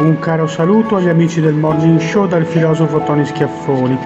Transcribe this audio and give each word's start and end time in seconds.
Un 0.00 0.20
caro 0.20 0.46
saluto 0.46 0.94
agli 0.94 1.08
amici 1.08 1.40
del 1.40 1.54
Morning 1.54 1.98
Show 1.98 2.28
dal 2.28 2.46
filosofo 2.46 3.02
Tony 3.02 3.26
Schiaffoni. 3.26 3.98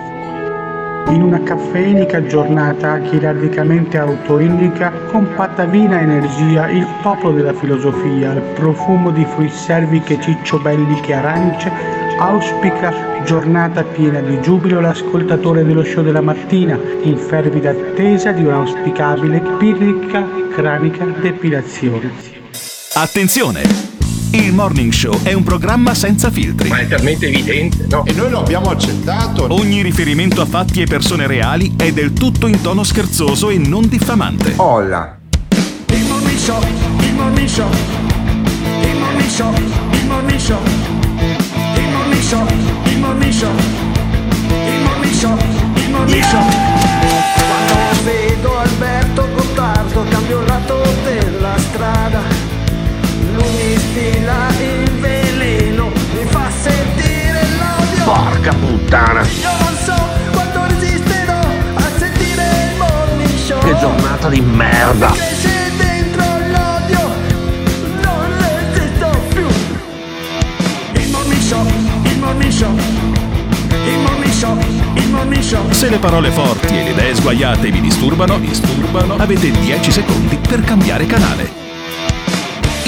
In 1.09 1.21
una 1.21 1.43
caffeinica 1.43 2.25
giornata 2.25 2.99
chirardicamente 3.01 3.99
autoindica, 3.99 4.91
compatta 5.11 5.67
vina 5.67 6.01
energia, 6.01 6.71
il 6.71 6.87
popolo 7.03 7.35
della 7.35 7.53
filosofia, 7.53 8.33
il 8.33 8.41
profumo 8.55 9.11
di 9.11 9.23
fruitserviche 9.27 10.19
cicciobelliche 10.19 11.13
arance, 11.13 11.71
auspica 12.19 13.23
giornata 13.25 13.85
piena 13.85 14.21
di 14.21 14.41
giubilo 14.41 14.81
l'ascoltatore 14.81 15.63
dello 15.63 15.85
show 15.85 16.03
della 16.03 16.23
mattina, 16.23 16.79
in 17.03 17.19
fervida 17.19 17.69
attesa 17.69 18.33
di 18.33 18.43
un'auspicabile 18.43 19.41
pirrica 19.59 20.27
cranica 20.55 21.05
depilazione. 21.05 22.11
Attenzione! 22.95 23.92
Il 24.35 24.55
Morning 24.55 24.91
Show 24.91 25.21
è 25.23 25.35
un 25.35 25.43
programma 25.43 25.93
senza 25.93 26.31
filtri. 26.31 26.71
Ma 26.71 26.79
è 26.79 26.89
talmente 26.89 27.27
evidente, 27.27 27.85
no? 27.91 28.03
E 28.07 28.13
noi 28.13 28.31
lo 28.31 28.39
abbiamo 28.39 28.71
accettato. 28.71 29.47
Ogni 29.53 29.83
riferimento 29.83 30.41
a 30.41 30.47
fatti 30.47 30.81
e 30.81 30.87
persone 30.87 31.27
reali 31.27 31.75
è 31.77 31.93
del 31.93 32.15
tutto 32.15 32.47
in 32.47 32.63
tono 32.63 32.83
scherzoso 32.83 33.51
e 33.51 33.59
non 33.59 33.87
diffamante. 33.89 34.55
Olla. 34.57 35.19
Il 35.89 36.05
Morning 36.09 36.39
Show, 36.39 36.63
il 37.01 37.13
Morning 37.13 37.47
Show, 37.47 37.69
il 38.81 38.97
Morning 38.97 39.29
Show, 39.29 39.55
il 39.93 40.07
Morning 40.07 40.39
Show, 40.39 40.63
il 41.75 41.89
Morning 41.91 42.23
Show, 42.23 42.47
il 42.87 42.99
Morning 43.01 43.33
Show, 43.33 43.55
il 44.49 44.81
Morning 44.83 45.13
Show, 45.13 45.37
il 45.75 45.91
Morning 45.91 46.23
Show. 46.23 46.45
Quando 47.37 47.75
vedo 48.05 48.59
Alberto 48.59 49.29
Gottardo 49.35 50.05
cambio 50.09 50.41
il 50.41 50.47
lato 50.47 50.83
della 51.05 51.59
strada. 51.59 52.32
Lui 53.35 53.51
mi 53.57 53.77
stila 53.79 54.49
il 54.61 54.91
veleno, 55.01 55.91
mi 56.13 56.25
fa 56.29 56.51
sentire 56.51 57.41
l'odio. 57.59 58.05
Porca 58.05 58.53
puttana! 58.53 59.23
Io 59.23 59.51
non 59.59 59.77
so 59.83 59.95
quanto 60.33 60.67
resisterò 60.67 61.41
a 61.75 61.83
sentire 61.99 62.43
il 62.43 62.77
Morning 62.79 63.37
Show. 63.37 63.59
Che 63.61 63.79
giornata 63.79 64.29
di 64.29 64.41
merda! 64.41 65.11
Cresce 65.13 65.73
dentro 65.77 66.25
l'odio, 66.51 67.11
non 68.03 68.27
resisto 68.39 69.09
più. 69.33 69.47
Il 71.01 71.11
morning 71.11 71.41
show, 71.41 71.67
il 72.03 72.19
morning 72.19 72.53
show, 72.53 72.75
il 72.75 73.99
morning 73.99 74.33
show, 74.33 74.59
il 74.95 75.09
morning 75.09 75.43
show. 75.43 75.71
Se 75.71 75.89
le 75.89 75.99
parole 75.99 76.31
forti 76.31 76.79
e 76.79 76.85
le 76.85 76.91
idee 76.91 77.15
sguaiate 77.15 77.71
vi 77.71 77.81
disturbano, 77.81 78.39
vi 78.39 78.49
disturbano, 78.49 79.17
avete 79.17 79.51
10 79.51 79.91
secondi 79.91 80.37
per 80.37 80.61
cambiare 80.63 81.07
canale. 81.07 81.61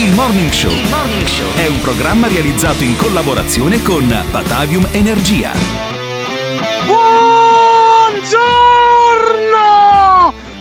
Il 0.05 0.13
Morning 0.13 0.51
Show. 0.51 0.71
È 1.57 1.67
un 1.67 1.81
programma 1.81 2.29
realizzato 2.29 2.85
in 2.85 2.95
collaborazione 2.95 3.81
con 3.81 4.07
Batavium 4.31 4.87
Energia. 4.93 5.53
Buongiorno! 6.85 8.35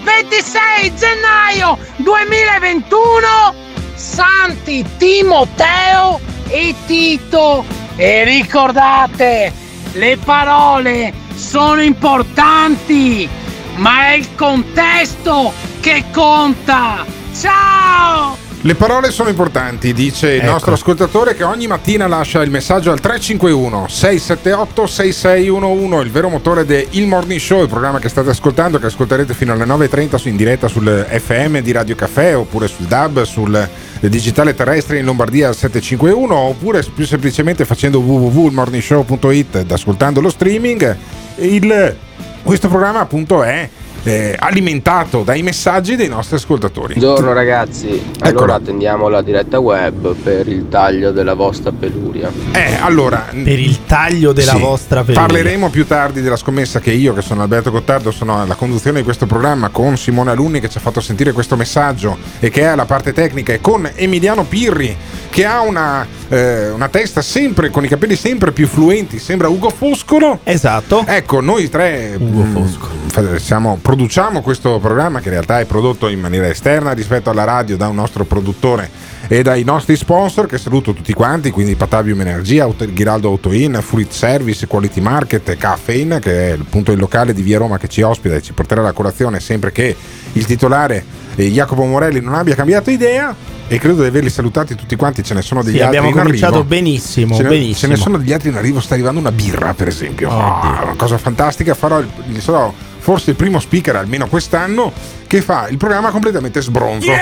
26 0.01 0.95
gennaio 0.95 1.77
2021 1.97 3.53
Santi 3.95 4.85
Timoteo 4.97 6.21
e 6.47 6.73
Tito. 6.85 7.65
E 7.97 8.23
ricordate 8.23 9.51
le 9.91 10.17
parole 10.23 11.11
sono 11.35 11.81
importanti 11.81 13.27
ma 13.75 14.07
è 14.07 14.13
il 14.13 14.35
contesto 14.35 15.51
che 15.81 16.05
conta. 16.13 17.05
Ciao 17.37 18.42
Le 18.65 18.75
parole 18.75 19.11
sono 19.11 19.27
importanti, 19.27 19.91
dice 19.91 20.31
il 20.35 20.41
Ecco. 20.41 20.51
nostro 20.51 20.73
ascoltatore 20.73 21.35
che 21.35 21.43
ogni 21.43 21.67
mattina 21.67 22.07
lascia 22.07 22.41
il 22.43 22.49
messaggio 22.49 22.91
al 22.93 23.01
351 23.01 23.87
678 23.89 24.87
6611, 24.87 26.05
il 26.05 26.09
vero 26.11 26.29
motore 26.29 26.63
del 26.63 26.87
Il 26.91 27.05
Morning 27.07 27.41
Show, 27.41 27.61
il 27.61 27.67
programma 27.67 27.99
che 27.99 28.07
state 28.07 28.29
ascoltando, 28.29 28.79
che 28.79 28.85
ascolterete 28.85 29.33
fino 29.33 29.51
alle 29.51 29.65
9.30 29.65 30.15
su 30.15 30.29
in 30.29 30.37
diretta 30.37 30.69
sul 30.69 30.87
FM 31.09 31.57
di 31.59 31.73
Radio 31.73 31.95
Caffè 31.95 32.37
oppure 32.37 32.69
sul 32.69 32.85
DAB, 32.85 33.23
sul 33.23 33.67
digitale 33.99 34.55
terrestre 34.55 34.97
in 34.97 35.03
Lombardia 35.03 35.49
al 35.49 35.55
751 35.57 36.33
oppure 36.33 36.85
più 36.95 37.05
semplicemente 37.05 37.65
facendo 37.65 37.99
www.ilmorningshow.it 37.99 39.55
ed 39.57 39.71
ascoltando 39.73 40.21
lo 40.21 40.29
streaming. 40.29 40.95
Il- 41.35 41.95
questo 42.43 42.69
programma 42.69 43.01
appunto 43.01 43.43
è 43.43 43.67
eh, 44.03 44.35
alimentato 44.37 45.23
dai 45.23 45.41
messaggi 45.43 45.95
dei 45.95 46.07
nostri 46.09 46.35
ascoltatori. 46.35 46.95
Buongiorno 46.95 47.33
ragazzi, 47.33 47.87
Eccola. 47.87 48.29
allora 48.29 48.53
attendiamo 48.55 49.07
la 49.07 49.21
diretta 49.21 49.59
web 49.59 50.13
per 50.15 50.47
il 50.47 50.67
taglio 50.69 51.11
della 51.11 51.33
vostra 51.33 51.71
peluria. 51.71 52.31
Eh, 52.51 52.77
allora, 52.79 53.27
Per 53.31 53.59
il 53.59 53.85
taglio 53.85 54.31
della 54.33 54.53
Sì, 54.53 54.59
vostra 54.59 55.01
peluria. 55.03 55.21
Parleremo 55.27 55.69
più 55.69 55.85
tardi 55.87 56.21
della 56.21 56.35
scommessa 56.35 56.79
che 56.79 56.91
io, 56.91 57.13
che 57.13 57.21
sono 57.21 57.41
Alberto 57.41 57.71
Gottardo, 57.71 58.11
sono 58.11 58.41
alla 58.41 58.55
conduzione 58.55 58.97
di 58.99 59.03
questo 59.03 59.25
programma 59.25 59.69
con 59.69 59.97
Simone 59.97 60.31
Alunni 60.31 60.59
che 60.59 60.69
ci 60.69 60.77
ha 60.77 60.81
fatto 60.81 60.99
sentire 61.01 61.31
questo 61.31 61.55
messaggio 61.55 62.17
e 62.39 62.49
che 62.49 62.61
è 62.61 62.65
alla 62.65 62.85
parte 62.85 63.13
tecnica 63.13 63.53
e 63.53 63.61
con 63.61 63.89
Emiliano 63.95 64.43
Pirri 64.43 64.95
che 65.29 65.45
ha 65.45 65.61
una, 65.61 66.05
eh, 66.29 66.69
una 66.69 66.89
testa 66.89 67.21
sempre 67.23 67.69
con 67.71 67.83
i 67.83 67.87
capelli 67.87 68.15
sempre 68.15 68.51
più 68.51 68.67
fluenti, 68.67 69.17
sembra 69.17 69.47
Ugo 69.47 69.69
Foscolo. 69.69 70.39
Esatto. 70.43 71.03
Ecco, 71.07 71.41
noi 71.41 71.69
tre 71.69 72.15
Ugo 72.19 72.43
mm, 72.43 72.53
Foscolo. 72.53 72.91
fa- 73.07 73.39
siamo- 73.39 73.79
produciamo 73.97 74.41
questo 74.41 74.79
programma 74.79 75.19
che 75.19 75.25
in 75.27 75.33
realtà 75.35 75.59
è 75.59 75.65
prodotto 75.65 76.07
in 76.07 76.19
maniera 76.19 76.47
esterna 76.47 76.93
rispetto 76.93 77.29
alla 77.29 77.43
radio 77.43 77.77
da 77.77 77.87
un 77.89 77.95
nostro 77.95 78.23
produttore 78.25 78.89
e 79.27 79.43
dai 79.43 79.63
nostri 79.63 79.95
sponsor 79.95 80.47
che 80.47 80.57
saluto 80.57 80.93
tutti 80.93 81.13
quanti, 81.13 81.51
quindi 81.51 81.75
Patavium 81.75 82.19
Energia, 82.21 82.63
Auto- 82.63 82.87
Ghiraldo 82.91 83.27
Autoin, 83.29 83.77
Fruit 83.83 84.11
Service, 84.11 84.65
Quality 84.65 84.99
Market, 84.99 85.55
Caffeine 85.57 86.17
che 86.17 86.49
è 86.49 86.51
appunto 86.53 86.91
il 86.91 86.97
locale 86.97 87.33
di 87.33 87.43
Via 87.43 87.59
Roma 87.59 87.77
che 87.77 87.87
ci 87.87 88.01
ospita 88.01 88.33
e 88.33 88.41
ci 88.41 88.51
porterà 88.53 88.81
la 88.81 88.93
colazione 88.93 89.39
sempre 89.39 89.71
che 89.71 89.95
il 90.33 90.45
titolare 90.45 91.05
eh, 91.35 91.51
Jacopo 91.51 91.85
Morelli 91.85 92.19
non 92.19 92.33
abbia 92.33 92.55
cambiato 92.55 92.89
idea 92.89 93.35
e 93.67 93.77
credo 93.77 94.01
di 94.01 94.07
averli 94.07 94.31
salutati 94.31 94.73
tutti 94.73 94.95
quanti, 94.95 95.21
ce 95.23 95.35
ne 95.35 95.43
sono 95.43 95.61
degli 95.61 95.75
Sì, 95.75 95.81
altri 95.81 95.97
abbiamo 95.97 96.15
in 96.17 96.21
cominciato 96.23 96.53
arrivo. 96.55 96.67
benissimo, 96.67 97.35
Ce 97.35 97.43
ne, 97.43 97.49
benissimo. 97.49 97.75
ce 97.75 97.87
ne 97.87 97.95
sono 97.95 98.17
degli 98.17 98.33
altri 98.33 98.49
in 98.49 98.55
arrivo, 98.55 98.79
sta 98.81 98.95
arrivando 98.95 99.19
una 99.19 99.31
birra 99.31 99.75
per 99.75 99.87
esempio. 99.87 100.29
Ah, 100.31 100.79
una 100.83 100.95
cosa 100.97 101.19
fantastica, 101.19 101.75
farò 101.75 101.99
il, 101.99 102.09
il- 102.29 102.41
sarò 102.41 102.73
forse 103.03 103.31
il 103.31 103.35
primo 103.35 103.59
speaker 103.59 103.97
almeno 103.97 104.27
quest'anno 104.27 104.91
che 105.27 105.41
fa 105.41 105.67
il 105.67 105.75
programma 105.77 106.09
completamente 106.09 106.61
sbronzo. 106.61 107.11
Eh, 107.11 107.17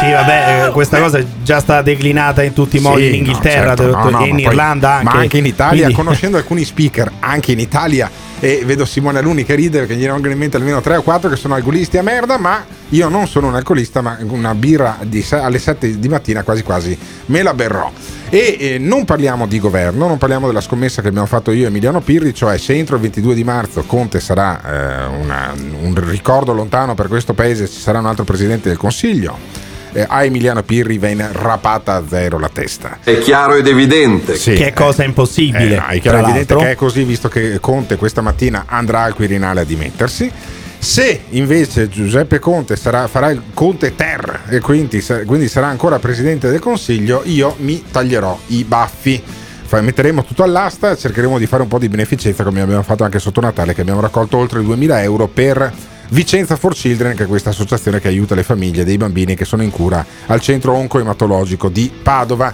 Sì, 0.00 0.10
vabbè, 0.10 0.66
eh, 0.68 0.70
questa 0.72 0.98
cosa 0.98 1.18
è 1.18 1.24
già 1.42 1.60
stata 1.60 1.82
declinata 1.82 2.42
in 2.42 2.54
tutti 2.54 2.78
i 2.78 2.80
modi 2.80 3.02
Sì, 3.02 3.08
in 3.08 3.14
Inghilterra 3.16 3.70
no, 3.70 3.76
certo, 3.76 3.96
no, 3.98 4.10
no, 4.10 4.20
e 4.24 4.28
in 4.28 4.30
ma 4.30 4.36
poi- 4.36 4.42
Irlanda 4.44 4.92
anche. 4.92 5.04
Ma 5.04 5.12
anche 5.20 5.38
in 5.38 5.46
Italia, 5.46 5.74
Quindi- 5.82 5.94
conoscendo 5.94 6.36
alcuni 6.38 6.64
speaker, 6.64 7.12
anche 7.20 7.52
in 7.52 7.58
Italia, 7.58 8.10
e 8.40 8.62
vedo 8.64 8.84
Simone 8.84 9.18
Aluni 9.18 9.44
che 9.44 9.54
ride 9.54 9.78
perché 9.80 9.96
gli 9.96 10.06
vengono 10.06 10.30
in 10.32 10.38
mente 10.38 10.56
almeno 10.56 10.80
3 10.80 10.96
o 10.96 11.02
4 11.02 11.30
che 11.30 11.36
sono 11.36 11.54
alcolisti 11.54 11.98
a 11.98 12.02
merda, 12.02 12.38
ma 12.38 12.64
io 12.90 13.08
non 13.08 13.26
sono 13.26 13.48
un 13.48 13.54
alcolista, 13.54 14.00
ma 14.02 14.18
una 14.20 14.54
birra 14.54 14.98
di 15.02 15.24
alle 15.30 15.58
7 15.58 15.98
di 15.98 16.08
mattina 16.08 16.42
quasi 16.42 16.62
quasi 16.62 16.96
me 17.26 17.42
la 17.42 17.54
berrò. 17.54 17.90
E 18.28 18.56
eh, 18.58 18.78
non 18.78 19.04
parliamo 19.04 19.46
di 19.46 19.58
governo, 19.60 20.06
non 20.06 20.18
parliamo 20.18 20.46
della 20.46 20.60
scommessa 20.60 21.00
che 21.00 21.08
abbiamo 21.08 21.26
fatto 21.26 21.50
io 21.52 21.64
e 21.64 21.66
Emiliano 21.68 22.00
Pirri, 22.00 22.34
cioè 22.34 22.58
se 22.58 22.74
entro 22.74 22.96
il 22.96 23.02
22 23.02 23.34
di 23.34 23.44
marzo 23.44 23.82
Conte 23.84 24.20
sarà 24.20 24.60
eh, 24.62 25.06
una- 25.22 25.54
un 25.56 25.94
ricordo 26.08 26.52
lontano 26.52 26.94
per 26.94 27.08
questo 27.08 27.34
paese, 27.34 27.68
ci 27.68 27.78
sarà 27.80 27.98
un 28.00 28.06
altro 28.06 28.24
presidente 28.24 28.68
del 28.68 28.78
Consiglio. 28.78 29.65
Eh, 29.96 30.04
a 30.08 30.24
Emiliano 30.24 30.62
Pirri 30.62 30.98
viene 30.98 31.28
rapata 31.32 31.94
a 31.94 32.04
zero 32.08 32.38
la 32.38 32.50
testa. 32.52 32.98
È 33.02 33.18
chiaro 33.18 33.54
ed 33.54 33.66
evidente. 33.66 34.36
Sì, 34.36 34.52
Che 34.54 34.66
è 34.68 34.72
cosa 34.72 35.04
impossibile, 35.04 35.74
Eh, 35.74 35.78
no, 35.78 35.86
è 35.86 36.00
chiaro 36.00 36.18
evidente 36.18 36.52
l'altro. 36.52 36.58
che 36.58 36.70
è 36.70 36.74
così, 36.74 37.02
visto 37.04 37.28
che 37.28 37.58
Conte 37.60 37.96
questa 37.96 38.20
mattina 38.20 38.64
andrà 38.66 39.02
al 39.02 39.14
Quirinale 39.14 39.60
a 39.62 39.64
dimettersi. 39.64 40.30
Se 40.78 41.22
invece 41.30 41.88
Giuseppe 41.88 42.38
Conte 42.38 42.76
sarà- 42.76 43.08
farà 43.08 43.30
il 43.30 43.42
Conte 43.54 43.96
Ter 43.96 44.42
e 44.48 44.60
quindi, 44.60 45.02
quindi 45.24 45.48
sarà 45.48 45.66
ancora 45.68 45.98
presidente 45.98 46.50
del 46.50 46.60
Consiglio, 46.60 47.22
io 47.24 47.54
mi 47.60 47.82
taglierò 47.90 48.38
i 48.48 48.62
baffi. 48.64 49.22
Metteremo 49.68 50.24
tutto 50.24 50.42
all'asta, 50.44 50.96
cercheremo 50.96 51.38
di 51.38 51.46
fare 51.46 51.62
un 51.62 51.68
po' 51.68 51.78
di 51.78 51.88
beneficenza 51.88 52.44
come 52.44 52.60
abbiamo 52.60 52.82
fatto 52.84 53.02
anche 53.02 53.18
sotto 53.18 53.40
Natale, 53.40 53.74
che 53.74 53.80
abbiamo 53.80 54.00
raccolto 54.00 54.36
oltre 54.36 54.62
2000 54.62 55.02
euro 55.02 55.26
per 55.26 55.72
Vicenza 56.08 56.56
for 56.56 56.72
Children, 56.74 57.14
che 57.16 57.24
è 57.24 57.26
questa 57.26 57.50
associazione 57.50 58.00
che 58.00 58.08
aiuta 58.08 58.34
le 58.34 58.42
famiglie 58.42 58.84
dei 58.84 58.96
bambini 58.96 59.34
che 59.34 59.44
sono 59.44 59.62
in 59.62 59.70
cura 59.70 60.04
al 60.26 60.40
centro 60.40 60.74
oncoematologico 60.74 61.68
di 61.68 61.90
Padova. 62.02 62.52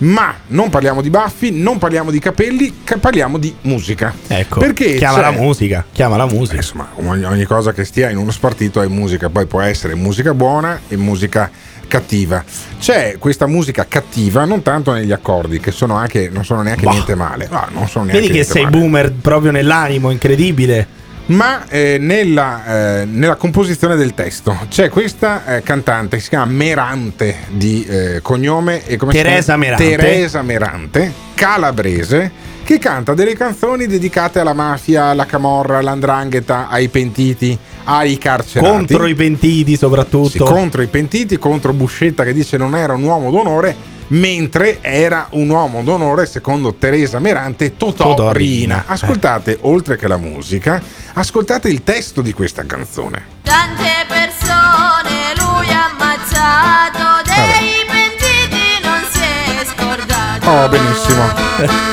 Ma 0.00 0.32
non 0.48 0.70
parliamo 0.70 1.02
di 1.02 1.10
baffi, 1.10 1.50
non 1.50 1.78
parliamo 1.78 2.12
di 2.12 2.20
capelli, 2.20 2.82
ca- 2.84 2.98
parliamo 2.98 3.36
di 3.36 3.52
musica. 3.62 4.14
Ecco, 4.28 4.60
Perché 4.60 4.94
chiama 4.94 5.20
la 5.20 5.32
musica, 5.32 5.84
chiama 5.92 6.16
la 6.16 6.26
musica. 6.26 6.54
Insomma, 6.56 6.88
ogni, 6.94 7.24
ogni 7.24 7.44
cosa 7.44 7.72
che 7.72 7.84
stia 7.84 8.08
in 8.08 8.16
uno 8.16 8.30
spartito 8.30 8.80
è 8.80 8.86
musica, 8.86 9.28
poi 9.28 9.46
può 9.46 9.60
essere 9.60 9.96
musica 9.96 10.34
buona 10.34 10.82
e 10.86 10.96
musica 10.96 11.50
cattiva. 11.88 12.44
C'è 12.78 13.16
questa 13.18 13.46
musica 13.48 13.86
cattiva 13.88 14.44
non 14.44 14.62
tanto 14.62 14.92
negli 14.92 15.10
accordi, 15.10 15.58
che 15.58 15.72
sono 15.72 15.96
anche, 15.96 16.28
non 16.32 16.44
sono 16.44 16.62
neanche 16.62 16.84
Bah. 16.84 16.92
niente 16.92 17.14
male. 17.16 17.48
No, 17.50 17.66
non 17.72 17.88
sono 17.88 18.04
neanche 18.04 18.22
Vedi 18.28 18.38
che 18.38 18.44
sei 18.44 18.62
male. 18.64 18.76
boomer 18.78 19.12
proprio 19.12 19.50
nell'animo, 19.50 20.10
incredibile. 20.10 20.86
Ma 21.28 21.66
eh, 21.68 21.98
nella, 21.98 23.00
eh, 23.00 23.04
nella 23.04 23.36
composizione 23.36 23.96
del 23.96 24.14
testo 24.14 24.56
c'è 24.68 24.88
questa 24.88 25.56
eh, 25.56 25.62
cantante 25.62 26.16
che 26.16 26.22
si 26.22 26.28
chiama 26.30 26.46
Merante 26.46 27.36
di 27.48 27.84
eh, 27.84 28.20
cognome 28.22 28.86
e 28.86 28.96
come 28.96 29.12
si 29.12 29.18
Teresa 29.18 29.44
chiama? 29.44 29.64
Merante. 29.64 29.96
Teresa 29.96 30.42
Merante, 30.42 31.12
calabrese, 31.34 32.30
che 32.64 32.78
canta 32.78 33.14
delle 33.14 33.34
canzoni 33.34 33.86
dedicate 33.86 34.40
alla 34.40 34.54
mafia, 34.54 35.04
alla 35.04 35.26
camorra, 35.26 35.78
all'andrangheta, 35.78 36.68
ai 36.68 36.88
pentiti, 36.88 37.58
ai 37.84 38.16
carcerati. 38.16 38.70
Contro 38.70 39.06
i 39.06 39.14
pentiti 39.14 39.76
soprattutto. 39.76 40.28
Sì, 40.28 40.38
contro 40.38 40.82
i 40.82 40.86
pentiti, 40.86 41.36
contro 41.36 41.72
Buscetta 41.72 42.24
che 42.24 42.32
dice 42.32 42.56
non 42.56 42.74
era 42.74 42.94
un 42.94 43.02
uomo 43.02 43.30
d'onore, 43.30 43.76
mentre 44.08 44.78
era 44.80 45.26
un 45.30 45.48
uomo 45.48 45.82
d'onore 45.82 46.26
secondo 46.26 46.74
Teresa 46.74 47.18
Merante 47.18 47.76
Totò, 47.76 48.10
Totò 48.14 48.32
Riina. 48.32 48.76
Riina. 48.76 48.84
Ascoltate, 48.86 49.58
oltre 49.62 49.96
che 49.96 50.08
la 50.08 50.16
musica, 50.16 50.80
ascoltate 51.14 51.68
il 51.68 51.82
testo 51.84 52.22
di 52.22 52.32
questa 52.32 52.64
canzone. 52.64 53.36
Tante 53.42 54.06
persone 54.06 55.34
lui 55.36 55.68
ha 55.72 55.90
ammazzato, 55.90 57.22
dei 57.24 57.84
pentiti 57.86 58.80
non 58.82 59.00
si 59.10 59.20
è 59.20 59.64
scordato. 59.64 60.48
Oh, 60.50 60.68
benissimo. 60.68 61.24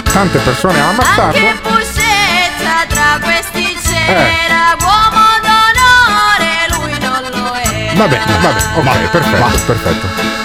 Tante 0.03 0.39
persone 0.39 0.79
hanno 0.79 0.91
ammazzato. 0.91 1.37
Anche 1.37 1.55
Buscetta 1.61 2.85
tra 2.87 3.19
questi 3.21 3.63
Eh. 3.63 3.81
c'era, 3.81 4.75
uomo 4.79 5.25
d'onore, 5.41 6.67
lui 6.69 6.99
non 6.99 7.21
lo 7.31 7.53
era. 7.55 7.93
Vabbè, 7.95 8.19
vabbè, 8.41 8.63
ok, 8.77 9.09
perfetto, 9.09 9.59
perfetto. 9.65 10.44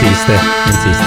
Insiste, 0.00 0.38
insiste. 0.66 1.04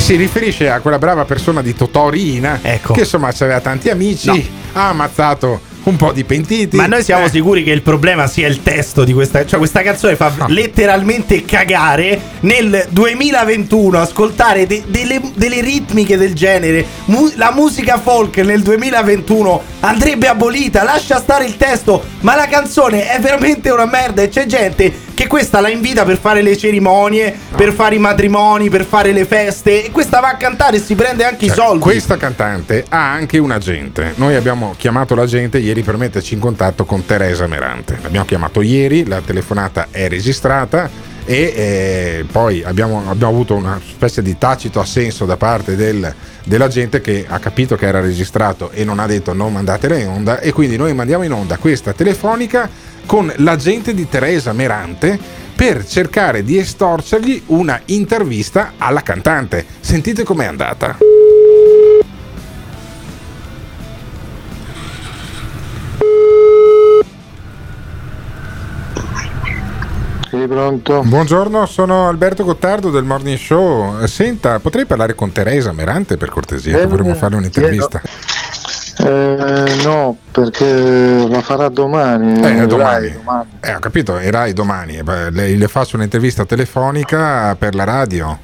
Si 0.00 0.16
riferisce 0.16 0.68
a 0.68 0.80
quella 0.80 0.98
brava 0.98 1.24
persona 1.24 1.62
di 1.62 1.74
Totò 1.74 2.08
Riina, 2.08 2.58
Ecco. 2.62 2.92
che 2.92 3.00
insomma 3.00 3.28
aveva 3.28 3.60
tanti 3.60 3.88
amici, 3.88 4.50
ha 4.72 4.88
ammazzato 4.88 5.60
un 5.84 5.96
po' 5.96 6.12
di 6.12 6.22
pentiti. 6.24 6.76
Ma 6.76 6.86
noi 6.86 7.02
siamo 7.02 7.24
Eh, 7.26 7.30
sicuri 7.30 7.62
che 7.64 7.70
il 7.72 7.82
problema 7.82 8.26
sia 8.28 8.46
il 8.48 8.62
testo 8.62 9.02
di 9.04 9.12
questa. 9.12 9.44
Cioè, 9.44 9.58
questa 9.58 9.82
canzone 9.82 10.14
fa 10.16 10.32
Ah. 10.38 10.46
letteralmente 10.48 11.44
cagare 11.44 12.20
nel 12.40 12.86
2021. 12.90 14.00
Ascoltare 14.00 14.66
de- 14.66 14.84
delle, 14.86 15.20
delle 15.34 15.60
ritmiche 15.60 16.16
del 16.16 16.34
genere. 16.34 16.84
Mu- 17.06 17.32
la 17.34 17.52
musica 17.52 17.98
folk 17.98 18.36
nel 18.38 18.62
2021 18.62 19.60
andrebbe 19.80 20.28
abolita. 20.28 20.84
Lascia 20.84 21.18
stare 21.18 21.44
il 21.46 21.56
testo. 21.56 22.02
Ma 22.20 22.36
la 22.36 22.46
canzone 22.46 23.08
è 23.10 23.18
veramente 23.20 23.70
una 23.70 23.86
merda. 23.86 24.22
E 24.22 24.28
c'è 24.28 24.46
gente 24.46 24.92
che 25.14 25.26
questa 25.26 25.60
la 25.60 25.68
invita 25.68 26.04
per 26.04 26.18
fare 26.18 26.42
le 26.42 26.56
cerimonie, 26.56 27.34
per 27.54 27.72
fare 27.72 27.94
i 27.94 27.98
matrimoni, 27.98 28.68
per 28.68 28.84
fare 28.84 29.12
le 29.12 29.24
feste. 29.24 29.86
E 29.86 29.90
questa 29.90 30.20
va 30.20 30.28
a 30.30 30.36
cantare 30.36 30.76
e 30.76 30.80
si 30.80 30.94
prende 30.94 31.24
anche 31.24 31.46
Cioè, 31.46 31.54
i 31.54 31.58
soldi. 31.58 31.80
Questa 31.80 32.16
cantante 32.16 32.84
ha 32.88 33.12
anche 33.12 33.38
un 33.38 33.50
agente. 33.50 34.12
Noi 34.16 34.34
abbiamo 34.34 34.74
chiamato 34.76 35.14
l'agente 35.14 35.58
ieri 35.58 35.82
per 35.82 35.96
metterci 35.96 36.34
in 36.34 36.40
contatto 36.40 36.84
con 36.84 37.04
Teresa 37.04 37.46
Merante. 37.46 37.98
L'abbiamo 38.02 38.26
chiamato 38.26 38.60
ieri, 38.62 39.06
la 39.06 39.20
telefonata 39.20 39.88
è 39.90 40.08
registrata 40.08 41.10
e 41.24 41.52
eh, 41.54 42.24
poi 42.30 42.62
abbiamo, 42.64 43.04
abbiamo 43.08 43.32
avuto 43.32 43.54
una 43.54 43.80
specie 43.86 44.22
di 44.22 44.36
tacito 44.38 44.80
assenso 44.80 45.24
da 45.24 45.36
parte 45.36 45.76
del- 45.76 46.12
dell'agente 46.44 47.00
che 47.00 47.24
ha 47.28 47.38
capito 47.38 47.76
che 47.76 47.86
era 47.86 48.00
registrato 48.00 48.70
e 48.72 48.84
non 48.84 48.98
ha 48.98 49.06
detto 49.06 49.32
non 49.32 49.52
mandatela 49.52 49.96
in 49.96 50.08
onda 50.08 50.40
e 50.40 50.52
quindi 50.52 50.76
noi 50.76 50.92
mandiamo 50.94 51.22
in 51.22 51.32
onda 51.32 51.56
questa 51.58 51.92
telefonica 51.92 52.68
con 53.06 53.32
l'agente 53.36 53.94
di 53.94 54.08
Teresa 54.08 54.52
Merante 54.52 55.18
per 55.54 55.86
cercare 55.86 56.42
di 56.42 56.58
estorcergli 56.58 57.42
una 57.46 57.80
intervista 57.86 58.72
alla 58.78 59.02
cantante. 59.02 59.64
Sentite 59.80 60.24
com'è 60.24 60.46
andata. 60.46 60.96
Sei 70.32 70.48
pronto? 70.48 71.02
Buongiorno, 71.04 71.66
sono 71.66 72.08
Alberto 72.08 72.42
Gottardo 72.42 72.90
del 72.90 73.04
Morning 73.04 73.36
Show. 73.36 74.02
Eh, 74.02 74.08
Senta, 74.08 74.60
potrei 74.60 74.86
parlare 74.86 75.14
con 75.14 75.30
Teresa 75.30 75.72
Merante 75.72 76.16
per 76.16 76.30
cortesia? 76.30 76.80
Eh, 76.80 76.86
Vorremmo 76.86 77.14
fare 77.14 77.36
un'intervista. 77.36 78.00
Eh, 79.04 79.82
no, 79.84 80.16
perché 80.30 81.26
la 81.28 81.40
farà 81.40 81.68
domani. 81.68 82.38
Eh, 82.38 82.42
Rai, 82.56 82.66
domani. 82.66 83.12
domani. 83.12 83.48
Eh, 83.60 83.74
ho 83.74 83.78
capito, 83.78 84.18
e 84.18 84.30
Rai 84.30 84.52
domani. 84.52 84.96
Eh, 84.98 85.30
Le, 85.30 85.56
le 85.56 85.68
faccio 85.68 85.96
un'intervista 85.96 86.44
telefonica 86.44 87.54
per 87.58 87.74
la 87.74 87.84
radio. 87.84 88.38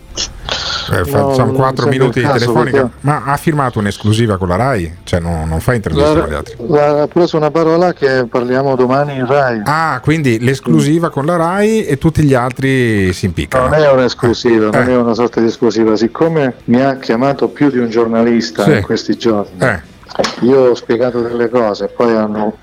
Eh, 0.91 1.05
facciamo 1.05 1.53
non 1.53 1.55
4 1.55 1.83
sembra 1.83 1.91
minuti 1.91 2.21
di 2.21 2.27
telefonica. 2.27 2.81
perché- 2.81 2.97
Ma 3.03 3.23
ha 3.27 3.37
firmato 3.37 3.79
un'esclusiva 3.79 4.39
con 4.39 4.49
la 4.49 4.57
Rai? 4.57 4.97
Cioè, 5.05 5.21
no- 5.21 5.45
non 5.47 5.61
fa 5.61 5.75
interviste 5.75 6.19
con 6.19 6.29
gli 6.29 6.35
altri. 6.35 6.55
La- 6.67 7.03
ha 7.03 7.07
preso 7.07 7.37
una 7.37 7.51
parola 7.51 7.93
che 7.93 8.25
parliamo 8.29 8.75
domani 8.75 9.15
in 9.17 9.27
Rai. 9.27 9.61
Ah, 9.65 10.01
quindi 10.03 10.41
l'esclusiva 10.41 11.11
con 11.11 11.27
la 11.27 11.37
Rai 11.37 11.85
e 11.85 11.99
tutti 11.99 12.23
gli 12.23 12.33
altri 12.35 13.13
si 13.13 13.27
impiccano. 13.27 13.69
Non 13.69 13.75
è 13.79 13.91
un'esclusiva, 13.91 14.71
non 14.71 14.89
Eh. 14.89 14.93
è 14.93 14.97
una 14.97 15.15
sorta 15.15 15.41
di 15.41 15.47
esclusiva. 15.47 15.95
Siccome 15.95 16.55
mi 16.65 16.81
ha 16.83 16.97
chiamato 16.97 17.49
più 17.49 17.71
di 17.71 17.79
un 17.79 17.91
giornalista 17.91 18.65
Sì. 18.65 18.73
in 18.73 18.83
questi 18.83 19.17
giorni, 19.19 19.59
Eh. 19.59 19.81
Io 20.41 20.71
ho 20.71 20.75
spiegato 20.75 21.21
delle 21.21 21.49
cose, 21.49 21.89
poi 21.89 22.15
hanno 22.15 22.57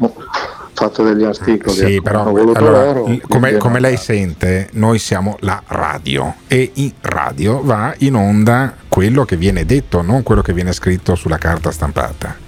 fatto 0.74 1.04
degli 1.04 1.24
articoli. 1.24 1.76
Sì, 1.76 2.02
però 2.02 2.24
voluto 2.24 2.60
allora, 2.60 2.86
loro, 2.86 3.20
come, 3.28 3.58
come 3.58 3.80
lei 3.80 3.98
sente, 3.98 4.70
noi 4.74 5.00
siamo 5.00 5.38
la 5.40 5.62
radio 5.68 6.36
e 6.48 6.72
in 6.76 6.92
radio 7.02 7.62
va 7.64 7.94
in 8.00 8.16
onda 8.16 8.74
quello 8.88 9.26
che 9.26 9.38
viene 9.38 9.66
detto, 9.66 10.02
non 10.02 10.24
quello 10.24 10.42
che 10.42 10.54
viene 10.54 10.74
scritto 10.74 11.16
sulla 11.16 11.38
carta 11.38 11.72
stampata. 11.72 12.44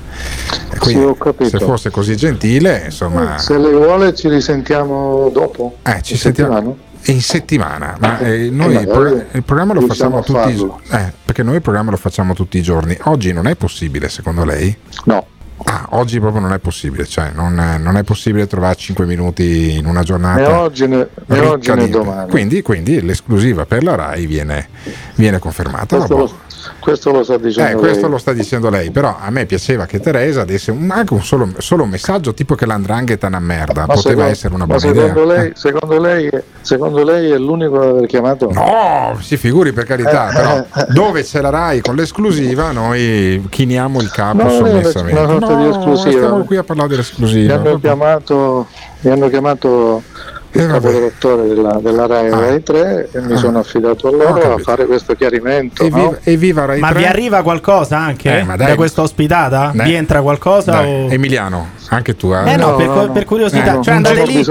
Quindi, 0.80 1.16
capito. 1.18 1.58
se 1.58 1.66
fosse 1.66 1.90
così 1.90 2.16
gentile, 2.16 2.84
insomma, 2.86 3.38
Se 3.38 3.58
lei 3.58 3.74
vuole 3.74 4.14
ci 4.14 4.28
risentiamo 4.28 5.30
dopo. 5.30 5.78
eh, 5.84 6.02
ci 6.02 6.18
sentiamo? 6.18 6.78
In 7.12 7.22
settimana. 7.22 7.96
Ma 8.00 8.20
eh, 8.20 8.50
noi 8.50 8.76
Eh, 8.76 8.86
magari 8.86 9.26
il 9.34 9.44
programma 9.44 9.74
lo 9.74 9.82
facciamo 9.82 10.22
tutti 10.22 10.50
i 10.50 10.56
farlo. 10.56 10.82
eh, 10.92 11.12
perché 11.26 11.44
noi 11.44 11.56
il 11.56 11.62
programma 11.62 11.92
lo 11.92 11.98
facciamo 11.98 12.34
tutti 12.34 12.58
i 12.58 12.62
giorni. 12.62 12.98
Oggi 13.04 13.32
non 13.34 13.48
è 13.48 13.56
possibile, 13.56 14.10
secondo 14.10 14.44
lei? 14.44 14.76
No. 15.06 15.26
Ah, 15.64 15.88
oggi 15.92 16.20
proprio 16.20 16.40
non 16.42 16.54
è 16.54 16.60
possibile, 16.60 17.06
cioè 17.08 17.32
non, 17.34 17.60
è- 17.60 17.78
non 17.78 17.98
è 17.98 18.04
possibile 18.04 18.46
trovare 18.48 18.76
5 18.76 19.06
minuti 19.06 19.76
in 19.76 19.86
una 19.88 20.04
giornata. 20.04 20.40
Né 20.40 20.54
oggi 20.54 20.88
né, 20.88 20.98
né 20.98 21.08
ricca 21.40 21.50
oggi 21.50 21.72
né 21.74 21.86
di- 21.86 21.90
domani. 21.92 22.30
Quindi, 22.30 22.62
quindi 22.62 23.02
l'esclusiva 23.02 23.66
per 23.66 23.84
la 23.84 23.96
RAI 23.96 24.26
viene, 24.28 24.70
viene 25.16 25.40
confermata. 25.40 25.96
questo, 25.98 26.16
lo, 26.18 26.32
questo 26.80 27.12
lo 27.12 27.24
sta 27.24 27.38
dicendo 27.38 27.72
Eh, 27.72 27.76
questo 27.76 28.02
lei. 28.04 28.10
lo 28.12 28.18
sta 28.20 28.34
dicendo 28.34 28.70
lei, 28.70 28.92
però 28.92 29.18
a 29.20 29.30
me 29.32 29.46
piaceva 29.46 29.86
che 29.88 30.00
Teresa 30.00 30.46
desse 30.46 30.70
un- 30.72 30.90
anche 30.92 31.14
un 31.14 31.24
solo, 31.24 31.50
solo 31.58 31.84
un 31.84 31.90
messaggio 31.90 32.34
tipo 32.36 32.54
che 32.56 32.66
l'andrangheta 32.68 33.26
è 33.26 33.30
una 33.30 33.40
merda, 33.40 33.86
Ma 33.88 33.94
poteva 33.94 33.98
secondo- 34.10 34.30
essere 34.32 34.54
una 34.54 34.66
buona 34.68 34.86
idea. 34.86 35.08
secondo 35.08 35.26
lei, 35.34 35.48
Eh. 35.48 35.52
secondo, 35.56 36.00
lei, 36.00 36.30
secondo 36.62 37.04
lei 37.04 37.32
è 37.32 37.38
l'unico 37.38 37.82
ad 37.82 37.88
aver 37.90 38.06
chiamato? 38.06 38.52
No, 38.54 39.18
si 39.22 39.38
figuri 39.38 39.74
per 39.74 39.86
carità, 39.86 40.30
Eh, 40.30 40.34
però 40.36 40.58
eh, 40.60 40.86
dove 40.94 41.24
c'è 41.24 41.42
la 41.42 41.50
RAI 41.50 41.82
con 41.82 41.96
l'esclusiva 41.96 42.72
noi 42.72 43.44
chiniamo 43.50 44.00
il 44.02 44.12
capo 44.12 44.44
No, 44.44 45.40
sorta 45.48 45.62
di 45.64 45.70
esclusiva. 45.70 46.12
stiamo 46.26 46.44
qui 46.44 46.58
a 46.58 46.64
parlare 46.64 46.90
Mi 46.90 46.96
dell'esclusiva. 46.96 47.54
hanno 47.56 47.80
chiamato, 47.80 48.68
mi 49.02 49.12
hanno 49.12 49.30
chiamato 49.30 50.04
capodirettore 50.52 51.48
della, 51.48 51.80
della 51.82 52.06
RAI, 52.08 52.30
Ah. 52.30 52.40
Rai 52.40 52.64
3 52.64 53.10
e 53.12 53.22
mi 53.22 53.34
Ah. 53.34 53.38
sono 53.38 53.60
affidato 53.60 54.08
a 54.08 54.12
Ho 54.12 54.16
loro 54.16 54.54
a 54.56 54.58
fare 54.60 54.86
questo 54.86 55.14
chiarimento. 55.16 55.84
Evviva, 55.84 56.04
no? 56.04 56.18
evviva 56.24 56.66
Rai 56.66 56.80
Ma 56.80 56.90
3. 56.90 57.00
vi 57.00 57.06
arriva 57.06 57.42
qualcosa 57.42 57.98
anche 57.98 58.40
Eh, 58.40 58.56
da 58.56 58.76
questa 58.76 59.02
ospitata? 59.02 59.72
Dai. 59.74 59.88
Vi 59.90 59.94
entra 59.96 60.22
qualcosa? 60.22 60.82
O- 60.82 61.10
Emiliano, 61.12 61.70
anche 61.90 62.16
tu 62.16 62.32
eh? 62.34 62.54
Eh 62.54 62.56
no, 62.56 62.72
No, 62.72 62.76
per, 62.76 62.88
no, 62.88 63.12
per 63.12 63.26
curiosità. 63.26 63.80
Eh, 63.80 63.84
cioè 63.84 63.94
non 63.94 64.06
andate 64.06 64.26
lì, 64.26 64.44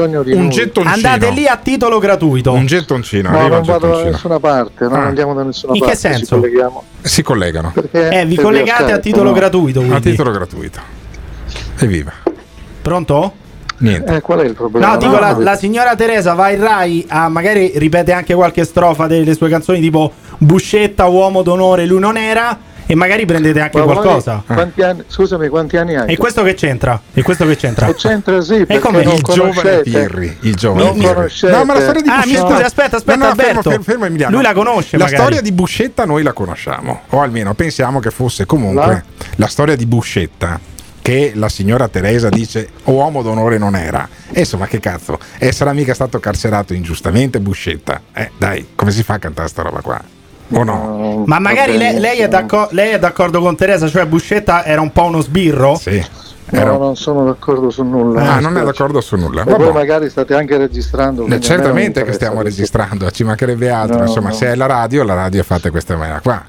andate 0.84 1.30
lì 1.30 1.46
a 1.46 1.56
titolo 1.56 1.98
gratuito. 1.98 2.52
Un 2.52 2.66
gettoncino, 2.66 3.30
No, 3.30 3.38
arriva 3.38 3.56
non 3.56 3.64
vado 3.64 3.86
da 3.88 4.02
nessuna 4.04 4.38
parte, 4.38 4.84
non 4.88 4.94
Ah. 5.00 5.06
andiamo 5.06 5.34
da 5.34 5.42
nessuna 5.42 5.72
In 5.74 5.80
che 5.80 5.86
parte. 5.86 6.00
senso? 6.00 6.24
Ci 6.36 6.40
colleghiamo. 6.40 6.82
Si 7.02 7.22
collegano 7.22 7.70
Perché 7.74 8.08
Eh, 8.20 8.26
vi 8.26 8.36
collegate 8.36 8.92
a 8.92 8.98
titolo 8.98 9.32
gratuito. 9.32 9.82
a 9.90 10.00
titolo 10.00 10.30
gratuito. 10.30 10.80
Evviva. 11.78 12.12
Pronto? 12.82 13.32
Niente. 13.78 14.16
Eh, 14.16 14.20
qual 14.20 14.40
è 14.40 14.44
il 14.44 14.54
problema? 14.54 14.88
No, 14.92 14.96
dico 14.96 15.18
la, 15.18 15.32
no, 15.32 15.40
la 15.40 15.56
signora 15.56 15.94
Teresa 15.96 16.34
va 16.34 16.50
in 16.50 16.60
Rai 16.62 17.04
a 17.08 17.28
magari 17.28 17.72
ripete 17.76 18.12
anche 18.12 18.34
qualche 18.34 18.64
strofa 18.64 19.06
delle 19.06 19.34
sue 19.34 19.48
canzoni 19.48 19.80
tipo 19.80 20.12
Buscetta, 20.38 21.06
uomo 21.06 21.42
d'onore, 21.42 21.84
lui 21.86 22.00
non 22.00 22.16
era 22.16 22.58
e 22.88 22.94
magari 22.94 23.26
prendete 23.26 23.60
anche 23.60 23.78
ma 23.78 23.84
qualcosa. 23.84 24.42
Quanti 24.46 24.80
anni, 24.80 25.02
scusami, 25.08 25.48
quanti 25.48 25.76
anni 25.76 25.96
hai? 25.96 26.12
E 26.12 26.16
questo 26.16 26.42
che 26.44 26.54
c'entra? 26.54 27.00
E 27.12 27.22
questo 27.22 27.44
che 27.44 27.56
c'entra? 27.56 27.88
E 27.88 27.94
c'entra 27.96 28.40
sì, 28.40 28.64
perché 28.64 28.78
come 28.78 29.02
non 29.02 29.14
il 29.16 29.22
giovane. 29.22 29.80
Pirri, 29.82 30.36
il 30.42 30.54
giovane 30.54 30.84
Non 30.84 30.94
Pirri. 30.94 31.12
conoscete. 31.14 31.52
No, 31.56 31.64
ma 31.64 31.74
la 31.74 31.80
storia 31.80 32.00
di 32.02 32.08
Ah, 32.08 32.16
mi 32.18 32.22
Buscetta. 32.32 32.46
scusi, 32.48 32.62
aspetta, 32.62 32.96
aspetta, 32.96 33.18
No, 33.18 33.24
no, 33.24 33.34
fermo, 33.34 33.48
Alberto. 33.48 33.70
fermo, 33.70 33.84
fermo, 33.84 34.04
Emiliano. 34.04 34.34
Lui 34.34 34.42
la 34.44 34.52
conosce, 34.52 34.96
La 34.98 35.04
magari. 35.04 35.20
storia 35.22 35.40
di 35.40 35.52
Buscetta 35.52 36.04
noi 36.04 36.22
la 36.22 36.32
conosciamo, 36.32 37.00
o 37.10 37.20
almeno 37.20 37.54
pensiamo 37.54 37.98
che 37.98 38.10
fosse 38.10 38.46
comunque 38.46 38.86
La? 38.86 39.02
la 39.34 39.46
storia 39.48 39.74
di 39.74 39.84
Buscetta 39.86 40.60
che 41.06 41.30
la 41.36 41.48
signora 41.48 41.86
Teresa 41.86 42.28
dice 42.28 42.68
uomo 42.86 43.22
d'onore 43.22 43.58
non 43.58 43.76
era. 43.76 44.08
E 44.32 44.40
insomma, 44.40 44.66
che 44.66 44.80
cazzo? 44.80 45.20
E 45.38 45.52
sarà 45.52 45.72
mica 45.72 45.94
stato 45.94 46.18
carcerato 46.18 46.74
ingiustamente 46.74 47.38
Buscetta? 47.38 48.00
Eh, 48.12 48.32
dai, 48.36 48.70
come 48.74 48.90
si 48.90 49.04
fa 49.04 49.14
a 49.14 49.18
cantare 49.20 49.46
sta 49.46 49.62
roba 49.62 49.82
qua? 49.82 50.02
O 50.50 50.64
no? 50.64 51.22
Ma 51.24 51.38
magari 51.38 51.76
lei, 51.76 52.00
lei 52.00 52.18
è 52.18 52.28
lei 52.70 52.90
è 52.90 52.98
d'accordo 52.98 53.40
con 53.40 53.54
Teresa, 53.54 53.88
cioè 53.88 54.04
Buscetta 54.04 54.64
era 54.64 54.80
un 54.80 54.90
po' 54.90 55.04
uno 55.04 55.20
sbirro? 55.20 55.76
Sì. 55.76 56.04
No, 56.48 56.60
Era- 56.60 56.76
non 56.76 56.94
sono 56.96 57.24
d'accordo 57.24 57.70
su 57.70 57.82
nulla. 57.82 58.34
Ah, 58.34 58.38
non 58.40 58.56
è 58.56 58.62
d'accordo 58.62 59.00
su 59.00 59.16
nulla. 59.16 59.42
E 59.42 59.44
Vabbè. 59.50 59.64
voi 59.64 59.72
magari 59.72 60.08
state 60.08 60.34
anche 60.34 60.56
registrando. 60.56 61.24
Eh, 61.24 61.28
non 61.28 61.40
Certamente 61.40 62.04
che 62.04 62.12
stiamo 62.12 62.40
questo. 62.40 62.50
registrando, 62.56 63.10
ci 63.10 63.24
mancherebbe 63.24 63.68
altro. 63.68 63.96
No, 63.98 64.02
Insomma, 64.04 64.28
no. 64.28 64.34
se 64.34 64.46
è 64.46 64.54
la 64.54 64.66
radio, 64.66 65.02
la 65.02 65.14
radio 65.14 65.40
è 65.40 65.44
fatta 65.44 65.66
in 65.66 65.72
questa 65.72 65.96
maniera 65.96 66.20
qua. 66.20 66.44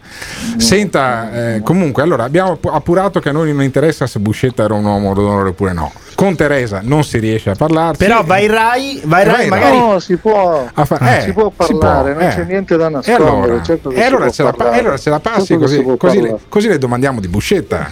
Senta, 0.58 1.56
eh, 1.56 1.62
comunque, 1.64 2.04
allora 2.04 2.24
abbiamo 2.26 2.52
app- 2.52 2.66
appurato 2.66 3.20
che 3.20 3.30
a 3.30 3.32
noi 3.32 3.52
non 3.54 3.64
interessa 3.64 4.06
se 4.08 4.20
Buscetta 4.20 4.64
era 4.64 4.74
un 4.76 4.86
uomo 4.86 5.14
d'onore 5.14 5.50
oppure 5.50 5.74
no. 5.74 5.92
Con 6.16 6.36
Teresa 6.36 6.80
non 6.84 7.04
si 7.04 7.20
riesce 7.20 7.52
a 7.52 7.56
parlarci. 7.56 8.04
Però 8.04 8.24
vai 8.24 8.48
Rai, 8.48 9.02
vai 9.06 9.24
Rai, 9.24 9.48
magari... 9.50 9.78
No, 9.78 10.00
si 10.00 10.18
può, 10.18 10.66
fa- 10.74 11.18
eh, 11.18 11.22
si 11.22 11.32
può 11.34 11.50
si 11.60 11.74
parlare, 11.76 12.14
può, 12.14 12.22
non 12.22 12.30
eh. 12.32 12.34
c'è 12.36 12.44
niente 12.44 12.76
da 12.78 12.88
E 12.88 12.90
nascondere. 12.90 13.30
allora, 13.30 13.62
certo 13.64 13.92
e 13.92 13.96
si 13.96 14.02
allora 14.02 14.30
ce 14.32 14.44
la, 14.44 14.54
e 14.74 14.78
allora 14.80 14.98
ce 14.98 15.10
la 15.12 15.20
passi 15.20 15.46
Certo 15.46 15.68
si 15.68 15.76
così, 15.76 15.82
può 15.84 15.96
così, 15.98 16.22
le, 16.22 16.38
così 16.50 16.68
le 16.70 16.78
domandiamo 16.80 17.20
di 17.20 17.28
Buscetta. 17.28 17.88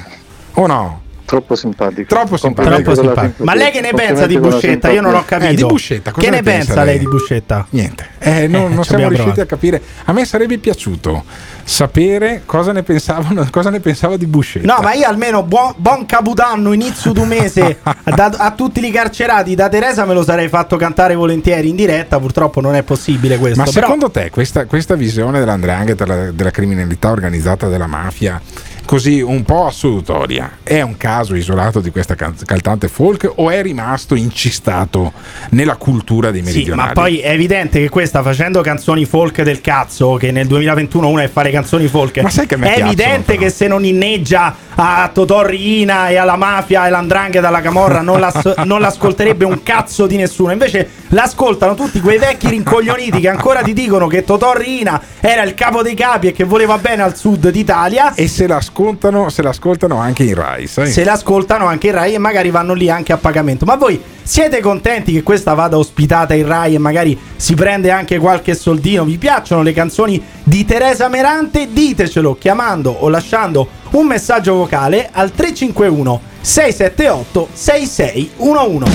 O 0.53 0.65
no? 0.67 1.01
Troppo 1.25 1.55
simpatico. 1.55 2.08
Troppo 2.08 2.38
simpatico. 2.38 2.75
Troppo 2.82 3.01
simpatico. 3.01 3.44
Ma 3.44 3.55
lei 3.55 3.72
che 3.72 3.82
ne 3.82 3.91
pensa 3.94 4.25
di 4.27 4.38
Buscetta? 4.39 4.91
Io 4.91 5.01
non 5.01 5.15
ho 5.15 5.24
capito. 5.25 5.50
Eh, 5.51 5.55
di 5.55 5.65
Buscetta, 5.65 6.12
cosa 6.12 6.24
che 6.25 6.29
ne 6.32 6.38
ne 6.38 6.44
pensa 6.44 6.75
lei 6.75 6.86
lei? 6.86 7.00
di 7.00 7.08
Buscetta? 7.08 7.65
Niente, 7.72 8.08
Eh, 8.20 8.48
non, 8.48 8.74
non 8.74 8.84
ci 8.84 8.89
siamo 8.89 9.08
riusciti 9.08 9.32
provato. 9.32 9.41
a 9.41 9.46
capire. 9.46 9.82
A 10.05 10.13
me 10.13 10.25
sarebbe 10.25 10.58
piaciuto 10.58 11.24
sapere 11.63 12.44
cosa 12.46 12.72
ne 12.72 12.84
pensavano, 12.84 13.48
cosa 13.51 13.70
ne 13.70 13.79
pensava 13.79 14.17
di 14.17 14.27
Buscetta. 14.27 14.74
No, 14.75 14.82
ma 14.82 14.94
io 14.94 15.08
almeno 15.08 15.44
buon, 15.44 15.74
buon 15.77 16.05
capodanno, 16.05 16.74
inizio 16.74 17.12
di 17.12 17.22
mese 17.24 17.79
da- 18.03 18.34
a 18.38 18.51
tutti 18.51 18.86
i 18.86 18.91
carcerati 18.91 19.55
da 19.55 19.67
Teresa 19.67 20.05
me 20.05 20.13
lo 20.13 20.24
sarei 20.24 20.48
fatto 20.48 20.77
cantare 20.77 21.15
volentieri 21.15 21.70
in 21.70 21.75
diretta. 21.75 22.20
Purtroppo 22.20 22.62
non 22.62 22.75
è 22.75 22.84
possibile 22.84 23.38
questo. 23.38 23.60
Ma 23.60 23.65
però- 23.65 23.88
secondo 23.88 24.12
te 24.12 24.29
questa, 24.29 24.65
questa 24.65 24.96
visione 24.96 25.39
dell'andrangheta, 25.39 26.05
della, 26.05 26.32
della 26.32 26.51
criminalità 26.51 27.10
organizzata 27.10 27.67
della 27.67 27.88
mafia, 27.88 28.39
così 28.86 29.22
un 29.22 29.44
po' 29.44 29.65
assolutoria, 29.65 30.58
è 30.63 30.82
un 30.82 30.96
caso 30.98 31.36
isolato 31.36 31.80
di 31.80 31.89
questa 31.89 32.15
can- 32.15 32.36
cantante 32.46 32.88
folk 32.88 33.32
o 33.36 33.50
è 33.50 33.62
rimasto 33.62 34.15
incistato 34.15 35.12
nella 35.50 35.75
cultura 35.75 36.32
dei 36.32 36.42
Sì, 36.42 36.48
meridionali? 36.51 36.88
ma 36.89 36.94
poi 36.94 37.20
è 37.20 37.32
evidente 37.32 37.80
che 37.80 37.89
questa 37.89 38.22
facendo 38.22 38.62
canzoni 38.62 39.06
folk 39.06 39.42
del 39.42 39.62
cazzo, 39.62 40.15
che 40.15 40.32
nel 40.32 40.48
2021 40.48 41.08
uno 41.08 41.20
è 41.22 41.27
fare 41.27 41.51
canzoni 41.51 41.88
folk, 41.88 42.18
Ma 42.20 42.30
sai 42.30 42.46
che 42.46 42.56
a 42.56 42.58
me 42.58 42.65
è 42.68 42.75
piacciono, 42.75 42.92
evidente 42.92 43.34
però. 43.34 43.39
che 43.39 43.50
se 43.50 43.68
non 43.68 43.84
inneggia 43.86 44.56
a 44.75 45.10
Totò 45.13 45.41
Riina 45.44 46.10
e 46.10 46.17
alla 46.17 46.36
mafia 46.36 46.86
e 46.86 46.89
l'andrangheta 46.89 47.48
alla 47.48 47.62
camorra 47.62 48.01
non, 48.01 48.20
l'as- 48.20 48.55
non 48.65 48.82
l'ascolterebbe 48.82 49.46
un 49.46 49.63
cazzo 49.63 50.05
di 50.05 50.17
nessuno. 50.17 50.51
Invece 50.51 50.89
l'ascoltano 51.10 51.75
tutti 51.75 52.00
quei 52.01 52.17
vecchi 52.17 52.50
rincoglioniti 52.50 53.20
che 53.20 53.29
ancora 53.29 53.62
ti 53.62 53.74
dicono 53.74 54.08
che 54.08 54.24
Totò 54.24 54.53
Riina 54.53 55.01
era 55.20 55.44
il 55.44 55.53
capo 55.53 55.82
dei 55.82 55.96
capi 55.96 56.27
e 56.27 56.32
che 56.34 56.44
voleva 56.44 56.77
bene 56.77 57.03
al 57.03 57.15
sud 57.15 57.50
d'Italia. 57.50 58.13
E 58.15 58.27
se 58.27 58.48
l'ascoltano, 58.48 59.29
se 59.29 59.41
l'ascoltano 59.41 59.98
anche 59.98 60.24
in 60.24 60.36
Rai, 60.36 60.67
sai? 60.67 60.91
Se 60.91 61.03
l'ascoltano 61.03 61.65
anche 61.65 61.88
in 61.88 61.94
Rai 61.94 62.13
e 62.13 62.17
magari 62.17 62.50
vanno 62.50 62.74
lì 62.74 62.89
anche 62.89 63.13
a 63.13 63.17
pagamento. 63.17 63.65
Ma 63.65 63.75
voi 63.75 64.01
siete 64.22 64.60
contenti 64.60 65.13
che 65.13 65.24
questa 65.24 65.53
vada 65.53 65.77
ospitata 65.77 66.34
in 66.34 66.48
Rai 66.48 66.75
e 66.75 66.79
magari 66.79 67.17
si 67.36 67.53
prende 67.53 67.91
anche 67.91 68.17
qualche 68.17 68.55
soldino? 68.55 69.05
Vi 69.05 69.17
piacciono 69.17 69.62
le 69.62 69.72
canzoni 69.72 70.22
di 70.44 70.65
Teresa 70.65 71.08
Merante? 71.08 71.72
Ditecelo 71.72 72.36
chiamando 72.38 72.89
o 72.91 73.08
lasciando 73.08 73.84
un 73.96 74.08
messaggio 74.08 74.56
vocale 74.56 75.10
al 75.12 75.32
351 75.32 76.22
678 76.42 77.50
6611. 77.54 78.92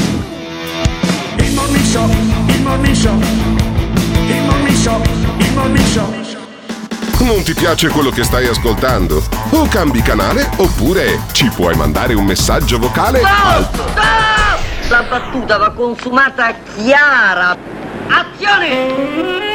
Il 1.37 1.55
morning 1.55 1.85
show, 1.85 2.09
il 2.47 2.63
morning 2.63 2.95
show, 2.95 3.19
il 3.19 4.43
morning 4.43 4.77
show, 4.77 5.03
il 5.39 5.53
morning 5.55 5.87
show. 5.87 6.19
Non 7.21 7.43
ti 7.43 7.55
piace 7.55 7.89
quello 7.89 8.11
che 8.11 8.25
stai 8.25 8.47
ascoltando? 8.47 9.23
O 9.51 9.67
cambi 9.69 10.03
canale 10.03 10.49
oppure 10.57 11.21
ci 11.33 11.49
puoi 11.49 11.75
mandare 11.77 12.15
un 12.15 12.25
messaggio 12.25 12.79
vocale 12.79 13.21
al 13.23 13.69
La 14.89 15.03
battuta 15.09 15.57
va 15.57 15.71
consumata 15.71 16.55
chiara. 16.77 17.57
Azione! 18.09 19.49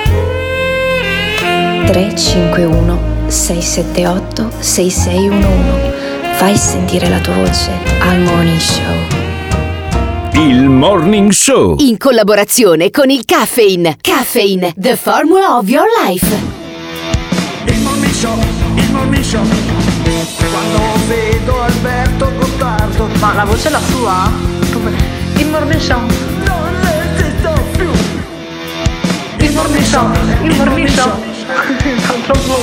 351 1.86 2.95
678 3.28 4.50
6611 4.60 5.94
Fai 6.36 6.56
sentire 6.58 7.10
la 7.10 7.20
tua 7.20 7.36
voce 7.36 7.72
al 8.00 8.20
Morning 8.20 8.60
Show. 8.60 8.94
Il 10.34 10.70
Morning 10.70 11.32
Show. 11.32 11.76
In 11.80 11.98
collaborazione 11.98 12.92
con 12.92 13.10
il 13.10 13.24
Caffeine. 13.24 13.98
Caffeine, 14.02 14.74
the 14.78 14.98
formula 14.98 15.58
of 15.58 15.70
your 15.70 15.86
life. 16.06 16.28
Il 17.68 17.80
morning 17.80 18.14
show, 18.14 18.38
il 18.76 18.92
morning 18.92 19.24
show. 19.24 19.42
Quando 20.52 20.80
vedo 21.08 21.62
Alberto 21.62 22.32
Gottardo. 22.38 23.08
Ma 23.20 23.34
la 23.34 23.46
voce 23.46 23.70
è 23.70 23.72
la 23.72 23.80
sua? 23.80 24.30
Come? 24.74 24.92
Il 25.38 25.48
morning 25.48 25.80
show. 25.82 26.00
Non 26.00 26.76
resisto 26.82 27.54
più. 27.78 27.90
Il 29.40 29.54
morning 29.54 29.84
show. 29.86 30.12
Il 30.44 30.56
morning 30.58 30.88
show. 30.90 31.34
Troppo. 31.46 32.58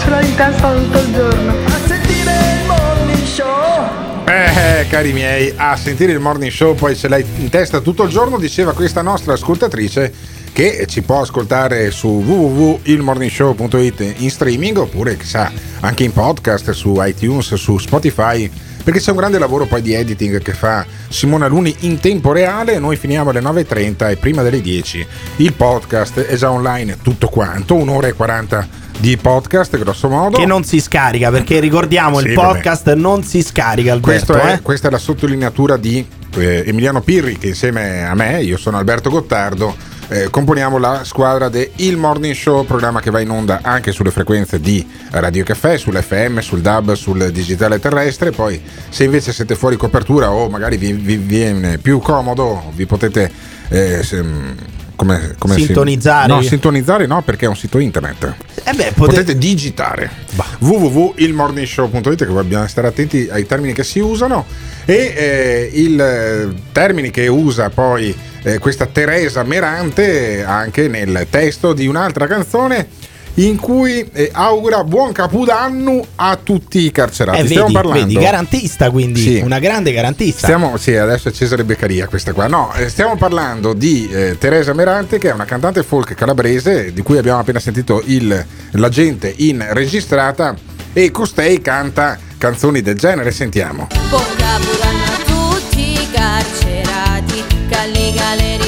Ce 0.00 0.08
l'ho 0.08 0.20
in 0.20 0.34
testa 0.34 0.72
tutto 0.72 0.98
il 0.98 1.12
giorno. 1.12 1.52
A 1.66 1.78
sentire 1.86 2.32
il 2.32 2.66
morning 2.66 3.22
show. 3.24 4.24
Eh, 4.24 4.86
cari 4.88 5.12
miei, 5.12 5.52
a 5.54 5.76
sentire 5.76 6.12
il 6.12 6.20
morning 6.20 6.50
show 6.50 6.74
poi 6.74 6.96
ce 6.96 7.08
l'hai 7.08 7.22
in 7.36 7.50
testa 7.50 7.80
tutto 7.80 8.04
il 8.04 8.10
giorno, 8.10 8.38
diceva 8.38 8.72
questa 8.72 9.02
nostra 9.02 9.34
ascoltatrice 9.34 10.10
che 10.52 10.86
ci 10.88 11.02
può 11.02 11.20
ascoltare 11.20 11.90
su 11.90 12.08
www.ilmorningshow.it 12.08 14.14
in 14.18 14.30
streaming 14.30 14.78
oppure 14.78 15.18
chissà 15.18 15.52
anche 15.80 16.04
in 16.04 16.12
podcast 16.12 16.70
su 16.70 16.94
iTunes, 17.00 17.52
su 17.54 17.76
Spotify 17.76 18.50
perché 18.84 19.00
c'è 19.00 19.10
un 19.10 19.16
grande 19.16 19.38
lavoro 19.38 19.64
poi 19.66 19.82
di 19.82 19.94
editing 19.94 20.40
che 20.42 20.52
fa 20.52 20.84
Simona 21.08 21.46
Luni 21.48 21.74
in 21.80 21.98
tempo 21.98 22.30
reale, 22.32 22.78
noi 22.78 22.96
finiamo 22.96 23.30
alle 23.30 23.40
9.30 23.40 24.10
e 24.10 24.16
prima 24.16 24.42
delle 24.42 24.60
10 24.60 25.06
il 25.36 25.52
podcast 25.54 26.20
è 26.20 26.36
già 26.36 26.50
online 26.50 26.98
tutto 27.02 27.28
quanto, 27.28 27.74
un'ora 27.74 28.06
e 28.08 28.12
40 28.12 28.82
di 28.98 29.16
podcast 29.16 29.76
grosso 29.78 30.08
modo. 30.08 30.36
Che 30.38 30.46
non 30.46 30.62
si 30.62 30.80
scarica 30.80 31.30
perché 31.30 31.58
ricordiamo 31.58 32.18
Sì, 32.20 32.28
il 32.28 32.34
vabbè. 32.34 32.52
podcast 32.52 32.92
non 32.92 33.24
si 33.24 33.42
scarica. 33.42 33.92
Alberto, 33.92 34.34
è- 34.34 34.52
eh? 34.52 34.60
Questa 34.60 34.86
è 34.88 34.90
la 34.90 34.98
sottolineatura 34.98 35.76
di 35.76 36.06
eh, 36.36 36.62
Emiliano 36.66 37.00
Pirri 37.00 37.36
che 37.38 37.48
insieme 37.48 38.06
a 38.06 38.14
me, 38.14 38.42
io 38.42 38.56
sono 38.56 38.76
Alberto 38.78 39.10
Gottardo, 39.10 39.74
eh, 40.14 40.30
componiamo 40.30 40.78
la 40.78 41.02
squadra 41.02 41.48
de 41.48 41.72
Il 41.76 41.96
Morning 41.96 42.34
Show, 42.34 42.64
programma 42.64 43.00
che 43.00 43.10
va 43.10 43.18
in 43.18 43.30
onda 43.30 43.58
anche 43.62 43.90
sulle 43.90 44.12
frequenze 44.12 44.60
di 44.60 44.86
Radio 45.10 45.42
Caffè, 45.42 45.76
sull'FM, 45.76 46.38
sul 46.38 46.60
DAB, 46.60 46.92
sul 46.92 47.32
digitale 47.32 47.80
terrestre. 47.80 48.30
Poi 48.30 48.62
se 48.88 49.02
invece 49.02 49.32
siete 49.32 49.56
fuori 49.56 49.76
copertura 49.76 50.30
o 50.30 50.48
magari 50.48 50.76
vi, 50.76 50.92
vi 50.92 51.16
viene 51.16 51.78
più 51.78 51.98
comodo, 51.98 52.70
vi 52.74 52.86
potete... 52.86 53.28
eh, 53.68 54.04
se- 54.04 54.72
come, 54.96 55.34
come 55.38 55.54
si- 55.54 55.64
Sintonizzare. 55.64 56.26
no, 56.32 56.42
sintonizzare 56.42 57.06
no, 57.06 57.22
perché 57.22 57.46
è 57.46 57.48
un 57.48 57.56
sito 57.56 57.78
internet. 57.78 58.34
Eh 58.64 58.72
beh, 58.72 58.92
Potete 58.94 59.36
digitare 59.36 60.10
www.ilmorningshow.it 60.58 62.16
che 62.16 62.32
dobbiamo 62.32 62.66
stare 62.66 62.88
attenti 62.88 63.28
ai 63.30 63.46
termini 63.46 63.72
che 63.72 63.84
si 63.84 63.98
usano 64.00 64.44
e 64.84 65.12
eh, 65.16 65.70
il 65.72 66.00
eh, 66.00 66.54
termini 66.72 67.10
che 67.10 67.26
usa 67.28 67.70
poi 67.70 68.14
eh, 68.42 68.58
questa 68.58 68.86
Teresa 68.86 69.42
Merante 69.42 70.44
anche 70.44 70.88
nel 70.88 71.26
testo 71.30 71.72
di 71.72 71.86
un'altra 71.86 72.26
canzone 72.26 72.88
in 73.34 73.56
cui 73.56 74.08
eh, 74.12 74.30
augura 74.32 74.84
buon 74.84 75.12
capodanno 75.12 76.04
a 76.16 76.38
tutti 76.40 76.84
i 76.84 76.90
carcerati. 76.92 77.40
Eh, 77.40 77.44
Stiamo 77.46 77.62
vedi, 77.62 77.74
parlando 77.74 78.06
vedi, 78.06 78.14
garantista 78.14 78.90
quindi, 78.90 79.20
Sì. 79.20 79.40
una 79.42 79.58
grande 79.58 79.92
garantista. 79.92 80.46
Stiamo, 80.46 80.76
sì, 80.76 80.94
adesso 80.94 81.28
è 81.28 81.32
Cesare 81.32 81.64
Beccaria 81.64 82.06
questa 82.06 82.32
qua. 82.32 82.46
No, 82.46 82.72
eh, 82.74 82.88
stiamo 82.88 83.16
parlando 83.16 83.72
di 83.72 84.08
eh, 84.10 84.36
Teresa 84.38 84.72
Merante, 84.72 85.18
che 85.18 85.30
è 85.30 85.32
una 85.32 85.44
cantante 85.44 85.82
folk 85.82 86.14
calabrese, 86.14 86.92
di 86.92 87.02
cui 87.02 87.18
abbiamo 87.18 87.40
appena 87.40 87.58
sentito 87.58 88.02
il, 88.06 88.44
la 88.72 88.88
gente 88.88 89.32
in 89.38 89.64
registrata, 89.70 90.54
e 90.92 91.10
costei 91.10 91.60
canta 91.60 92.16
canzoni 92.38 92.80
del 92.82 92.96
genere. 92.96 93.32
Sentiamo. 93.32 93.88
Buon 94.10 94.22
capodanno 94.36 95.02
a 95.02 95.24
tutti 95.24 95.80
i 95.80 96.08
carcerati, 96.12 97.42
che 97.68 97.76
alle 97.76 98.12
galere 98.14 98.64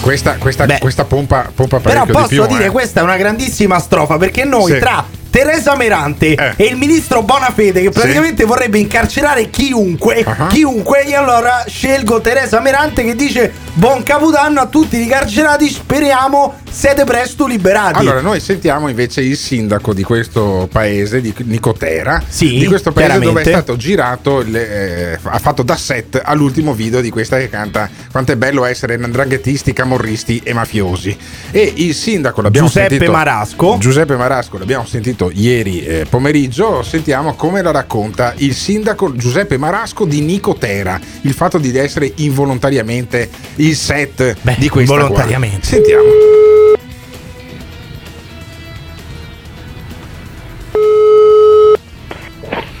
Questa, 0.00 0.36
questa, 0.38 0.66
questa 0.78 1.04
pompa, 1.04 1.50
pompa 1.54 1.78
Però 1.78 2.06
posso 2.06 2.28
di 2.28 2.34
più. 2.36 2.46
dire, 2.46 2.66
eh. 2.66 2.70
questa 2.70 3.00
è 3.00 3.02
una 3.02 3.16
grandissima 3.16 3.78
strofa 3.78 4.16
perché 4.16 4.44
noi 4.44 4.72
Sì. 4.72 4.78
tra 4.78 5.04
Teresa 5.30 5.76
Merante 5.76 6.34
Eh. 6.34 6.52
e 6.56 6.64
il 6.66 6.76
ministro 6.76 7.22
Bonafede 7.22 7.82
che 7.82 7.90
praticamente 7.90 8.44
vorrebbe 8.44 8.78
incarcerare 8.78 9.48
chiunque, 9.48 10.22
Ah. 10.26 10.48
chiunque, 10.48 11.04
e 11.06 11.14
allora 11.14 11.64
scelgo 11.66 12.20
Teresa 12.20 12.60
Merante 12.60 13.04
che 13.04 13.14
dice 13.14 13.52
buon 13.74 14.02
capodanno 14.02 14.60
a 14.60 14.66
tutti 14.66 15.00
i 15.00 15.06
carcerati, 15.06 15.68
speriamo 15.68 16.54
siete 16.70 17.04
presto 17.04 17.46
liberati. 17.46 17.98
Allora, 17.98 18.20
noi 18.20 18.40
sentiamo 18.40 18.88
invece 18.88 19.20
il 19.22 19.36
sindaco 19.36 19.92
di 19.94 20.02
questo 20.02 20.68
paese, 20.70 21.20
di 21.20 21.32
Nicotera, 21.44 22.22
Sì, 22.26 22.58
di 22.58 22.66
questo 22.66 22.92
paese 22.92 23.18
dove 23.20 23.42
è 23.42 23.44
stato 23.44 23.76
girato, 23.76 24.40
il, 24.40 24.54
eh, 24.56 25.18
ha 25.22 25.38
fatto 25.38 25.62
da 25.62 25.76
set 25.76 26.20
all'ultimo 26.22 26.74
video 26.74 27.00
di 27.00 27.10
questa 27.10 27.38
che 27.38 27.48
canta 27.48 27.88
quanto 28.10 28.32
è 28.32 28.36
bello 28.36 28.64
essere 28.64 28.96
nandranghetisti, 28.96 29.72
camorristi 29.72 30.40
e 30.44 30.52
mafiosi. 30.52 31.16
E 31.50 31.72
il 31.76 31.94
sindaco 31.94 32.40
l'abbiamo 32.42 32.66
Giuseppe 32.66 32.88
sentito. 32.90 33.12
Marasco. 33.12 33.76
Giuseppe 33.78 34.16
Marasco 34.16 34.58
l'abbiamo 34.58 34.84
sentito 34.86 35.19
ieri 35.28 35.84
eh, 35.84 36.06
pomeriggio. 36.08 36.82
Sentiamo 36.82 37.34
come 37.34 37.60
la 37.60 37.72
racconta 37.72 38.32
il 38.36 38.54
sindaco 38.54 39.14
Giuseppe 39.14 39.58
Marasco 39.58 40.06
di 40.06 40.20
Nicotera. 40.22 40.98
Il 41.22 41.34
fatto 41.34 41.58
di 41.58 41.76
essere 41.76 42.10
involontariamente 42.16 43.28
il 43.56 43.74
set 43.74 44.36
di 44.56 44.68
questa 44.68 44.94
qua. 44.94 45.02
involontariamente. 45.02 45.66
Sentiamo. 45.66 46.02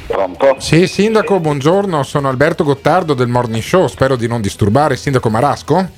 Pronto? 0.06 0.56
Sì, 0.58 0.86
sindaco, 0.86 1.40
buongiorno, 1.40 2.02
sono 2.02 2.28
Alberto 2.28 2.62
Gottardo 2.62 3.14
del 3.14 3.28
Morning 3.28 3.62
Show, 3.62 3.86
spero 3.86 4.16
di 4.16 4.26
non 4.26 4.40
disturbare. 4.40 4.96
Sindaco 4.96 5.30
Marasco? 5.30 5.88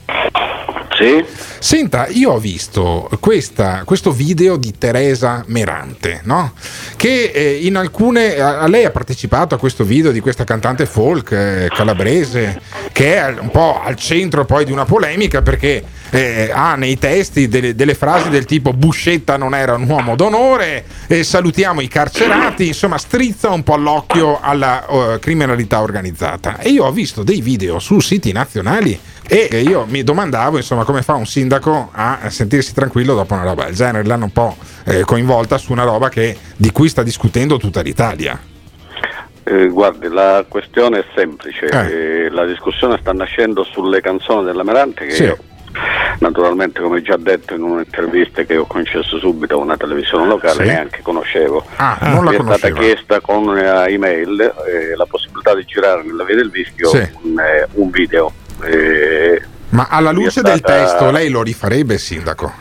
Sì. 1.02 1.24
Senta, 1.58 2.06
io 2.08 2.32
ho 2.32 2.38
visto 2.38 3.08
questa- 3.20 3.82
questo 3.84 4.12
video 4.12 4.56
di 4.56 4.72
Teresa 4.78 5.42
Merante, 5.48 6.20
no? 6.24 6.52
Che 6.96 7.30
eh, 7.34 7.58
in 7.66 7.76
alcune. 7.76 8.38
a- 8.38 8.60
a 8.60 8.68
lei 8.68 8.84
ha 8.84 8.90
partecipato 8.90 9.54
a 9.54 9.58
questo 9.58 9.82
video 9.84 10.12
di 10.12 10.20
questa 10.20 10.44
cantante 10.44 10.86
folk 10.86 11.32
eh, 11.32 11.68
calabrese, 11.74 12.60
che 12.92 13.16
è 13.16 13.34
un 13.40 13.50
po' 13.50 13.80
al 13.82 13.96
centro 13.96 14.44
poi 14.44 14.64
di 14.64 14.70
una 14.72 14.84
polemica 14.84 15.42
perché 15.42 15.82
eh, 16.14 16.50
ha 16.52 16.74
nei 16.74 16.98
testi 16.98 17.48
delle, 17.48 17.74
delle 17.74 17.94
frasi 17.94 18.28
del 18.28 18.44
tipo 18.44 18.74
Buscetta 18.74 19.38
non 19.38 19.54
era 19.54 19.74
un 19.76 19.88
uomo 19.88 20.14
d'onore, 20.14 20.84
eh, 21.06 21.24
salutiamo 21.24 21.80
i 21.80 21.88
carcerati, 21.88 22.66
insomma 22.66 22.98
strizza 22.98 23.48
un 23.48 23.62
po' 23.62 23.76
l'occhio 23.76 24.38
alla 24.38 24.86
eh, 24.86 25.18
criminalità 25.20 25.80
organizzata. 25.80 26.58
E 26.58 26.68
io 26.68 26.84
ho 26.84 26.92
visto 26.92 27.22
dei 27.22 27.40
video 27.40 27.78
su 27.78 27.98
siti 28.00 28.30
nazionali 28.30 28.98
e 29.26 29.62
io 29.66 29.86
mi 29.88 30.02
domandavo 30.02 30.58
insomma 30.58 30.84
come 30.84 31.00
fa 31.00 31.14
un 31.14 31.24
sindaco 31.24 31.88
a 31.92 32.28
sentirsi 32.28 32.74
tranquillo 32.74 33.14
dopo 33.14 33.32
una 33.32 33.44
roba 33.44 33.64
del 33.64 33.74
genere. 33.74 34.04
L'hanno 34.06 34.24
un 34.24 34.32
po' 34.32 34.56
eh, 34.84 35.04
coinvolta 35.04 35.56
su 35.56 35.72
una 35.72 35.84
roba 35.84 36.10
che, 36.10 36.36
di 36.56 36.70
cui 36.72 36.90
sta 36.90 37.02
discutendo 37.02 37.56
tutta 37.56 37.80
l'Italia. 37.80 38.38
Eh, 39.44 39.68
guardi, 39.68 40.08
la 40.08 40.44
questione 40.46 40.98
è 41.00 41.04
semplice. 41.16 41.66
Eh. 41.66 42.24
Eh, 42.24 42.30
la 42.30 42.44
discussione 42.44 42.98
sta 43.00 43.12
nascendo 43.12 43.64
sulle 43.64 44.00
canzoni 44.00 44.44
della 44.44 44.62
Merante 44.62 45.06
che 45.06 45.14
Sì. 45.14 45.22
io, 45.24 45.36
naturalmente, 46.18 46.80
come 46.80 47.02
già 47.02 47.16
detto 47.16 47.54
in 47.54 47.62
un'intervista 47.62 48.42
che 48.42 48.56
ho 48.56 48.66
concesso 48.66 49.18
subito 49.18 49.54
a 49.54 49.58
una 49.58 49.76
televisione 49.76 50.26
locale, 50.26 50.64
Sì. 50.64 50.70
neanche 50.70 51.00
conoscevo. 51.02 51.64
Ah, 51.76 51.98
non 52.02 52.24
la 52.24 52.30
Mi 52.30 52.36
è 52.36 52.40
stata 52.40 52.44
conosceva. 52.70 52.78
chiesta 52.78 53.20
con 53.20 53.46
una 53.48 53.86
email 53.88 54.40
eh, 54.40 54.96
la 54.96 55.06
possibilità 55.06 55.54
di 55.54 55.64
girare 55.64 56.02
nella 56.02 56.24
via 56.24 56.36
del 56.36 56.50
Vischio 56.50 56.88
Sì. 56.88 57.08
un, 57.22 57.38
eh, 57.40 57.68
un 57.72 57.90
video. 57.90 58.32
Eh, 58.64 59.42
Ma 59.70 59.86
alla 59.90 60.10
luce 60.12 60.42
del 60.42 60.58
stata- 60.58 60.84
testo 60.84 61.10
lei 61.10 61.28
lo 61.30 61.42
rifarebbe, 61.42 61.98
sindaco? 61.98 62.52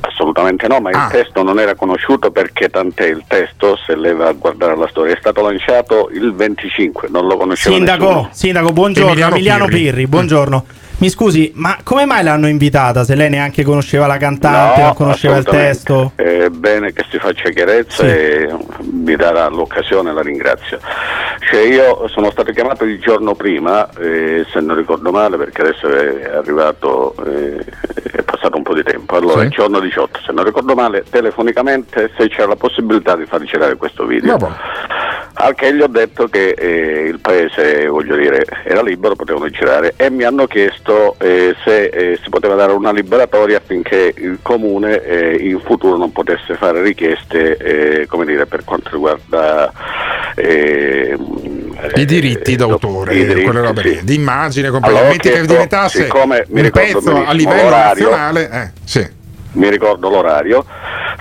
Assolutamente 0.00 0.68
no, 0.68 0.80
ma 0.80 0.90
Ah. 0.90 1.04
il 1.06 1.10
testo 1.12 1.42
non 1.42 1.58
era 1.58 1.74
conosciuto 1.74 2.30
perché 2.30 2.68
tant'è 2.68 3.06
il 3.06 3.24
testo, 3.26 3.76
se 3.84 3.96
lei 3.96 4.14
va 4.14 4.28
a 4.28 4.32
guardare 4.32 4.76
la 4.76 4.86
storia, 4.88 5.14
è 5.14 5.18
stato 5.18 5.42
lanciato 5.42 6.08
il 6.12 6.34
25, 6.34 7.08
non 7.10 7.26
lo 7.26 7.36
conosceva 7.36 7.74
Sindaco, 7.74 8.04
nessuno. 8.04 8.28
sindaco, 8.32 8.72
buongiorno, 8.72 9.10
Emiliano 9.10 9.34
Emiliano, 9.34 9.64
Pirri. 9.66 9.80
Pirri. 9.82 10.06
buongiorno. 10.06 10.64
Mi 11.00 11.10
scusi, 11.10 11.52
ma 11.54 11.76
come 11.84 12.06
mai 12.06 12.24
l'hanno 12.24 12.48
invitata 12.48 13.04
se 13.04 13.14
lei 13.14 13.30
neanche 13.30 13.62
conosceva 13.62 14.08
la 14.08 14.16
cantante, 14.16 14.80
No, 14.80 14.86
non 14.86 14.94
conosceva 14.96 15.36
il 15.36 15.44
testo? 15.44 16.10
È 16.16 16.48
bene 16.48 16.92
che 16.92 17.04
si 17.08 17.18
faccia 17.20 17.50
chiarezza 17.50 18.02
e 18.04 18.52
mi 18.90 19.14
darà 19.14 19.46
l'occasione, 19.46 20.12
la 20.12 20.22
ringrazio. 20.22 20.80
Cioè 21.48 21.60
io 21.60 22.08
sono 22.08 22.32
stato 22.32 22.50
chiamato 22.50 22.84
il 22.84 22.98
giorno 22.98 23.36
prima, 23.36 23.88
eh, 24.00 24.44
se 24.52 24.58
non 24.60 24.74
ricordo 24.76 25.12
male, 25.12 25.36
perché 25.36 25.62
adesso 25.62 25.88
è 25.88 26.34
arrivato, 26.36 27.14
eh, 27.24 27.64
è 28.10 28.22
passato 28.22 28.56
un 28.56 28.64
po' 28.64 28.74
di 28.74 28.82
tempo. 28.82 29.14
Allora, 29.16 29.40
Sì. 29.42 29.46
il 29.46 29.50
giorno 29.52 29.78
18, 29.78 30.18
se 30.26 30.32
non 30.32 30.42
ricordo 30.44 30.74
male, 30.74 31.04
telefonicamente 31.08 32.10
se 32.18 32.28
c'era 32.28 32.48
la 32.48 32.56
possibilità 32.56 33.14
di 33.14 33.24
far 33.24 33.42
girare 33.44 33.76
questo 33.76 34.04
video. 34.04 34.36
Al 35.40 35.54
che 35.54 35.72
gli 35.72 35.80
ho 35.80 35.86
detto 35.86 36.26
che 36.26 36.48
eh, 36.50 37.06
il 37.06 37.20
paese, 37.20 37.86
voglio 37.86 38.16
dire, 38.16 38.44
era 38.64 38.82
libero, 38.82 39.14
potevano 39.14 39.48
girare 39.48 39.94
e 39.96 40.10
mi 40.10 40.24
hanno 40.24 40.46
chiesto 40.46 40.87
eh, 41.18 41.54
se 41.64 41.84
eh, 41.86 42.18
si 42.22 42.28
poteva 42.30 42.54
dare 42.54 42.72
una 42.72 42.92
liberatoria 42.92 43.58
affinché 43.58 44.14
il 44.16 44.38
comune 44.42 45.02
eh, 45.02 45.36
in 45.36 45.60
futuro 45.60 45.96
non 45.96 46.12
potesse 46.12 46.54
fare 46.54 46.82
richieste, 46.82 47.56
eh, 47.56 48.06
come 48.06 48.24
dire, 48.24 48.46
per 48.46 48.64
quanto 48.64 48.90
riguarda 48.92 49.72
eh, 50.34 51.16
I 51.94 52.04
diritti 52.04 52.56
d'autore, 52.56 53.14
i 53.14 53.26
diritti, 53.26 53.96
sì. 53.96 54.04
di 54.04 54.14
immagine, 54.14 54.68
Allora, 54.68 54.86
ho 54.86 54.90
complimenti 54.90 55.18
che 55.18 55.30
chiesto, 55.30 55.52
diventasse 55.52 56.08
un 56.12 56.70
pezzo 56.72 57.24
a 57.24 57.32
livello 57.32 57.62
l'orario, 57.62 58.10
nazionale. 58.10 58.50
Eh, 58.50 58.70
sì. 58.84 59.16
Mi 59.52 59.68
ricordo 59.70 60.08
l'orario, 60.08 60.64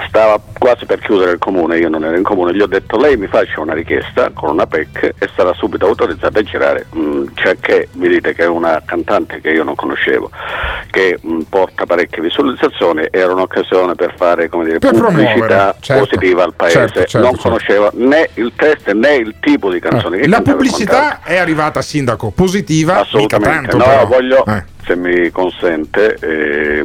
stava 0.07 0.39
quasi 0.57 0.85
per 0.85 0.99
chiudere 0.99 1.31
il 1.31 1.37
comune, 1.39 1.77
io 1.77 1.89
non 1.89 2.03
ero 2.05 2.15
in 2.17 2.23
comune, 2.23 2.53
gli 2.53 2.61
ho 2.61 2.67
detto 2.67 2.97
lei 2.97 3.17
mi 3.17 3.27
faccia 3.27 3.59
una 3.61 3.73
richiesta 3.73 4.29
con 4.33 4.49
una 4.51 4.65
PEC 4.67 5.13
e 5.17 5.29
sarà 5.35 5.53
subito 5.53 5.85
autorizzata 5.87 6.39
a 6.39 6.43
girare, 6.43 6.85
Mm, 6.95 7.27
cioè 7.35 7.57
che 7.59 7.89
mi 7.93 8.07
dite 8.07 8.33
che 8.33 8.43
è 8.43 8.47
una 8.47 8.81
cantante 8.85 9.41
che 9.41 9.49
io 9.49 9.63
non 9.63 9.75
conoscevo, 9.75 10.29
che 10.89 11.19
mm, 11.25 11.41
porta 11.49 11.85
parecchie 11.85 12.21
visualizzazioni, 12.21 13.07
era 13.11 13.33
un'occasione 13.33 13.95
per 13.95 14.13
fare 14.15 14.49
come 14.49 14.65
dire, 14.65 14.79
Per 14.79 14.93
pubblicità 14.93 15.75
certo, 15.79 16.03
positiva 16.05 16.43
al 16.43 16.53
paese, 16.53 16.77
certo, 16.77 16.99
certo, 17.01 17.17
non 17.19 17.33
certo. 17.33 17.41
conosceva 17.49 17.89
né 17.93 18.29
il 18.35 18.51
testo 18.55 18.93
né 18.93 19.15
il 19.15 19.35
tipo 19.39 19.71
di 19.71 19.79
canzone. 19.79 20.17
che 20.17 20.27
La 20.27 20.35
cantava 20.37 20.55
e 20.57 20.59
pubblicità 20.59 21.19
è 21.23 21.37
arrivata, 21.37 21.81
sindaco, 21.81 22.31
positiva, 22.31 22.99
Assolutamente, 22.99 23.69
tanto 23.69 23.77
no, 23.77 23.83
però. 23.83 24.05
voglio, 24.07 24.45
Eh. 24.45 24.63
Se 24.87 24.95
mi 24.95 25.29
consente, 25.31 26.15
eh, 26.21 26.83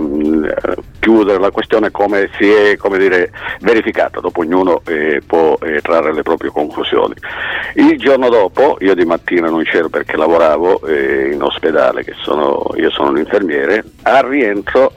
chiudere 0.99 1.39
la 1.39 1.51
questione 1.51 1.93
come 1.93 2.29
si 2.37 2.51
è 2.51 2.77
come 2.77 2.99
dire, 2.99 3.31
verificata, 3.61 4.21
dopo 4.21 4.41
ognuno 4.41 4.83
eh, 4.87 5.23
può 5.25 5.57
eh, 5.63 5.81
trarre 5.81 6.13
le 6.13 6.23
proprie 6.23 6.51
conclusioni. 6.51 7.15
Il 7.75 7.97
giorno 7.99 8.29
dopo, 8.29 8.77
io 8.81 8.95
di 8.95 9.05
mattina 9.05 9.49
non 9.49 9.63
c'ero 9.63 9.89
perché 9.89 10.17
lavoravo 10.17 10.85
eh, 10.87 11.31
in 11.33 11.43
ospedale, 11.43 12.05
sono, 12.23 12.73
io 12.75 12.91
sono 12.91 13.11
un 13.11 13.19
infermiere, 13.19 13.85
al 14.03 14.25
rientro 14.25 14.93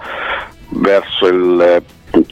verso 0.69 1.27
il 1.27 1.83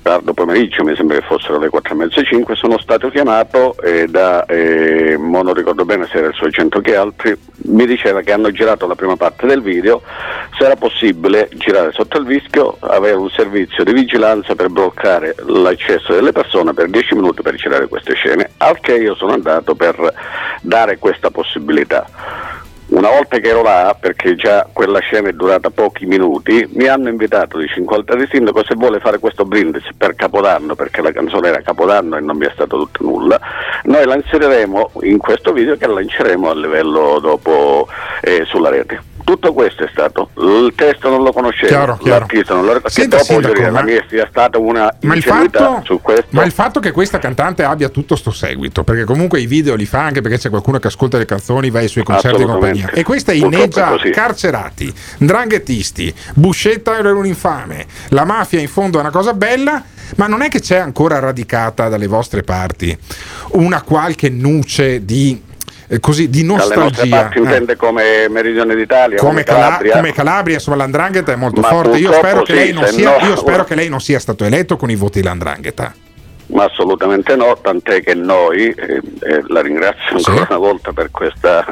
tardo 0.01 0.33
pomeriggio, 0.33 0.83
mi 0.83 0.95
sembra 0.95 1.19
che 1.19 1.25
fossero 1.25 1.59
le 1.59 1.69
4 1.69 1.93
e 1.93 1.97
mezza 1.97 2.23
5, 2.23 2.55
sono 2.55 2.77
stato 2.77 3.09
chiamato 3.09 3.75
eh, 3.81 4.07
da, 4.07 4.45
eh, 4.45 5.17
non 5.17 5.53
ricordo 5.53 5.85
bene 5.85 6.07
se 6.07 6.17
era 6.17 6.27
il 6.27 6.35
sergento 6.35 6.79
che 6.81 6.95
altri, 6.95 7.35
mi 7.65 7.85
diceva 7.85 8.21
che 8.21 8.31
hanno 8.31 8.51
girato 8.51 8.87
la 8.87 8.95
prima 8.95 9.15
parte 9.15 9.47
del 9.47 9.61
video, 9.61 10.01
se 10.57 10.65
era 10.65 10.75
possibile 10.75 11.49
girare 11.53 11.91
sotto 11.91 12.17
il 12.17 12.25
vischio, 12.25 12.77
avere 12.79 13.15
un 13.15 13.29
servizio 13.29 13.83
di 13.83 13.93
vigilanza 13.93 14.55
per 14.55 14.69
bloccare 14.69 15.35
l'accesso 15.45 16.13
delle 16.13 16.31
persone 16.31 16.73
per 16.73 16.89
10 16.89 17.15
minuti 17.15 17.41
per 17.41 17.55
girare 17.55 17.87
queste 17.87 18.13
scene, 18.13 18.51
al 18.57 18.79
che 18.79 18.95
io 18.95 19.15
sono 19.15 19.33
andato 19.33 19.75
per 19.75 20.13
dare 20.61 20.97
questa 20.97 21.31
possibilità. 21.31 22.62
Una 22.93 23.09
volta 23.09 23.39
che 23.39 23.49
ero 23.49 23.63
là, 23.63 23.97
perché 23.99 24.35
già 24.35 24.67
quella 24.71 24.99
scena 24.99 25.27
è 25.27 25.33
durata 25.33 25.71
pochi 25.71 26.05
minuti, 26.05 26.69
mi 26.73 26.85
hanno 26.85 27.09
invitato 27.09 27.57
di 27.57 27.67
50 27.67 28.15
di 28.15 28.27
sindaco 28.29 28.63
se 28.63 28.75
vuole 28.75 28.99
fare 28.99 29.17
questo 29.17 29.45
brindisi 29.45 29.87
per 29.97 30.13
Capodanno, 30.13 30.75
perché 30.75 31.01
la 31.01 31.11
canzone 31.11 31.47
era 31.47 31.61
Capodanno 31.63 32.17
e 32.17 32.21
non 32.21 32.37
mi 32.37 32.45
è 32.45 32.51
stato 32.53 32.77
tutto 32.77 33.03
nulla. 33.03 33.39
Noi 33.85 34.05
la 34.05 34.15
inseriremo 34.15 34.91
in 35.01 35.17
questo 35.17 35.53
video 35.53 35.75
che 35.75 35.87
lanceremo 35.87 36.47
a 36.47 36.53
livello 36.53 37.17
dopo 37.19 37.87
eh, 38.21 38.45
sulla 38.45 38.69
rete. 38.69 39.12
Tutto 39.23 39.53
questo 39.53 39.83
è 39.83 39.89
stato, 39.91 40.29
il 40.37 40.73
testo 40.75 41.09
non 41.09 41.23
lo 41.23 41.31
conoscevo, 41.31 41.67
Chiaro, 41.67 41.97
chiaro. 41.97 42.19
l'artista 42.19 42.53
non 42.53 42.65
lo 42.65 42.73
ricordo, 42.73 42.89
che 42.89 43.01
Senta, 43.01 43.17
dopo 43.17 43.31
sindaco, 43.31 43.61
la 43.61 43.71
ma- 43.71 43.81
mia 43.83 44.05
sia 44.09 44.27
stata 44.29 44.57
una 44.57 44.93
Ma 45.01 45.15
il, 45.15 45.23
fatto, 45.23 45.81
su 45.85 46.01
questo. 46.01 46.25
ma 46.31 46.43
il 46.43 46.51
fatto 46.51 46.79
che 46.79 46.91
questa 46.91 47.19
cantante 47.19 47.63
abbia 47.63 47.89
tutto 47.89 48.15
sto 48.15 48.31
seguito, 48.31 48.83
perché 48.83 49.05
comunque 49.05 49.39
i 49.39 49.45
video 49.45 49.75
li 49.75 49.85
fa 49.85 50.01
anche 50.01 50.21
perché 50.21 50.37
c'è 50.37 50.49
qualcuno 50.49 50.79
che 50.79 50.87
ascolta 50.87 51.17
le 51.17 51.25
canzoni, 51.25 51.69
va 51.69 51.79
ai 51.79 51.87
suoi 51.87 52.03
concerti 52.03 52.41
e 52.41 52.45
compagnia. 52.45 52.89
E 52.91 53.03
questa 53.03 53.31
inneggia 53.31 53.95
carcerati, 54.11 54.93
dranghettisti, 55.17 56.13
Buscetta 56.35 56.97
era 56.97 57.13
un 57.13 57.25
infame, 57.25 57.85
la 58.09 58.25
mafia 58.25 58.59
in 58.59 58.67
fondo 58.67 58.97
è 58.97 59.01
una 59.01 59.11
cosa 59.11 59.33
bella, 59.33 59.83
ma 60.17 60.27
non 60.27 60.41
è 60.41 60.49
che 60.49 60.59
c'è 60.59 60.77
ancora 60.77 61.19
radicata 61.19 61.87
dalle 61.89 62.07
vostre 62.07 62.43
parti 62.43 62.95
una 63.51 63.81
qualche 63.81 64.29
nuce 64.29 65.03
di, 65.05 65.41
così, 65.99 66.29
di 66.29 66.43
nostalgia. 66.43 67.29
eh. 67.33 67.39
intende 67.39 67.75
come 67.75 68.27
Meridione 68.29 68.75
d'Italia, 68.75 69.17
come, 69.17 69.43
Cala- 69.43 69.59
Calabria. 69.65 69.93
come 69.93 70.13
Calabria, 70.13 70.55
insomma, 70.55 70.77
l'andrangheta 70.77 71.31
è 71.31 71.35
molto 71.35 71.61
Ma 71.61 71.67
forte. 71.67 71.97
Io 71.97 72.11
spero, 72.13 72.41
che 72.43 72.53
sì, 72.53 72.57
lei 72.59 72.73
non 72.73 72.85
se 72.85 72.91
sia, 72.93 73.17
no- 73.17 73.25
io 73.27 73.35
spero 73.35 73.63
che 73.63 73.75
lei 73.75 73.89
non 73.89 73.99
sia 74.01 74.19
stato 74.19 74.43
eletto 74.45 74.77
con 74.77 74.89
i 74.89 74.95
voti 74.95 75.21
dell'andrangheta. 75.21 75.93
Ma 76.47 76.65
assolutamente 76.65 77.35
no, 77.35 77.57
tant'è 77.61 78.03
che 78.03 78.13
noi, 78.13 78.69
eh, 78.71 79.01
eh, 79.21 79.43
la 79.47 79.61
ringrazio 79.61 80.17
ancora 80.17 80.45
una 80.49 80.57
volta 80.59 80.91
per 80.91 81.09
questa 81.09 81.65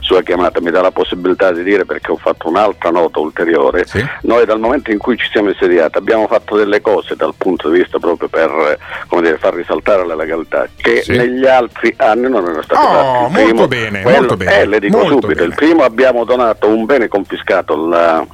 sua 0.00 0.22
chiamata 0.22 0.60
mi 0.60 0.70
dà 0.70 0.80
la 0.82 0.90
possibilità 0.90 1.50
di 1.52 1.62
dire 1.62 1.84
perché 1.84 2.10
ho 2.12 2.16
fatto 2.16 2.48
un'altra 2.48 2.90
nota 2.90 3.18
ulteriore, 3.18 3.84
noi 4.22 4.44
dal 4.44 4.60
momento 4.60 4.90
in 4.90 4.98
cui 4.98 5.16
ci 5.16 5.26
siamo 5.30 5.48
insediati 5.48 5.98
abbiamo 5.98 6.26
fatto 6.26 6.56
delle 6.56 6.80
cose 6.80 7.16
dal 7.16 7.34
punto 7.36 7.70
di 7.70 7.78
vista 7.80 7.98
proprio 7.98 8.28
per 8.28 8.78
come 9.08 9.22
dire, 9.22 9.38
far 9.38 9.54
risaltare 9.54 10.06
la 10.06 10.14
legalità 10.14 10.68
che 10.76 11.02
Sì. 11.02 11.16
negli 11.16 11.46
altri 11.46 11.92
anni 11.96 12.28
non 12.28 12.42
erano 12.44 12.62
state 12.62 12.86
Oh, 12.86 13.28
fatte. 13.28 13.40
Il 13.42 13.54
molto 13.54 13.66
primo- 13.66 13.66
bene, 13.68 14.02
quello- 14.02 14.18
molto 14.18 14.36
bene, 14.36 14.60
eh, 14.60 14.66
le 14.66 14.80
dico 14.80 14.96
molto 14.98 15.20
subito, 15.22 15.42
il 15.44 15.54
primo 15.54 15.82
abbiamo 15.82 16.24
donato 16.24 16.68
un 16.68 16.84
bene 16.84 17.08
confiscato 17.08 17.72
alla 17.74 18.24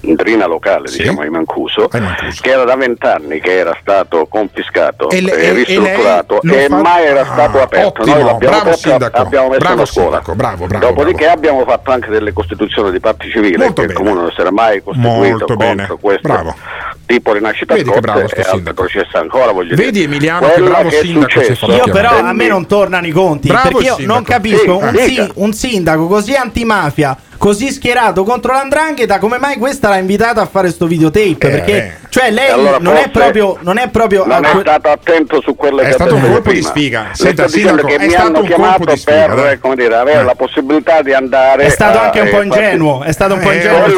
drina 0.00 0.46
locale, 0.46 0.90
diciamo, 0.90 1.20
ai 1.22 1.30
Mancuso, 1.30 1.88
che 1.88 2.50
era 2.50 2.64
da 2.64 2.76
vent'anni 2.76 3.40
che 3.40 3.56
era 3.58 3.76
stato 3.80 4.26
confiscato 4.26 5.10
E 5.10 5.16
e, 5.18 5.20
le- 5.20 5.36
e- 5.36 5.64
e 5.66 5.74
e, 5.74 6.66
fa- 6.68 6.76
mai 6.76 7.04
era 7.04 7.22
Ah, 7.22 7.24
stato 7.24 7.60
aperto. 7.62 7.86
ottimo, 8.02 8.14
Noi 8.14 8.24
l'abbiamo 8.24 8.38
bravo 8.38 8.56
aperto, 8.70 8.78
sindaco, 8.88 9.16
abbiamo 9.18 9.46
messo 9.48 9.58
bravo 9.58 9.74
una 9.74 9.86
scuola. 9.86 10.06
sindaco, 10.08 10.34
bravo, 10.34 10.66
bravo, 10.66 10.86
Dopodiché 10.86 11.28
abbiamo 11.28 11.64
fatto 11.64 11.90
anche 11.90 12.10
delle 12.10 12.32
costituzioni 12.32 12.90
di 12.90 13.00
parte 13.00 13.28
civile 13.30 13.56
Molto 13.56 13.72
che 13.82 13.88
il 13.88 13.92
bene. 13.94 13.98
comune 13.98 14.20
non 14.22 14.30
si 14.32 14.40
era 14.40 14.50
mai 14.52 14.82
costituito 14.82 15.14
Molto 15.16 15.36
contro 15.46 15.56
bene, 15.56 15.86
questo 16.00 16.28
bravo. 16.28 16.54
tipo 17.06 17.32
rinascita 17.32 17.74
Vedi 17.74 17.90
che 17.90 18.00
bravo 18.00 18.26
sto 18.26 18.36
e 18.36 18.38
altri 18.40 18.52
sindaco. 18.56 18.74
processi 18.82 19.16
ancora 19.16 19.52
voglio 19.52 19.74
Vedi 19.74 19.90
dire. 19.92 20.04
Emiliano 20.04 20.46
che 20.46 20.52
Quello 20.52 20.68
bravo 20.68 20.88
che 20.88 20.98
è 20.98 21.00
sindaco 21.02 21.40
si 21.42 21.64
Io 21.66 21.84
però 21.90 22.10
a 22.10 22.32
me 22.32 22.46
non 22.48 22.66
tornano 22.66 23.06
i 23.06 23.10
conti 23.12 23.48
Bravo 23.48 23.68
perché 23.68 23.84
io 23.84 23.94
sindaco. 23.96 24.14
non 24.14 24.22
capisco 24.24 24.80
Sì, 24.96 25.30
un 25.34 25.52
sindaco 25.52 26.06
così 26.06 26.34
antimafia, 26.34 27.16
così 27.38 27.70
schierato 27.70 28.24
contro 28.24 28.52
l'andrangheta, 28.52 29.18
come 29.18 29.38
mai 29.38 29.56
questa 29.56 29.88
l'ha 29.88 29.98
invitata 29.98 30.40
a 30.40 30.46
fare 30.46 30.70
sto 30.70 30.86
videotape? 30.86 31.34
perché 31.36 31.98
cioè 32.08 32.30
lei 32.30 32.50
allora 32.50 32.78
non, 32.78 32.96
è 32.96 33.08
proprio, 33.10 33.58
non 33.60 33.76
è 33.78 33.88
proprio 33.88 34.24
non 34.24 34.44
è 34.44 34.58
stato 34.60 34.88
attento 34.88 35.40
su 35.42 35.54
quello 35.54 35.80
È 35.80 35.84
che 35.84 35.90
ha 35.90 35.92
stato 35.92 36.14
un 36.14 36.20
detto 36.22 36.32
colpo 36.32 36.50
di 36.50 36.56
prima. 36.58 36.70
sfiga. 36.70 37.00
Le 37.08 37.14
Senta, 37.14 37.48
sindaco, 37.48 37.86
che 37.86 37.94
è 37.96 37.98
mi 37.98 38.08
stato 38.10 38.26
hanno 38.26 38.38
un 38.40 38.46
colpo 38.46 38.62
chiamato 38.62 38.84
di 38.92 38.96
sfiga, 38.98 39.26
per 39.34 39.60
come 39.60 39.74
dire, 39.76 39.94
avere 39.94 40.20
Eh. 40.20 40.24
la 40.24 40.34
possibilità 40.34 41.02
di 41.02 41.12
andare 41.12 41.64
è 41.64 41.68
stato 41.68 41.98
a- 41.98 42.04
anche 42.04 42.20
un 42.20 42.30
po' 42.30 42.40
eh, 42.40 42.44
ingenuo, 42.44 43.02
è 43.02 43.12
stato 43.12 43.34
un 43.34 43.40
po' 43.40 43.50
Eh, 43.50 43.54
ingenuo 43.56 43.88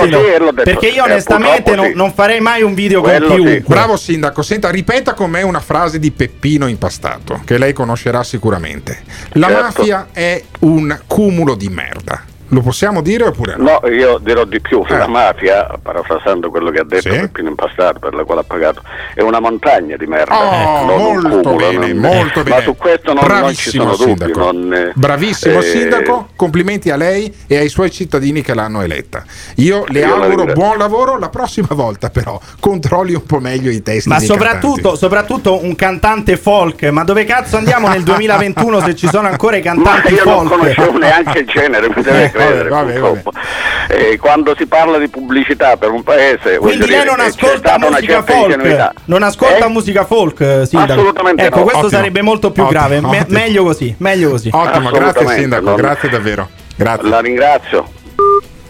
sì, 0.48 0.52
perché 0.64 0.86
io 0.88 1.04
Eh, 1.04 1.10
onestamente 1.10 1.74
non, 1.76 1.86
sì. 1.86 1.92
non 1.94 2.12
farei 2.12 2.40
mai 2.40 2.62
un 2.62 2.74
video 2.74 3.00
Quello 3.00 3.26
con 3.28 3.36
sì. 3.36 3.42
chiunque. 3.42 3.74
Bravo 3.74 3.96
sindaco, 3.96 4.42
senta, 4.42 4.70
ripeta 4.70 5.14
con 5.14 5.30
me 5.30 5.42
una 5.42 5.60
frase 5.60 5.98
di 5.98 6.10
Peppino 6.10 6.66
Impastato, 6.66 7.40
che 7.44 7.56
lei 7.58 7.72
conoscerà 7.72 8.22
sicuramente. 8.24 8.98
La 9.34 9.46
Certo. 9.48 9.62
mafia 9.62 10.06
è 10.12 10.42
un 10.60 10.98
cumulo 11.06 11.54
di 11.54 11.68
merda. 11.68 12.22
Lo 12.50 12.60
possiamo 12.62 13.02
dire 13.02 13.24
oppure 13.24 13.56
no? 13.56 13.80
No, 13.82 13.88
io 13.88 14.18
dirò 14.18 14.44
di 14.44 14.60
più, 14.60 14.82
Eh. 14.88 14.96
la 14.96 15.06
mafia, 15.06 15.68
parafrasando 15.82 16.48
quello 16.50 16.70
che 16.70 16.78
ha 16.80 16.84
detto 16.84 17.10
Sì. 17.12 17.18
Peppino 17.20 17.48
Impastato, 17.50 17.98
per 17.98 18.14
la 18.14 18.24
quale 18.24 18.40
ha 18.40 18.44
pagato, 18.44 18.82
è 19.14 19.20
una 19.22 19.38
montagna 19.40 19.96
di 19.96 20.06
merda, 20.06 20.34
Oh, 20.38 20.84
non 20.86 21.00
un 21.00 21.20
molto 21.22 21.40
cumulo, 21.50 21.56
bene, 21.68 21.92
non- 21.92 22.14
molto 22.14 22.42
bene. 22.42 22.56
Ma 22.56 22.62
su 22.62 22.76
questo 22.76 23.12
non, 23.12 23.22
non 23.26 23.54
ci 23.54 23.70
Bravissimo 23.70 23.94
sono 23.94 23.96
dubbi. 24.14 24.24
sindaco. 24.24 24.52
non, 24.52 24.72
eh, 24.74 24.92
Bravissimo 24.94 25.58
eh, 25.58 25.62
sindaco, 25.62 26.28
complimenti 26.36 26.90
a 26.90 26.96
lei 26.96 27.34
e 27.46 27.56
ai 27.58 27.68
suoi 27.68 27.90
cittadini 27.90 28.40
che 28.42 28.54
l'hanno 28.54 28.80
eletta. 28.82 29.24
Io 29.56 29.84
le 29.88 30.00
Io 30.00 30.06
la 30.06 30.12
auguro 30.14 30.28
ringrazio. 30.44 30.54
buon 30.62 30.78
lavoro, 30.78 31.18
la 31.18 31.28
prossima 31.28 31.68
volta 31.70 32.08
però 32.10 32.40
controlli 32.60 33.14
un 33.14 33.24
po' 33.26 33.40
meglio 33.40 33.70
i 33.70 33.82
testi. 33.82 34.08
Ma 34.08 34.18
dei 34.18 34.26
soprattutto, 34.26 34.96
soprattutto 34.96 35.62
un 35.62 35.74
cantante 35.74 36.36
folk. 36.36 36.82
Ma 36.84 37.04
dove 37.04 37.24
cazzo 37.24 37.56
andiamo 37.58 37.88
nel 37.88 38.02
2021 38.02 38.80
se 38.80 38.94
ci 38.94 39.06
sono 39.08 39.28
ancora 39.28 39.56
i 39.56 39.62
Ma 39.62 39.72
cantanti 39.74 40.14
io 40.14 40.24
non 40.24 40.46
folk? 40.46 40.60
conoscevo 40.60 40.98
neanche 40.98 41.38
il 41.40 41.46
genere, 41.46 41.88
mi 41.94 42.02
deve 42.02 42.24
Eh, 42.24 42.30
credere. 42.46 42.68
vabbè, 42.68 42.92
vabbè, 42.98 43.20
purtroppo. 43.20 43.38
E 43.88 44.18
quando 44.18 44.54
si 44.56 44.66
parla 44.66 44.98
di 44.98 45.08
pubblicità 45.08 45.76
per 45.76 45.90
un 45.90 46.02
paese, 46.02 46.58
Quindi 46.58 46.78
lei 46.86 46.88
dire 46.88 47.04
non 47.04 47.16
c'è 47.16 47.26
ascolta 47.26 47.78
musica 47.78 48.22
folk? 48.22 48.52
ingenuità. 48.52 48.92
Non 49.06 49.22
ascolta 49.22 49.64
Eh? 49.66 49.68
musica 49.68 50.04
folk, 50.04 50.40
eh, 50.40 50.66
sindaco? 50.66 50.92
Assolutamente 50.92 51.42
ecco, 51.44 51.56
no. 51.58 51.62
questo 51.62 51.84
Ottimo. 51.86 51.98
sarebbe 52.00 52.22
molto 52.22 52.50
più 52.50 52.62
Ottimo, 52.64 52.78
grave. 52.78 53.00
Me- 53.00 53.24
meglio 53.28 53.64
così, 53.64 53.94
meglio 53.98 54.30
così. 54.30 54.50
Ottimo, 54.52 54.90
grazie 54.90 55.26
sindaco, 55.28 55.64
non- 55.64 55.76
grazie 55.76 56.08
davvero. 56.08 56.48
Grazie. 56.76 57.08
La 57.08 57.20
ringrazio. 57.20 57.88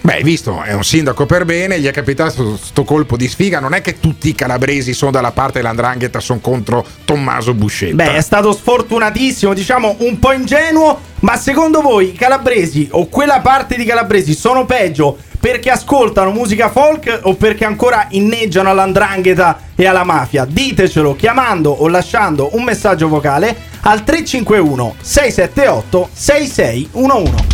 Beh, 0.09 0.23
visto, 0.23 0.63
è 0.63 0.73
un 0.73 0.85
sindaco 0.85 1.27
per 1.27 1.45
bene, 1.45 1.79
gli 1.79 1.87
è 1.87 1.91
capitato 1.91 2.57
sto 2.57 2.83
colpo 2.83 3.15
di 3.19 3.29
sfiga, 3.29 3.61
non 3.61 3.75
è 3.75 3.83
che 3.83 4.01
tutti 4.01 4.31
i 4.31 4.35
calabresi 4.35 4.95
sono 4.95 5.11
dalla 5.11 5.33
parte 5.33 5.59
dell'andrangheta, 5.59 6.19
sono 6.19 6.41
contro 6.41 6.83
Tommaso 7.05 7.53
Buscetta. 7.53 7.95
Beh, 7.95 8.15
è 8.15 8.23
stato 8.23 8.53
sfortunatissimo, 8.53 9.53
diciamo 9.53 9.97
un 9.99 10.19
po' 10.19 10.33
ingenuo, 10.33 10.99
ma 11.21 11.37
secondo 11.37 11.83
voi 11.83 12.07
i 12.07 12.13
calabresi 12.15 12.89
o 12.93 13.09
quella 13.09 13.41
parte 13.41 13.77
di 13.77 13.85
calabresi 13.85 14.33
sono 14.33 14.65
peggio 14.65 15.15
perché 15.39 15.69
ascoltano 15.69 16.31
musica 16.31 16.71
folk 16.71 17.21
o 17.25 17.35
perché 17.35 17.67
ancora 17.67 18.07
inneggiano 18.13 18.71
all'andrangheta 18.71 19.61
e 19.75 19.85
alla 19.85 20.05
mafia? 20.05 20.47
Ditecelo 20.47 21.17
chiamando 21.17 21.71
o 21.71 21.87
lasciando 21.87 22.49
un 22.53 22.65
messaggio 22.65 23.09
vocale 23.09 23.55
al 23.83 24.05
351 24.05 24.95
678 25.03 26.09
6611. 26.15 27.47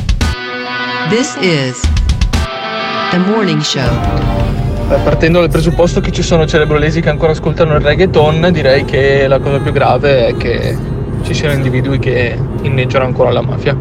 This 1.09 1.35
is 1.40 2.04
the 3.14 3.31
morning 3.31 3.61
show. 3.61 3.88
Partendo 5.05 5.38
dal 5.38 5.48
presupposto 5.48 6.00
che 6.00 6.11
ci 6.11 6.22
sono 6.22 6.46
cerebrolesi 6.46 7.00
che 7.00 7.11
ancora 7.11 7.31
ascoltano 7.31 7.77
il 7.77 7.81
reggaeton, 7.81 8.48
direi 8.50 8.85
che 8.85 9.29
la 9.29 9.38
cosa 9.38 9.59
più 9.59 9.70
grave 9.70 10.27
è 10.27 10.37
che 10.37 10.77
ci 11.22 11.33
siano 11.33 11.55
individui 11.55 12.00
che 12.00 12.37
inneggiano 12.62 13.05
ancora 13.05 13.29
alla 13.29 13.40
mafia. 13.40 13.77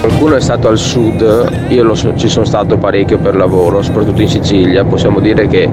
Qualcuno 0.00 0.34
è 0.34 0.40
stato 0.40 0.68
al 0.68 0.78
sud, 0.78 1.66
io 1.68 1.82
lo 1.84 1.94
so- 1.94 2.16
ci 2.16 2.28
sono 2.28 2.44
stato 2.44 2.76
parecchio 2.76 3.18
per 3.18 3.36
lavoro, 3.36 3.82
soprattutto 3.82 4.20
in 4.20 4.28
Sicilia, 4.28 4.84
possiamo 4.84 5.20
dire 5.20 5.46
che 5.46 5.68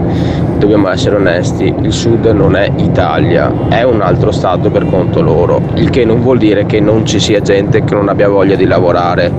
dobbiamo 0.58 0.90
essere 0.90 1.16
onesti, 1.16 1.74
il 1.82 1.94
sud 1.94 2.26
non 2.26 2.56
è 2.56 2.72
Italia, 2.78 3.52
è 3.70 3.84
un 3.84 4.02
altro 4.02 4.32
stato 4.32 4.70
per 4.70 4.86
conto 4.88 5.22
loro, 5.22 5.62
il 5.76 5.90
che 5.90 6.06
non 6.06 6.22
vuol 6.22 6.38
dire 6.38 6.66
che 6.66 6.80
non 6.80 7.06
ci 7.06 7.20
sia 7.20 7.40
gente 7.42 7.84
che 7.84 7.94
non 7.94 8.10
abbia 8.10 8.28
voglia 8.28 8.56
di 8.56 8.66
lavorare, 8.66 9.32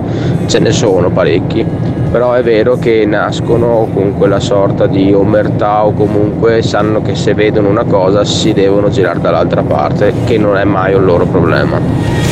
ce 0.47 0.59
ne 0.61 0.73
sono 0.73 1.11
parecchi, 1.11 1.65
però 2.11 2.33
è 2.33 2.43
vero 2.43 2.77
che 2.77 3.05
nascono 3.07 3.89
con 3.93 4.17
quella 4.17 4.41
sorta 4.41 4.87
di 4.87 5.13
omertà 5.13 5.85
o 5.85 5.93
comunque 5.93 6.63
sanno 6.63 7.03
che 7.03 7.15
se 7.15 7.35
vedono 7.35 7.69
una 7.69 7.85
cosa 7.85 8.25
si 8.25 8.53
devono 8.53 8.89
girare 8.89 9.21
dall'altra 9.21 9.63
parte, 9.63 10.13
che 10.25 10.39
non 10.39 10.57
è 10.57 10.65
mai 10.65 10.95
un 10.95 11.05
loro 11.05 11.27
problema. 11.27 12.27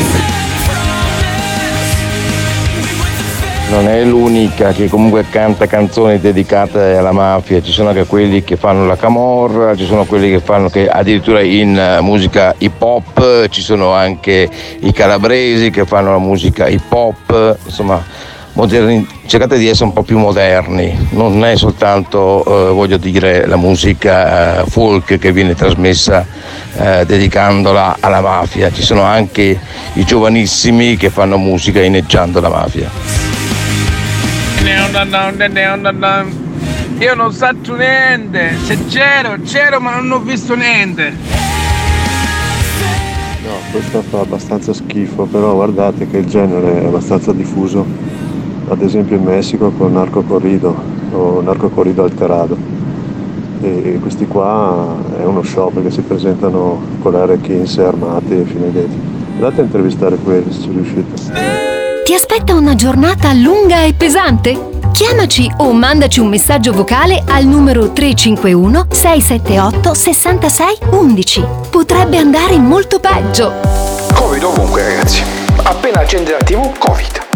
non 3.75 3.89
è 3.89 4.05
l'unica 4.05 4.71
che 4.71 4.89
comunque 4.89 5.25
canta 5.29 5.67
canzoni 5.67 6.21
dedicate 6.21 6.97
alla 6.97 7.11
mafia, 7.11 7.61
ci 7.61 7.73
sono 7.73 7.89
anche 7.89 8.05
quelli 8.05 8.45
che 8.45 8.57
fanno 8.57 8.87
la 8.87 8.95
camorra, 8.95 9.75
ci 9.75 9.85
sono 9.85 10.05
quelli 10.05 10.31
che 10.31 10.39
fanno 10.39 10.69
che 10.69 10.89
addirittura 10.89 11.41
in 11.41 11.77
eh, 11.77 12.01
musica 12.01 12.55
hip 12.59 12.81
hop, 12.81 13.49
ci 13.49 13.63
sono 13.63 13.91
anche 13.91 14.49
i 14.79 14.93
calabresi 14.93 15.71
che 15.71 15.87
fanno 15.87 16.13
la 16.13 16.19
musica 16.19 16.69
hip 16.69 16.93
hop, 16.93 17.59
insomma 17.65 18.01
moderni- 18.55 19.07
cercate 19.27 19.59
di 19.59 19.69
essere 19.69 19.87
un 19.87 19.93
po' 19.93 20.03
più 20.03 20.19
moderni, 20.19 21.09
non 21.11 21.45
è 21.45 21.57
soltanto 21.57 22.45
eh, 22.45 22.73
voglio 22.73 22.97
dire 22.97 23.47
la 23.47 23.57
musica 23.57 24.63
eh, 24.63 24.67
folk 24.69 25.19
che 25.19 25.33
viene 25.33 25.55
trasmessa 25.55 26.27
eh, 26.77 27.05
dedicandola 27.07 27.99
alla 28.01 28.21
mafia, 28.21 28.73
ci 28.73 28.83
sono 28.83 29.03
anche 29.03 29.59
i 29.93 30.05
giovanissimi 30.05 30.97
che 30.97 31.11
fanno 31.11 31.37
musica 31.37 31.83
inneggiando 31.83 32.41
la 32.41 32.49
mafia. 32.49 32.91
Io 36.99 37.15
non 37.15 37.33
saccio 37.33 37.75
niente, 37.75 38.57
se 38.65 38.79
c'ero, 38.87 39.37
c'ero 39.45 39.81
ma 39.81 39.97
non 39.97 40.11
ho 40.13 40.21
visto 40.21 40.55
niente. 40.55 41.13
No, 43.45 43.57
questo 43.73 44.03
fa 44.09 44.21
abbastanza 44.21 44.73
schifo, 44.73 45.25
però 45.25 45.55
guardate 45.55 46.09
che 46.09 46.19
il 46.19 46.27
genere 46.27 46.83
è 46.83 46.87
abbastanza 46.87 47.33
diffuso, 47.33 47.85
ad 48.69 48.83
esempio 48.83 49.17
in 49.17 49.23
Messico 49.23 49.71
con 49.71 49.93
Narco 49.93 50.23
Corrido 50.23 50.75
o 51.13 51.41
Narco 51.41 51.69
Corrido 51.69 52.05
Alterado. 52.05 52.57
E 53.61 53.99
questi 54.01 54.27
qua 54.27 54.95
è 55.19 55.25
uno 55.25 55.43
show 55.43 55.73
perché 55.73 55.91
si 55.91 56.01
presentano 56.03 56.81
con 57.01 57.13
le 57.13 57.25
R15 57.25 57.81
armati 57.81 58.33
e 58.33 58.45
finaghetti. 58.45 59.01
Andate 59.35 59.61
a 59.61 59.65
intervistare 59.65 60.17
quelli 60.17 60.53
se 60.53 60.61
ci 60.61 60.71
riuscite. 60.71 62.03
Ti 62.05 62.15
aspetta 62.15 62.55
una 62.55 62.75
giornata 62.75 63.33
lunga 63.33 63.85
e 63.85 63.95
pesante? 63.95 64.73
Chiamaci 64.93 65.51
o 65.57 65.73
mandaci 65.73 66.21
un 66.21 66.29
messaggio 66.29 66.73
vocale 66.73 67.23
al 67.27 67.47
numero 67.47 67.91
351 67.91 68.87
678 68.91 69.95
66 69.95 70.79
11. 70.91 71.45
Potrebbe 71.71 72.19
andare 72.19 72.59
molto 72.59 73.01
peggio. 73.01 73.53
Covid 74.13 74.43
ovunque 74.45 74.83
ragazzi. 74.83 75.23
Appena 75.63 76.01
accende 76.01 76.31
la 76.31 76.39
tv, 76.39 76.79
Covid. 76.79 77.34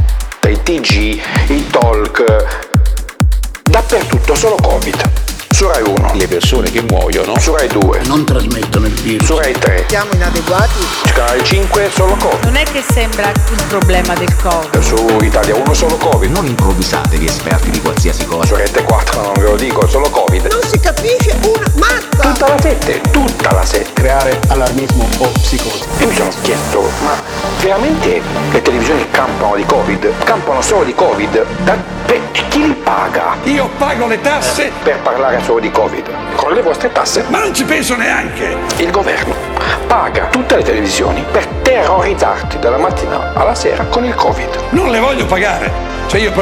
Dai 0.49 0.63
TG, 0.63 1.21
i 1.49 1.67
talk, 1.71 2.25
dappertutto 3.65 4.35
solo 4.35 4.57
Covid. 4.57 5.28
Su 5.59 5.67
Rai 5.67 5.83
1. 5.83 6.13
Le 6.15 6.29
persone 6.29 6.71
che 6.71 6.83
muoiono. 6.83 7.37
Su 7.41 7.53
Rai 7.53 7.67
2. 7.67 8.03
Non 8.05 8.25
trasmettono 8.25 8.87
il 8.87 8.93
virus. 8.93 9.27
Su 9.27 9.39
Rai 9.39 9.53
3. 9.55 9.87
Siamo 9.89 10.13
inadeguati? 10.13 10.87
Su 11.05 11.13
Rai 11.17 11.43
5 11.43 11.91
solo 11.93 12.15
Covid. 12.15 12.45
Non 12.45 12.55
è 12.55 12.63
che 12.63 12.81
sembra 12.81 13.29
il 13.31 13.65
problema 13.67 14.15
del 14.15 14.33
Covid. 14.37 14.79
Su 14.79 15.19
Italia 15.21 15.57
1 15.57 15.75
solo 15.75 15.97
Covid. 15.97 16.31
Non 16.31 16.47
improvvisatevi 16.47 17.27
esperti 17.27 17.71
di 17.71 17.81
qualsiasi 17.81 18.25
cosa. 18.27 18.47
Su 18.47 18.55
Rete 18.55 18.85
4 18.85 19.21
non 19.21 19.33
ve 19.33 19.43
lo 19.43 19.57
dico, 19.57 19.85
solo 19.89 20.09
Covid. 20.11 20.47
Non 20.47 20.63
si 20.63 20.79
capisce 20.79 21.37
una 21.43 21.67
mazza! 21.75 22.31
Tutta 22.31 22.47
la 22.47 22.61
7, 22.61 23.01
tutta 23.11 23.53
la 23.53 23.65
7. 23.65 23.93
Creare 23.95 24.39
allarmismo 24.47 25.09
o 25.19 25.27
psicosi. 25.33 25.83
Io 25.99 26.07
mi 26.07 26.15
sono 26.15 26.31
chiesto, 26.41 26.89
ma 27.03 27.21
veramente 27.61 28.23
le 28.53 28.63
televisioni 28.63 29.11
campano 29.11 29.57
di 29.57 29.65
Covid, 29.65 30.09
campano 30.23 30.63
solo 30.63 30.85
di 30.85 30.95
Covid. 30.95 31.45
Da- 31.65 31.97
e 32.07 32.21
chi 32.49 32.67
li 32.67 32.73
paga? 32.73 33.37
Io 33.45 33.69
pago 33.77 34.07
le 34.07 34.21
tasse 34.21 34.73
Per 34.83 34.99
parlare 35.01 35.43
solo 35.49 35.61
di 35.61 35.71
Covid. 35.71 36.07
Con 36.35 36.53
le 36.53 36.61
vostre 36.61 36.93
tasse? 36.93 37.25
ma 37.29 37.39
non 37.39 37.55
ci 37.55 37.65
penso 37.65 37.97
neanche. 37.97 38.55
Il 38.77 38.91
governo 38.91 39.35
paga 39.87 40.27
tutte 40.27 40.57
le 40.57 40.63
televisioni 40.63 41.25
per 41.33 41.47
terrorizzarti 41.63 42.59
dalla 42.59 42.77
mattina 42.77 43.33
alla 43.33 43.55
sera 43.55 43.85
con 43.85 44.05
il 44.05 44.15
Covid. 44.15 44.65
Non 44.71 44.91
le 44.91 44.99
voglio 44.99 45.25
pagare. 45.25 45.73
Cioè 46.07 46.21
io 46.21 46.33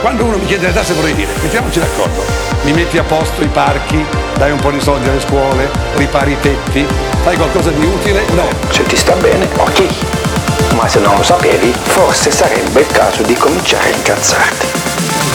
quando 0.00 0.24
uno 0.24 0.38
mi 0.38 0.46
chiede 0.46 0.68
le 0.68 0.72
tasse 0.72 0.94
vorrei 0.94 1.14
dire, 1.14 1.30
mettiamoci 1.42 1.78
d'accordo, 1.78 2.22
mi 2.62 2.72
metti 2.72 2.96
a 2.96 3.02
posto 3.02 3.42
i 3.42 3.48
parchi, 3.48 4.02
dai 4.38 4.50
un 4.50 4.58
po' 4.58 4.70
di 4.70 4.80
soldi 4.80 5.10
alle 5.10 5.20
scuole, 5.20 5.68
ripari 5.96 6.32
i 6.32 6.40
tetti, 6.40 6.86
fai 7.22 7.36
qualcosa 7.36 7.68
di 7.68 7.84
utile? 7.84 8.22
No. 8.32 8.48
Se 8.70 8.82
ti 8.84 8.96
sta 8.96 9.12
bene, 9.16 9.46
ok. 9.58 10.74
Ma 10.74 10.88
se 10.88 11.00
non 11.00 11.14
lo 11.16 11.22
sapevi, 11.22 11.70
forse 11.82 12.30
sarebbe 12.30 12.80
il 12.80 12.86
caso 12.86 13.22
di 13.22 13.34
cominciare 13.34 13.92
a 13.92 13.94
incazzarti. 13.94 14.66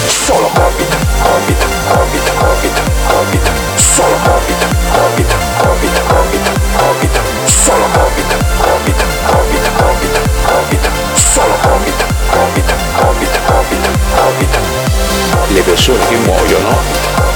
Solo 0.06 0.48
Covid, 0.52 0.96
Covid, 1.22 1.64
Covid, 1.88 2.30
Covid, 2.38 2.59
solo 4.00 4.16
Covid, 4.24 4.62
Covid, 4.92 5.30
Covid, 5.58 5.96
Covid, 6.76 7.20
solo 7.44 7.84
Covid, 7.92 8.30
Covid, 8.60 9.00
Covid, 9.26 9.64
Covid, 9.76 10.14
Covid, 10.46 10.90
solo 11.12 11.54
Covid, 11.60 12.04
Covid, 12.30 12.72
Covid, 12.96 13.40
Covid, 13.44 13.84
Covid. 14.14 14.58
Le 15.48 15.60
persone 15.60 16.06
che 16.08 16.16
muoiono 16.16 16.78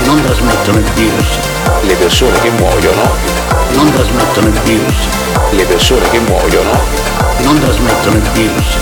non 0.05 0.23
trasmettono 0.23 0.79
il 0.79 0.91
virus. 0.95 1.39
Le 1.83 1.95
persone 1.97 2.41
che 2.41 2.51
muoiono 2.51 3.11
non 3.73 3.93
trasmettono 3.93 4.47
il 4.47 4.61
virus. 4.61 4.97
Le 5.51 5.65
persone 5.65 6.09
che 6.09 6.19
muoiono 6.21 6.81
non 7.39 7.61
trasmettono 7.61 8.17
il 8.17 8.31
virus. 8.33 8.77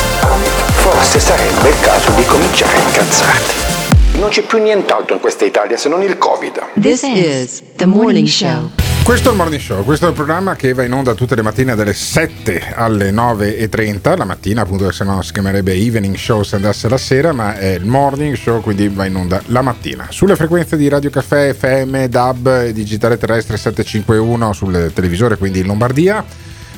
Forse 0.74 1.18
sarebbe 1.18 1.68
il 1.68 1.80
caso 1.80 2.10
di 2.12 2.24
cominciare 2.26 2.76
a 2.76 2.80
incazzarti. 2.80 3.81
Non 4.22 4.30
c'è 4.30 4.42
più 4.42 4.62
nient'altro 4.62 5.16
in 5.16 5.20
questa 5.20 5.44
Italia 5.44 5.76
se 5.76 5.88
non 5.88 6.00
il 6.00 6.16
Covid. 6.16 6.80
This 6.80 7.02
is 7.02 7.60
the 7.74 7.86
morning 7.86 8.28
show. 8.28 8.70
Questo 9.02 9.30
è 9.30 9.32
il 9.32 9.36
Morning 9.36 9.60
Show, 9.60 9.82
questo 9.82 10.06
è 10.06 10.10
il 10.10 10.14
programma 10.14 10.54
che 10.54 10.72
va 10.74 10.84
in 10.84 10.92
onda 10.92 11.14
tutte 11.14 11.34
le 11.34 11.42
mattine 11.42 11.74
dalle 11.74 11.92
7 11.92 12.72
alle 12.76 13.10
9.30, 13.10 14.16
la 14.16 14.24
mattina 14.24 14.62
appunto 14.62 14.92
se 14.92 15.02
no 15.02 15.20
si 15.22 15.32
chiamerebbe 15.32 15.72
Evening 15.72 16.14
Show 16.14 16.44
se 16.44 16.54
andasse 16.54 16.88
la 16.88 16.98
sera, 16.98 17.32
ma 17.32 17.56
è 17.56 17.74
il 17.74 17.84
Morning 17.84 18.36
Show 18.36 18.60
quindi 18.60 18.86
va 18.86 19.06
in 19.06 19.16
onda 19.16 19.42
la 19.46 19.60
mattina. 19.60 20.06
Sulle 20.10 20.36
frequenze 20.36 20.76
di 20.76 20.88
Radio 20.88 21.10
Caffè, 21.10 21.52
FM, 21.52 22.04
DAB, 22.04 22.46
e 22.66 22.72
Digitale 22.72 23.18
Terrestre 23.18 23.56
751 23.56 24.52
sul 24.52 24.92
televisore 24.94 25.36
quindi 25.36 25.58
in 25.58 25.66
Lombardia, 25.66 26.24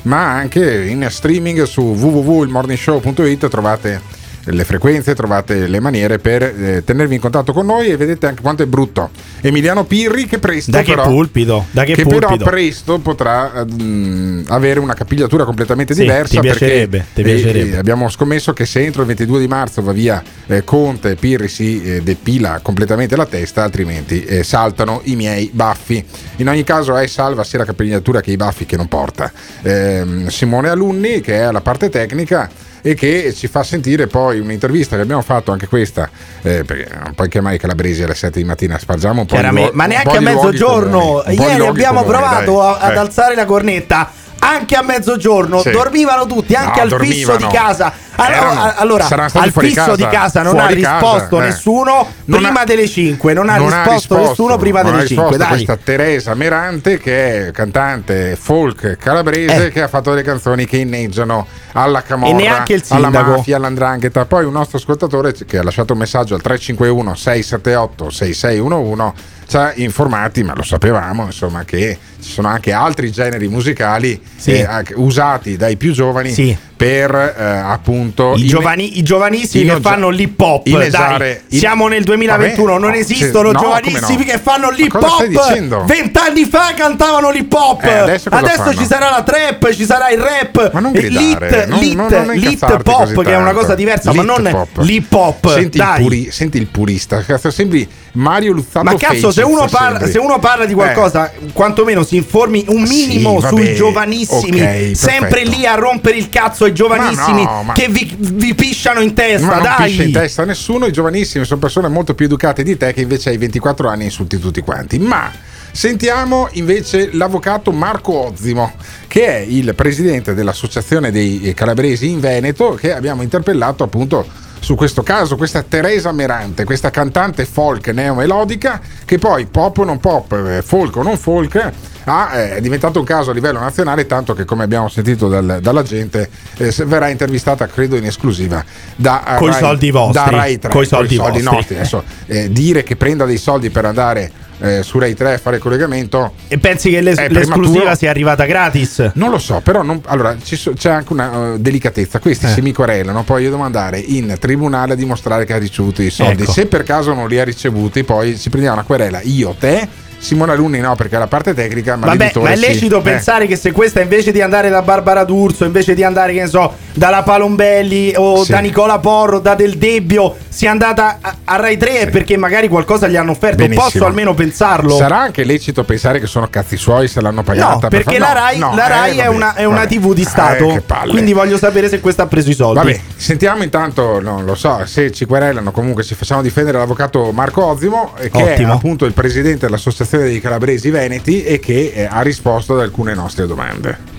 ma 0.05 0.31
anche 0.31 0.87
in 0.87 1.07
streaming 1.11 1.65
su 1.65 1.83
www.ilmorningshow.it 1.83 3.49
trovate 3.49 4.23
le 4.47 4.65
frequenze, 4.65 5.15
trovate 5.15 5.67
le 5.67 5.81
maniere 5.81 6.19
per 6.19 6.43
eh, 6.43 6.83
tenervi 6.85 7.15
in 7.15 7.21
contatto 7.21 7.53
con 7.53 7.67
noi 7.67 7.89
e 7.89 7.97
vedete 7.97 8.27
anche 8.27 8.43
quanto 8.43 8.63
è 8.63 8.67
brutto. 8.67 9.11
Emiliano 9.41 9.85
Pirri 9.85 10.27
che 10.27 10.39
presto 10.39 10.71
Da 10.71 10.83
che 10.83 10.91
però, 10.95 11.05
pulpido, 11.05 11.67
da 11.71 11.85
che 11.85 11.95
però 11.95 12.29
pulpido. 12.29 12.45
presto 12.45 12.99
potrà 12.99 13.65
mm, 13.65 14.45
avere 14.49 14.81
una 14.81 14.95
capigliatura 14.95 15.45
completamente 15.45 15.95
Sì, 15.95 16.01
diversa 16.03 16.41
ti 16.41 16.47
perché 16.47 16.59
piacerebbe, 16.67 17.05
ti 17.15 17.21
eh, 17.21 17.25
piacerebbe. 17.25 17.75
eh, 17.77 17.79
abbiamo 17.79 18.09
scommesso 18.09 18.53
che 18.53 18.67
se 18.67 18.85
entro 18.85 19.03
il 19.03 19.09
22 19.09 19.41
di 19.41 19.49
marzo 19.49 19.83
va 19.83 19.93
via 19.93 20.23
eh, 20.47 20.65
Conte 20.65 21.15
Pirri 21.17 21.49
si 21.49 21.83
eh, 21.83 22.03
depila 22.03 22.61
completamente 22.63 23.17
la 23.17 23.27
testa 23.27 23.63
altrimenti 23.63 24.25
eh, 24.25 24.43
saltano 24.43 25.01
i 25.05 25.17
miei 25.17 25.51
baffi 25.53 26.05
in 26.37 26.49
ogni 26.49 26.65
caso 26.65 26.97
è 26.97 27.07
salva 27.07 27.45
sia 27.45 27.59
la 27.59 27.65
capigliatura 27.65 28.21
che 28.21 28.31
i 28.31 28.37
baffi 28.37 28.67
che 28.67 28.77
non 28.77 28.89
porta 28.89 29.31
Ehm, 29.63 30.27
Simone 30.29 30.69
Alunni 30.69 31.21
che 31.21 31.35
è 31.35 31.41
alla 31.43 31.61
parte 31.61 31.89
tecnica 31.89 32.51
e 32.87 32.93
che 32.93 33.33
ci 33.35 33.47
fa 33.49 33.63
sentire 33.63 34.07
poi 34.09 34.41
un'intervista 34.41 34.95
che 34.97 35.01
abbiamo 35.03 35.23
fatto 35.23 35.53
anche 35.53 35.67
questa 35.69 36.11
eh, 36.43 36.65
perché 36.65 36.87
poi 37.15 37.29
che 37.31 37.41
mai 37.41 37.57
calabresi 37.59 38.03
alle 38.03 38.15
7 38.15 38.39
di 38.41 38.45
mattina 38.45 38.79
spargiamo 38.79 39.21
un 39.23 39.27
po' 39.27 39.35
di 39.37 39.41
Chiaramente, 39.41 39.71
luo- 39.71 39.77
ma 39.79 39.87
neanche 39.87 40.17
a 40.17 40.21
luoghi 40.21 40.35
mezzogiorno. 40.35 41.23
Ieri 41.29 41.57
luoghi 41.57 41.63
abbiamo 41.81 42.05
provato 42.05 42.61
a- 42.63 42.77
ad 42.79 42.93
Eh. 42.95 42.99
alzare 42.99 43.35
la 43.35 43.47
cornetta. 43.47 44.11
Anche 44.47 44.75
a 44.77 44.83
mezzogiorno 44.83 45.61
Sì. 45.61 45.71
dormivano 45.71 46.27
tutti, 46.27 46.55
anche 46.55 46.85
No, 46.85 46.95
al 46.95 47.01
fisso 47.01 47.27
dormivano. 47.33 47.37
di 47.39 47.47
casa. 47.57 47.93
Allora, 48.17 48.77
allora, 48.77 49.07
al 49.09 49.51
fisso 49.51 49.75
casa, 49.75 49.97
di 49.97 50.07
casa 50.07 50.43
non 50.43 50.57
ha 50.59 50.67
casa, 50.69 50.75
risposto 50.75 51.41
eh. 51.41 51.45
nessuno 51.47 52.07
Non 52.27 52.41
prima 52.43 52.61
ha- 52.61 52.65
delle 52.65 52.87
5. 52.87 53.33
Non 53.33 53.49
ha 53.49 53.57
risposto, 53.57 54.17
nessuno 54.19 54.57
prima 54.57 54.83
non 54.83 54.93
ha 54.93 54.97
delle 54.99 55.09
5. 55.09 55.25
risposto 55.31 55.49
Dai. 55.55 55.65
questa 55.65 55.77
Teresa 55.83 56.35
Merante 56.35 56.99
che 56.99 57.49
è 57.49 57.51
cantante 57.51 58.37
folk 58.41 58.97
calabrese 58.99 59.67
Eh. 59.67 59.71
che 59.73 59.83
ha 59.83 59.89
fatto 59.89 60.11
delle 60.11 60.23
canzoni 60.23 60.65
che 60.65 60.77
inneggiano 60.77 61.45
alla 61.73 62.03
camorra 62.03 62.31
E 62.31 62.35
neanche 62.35 62.75
il 62.75 62.85
alla 62.91 63.11
mafia 63.11 63.57
all'andrangheta 63.57 64.27
poi 64.27 64.45
un 64.45 64.53
nostro 64.53 64.79
ascoltatore 64.79 65.33
che 65.33 65.59
ha 65.59 65.65
lasciato 65.65 65.93
un 65.95 65.99
messaggio 65.99 66.35
al 66.37 66.41
351 66.41 67.15
678 67.17 68.11
6611 68.11 69.13
ci 69.49 69.57
ha 69.57 69.73
informati 69.75 70.43
ma 70.45 70.55
lo 70.55 70.63
sapevamo 70.63 71.25
insomma 71.25 71.65
che 71.65 71.99
ci 72.25 72.33
sono 72.33 72.49
anche 72.49 72.73
altri 72.73 73.11
generi 73.13 73.49
musicali 73.49 74.21
Sì. 74.37 74.53
eh, 74.53 74.67
usati 74.95 75.57
dai 75.57 75.77
più 75.77 75.93
giovani 75.93 76.33
Sì. 76.33 76.57
per 76.77 77.15
eh, 77.15 77.43
appunto 77.45 78.35
I, 78.37 78.47
giovani, 78.47 78.99
I 78.99 79.03
giovanissimi 79.03 79.65
che 79.67 79.81
fanno 79.81 80.09
l'hip 80.09 80.41
hop, 80.41 80.67
dai, 80.69 81.39
siamo 81.49 81.87
nel 81.89 82.03
2021, 82.05 82.73
Vabbè, 82.73 82.81
non 82.81 82.91
no, 82.91 82.97
esistono 82.97 83.53
no, 83.53 83.61
giovanissimi 83.61 84.25
no? 84.25 84.33
che 84.33 84.39
fanno 84.39 84.71
l'hip 84.71 84.95
hop. 84.95 85.85
Vent'anni 85.85 86.45
fa 86.45 86.73
cantavano 86.75 87.31
l'hip 87.31 87.53
hop, 87.53 87.85
Eh, 87.85 87.91
adesso 87.91 88.31
fanno? 88.31 88.75
ci 88.75 88.85
sarà 88.87 89.11
la 89.11 89.23
trap, 89.23 89.73
ci 89.73 89.85
sarà 89.85 90.11
il 90.11 90.19
rap, 90.19 90.73
Ma 90.73 90.81
non 90.81 90.93
gridare, 90.93 91.49
lit, 91.49 91.67
non- 91.67 91.79
lit, 91.79 91.95
non- 91.95 92.09
non 92.27 92.35
lit 92.37 92.83
pop, 92.83 93.23
che 93.23 93.33
è 93.33 93.37
una 93.37 93.53
cosa 93.53 93.75
diversa, 93.75 94.13
ma 94.13 94.23
Lit 94.23 94.39
non 94.39 94.51
pop. 94.51 94.85
l'hip 94.85 95.13
hop. 95.13 95.53
Senti, 95.53 95.83
puri- 95.99 96.31
senti 96.31 96.59
il 96.59 96.67
purista, 96.67 97.23
cazzo, 97.23 97.51
sembri 97.51 97.89
Mario 98.13 98.53
Luzzato 98.53 98.85
Ma 98.85 98.95
cazzo, 98.97 99.31
se 99.33 99.43
uno, 99.43 99.67
parla, 99.69 100.07
se 100.07 100.19
uno 100.19 100.39
parla 100.39 100.65
di 100.67 100.75
qualcosa, 100.75 101.33
quantomeno 101.53 102.03
si 102.05 102.14
informi 102.17 102.65
un 102.69 102.83
minimo 102.83 103.41
Sì, 103.41 103.47
sui 103.49 103.75
giovanissimi, 103.75 104.61
ok, 104.61 104.97
sempre 104.97 105.45
lì 105.45 105.67
a 105.67 105.75
rompere 105.75 106.17
il 106.17 106.29
cazzo 106.29 106.65
ai 106.65 106.73
giovanissimi 106.75 107.43
Ma 107.45 107.51
no, 107.51 107.63
ma- 107.65 107.73
che 107.73 107.89
vi, 107.89 108.15
vi 108.19 108.55
pisciano 108.55 109.01
in 109.01 109.15
testa, 109.15 109.47
Ma 109.47 109.55
non 109.55 109.63
dai. 109.63 109.87
piscia 109.87 110.03
in 110.03 110.13
testa 110.13 110.43
a 110.43 110.45
nessuno, 110.45 110.87
i 110.87 110.93
giovanissimi 110.93 111.45
sono 111.45 111.61
persone 111.61 111.89
molto 111.89 112.15
più 112.15 112.27
educate 112.27 112.63
di 112.63 112.77
te 112.77 112.93
che 112.93 113.01
invece 113.03 113.31
hai 113.31 113.39
24 113.39 113.89
anni 113.89 114.03
e 114.03 114.07
insulti 114.07 114.39
tutti 114.39 114.61
quanti. 114.61 114.99
Ma 114.99 115.31
sentiamo 115.71 116.49
invece 116.53 117.11
l'avvocato 117.13 117.73
Marco 117.73 118.27
Ozzimo, 118.27 118.73
che 119.09 119.27
è 119.27 119.39
il 119.47 119.75
presidente 119.75 120.35
dell'Associazione 120.35 121.11
dei 121.11 121.53
Calabresi 121.55 122.09
in 122.11 122.21
Veneto, 122.21 122.75
che 122.75 122.93
abbiamo 122.95 123.23
interpellato 123.23 123.83
appunto 123.85 124.43
su 124.61 124.77
questo 124.77 125.03
caso, 125.03 125.37
questa 125.37 125.63
Teresa 125.63 126.11
Merante, 126.13 126.65
questa 126.65 126.89
cantante 126.89 127.45
folk 127.45 127.89
neomelodica, 127.89 128.81
che 129.05 129.19
poi 129.19 129.45
pop 129.45 129.77
o 129.79 129.85
non 129.85 130.01
pop, 130.01 130.33
eh, 130.33 130.63
folk 130.63 130.97
o 130.97 131.03
non 131.03 131.19
folk, 131.19 131.71
ha, 132.05 132.31
eh, 132.35 132.57
è 132.57 132.61
diventato 132.61 132.99
un 132.99 133.05
caso 133.05 133.31
a 133.31 133.35
livello 133.35 133.59
nazionale, 133.61 134.07
tanto 134.07 134.35
che 134.35 134.45
come 134.45 134.65
abbiamo 134.65 134.89
sentito 134.89 135.29
dal- 135.29 135.59
dalla 135.61 135.83
gente 135.83 136.29
eh, 136.59 136.73
verrà 136.87 137.09
intervistata 137.09 137.67
credo 137.67 137.97
in 137.97 138.05
esclusiva 138.05 138.65
da 138.97 139.39
eh, 139.39 139.47
Rai- 139.47 139.53
soldi 139.59 139.91
vostri, 139.91 140.13
da 140.31 140.31
Rai 140.37 140.59
3, 140.59 140.71
coi 140.71 140.87
soldi 140.87 141.17
vostri. 141.17 141.43
nostri. 141.43 141.75
Adesso, 141.77 142.05
eh, 142.27 142.51
dire 142.51 142.83
che 142.83 142.97
prenda 142.97 143.25
dei 143.25 143.39
soldi 143.39 143.71
per 143.71 143.85
andare 143.85 144.31
eh, 144.61 144.83
su 144.85 144.99
Rai 145.01 145.15
3 145.15 145.35
a 145.35 145.39
fare 145.39 145.59
collegamento 145.59 146.33
E 146.47 146.59
pensi 146.59 146.89
che 146.89 147.01
l'es- 147.01 147.19
è 147.19 147.29
l'esclusiva 147.29 147.95
sia 147.97 148.09
arrivata 148.11 148.45
gratis? 148.47 149.11
Non 149.15 149.31
lo 149.31 149.39
so, 149.39 149.61
però 149.61 149.83
non- 149.83 150.01
allora, 150.07 150.37
so- 150.43 150.73
c'è 150.75 150.91
anche 150.91 151.13
una 151.13 151.55
eh, 151.55 151.59
delicatezza. 151.59 152.21
Questi 152.21 152.47
Eh. 152.47 152.51
se 152.51 152.63
mi 152.63 152.73
querelano, 152.73 153.25
poi 153.25 153.43
io 153.43 153.51
devo 153.51 153.63
andare 153.63 153.99
in 153.99 154.37
tribunale 154.39 154.93
a 154.93 154.97
dimostrare 154.97 155.45
che 155.45 155.53
ha 155.55 155.59
ricevuto 155.59 156.03
i 156.03 156.11
soldi. 156.11 156.43
Ecco. 156.43 156.53
Se 156.53 156.67
per 156.67 156.85
caso 156.85 157.13
non 157.15 157.29
li 157.29 157.39
ha 157.41 157.45
ricevuti, 157.45 158.05
poi 158.05 158.37
si 158.37 158.49
prendiamo 158.49 158.77
una 158.79 158.87
querela 158.87 159.21
io, 159.23 159.55
te, 159.59 159.87
Simone 160.25 160.53
Alunni 160.53 160.81
no, 160.81 160.97
perché 160.97 161.17
è 161.17 161.19
la 161.19 161.27
parte 161.27 161.53
tecnica, 161.53 161.97
ma 161.97 162.07
Vabbè, 162.07 162.33
ma 162.37 162.51
è 162.51 162.57
sì. 162.57 162.67
lecito 162.67 162.99
Eh. 162.99 163.03
pensare 163.03 163.47
che 163.47 163.57
se 163.57 163.73
questa 163.73 164.01
invece 164.01 164.33
di 164.33 164.41
andare 164.41 164.71
da 164.71 164.81
Barbara 164.81 165.23
D'Urso, 165.25 165.65
invece 165.67 165.95
di 165.95 166.03
andare, 166.03 166.33
che 166.33 166.41
ne 166.41 166.47
so, 166.49 166.73
dalla 166.95 167.23
Palombelli 167.23 168.15
o 168.17 168.43
Sì. 168.43 168.53
da 168.53 168.59
Nicola 168.61 168.99
Porro, 168.99 169.39
da 169.39 169.55
Del 169.55 169.77
Debbio, 169.77 170.35
sia 170.49 170.71
andata 170.71 171.19
a, 171.21 171.37
a 171.45 171.57
Rai 171.57 171.77
3 171.77 171.99
è 172.01 172.11
perché 172.11 172.37
magari 172.39 172.69
qualcosa 172.69 173.07
gli 173.07 173.17
hanno 173.17 173.33
offerto. 173.33 173.57
Benissimo. 173.59 173.85
Posso 173.85 174.07
almeno 174.07 174.33
pensarlo? 174.35 174.97
Sarà 174.97 175.19
anche 175.19 175.45
lecito 175.45 175.85
pensare 175.85 176.19
che 176.21 176.27
sono 176.27 176.49
cazzi 176.49 176.77
suoi 176.79 177.07
se 177.07 177.21
l'hanno 177.21 177.43
pagata. 177.43 177.73
No, 177.73 177.79
per 177.81 177.91
perché 177.91 178.19
far- 178.19 178.35
la 178.35 178.41
Rai, 178.41 178.59
no, 178.59 178.75
la 178.75 178.87
eh, 178.87 178.89
Rai 178.89 179.11
è, 179.19 179.25
vabbè, 179.25 179.29
una, 179.29 179.55
è 179.55 179.65
una. 179.65 179.85
TV 179.87 180.15
di 180.15 180.25
Stato. 180.25 180.71
Eh, 180.71 180.73
che 180.75 180.81
palle. 180.81 181.11
quindi 181.11 181.35
voglio 181.35 181.59
sapere 181.59 181.89
se 181.91 182.01
questa 182.01 182.23
ha 182.23 182.27
preso 182.27 182.49
i 182.49 182.55
soldi. 182.55 182.79
Vabbè, 182.79 183.01
sentiamo 183.17 183.63
intanto, 183.63 184.21
non 184.21 184.47
lo 184.47 184.55
so, 184.55 184.81
se 184.87 185.13
ci 185.13 185.27
querelano 185.27 185.71
comunque 185.73 186.03
ci 186.03 186.15
facciamo 186.15 186.41
difendere 186.41 186.79
l'avvocato 186.79 187.31
Marco 187.33 187.65
Ozzimo, 187.67 188.15
eh, 188.19 188.31
che 188.31 188.43
Ottimo. 188.43 188.73
è 188.73 188.77
appunto 188.77 189.05
il 189.05 189.13
presidente 189.13 189.67
dell'Associazione 189.67 190.13
dei 190.19 190.41
Calabresi 190.41 190.91
Veneti 190.91 191.45
e 191.45 191.59
che 191.59 191.93
eh, 191.95 192.05
ha 192.05 192.21
risposto 192.23 192.75
ad 192.75 192.81
alcune 192.81 193.15
nostre 193.15 193.47
domande. 193.47 194.13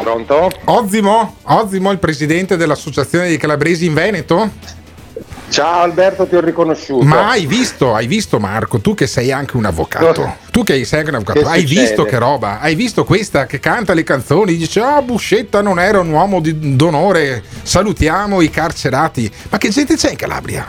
Pronto? 0.00 0.50
Ozzimo? 0.64 1.36
Ozzimo, 1.42 1.90
il 1.90 1.98
presidente 1.98 2.56
dell'Associazione 2.56 3.28
dei 3.28 3.36
Calabresi 3.36 3.86
in 3.86 3.94
Veneto? 3.94 4.50
Ciao 5.48 5.82
Alberto, 5.82 6.26
ti 6.26 6.34
ho 6.36 6.40
riconosciuto. 6.40 7.04
Ma 7.04 7.30
hai 7.30 7.46
visto, 7.46 7.94
hai 7.94 8.06
visto 8.06 8.38
Marco, 8.38 8.80
tu 8.80 8.94
che 8.94 9.06
sei 9.06 9.30
anche 9.32 9.56
un 9.56 9.64
avvocato, 9.64 10.36
tu 10.50 10.64
che 10.64 10.84
sei 10.84 10.98
anche 10.98 11.10
un 11.10 11.16
avvocato, 11.16 11.40
Che 11.40 11.46
hai 11.46 11.60
succede? 11.60 11.80
visto 11.80 12.04
che 12.04 12.18
roba? 12.18 12.60
Hai 12.60 12.74
visto 12.74 13.04
questa 13.04 13.46
che 13.46 13.60
canta 13.60 13.94
le 13.94 14.02
canzoni, 14.02 14.56
dice 14.56 14.80
ah 14.80 15.00
Buscetta 15.02 15.62
non 15.62 15.78
era 15.78 16.00
un 16.00 16.10
uomo 16.10 16.40
di- 16.40 16.74
d'onore, 16.76 17.42
salutiamo 17.62 18.40
i 18.42 18.50
carcerati. 18.50 19.30
Ma 19.50 19.58
che 19.58 19.68
gente 19.70 19.94
c'è 19.96 20.10
in 20.10 20.16
Calabria? 20.16 20.66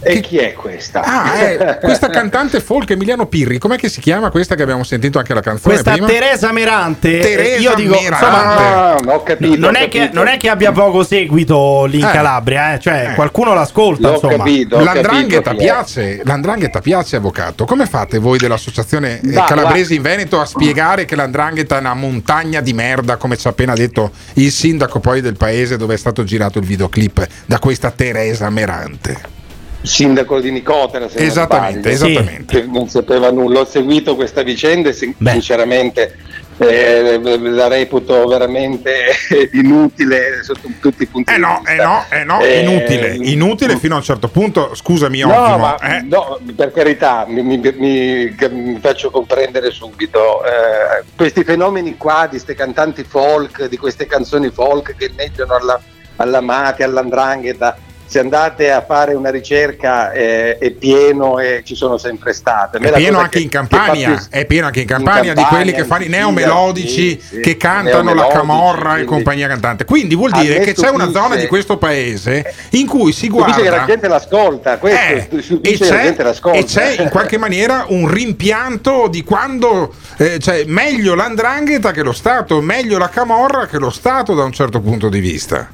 E 0.00 0.20
chi 0.20 0.38
è 0.38 0.52
questa? 0.52 1.02
Ah, 1.02 1.34
è 1.34 1.78
questa 1.82 2.08
cantante 2.08 2.60
folk 2.60 2.90
Emiliano 2.90 3.26
Pirri, 3.26 3.58
com'è 3.58 3.76
che 3.76 3.88
si 3.88 4.00
chiama 4.00 4.30
questa 4.30 4.54
che 4.54 4.62
abbiamo 4.62 4.84
sentito 4.84 5.18
anche 5.18 5.34
la 5.34 5.40
canzone 5.40 5.74
Questa 5.74 5.92
prima? 5.92 6.06
Teresa 6.06 6.52
Merante, 6.52 7.18
Teresa 7.18 7.60
io 7.60 7.74
dico, 7.74 7.90
Merante. 8.00 8.24
insomma, 8.24 8.56
Ah, 8.58 8.96
ho 9.06 9.22
capito, 9.22 9.56
non, 9.58 9.74
ho 9.74 9.78
è 9.78 9.88
che, 9.88 10.10
non 10.12 10.26
è 10.28 10.36
che 10.36 10.48
abbia 10.48 10.72
poco 10.72 11.02
seguito 11.02 11.84
lì 11.86 11.98
in 11.98 12.06
Eh. 12.06 12.10
Calabria, 12.12 12.74
eh, 12.74 12.78
cioè 12.78 13.08
Eh. 13.10 13.14
qualcuno 13.14 13.54
l'ascolta, 13.54 14.08
L'ho 14.08 14.14
insomma. 14.14 14.36
capito. 14.36 14.76
ho 14.76 14.84
L'andrangheta 14.84 15.50
capito 15.50 15.62
piace, 15.64 16.20
l'andrangheta 16.24 16.80
piace 16.80 17.16
avvocato. 17.16 17.64
Come 17.64 17.86
fate 17.86 18.18
voi 18.18 18.38
dell'associazione 18.38 19.20
Ma, 19.24 19.44
Calabresi 19.44 19.96
in 19.96 20.02
Veneto 20.02 20.40
a 20.40 20.46
spiegare 20.46 21.04
che 21.04 21.16
l'andrangheta 21.16 21.76
è 21.76 21.80
una 21.80 21.94
montagna 21.94 22.60
di 22.60 22.72
merda, 22.72 23.16
come 23.16 23.36
ci 23.36 23.46
ha 23.46 23.50
appena 23.50 23.74
detto 23.74 24.12
il 24.34 24.50
sindaco 24.52 25.00
poi 25.00 25.20
del 25.20 25.36
paese 25.36 25.76
dove 25.76 25.94
è 25.94 25.98
stato 25.98 26.22
girato 26.24 26.58
il 26.58 26.64
videoclip 26.64 27.26
da 27.46 27.58
questa 27.58 27.90
Teresa 27.90 28.48
Merante? 28.50 29.36
Sindaco 29.80 30.40
di 30.40 30.50
Nicotera, 30.50 31.08
se 31.08 31.18
non 31.18 31.26
Esattamente, 31.28 31.94
sbaglio, 31.94 32.18
esattamente. 32.18 32.60
che 32.60 32.66
non 32.66 32.88
sapeva 32.88 33.30
nulla. 33.30 33.60
Ho 33.60 33.64
seguito 33.64 34.16
questa 34.16 34.42
vicenda 34.42 34.88
e 34.88 34.92
sin- 34.92 35.14
sinceramente 35.24 36.16
eh, 36.60 37.20
la 37.38 37.68
reputo 37.68 38.26
veramente 38.26 38.92
inutile 39.52 40.42
sotto 40.42 40.68
tutti 40.80 41.04
i 41.04 41.06
punti 41.06 41.30
Eh 41.32 41.36
di 41.36 41.40
no, 41.40 41.62
vista. 41.64 41.72
eh 41.72 41.84
no, 41.84 42.04
eh 42.10 42.24
no, 42.24 42.40
Eh, 42.42 42.60
inutile, 42.60 43.16
inutile 43.30 43.76
fino 43.76 43.94
a 43.94 43.98
un 43.98 44.02
certo 44.02 44.28
punto. 44.28 44.74
Scusami, 44.74 45.20
No, 45.20 45.28
ottimo. 45.40 45.56
ma 45.58 45.78
eh. 45.78 46.00
no, 46.02 46.38
per 46.56 46.72
carità, 46.72 47.24
mi, 47.28 47.42
mi- 47.42 47.58
mi- 47.58 48.34
mi 48.50 48.78
faccio 48.80 49.10
comprendere 49.10 49.70
subito. 49.70 50.44
eh, 50.44 51.04
questi 51.16 51.44
fenomeni 51.44 51.96
qua 51.96 52.22
di 52.24 52.30
queste 52.30 52.54
cantanti 52.56 53.04
folk, 53.04 53.66
di 53.68 53.76
queste 53.76 54.06
canzoni 54.06 54.50
folk 54.50 54.96
che 54.96 55.06
inneggiano 55.12 55.54
alla, 55.54 55.80
alla 56.16 56.40
mafia, 56.40 56.84
all'andrangheta, 56.86 57.76
se 58.08 58.18
andate 58.18 58.70
a 58.72 58.82
fare 58.84 59.12
una 59.14 59.30
ricerca 59.30 60.12
eh, 60.12 60.56
è 60.58 60.70
pieno 60.70 61.38
e 61.38 61.60
ci 61.64 61.74
sono 61.74 61.98
sempre 61.98 62.32
state. 62.32 62.78
È 62.78 62.92
pieno 62.94 63.18
anche 63.18 63.36
che- 63.36 63.44
in 63.44 63.48
Campania, 63.50 64.14
più- 64.14 64.26
è 64.30 64.46
pieno 64.46 64.66
anche 64.66 64.80
in 64.80 64.86
Campania, 64.86 65.34
di 65.34 65.40
Campania, 65.42 65.48
quelli 65.64 65.72
che 65.72 65.84
fanno 65.84 66.02
i 66.02 66.06
in 66.06 66.12
neomelodici 66.12 67.20
sì, 67.20 67.40
che 67.40 67.56
cantano 67.58 68.14
la 68.14 68.26
camorra 68.28 68.90
e 68.92 69.04
quindi- 69.04 69.06
compagnia 69.06 69.46
cantante. 69.48 69.84
Quindi 69.84 70.14
vuol 70.14 70.30
dire 70.30 70.60
che 70.60 70.72
c'è 70.74 70.88
una 70.88 71.10
zona 71.10 71.36
di 71.36 71.46
questo 71.46 71.76
paese 71.76 72.54
in 72.70 72.86
cui 72.86 73.12
si 73.12 73.26
Stupisce 73.26 73.56
che 73.62 73.68
la 73.68 73.68
guarda 73.76 73.86
gente 73.92 74.08
l'ascolta, 74.08 74.78
questo 74.78 74.98
Eh, 74.98 75.28
e 75.62 75.76
che 75.76 75.84
la 75.84 75.96
c'è, 75.96 76.02
gente 76.02 76.22
l'ascolta. 76.22 76.58
e 76.58 76.64
c'è 76.64 77.02
in 77.02 77.08
qualche 77.10 77.36
maniera 77.38 77.84
un 77.88 78.08
rimpianto 78.10 79.06
di 79.08 79.22
quando 79.22 79.92
eh, 80.16 80.38
cioè 80.38 80.64
meglio 80.66 81.14
l'andrangheta 81.14 81.92
che 81.92 82.02
lo 82.02 82.12
Stato, 82.12 82.60
meglio 82.62 82.96
la 82.98 83.08
camorra 83.10 83.66
che 83.66 83.78
lo 83.78 83.90
Stato 83.90 84.34
da 84.34 84.44
un 84.44 84.52
certo 84.52 84.80
punto 84.80 85.08
di 85.08 85.20
vista. 85.20 85.68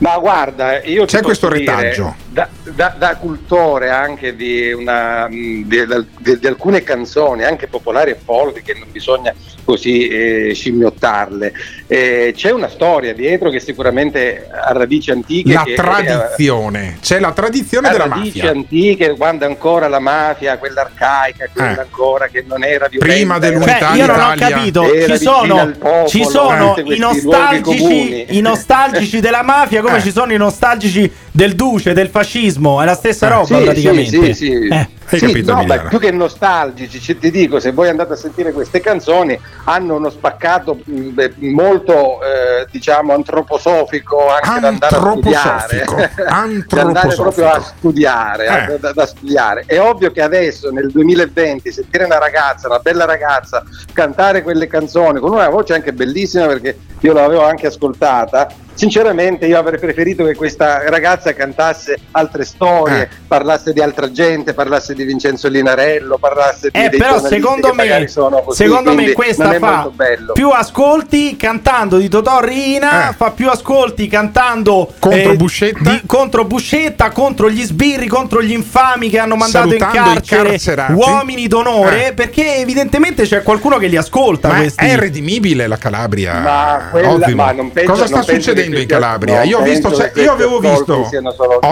Ma 0.00 0.18
guarda, 0.18 0.82
io 0.82 1.04
C'è 1.04 1.20
questo 1.20 1.48
dire, 1.48 1.58
retaggio. 1.58 2.14
Da, 2.28 2.48
da- 2.74 2.94
da 2.96 3.16
cultore 3.16 3.90
anche 3.90 4.34
di, 4.36 4.72
una, 4.72 5.28
mh, 5.28 5.64
di- 5.66 5.86
di- 6.18 6.38
di 6.38 6.46
alcune 6.46 6.82
canzoni, 6.82 7.44
anche 7.44 7.66
popolari 7.66 8.10
e 8.12 8.16
folk, 8.22 8.62
che 8.62 8.74
non 8.78 8.88
bisogna 8.90 9.34
così 9.64 10.08
eh, 10.08 10.52
scimmiottarle. 10.54 11.52
Eh, 11.86 12.32
c'è 12.34 12.50
una 12.50 12.68
storia 12.68 13.12
dietro 13.14 13.50
che 13.50 13.60
sicuramente 13.60 14.48
ha 14.50 14.72
radici 14.72 15.10
antiche. 15.10 15.52
La 15.52 15.62
che- 15.62 15.74
tradizione, 15.74 16.98
c'è 17.00 17.18
la 17.20 17.32
tradizione 17.32 17.90
della 17.90 18.06
radici 18.08 18.38
mafia. 18.38 18.50
antiche, 18.50 19.10
quando 19.16 19.44
ancora 19.46 19.88
la 19.88 19.98
mafia, 20.00 20.58
quella 20.58 20.82
arcaica, 20.82 21.48
quella 21.52 21.76
Eh. 21.76 21.80
ancora 21.80 22.26
che 22.28 22.44
non 22.46 22.64
era 22.64 22.88
violenta. 22.88 23.14
Prima 23.14 23.38
dell'unità 23.38 23.78
Cioè, 23.88 23.96
io 23.96 24.06
non 24.06 24.20
ho 24.20 24.34
capito, 24.36 24.84
ci 25.06 25.16
sono, 25.18 25.70
popolo, 25.78 26.06
ci 26.08 26.24
sono 26.24 26.74
i 26.84 26.98
nostalgici, 26.98 28.36
i 28.36 28.40
nostalgici 28.40 29.20
della 29.20 29.42
mafia 29.42 29.82
come 29.82 29.98
Eh. 29.98 30.02
ci 30.02 30.10
sono 30.12 30.32
i 30.32 30.36
nostalgici 30.36 31.10
del 31.32 31.54
duce, 31.54 31.92
del 31.92 32.08
fascismo, 32.08 32.80
è 32.82 32.84
la 32.84 32.94
stessa 32.94 33.26
Eh. 33.26 33.30
roba 33.30 33.44
Sì, 33.58 33.62
praticamente. 33.62 34.10
sì, 34.10 34.34
sì. 34.34 34.52
Eh. 34.68 34.88
Hai 35.12 35.18
Sì, 35.18 35.26
capito, 35.26 35.54
no, 35.54 35.64
beh, 35.64 35.80
più 35.88 35.98
che 35.98 36.12
nostalgici, 36.12 37.00
ci- 37.00 37.18
ti 37.18 37.32
dico, 37.32 37.58
se 37.58 37.72
voi 37.72 37.88
andate 37.88 38.12
a 38.12 38.16
sentire 38.16 38.52
queste 38.52 38.80
canzoni, 38.80 39.36
hanno 39.64 39.96
uno 39.96 40.08
spaccato 40.08 40.78
mh, 40.84 41.00
beh, 41.08 41.32
molto, 41.38 42.20
eh, 42.22 42.66
diciamo, 42.70 43.12
antroposofico 43.12 44.28
anche 44.28 44.60
da 44.60 44.68
andare 44.68 44.96
a 44.96 45.00
studiare. 45.10 45.84
Antroposofico. 46.28 46.64
da 46.76 46.80
andare 46.82 47.14
proprio 47.16 47.48
a 47.48 47.60
studiare, 47.60 48.44
Eh. 48.44 48.48
a- 48.48 48.76
da, 48.78 48.92
da 48.92 49.06
studiare. 49.06 49.64
È 49.66 49.80
ovvio 49.80 50.12
che 50.12 50.22
adesso, 50.22 50.70
nel 50.70 50.90
2020, 50.92 51.72
sentire 51.72 52.04
una 52.04 52.18
ragazza, 52.18 52.68
una 52.68 52.78
bella 52.78 53.04
ragazza, 53.04 53.64
cantare 53.92 54.42
quelle 54.42 54.68
canzoni 54.68 55.18
con 55.18 55.32
una 55.32 55.48
voce 55.48 55.74
anche 55.74 55.92
bellissima, 55.92 56.46
perché 56.46 56.76
io 57.00 57.12
l'avevo 57.12 57.42
anche 57.44 57.66
ascoltata, 57.66 58.46
sinceramente 58.80 59.44
io 59.44 59.58
avrei 59.58 59.78
preferito 59.78 60.24
che 60.24 60.34
questa 60.34 60.88
ragazza 60.88 61.34
cantasse 61.34 61.98
altre 62.12 62.46
storie, 62.46 63.02
Eh. 63.02 63.08
parlasse 63.28 63.74
di 63.74 63.80
altra 63.82 64.10
gente, 64.10 64.54
parlasse 64.54 64.94
di 64.94 65.04
Vincenzo 65.04 65.48
Linarello, 65.48 66.16
parlasse 66.16 66.70
di 66.72 66.78
Eh, 66.80 66.88
dei 66.88 66.98
però 66.98 67.20
secondo 67.20 67.74
me, 67.74 68.08
sono 68.08 68.40
così, 68.40 68.64
secondo 68.64 68.94
me 68.94 69.12
questa 69.12 69.52
fa 69.58 69.90
più 70.32 70.48
ascolti 70.48 71.36
cantando 71.36 71.98
di 71.98 72.08
Totò 72.08 72.40
Riina, 72.40 73.10
Eh. 73.10 73.12
fa 73.12 73.32
più 73.32 73.50
ascolti 73.50 74.06
cantando 74.08 74.90
Contro 74.98 75.32
eh, 75.32 75.36
Buscetta. 75.36 75.90
di- 75.90 76.02
contro 76.06 76.44
Buscetta, 76.46 77.10
contro 77.10 77.50
gli 77.50 77.62
sbirri, 77.62 78.06
contro 78.06 78.40
gli 78.42 78.52
infami 78.52 79.10
che 79.10 79.18
hanno 79.18 79.36
mandato 79.36 79.68
Salutando 79.68 79.98
in 79.98 80.04
carcere 80.22 80.92
uomini 80.94 81.48
d'onore, 81.48 82.06
Eh. 82.08 82.12
perché 82.14 82.56
evidentemente 82.56 83.24
c'è 83.24 83.42
qualcuno 83.42 83.76
che 83.76 83.88
li 83.88 83.96
ascolta 83.98 84.48
Ma 84.48 84.56
questi. 84.56 84.86
è 84.86 84.96
redimibile 84.96 85.66
la 85.66 85.76
Calabria. 85.76 86.38
Ma 86.40 86.88
quella- 86.90 87.28
ma 87.34 87.52
non 87.52 87.70
penso- 87.72 87.92
Cosa 87.92 88.06
sta 88.06 88.22
succedendo 88.22 88.69
in 88.78 88.86
Calabria? 88.86 89.42
io, 89.42 89.62
visto, 89.62 89.94
cioè, 89.94 90.12
io 90.16 90.32
avevo 90.32 90.58
visto. 90.60 91.08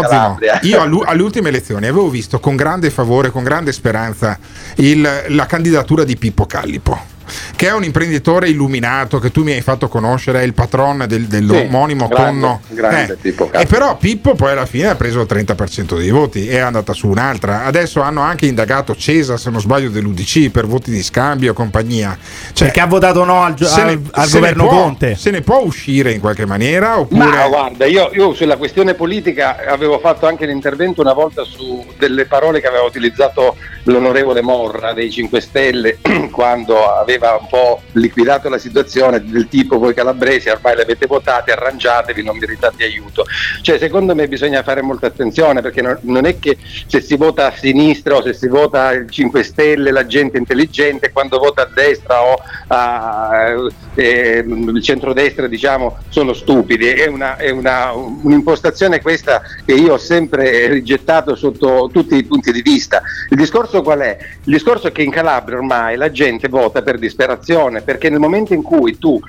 Calabria. 0.08 0.58
Io 0.62 1.02
alle 1.04 1.22
ultime 1.22 1.48
elezioni 1.48 1.86
avevo 1.86 2.08
visto 2.08 2.40
con 2.40 2.56
grande 2.56 2.90
favore, 2.90 3.30
con 3.30 3.42
grande 3.44 3.72
speranza 3.72 4.38
il- 4.76 5.08
la 5.28 5.46
candidatura 5.46 6.04
di 6.04 6.16
Pippo 6.16 6.46
Callipo. 6.46 7.16
Che 7.56 7.66
è 7.66 7.72
un 7.72 7.84
imprenditore 7.84 8.48
illuminato 8.48 9.18
che 9.18 9.30
tu 9.30 9.42
mi 9.42 9.52
hai 9.52 9.60
fatto 9.60 9.88
conoscere, 9.88 10.40
è 10.40 10.44
il 10.44 10.54
patron 10.54 11.04
del, 11.06 11.26
dell'omonimo 11.26 12.08
grande, 12.08 12.40
tonno. 12.40 12.60
grande 12.68 13.12
Eh, 13.14 13.16
Pippo 13.16 13.50
e 13.52 13.66
però 13.66 13.96
Pippo 13.96 14.34
poi 14.34 14.52
alla 14.52 14.66
fine 14.66 14.88
ha 14.88 14.94
preso 14.94 15.20
il 15.20 15.26
30% 15.28 15.96
dei 15.96 16.10
voti 16.10 16.46
e 16.48 16.52
è 16.56 16.58
andata 16.58 16.92
su 16.92 17.08
un'altra. 17.08 17.64
Adesso 17.64 18.00
hanno 18.00 18.20
anche 18.20 18.46
indagato 18.46 18.94
Cesa, 18.96 19.36
se 19.36 19.50
non 19.50 19.60
sbaglio, 19.60 19.88
dell'UDC 19.90 20.50
per 20.50 20.66
voti 20.66 20.90
di 20.90 21.02
scambio 21.02 21.50
e 21.50 21.54
compagnia. 21.54 22.16
Cioè, 22.52 22.66
perché 22.68 22.80
ha 22.80 22.86
votato 22.86 23.24
no 23.24 23.42
al, 23.42 23.54
se 23.58 23.80
al- 23.80 23.86
ne- 23.86 24.00
al 24.12 24.26
se 24.26 24.34
ne 24.34 24.40
governo 24.40 24.66
può- 24.68 24.82
Conte. 24.82 25.16
Se 25.16 25.30
ne 25.30 25.40
può 25.40 25.60
uscire 25.62 26.12
in 26.12 26.20
qualche 26.20 26.46
maniera 26.46 26.98
oppure... 26.98 27.24
Ma 27.24 27.48
guarda, 27.48 27.86
io, 27.86 28.10
io 28.12 28.34
sulla 28.34 28.56
questione 28.56 28.94
politica 28.94 29.56
avevo 29.66 29.98
fatto 29.98 30.26
anche 30.26 30.46
l'intervento 30.46 31.00
una 31.00 31.12
volta 31.12 31.44
su 31.44 31.84
delle 31.98 32.26
parole 32.26 32.60
che 32.60 32.66
aveva 32.66 32.84
utilizzato 32.84 33.56
l'onorevole 33.84 34.42
Morra 34.42 34.92
dei 34.92 35.10
5 35.10 35.40
Stelle 35.40 35.98
quando 36.30 36.86
aveva 36.92 37.17
un 37.18 37.46
po' 37.48 37.82
liquidato 37.92 38.48
la 38.48 38.58
situazione 38.58 39.22
del 39.24 39.48
tipo 39.48 39.78
voi 39.78 39.94
calabresi 39.94 40.48
ormai 40.48 40.76
le 40.76 40.82
avete 40.82 41.06
votate, 41.06 41.52
arrangiatevi, 41.52 42.22
non 42.22 42.36
meritate 42.38 42.84
aiuto. 42.84 43.24
Cioè 43.62 43.78
secondo 43.78 44.14
me 44.14 44.28
bisogna 44.28 44.62
fare 44.62 44.82
molta 44.82 45.06
attenzione 45.06 45.60
perché 45.62 45.82
non, 45.82 45.98
non 46.02 46.24
è 46.26 46.38
che 46.38 46.56
se 46.86 47.00
si 47.00 47.16
vota 47.16 47.46
a 47.46 47.52
sinistra 47.56 48.16
o 48.16 48.22
se 48.22 48.32
si 48.32 48.48
vota 48.48 48.92
il 48.92 49.08
5 49.10 49.42
Stelle 49.42 49.90
la 49.90 50.06
gente 50.06 50.36
è 50.36 50.40
intelligente, 50.40 51.10
quando 51.12 51.38
vota 51.38 51.62
a 51.62 51.70
destra 51.72 52.22
o 52.22 52.36
a, 52.68 53.54
eh, 53.94 54.44
il 54.46 54.82
centrodestra 54.82 55.46
diciamo 55.46 55.98
sono 56.08 56.32
stupidi. 56.32 56.88
È, 56.88 57.06
una- 57.06 57.36
è 57.36 57.50
una- 57.50 57.92
un'impostazione 57.92 59.00
questa 59.00 59.42
che 59.64 59.74
io 59.74 59.94
ho 59.94 59.98
sempre 59.98 60.68
rigettato 60.68 61.34
sotto 61.34 61.88
tutti 61.92 62.16
i 62.16 62.24
punti 62.24 62.52
di 62.52 62.62
vista. 62.62 63.02
Il 63.30 63.36
discorso 63.36 63.82
qual 63.82 64.00
è? 64.00 64.16
Il 64.44 64.52
discorso 64.52 64.88
è 64.88 64.92
che 64.92 65.02
in 65.02 65.10
Calabria 65.10 65.56
ormai 65.58 65.96
la 65.96 66.10
gente 66.10 66.48
vota 66.48 66.82
per 66.82 66.98
disperazione, 67.08 67.82
perché 67.82 68.08
nel 68.10 68.20
momento 68.20 68.54
in 68.54 68.62
cui 68.62 68.98
tu 68.98 69.20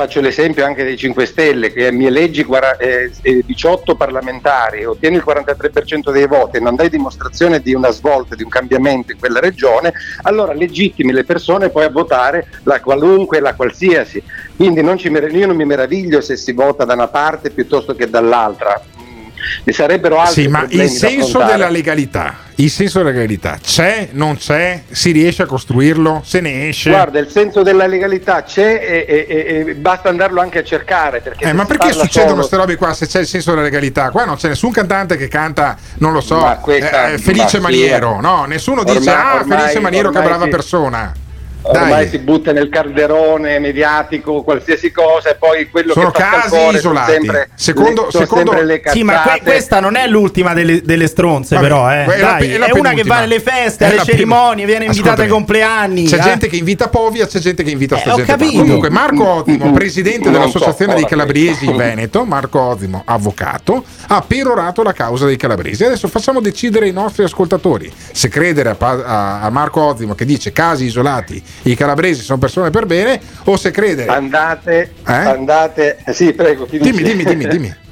Faccio 0.00 0.22
l'esempio 0.22 0.64
anche 0.64 0.82
dei 0.82 0.96
5 0.96 1.26
Stelle, 1.26 1.72
che 1.72 1.92
mi 1.92 2.06
eleggi 2.06 2.42
guara- 2.42 2.78
eh, 2.78 3.10
eh, 3.20 3.42
18 3.44 3.96
parlamentari, 3.96 4.86
ottieni 4.86 5.16
il 5.16 5.22
43% 5.22 6.10
dei 6.10 6.26
voti 6.26 6.56
e 6.56 6.60
non 6.60 6.74
dai 6.74 6.88
dimostrazione 6.88 7.60
di 7.60 7.74
una 7.74 7.90
svolta, 7.90 8.34
di 8.34 8.42
un 8.42 8.48
cambiamento 8.48 9.12
in 9.12 9.18
quella 9.18 9.40
regione, 9.40 9.92
allora 10.22 10.54
legittimi 10.54 11.12
le 11.12 11.24
persone 11.24 11.68
poi 11.68 11.84
a 11.84 11.90
votare 11.90 12.46
la 12.62 12.80
qualunque 12.80 13.40
la 13.40 13.54
qualsiasi. 13.54 14.22
Quindi 14.56 14.80
non 14.80 14.96
ci 14.96 15.08
io 15.08 15.46
non 15.46 15.56
mi 15.56 15.66
meraviglio 15.66 16.22
se 16.22 16.36
si 16.36 16.52
vota 16.52 16.86
da 16.86 16.94
una 16.94 17.08
parte 17.08 17.50
piuttosto 17.50 17.94
che 17.94 18.08
dall'altra. 18.08 18.80
Ne 19.64 19.72
sarebbero 19.72 20.18
altri 20.18 20.42
Sì, 20.42 20.48
ma 20.48 20.64
il 20.68 20.88
senso 20.88 21.42
della 21.42 21.68
legalità, 21.68 22.36
Il 22.56 22.70
senso 22.70 22.98
della 22.98 23.10
legalità 23.10 23.58
c'è, 23.62 24.08
non 24.12 24.36
c'è, 24.36 24.82
si 24.90 25.12
riesce 25.12 25.42
a 25.42 25.46
costruirlo, 25.46 26.22
se 26.24 26.40
ne 26.40 26.68
esce. 26.68 26.90
Guarda, 26.90 27.18
il 27.18 27.28
senso 27.30 27.62
della 27.62 27.86
legalità 27.86 28.42
c'è 28.42 29.06
e, 29.08 29.26
e- 29.28 29.64
e- 29.68 29.74
basta 29.74 30.08
andarlo 30.10 30.40
anche 30.40 30.58
a 30.58 30.64
cercare. 30.64 31.20
Perché 31.20 31.44
Eh, 31.46 31.52
ma 31.52 31.64
perché 31.64 31.92
succedono 31.92 32.34
queste 32.36 32.56
robe 32.56 32.76
qua 32.76 32.92
se 32.92 33.06
c'è 33.06 33.20
il 33.20 33.26
senso 33.26 33.50
della 33.50 33.62
legalità? 33.62 34.10
Qua 34.10 34.24
non 34.24 34.36
c'è 34.36 34.48
nessun 34.48 34.70
cantante 34.72 35.16
che 35.16 35.28
canta, 35.28 35.76
non 35.98 36.12
lo 36.12 36.20
so, 36.20 36.58
questa- 36.60 37.12
eh, 37.12 37.18
Felice 37.18 37.60
ma 37.60 37.68
sì, 37.70 37.76
Maniero, 37.78 38.18
eh. 38.18 38.20
no? 38.20 38.44
Nessuno 38.46 38.84
dice, 38.84 38.98
Ormai- 38.98 39.14
ah, 39.14 39.34
ormai- 39.36 39.58
Felice 39.58 39.80
Maniero 39.80 40.10
che 40.10 40.20
brava 40.20 40.44
sì. 40.44 40.50
persona. 40.50 41.14
Ormai 41.62 41.90
Dai. 41.90 42.08
si 42.08 42.18
butta 42.18 42.52
nel 42.52 42.68
calderone 42.68 43.58
mediatico 43.58 44.42
qualsiasi 44.42 44.90
cosa 44.90 45.30
e 45.30 45.34
poi 45.36 45.68
quello 45.70 45.92
Sono 45.92 46.10
che 46.10 46.22
fa 46.22 46.30
casi 46.40 46.56
isolati. 46.76 46.78
Sono 46.80 47.04
sempre, 47.06 47.50
Secondo- 47.54 48.04
le, 48.06 48.10
sono 48.10 48.24
secondo- 48.24 48.50
sempre 48.52 48.66
le 48.66 48.82
Sì, 48.86 49.02
ma 49.02 49.20
que- 49.22 49.40
questa 49.42 49.78
non 49.80 49.94
è 49.94 50.06
l'ultima 50.06 50.54
delle, 50.54 50.80
delle 50.82 51.06
stronze, 51.06 51.54
Vabbè, 51.56 51.66
però. 51.66 51.90
Eh. 51.92 52.04
è 52.04 52.06
la- 52.20 52.26
Dai, 52.38 52.52
è 52.52 52.58
la 52.58 52.66
è, 52.66 52.72
una 52.72 52.92
che 52.92 53.02
va 53.04 53.16
alle 53.18 53.40
feste, 53.40 53.84
È 53.84 53.88
alle 53.90 54.02
cerimonie, 54.04 54.64
viene 54.64 54.86
invitata 54.86 55.22
ai 55.22 55.28
compleanni. 55.28 56.04
C'è 56.06 56.16
eh. 56.18 56.20
gente 56.22 56.48
che 56.48 56.56
invita 56.56 56.88
Povia, 56.88 57.26
c'è 57.26 57.38
gente 57.38 57.62
che 57.62 57.70
invita 57.70 57.96
sta 57.98 58.10
Eh, 58.10 58.12
ho 58.12 58.24
gente. 58.24 58.46
Comunque 58.56 58.90
Marco 58.90 59.26
Ottimo, 59.28 59.70
presidente 59.72 60.24
Non 60.30 60.32
dell'Associazione 60.32 60.92
so, 60.92 60.98
dei 60.98 61.06
Calabresi 61.06 61.66
in. 61.66 61.76
Veneto, 61.76 62.24
Marco 62.24 62.58
Ottimo, 62.60 63.02
avvocato, 63.04 63.84
ha 64.08 64.22
perorato 64.26 64.82
la 64.82 64.92
causa 64.92 65.26
dei 65.26 65.36
calabresi. 65.36 65.84
Adesso 65.84 66.08
facciamo 66.08 66.40
decidere 66.40 66.88
i 66.88 66.92
nostri 66.92 67.22
ascoltatori 67.24 67.92
se 68.12 68.28
credere 68.28 68.70
a, 68.70 68.74
Pa- 68.74 69.02
a- 69.04 69.40
a 69.42 69.50
Marco 69.50 69.80
Ottimo 69.82 70.14
che 70.14 70.24
dice 70.24 70.52
casi 70.52 70.86
isolati, 70.86 71.42
i 71.62 71.74
calabresi 71.74 72.22
sono 72.22 72.38
persone 72.38 72.70
per 72.70 72.86
bene, 72.86 73.20
o 73.44 73.56
se 73.56 73.70
credere... 73.70 74.10
Andate, 74.10 74.92
Eh? 75.06 75.12
andate, 75.12 75.98
sì, 76.12 76.32
prego. 76.32 76.66
Dimmi, 76.70 77.02
dimmi, 77.02 77.24
dimmi, 77.24 77.46
dimmi. 77.46 77.74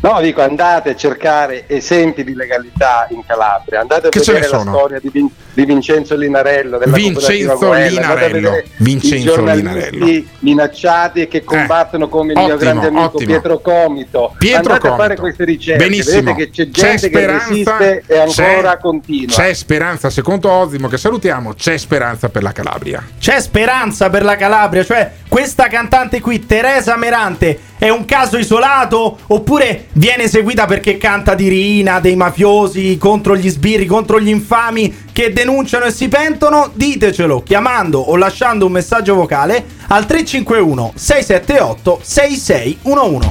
No, 0.00 0.20
dico, 0.20 0.42
andate 0.42 0.90
a 0.90 0.96
cercare 0.96 1.64
esempi 1.66 2.24
di 2.24 2.34
legalità 2.34 3.06
in 3.10 3.22
Calabria, 3.26 3.80
andate 3.80 4.06
a 4.08 4.10
Che 4.10 4.18
vedere 4.20 4.40
la 4.48 4.58
sono? 4.58 4.74
storia 4.76 4.98
di, 5.00 5.08
Vin- 5.12 5.30
di 5.52 5.64
Vincenzo 5.64 6.14
Linarello, 6.16 6.78
della 6.78 6.94
Vincenzo 6.94 7.56
Goella, 7.56 7.88
Linarello, 7.88 8.62
Vincenzo 8.76 9.16
i 9.16 9.22
giornalisti 9.22 9.68
Linarello. 9.98 10.24
minacciati 10.40 11.20
e 11.22 11.28
che 11.28 11.42
combattono 11.44 12.08
come 12.08 12.32
il 12.32 12.38
mio 12.38 12.54
ottimo, 12.54 12.58
grande 12.70 12.86
amico 12.88 13.04
ottimo. 13.16 13.30
Pietro 13.30 13.58
Comito. 13.60 14.34
Pietro 14.38 14.72
andate 14.74 14.86
a 14.88 14.90
fare 14.96 15.14
Comito. 15.16 15.20
queste 15.22 15.44
ricerche, 15.44 15.84
Benissimo. 15.84 16.22
vedete 16.34 16.36
che 16.44 16.50
c'è 16.50 16.70
C'è 16.70 16.80
gente 16.80 17.10
che 17.10 17.16
speranza, 17.16 17.46
resiste 17.48 18.02
e 18.06 18.18
ancora 18.18 18.72
c'è- 18.72 18.78
continua. 18.80 19.34
C'è 19.34 19.54
speranza, 19.54 20.10
secondo 20.10 20.50
Ottimo, 20.50 20.88
che 20.88 20.96
salutiamo, 20.98 21.54
c'è 21.54 21.76
speranza 21.76 22.28
per 22.28 22.42
la 22.42 22.52
Calabria. 22.52 23.04
C'è 23.18 23.40
speranza 23.40 24.10
per 24.10 24.22
la 24.22 24.36
Calabria, 24.36 24.84
cioè 24.84 25.10
questa 25.28 25.66
cantante 25.68 26.20
qui, 26.20 26.46
Teresa 26.46 26.96
Merante, 26.96 27.58
è 27.78 27.88
un 27.88 28.04
caso 28.04 28.36
isolato 28.36 29.18
oppure 29.28 29.86
viene 29.92 30.28
seguita 30.28 30.66
perché 30.66 30.96
canta 30.96 31.34
di 31.34 31.48
Rina, 31.48 32.00
dei 32.00 32.16
mafiosi, 32.16 32.98
contro 32.98 33.36
gli 33.36 33.48
sbirri, 33.48 33.86
contro 33.86 34.20
gli 34.20 34.28
infami 34.28 35.06
che 35.12 35.32
denunciano 35.32 35.84
e 35.84 35.92
si 35.92 36.08
pentono? 36.08 36.70
Ditecelo 36.72 37.42
chiamando 37.42 37.98
o 37.98 38.16
lasciando 38.16 38.66
un 38.66 38.72
messaggio 38.72 39.14
vocale 39.14 39.64
al 39.88 40.06
351 40.06 40.92
678 40.94 42.00
6611. 42.02 43.30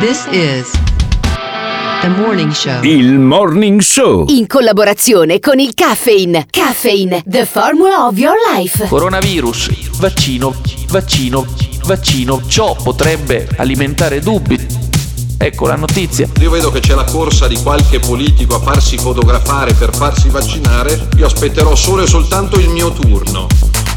This 0.00 0.26
is 0.30 0.70
the 2.02 2.08
morning 2.08 2.52
show. 2.52 2.82
Il 2.82 3.18
Morning 3.18 3.80
Show. 3.80 4.26
In 4.28 4.46
collaborazione 4.46 5.40
con 5.40 5.58
il 5.58 5.74
Caffeine. 5.74 6.46
Caffeine, 6.50 7.22
the 7.26 7.44
formula 7.44 8.06
of 8.06 8.16
your 8.16 8.36
life. 8.54 8.86
Coronavirus, 8.86 9.98
vaccino, 9.98 10.54
vaccino, 10.88 11.46
vaccino. 11.84 12.42
Ciò 12.46 12.76
potrebbe 12.82 13.48
alimentare 13.56 14.20
dubbi. 14.20 14.86
Ecco 15.40 15.66
la 15.66 15.76
notizia. 15.76 16.28
Io 16.40 16.50
vedo 16.50 16.70
che 16.72 16.80
c'è 16.80 16.94
la 16.94 17.04
corsa 17.04 17.46
di 17.46 17.56
qualche 17.62 18.00
politico 18.00 18.56
a 18.56 18.60
farsi 18.60 18.98
fotografare 18.98 19.72
per 19.72 19.94
farsi 19.94 20.28
vaccinare. 20.28 21.08
Io 21.16 21.26
aspetterò 21.26 21.74
solo 21.76 22.02
e 22.02 22.06
soltanto 22.08 22.58
il 22.58 22.68
mio 22.70 22.92
turno. 22.92 23.46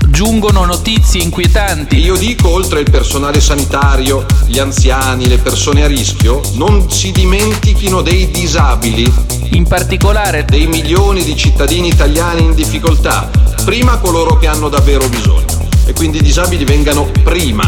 Giungono 0.07 0.65
notizie 0.65 1.21
inquietanti. 1.21 1.97
Io 1.97 2.15
dico, 2.15 2.49
oltre 2.49 2.81
il 2.81 2.89
personale 2.91 3.41
sanitario, 3.41 4.25
gli 4.45 4.59
anziani, 4.59 5.27
le 5.27 5.37
persone 5.39 5.83
a 5.83 5.87
rischio, 5.87 6.41
non 6.53 6.91
si 6.91 7.11
dimentichino 7.11 8.01
dei 8.01 8.29
disabili. 8.29 9.11
In 9.53 9.65
particolare 9.67 10.45
dei 10.45 10.67
milioni 10.67 11.23
di 11.23 11.35
cittadini 11.35 11.87
italiani 11.87 12.43
in 12.43 12.53
difficoltà. 12.53 13.29
Prima 13.65 13.97
coloro 13.97 14.37
che 14.37 14.47
hanno 14.47 14.69
davvero 14.69 15.07
bisogno. 15.07 15.60
E 15.85 15.93
quindi 15.93 16.17
i 16.17 16.21
disabili 16.21 16.63
vengano 16.63 17.09
prima. 17.23 17.63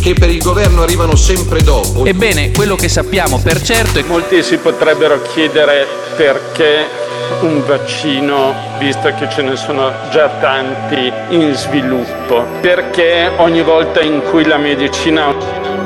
Che 0.00 0.14
per 0.14 0.30
il 0.30 0.42
governo 0.42 0.82
arrivano 0.82 1.14
sempre 1.14 1.62
dopo. 1.62 2.04
Ebbene, 2.04 2.50
quello 2.50 2.74
che 2.74 2.88
sappiamo 2.88 3.38
per 3.38 3.62
certo 3.62 3.98
è 3.98 4.02
che 4.02 4.08
Molti 4.08 4.42
si 4.42 4.56
potrebbero 4.56 5.22
chiedere 5.22 5.86
perché 6.16 7.00
un 7.40 7.62
vaccino, 7.64 8.54
visto 8.78 9.12
che 9.14 9.28
ce 9.30 9.42
ne 9.42 9.56
sono 9.56 9.92
già 10.10 10.28
tanti 10.40 11.12
in 11.30 11.54
sviluppo, 11.54 12.44
perché 12.60 13.30
ogni 13.36 13.62
volta 13.62 14.00
in 14.00 14.22
cui 14.30 14.44
la 14.44 14.58
medicina 14.58 15.34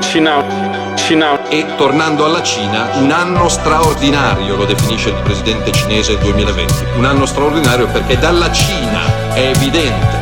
Cina, 0.00 0.94
Cina 0.94 1.48
E 1.48 1.64
tornando 1.76 2.24
alla 2.24 2.42
Cina, 2.42 2.88
un 2.94 3.10
anno 3.10 3.48
straordinario, 3.48 4.56
lo 4.56 4.64
definisce 4.64 5.10
il 5.10 5.20
presidente 5.22 5.72
cinese 5.72 6.12
il 6.12 6.18
2020. 6.18 6.72
Un 6.96 7.04
anno 7.04 7.26
straordinario 7.26 7.86
perché 7.86 8.18
dalla 8.18 8.50
Cina 8.50 9.32
è 9.32 9.52
evidente 9.54 10.15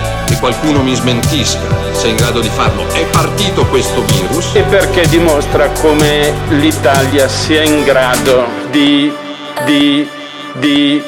qualcuno 0.45 0.83
mi 0.83 0.95
smentisca 0.95 1.59
se 1.93 2.05
è 2.05 2.11
in 2.11 2.17
grado 2.17 2.41
di 2.41 2.51
farlo. 2.51 2.87
È 2.89 3.07
partito 3.07 3.65
questo 3.65 4.05
virus. 4.05 4.55
e 4.55 4.61
perché 4.61 5.09
dimostra 5.09 5.71
come 5.71 6.35
l'Italia 6.51 7.29
sia 7.29 7.63
in 7.63 7.83
grado 7.83 8.47
di, 8.71 9.11
di, 9.65 10.07
di, 10.59 11.03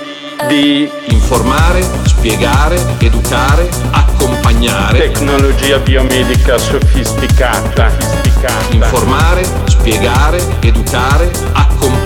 di 0.49 0.91
Informare, 1.09 1.85
spiegare, 2.05 2.81
educare, 2.99 3.69
accompagnare. 3.91 5.11
tecnologia 5.11 5.81
biomedica 5.81 6.57
sofisticata. 6.57 7.91
sofisticata. 7.91 8.75
Informare, 8.75 9.45
spiegare, 9.67 10.41
educare, 10.61 11.31
accompagnare. 11.53 12.06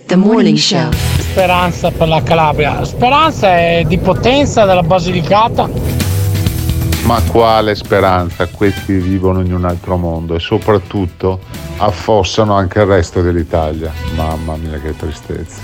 the 0.11 0.17
morning 0.17 0.57
show. 0.57 0.91
Speranza 1.19 1.89
per 1.89 2.09
la 2.09 2.21
Calabria. 2.21 2.83
Speranza 2.83 3.57
è 3.57 3.83
di 3.87 3.97
potenza 3.97 4.65
della 4.65 4.83
Basilicata. 4.83 5.69
Ma 7.05 7.21
quale 7.31 7.75
speranza? 7.75 8.45
Questi 8.47 8.95
vivono 8.95 9.39
in 9.39 9.53
un 9.53 9.63
altro 9.63 9.95
mondo 9.95 10.35
e 10.35 10.39
soprattutto 10.39 11.39
affossano 11.77 12.53
anche 12.53 12.79
il 12.79 12.87
resto 12.87 13.21
dell'Italia. 13.21 13.93
Mamma 14.15 14.57
mia 14.57 14.77
che 14.81 14.93
tristezza. 14.97 15.61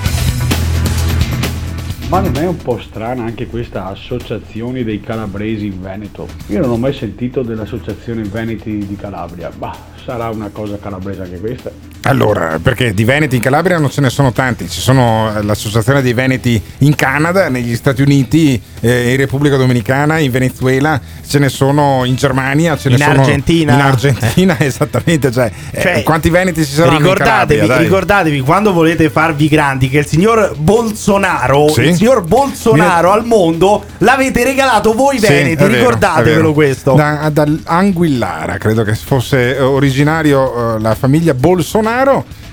Ma 2.07 2.21
non 2.21 2.37
è 2.37 2.47
un 2.47 2.55
po' 2.55 2.79
strana 2.79 3.25
anche 3.25 3.47
questa 3.47 3.87
associazione 3.87 4.85
dei 4.85 5.01
calabresi 5.01 5.65
in 5.65 5.81
Veneto? 5.81 6.25
Io 6.47 6.61
non 6.61 6.69
ho 6.69 6.77
mai 6.77 6.93
sentito 6.93 7.41
dell'associazione 7.41 8.21
Veneti 8.21 8.87
di 8.87 8.95
Calabria. 8.95 9.51
Bah, 9.53 9.75
sarà 10.05 10.29
una 10.29 10.47
cosa 10.53 10.79
calabrese 10.79 11.23
anche 11.23 11.37
questa. 11.37 11.96
Allora, 12.03 12.59
perché 12.61 12.93
di 12.93 13.03
Veneti 13.03 13.35
in 13.35 13.41
Calabria 13.41 13.77
non 13.79 13.89
ce 13.89 13.99
ne 14.01 14.09
sono 14.09 14.31
tanti, 14.31 14.69
ci 14.69 14.79
sono 14.79 15.33
eh, 15.35 15.43
l'associazione 15.43 16.01
dei 16.01 16.13
Veneti 16.13 16.61
in 16.79 16.95
Canada, 16.95 17.49
negli 17.49 17.75
Stati 17.75 18.01
Uniti, 18.01 18.61
eh, 18.79 19.11
in 19.11 19.17
Repubblica 19.17 19.57
Dominicana, 19.57 20.17
in 20.19 20.31
Venezuela, 20.31 20.99
ce 21.27 21.37
ne 21.39 21.49
sono 21.49 22.03
in 22.05 22.15
Germania, 22.15 22.77
ce 22.77 22.87
ne 22.89 22.95
In 22.95 23.01
sono 23.01 23.19
Argentina. 23.19 23.73
In 23.73 23.81
Argentina, 23.81 24.55
esattamente. 24.61 25.31
Cioè, 25.31 25.51
eh, 25.71 25.81
Cioè, 25.81 26.03
quanti 26.03 26.29
Veneti 26.29 26.63
ci 26.65 26.71
saranno 26.71 26.97
ricordatevi, 26.99 27.53
in 27.55 27.59
Calabria? 27.67 27.87
ricordatevi 27.87 28.39
quando 28.39 28.71
volete 28.71 29.09
farvi 29.09 29.47
grandi 29.49 29.89
che 29.89 29.97
il 29.99 30.05
signor 30.05 30.55
Bolsonaro, 30.57 31.67
Sì. 31.69 31.81
il 31.81 31.95
signor 31.95 32.23
Bolsonaro 32.23 33.11
al 33.11 33.25
mondo 33.25 33.83
l'avete 33.99 34.43
regalato 34.45 34.93
voi 34.93 35.19
Sì, 35.19 35.27
veneti, 35.27 35.55
vero, 35.63 35.73
ricordatevelo 35.73 36.53
questo. 36.53 36.93
Da, 36.93 37.29
dall'Anguillara, 37.31 38.57
credo 38.57 38.83
che 38.83 38.95
fosse 38.95 39.57
originario 39.59 40.75
eh, 40.75 40.79
la 40.79 40.95
famiglia 40.95 41.33
Bolsonaro. 41.33 41.86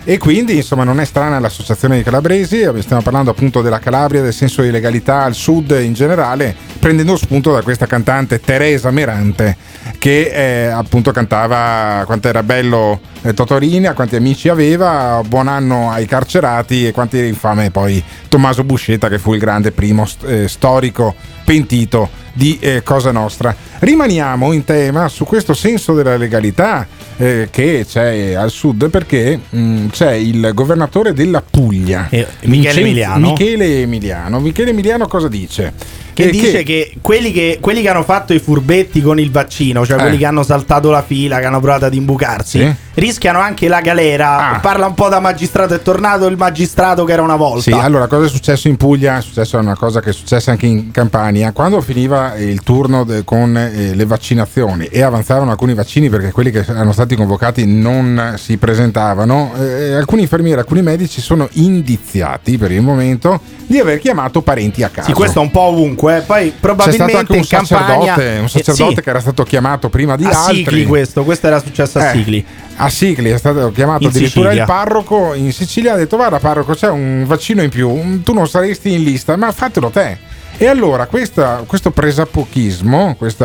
E 0.07 0.19
quindi, 0.19 0.57
insomma, 0.57 0.85
non 0.85 1.01
è 1.01 1.05
strana 1.05 1.41
l'associazione 1.41 1.95
dei 1.95 2.05
calabresi. 2.05 2.69
Stiamo 2.81 3.03
parlando 3.03 3.31
appunto 3.31 3.63
della 3.63 3.79
Calabria, 3.79 4.21
del 4.21 4.35
senso 4.35 4.63
di 4.63 4.71
legalità 4.71 5.23
al 5.23 5.35
sud 5.35 5.77
in 5.83 5.95
generale, 5.95 6.55
prendendo 6.79 7.17
spunto 7.17 7.53
da 7.53 7.63
questa 7.63 7.87
cantante 7.87 8.39
Teresa 8.39 8.91
Merante, 8.91 9.57
che 9.99 10.31
eh, 10.33 10.67
appunto 10.67 11.11
cantava 11.11 12.03
quanto 12.05 12.29
era 12.29 12.43
bello 12.43 13.01
eh, 13.23 13.33
Totorini, 13.33 13.87
a 13.87 13.95
quanti 13.95 14.15
amici 14.15 14.49
aveva, 14.49 15.23
buon 15.27 15.49
anno 15.49 15.91
ai 15.91 16.05
carcerati 16.05 16.87
e 16.87 16.93
quanto 16.93 17.17
era 17.17 17.27
infame 17.27 17.71
poi 17.71 18.05
Tommaso 18.29 18.63
Buscetta, 18.63 19.09
che 19.09 19.19
fu 19.19 19.33
il 19.33 19.41
grande 19.41 19.73
primo 19.73 20.05
st- 20.05 20.25
eh, 20.29 20.49
storico 20.49 21.15
pentito 21.45 22.23
di 22.35 22.59
eh, 22.61 22.83
Cosa 22.83 23.11
Nostra. 23.13 23.55
rimaniamo 23.79 24.53
in 24.53 24.65
tema 24.65 25.09
su 25.09 25.25
questo 25.25 25.55
senso 25.55 25.95
della 25.95 26.17
legalità 26.17 26.87
eh, 27.17 27.49
che 27.51 27.87
c'è 27.89 28.35
al 28.35 28.51
sud 28.51 28.91
perché 28.91 29.39
mh, 29.49 29.87
c'è 29.91 30.13
il 30.13 30.51
governatore 30.53 31.13
della 31.15 31.43
Puglia, 31.49 32.09
Michele 32.11 32.29
Vincenzo- 32.43 32.81
Emiliano. 32.81 33.31
Michele 33.31 33.81
Emiliano. 33.83 34.41
Michele 34.41 34.71
Emiliano 34.71 35.07
cosa 35.07 35.29
dice? 35.29 35.73
Che 36.15 36.23
Eh, 36.23 36.31
dice 36.31 36.63
che, 36.63 36.93
quelli 37.01 37.33
che 37.33 37.59
quelli 37.61 37.83
che 37.83 37.89
hanno 37.89 38.05
fatto 38.05 38.33
i 38.33 38.39
furbetti 38.39 39.03
con 39.03 39.19
il 39.19 39.31
vaccino, 39.33 39.85
cioè 39.85 39.97
Eh. 39.99 40.01
quelli 40.01 40.17
che 40.17 40.25
hanno 40.27 40.45
saltato 40.45 40.89
la 40.91 41.03
fila, 41.03 41.41
che 41.41 41.47
hanno 41.47 41.61
provato 41.61 41.87
ad 41.87 41.95
imbucarsi, 41.95 42.59
Sì. 42.61 42.75
rischiano 42.95 43.41
anche 43.41 43.67
la 43.67 43.81
galera. 43.81 44.61
Parla 44.63 44.87
un 44.87 44.95
po' 44.95 45.09
da 45.09 45.19
magistrato, 45.19 45.75
è 45.75 45.83
tornato 45.83 46.27
il 46.27 46.37
magistrato 46.37 47.05
che 47.05 47.13
era 47.13 47.23
una 47.23 47.35
volta. 47.35 47.63
Sì, 47.63 47.73
allora 47.73 48.07
cosa 48.07 48.27
è 48.27 48.29
successo 48.29 48.69
in 48.69 48.77
Puglia? 48.77 49.19
È 49.19 49.23
successo 49.23 49.59
una 49.59 49.75
cosa 49.75 50.01
che 50.01 50.11
è 50.11 50.13
successa 50.13 50.53
anche 50.53 50.67
in 50.67 50.93
Campania. 50.93 51.51
Quando 51.53 51.81
finiva 51.81 52.35
il 52.37 52.63
turno 52.63 53.03
de- 53.03 53.25
con 53.25 53.57
eh, 53.57 53.95
le 53.95 54.05
vaccinazioni 54.05 54.87
e 54.87 55.03
avanzavano 55.03 55.51
alcuni 55.51 55.75
vaccini 55.75 56.09
perché 56.09 56.31
quelli 56.31 56.53
che 56.53 56.65
erano 56.69 56.93
stati 56.93 57.17
convocati 57.17 57.67
non 57.67 58.35
si 58.39 58.57
presentavano, 58.57 59.53
eh, 59.59 59.95
alcuni 59.95 60.23
infermieri, 60.23 60.61
alcuni 60.61 60.83
medici 60.83 61.21
sono 61.21 61.49
indiziati 61.55 62.57
per 62.57 62.71
il 62.71 62.83
momento 62.83 63.41
di 63.67 63.79
aver 63.79 63.99
chiamato 63.99 64.43
parenti 64.43 64.83
a 64.85 64.89
casa. 64.89 65.09
Sì, 65.09 65.13
questo 65.13 65.41
è 65.41 65.43
un 65.43 65.51
po' 65.51 65.63
ovunque. 65.63 66.04
Eh. 66.09 66.21
Poi 66.21 66.51
C'è 66.51 66.57
probabilmente 66.61 67.13
stato 67.13 67.19
anche 67.19 67.33
un 67.33 67.39
in 67.39 67.47
Campania 67.47 68.15
sacerdote, 68.15 68.39
un 68.39 68.45
eh, 68.45 68.49
sacerdote 68.49 68.95
sì, 68.97 69.01
che 69.03 69.11
era 69.11 69.21
stato 69.21 69.43
chiamato 69.45 69.89
prima 69.89 70.17
di 70.17 70.25
a 70.25 70.45
altri. 70.45 70.65
Sigli 70.65 70.87
questo, 70.87 71.25
questo 71.25 71.47
era 71.47 71.61
successo 71.61 71.99
a 71.99 72.11
Eh, 72.11 72.13
Sigli. 72.13 72.45
A 72.77 72.89
Sigli 72.89 73.31
è 73.31 73.39
stato 73.39 73.71
chiamato 73.73 74.03
In 74.03 74.09
addirittura 74.09 74.51
Sicilia. 74.51 74.63
il 74.63 74.69
parroco 74.69 75.35
in 75.35 75.53
Sicilia 75.53 75.93
ha 75.93 75.97
detto 75.97 76.17
guarda 76.17 76.39
parroco 76.39 76.75
c'è 76.75 76.89
un 76.89 77.25
vaccino 77.27 77.63
in 77.63 77.71
più, 77.71 78.23
tu 78.23 78.33
non 78.33 78.49
saresti 78.49 78.93
in 78.93 79.03
lista 79.03 79.37
ma 79.37 79.53
fatelo 79.53 79.91
te. 79.91 80.19
E 80.57 80.67
allora 80.67 81.07
questa- 81.07 81.65
questo 81.67 81.91
presapochismo, 81.91 83.15
questo 83.17 83.45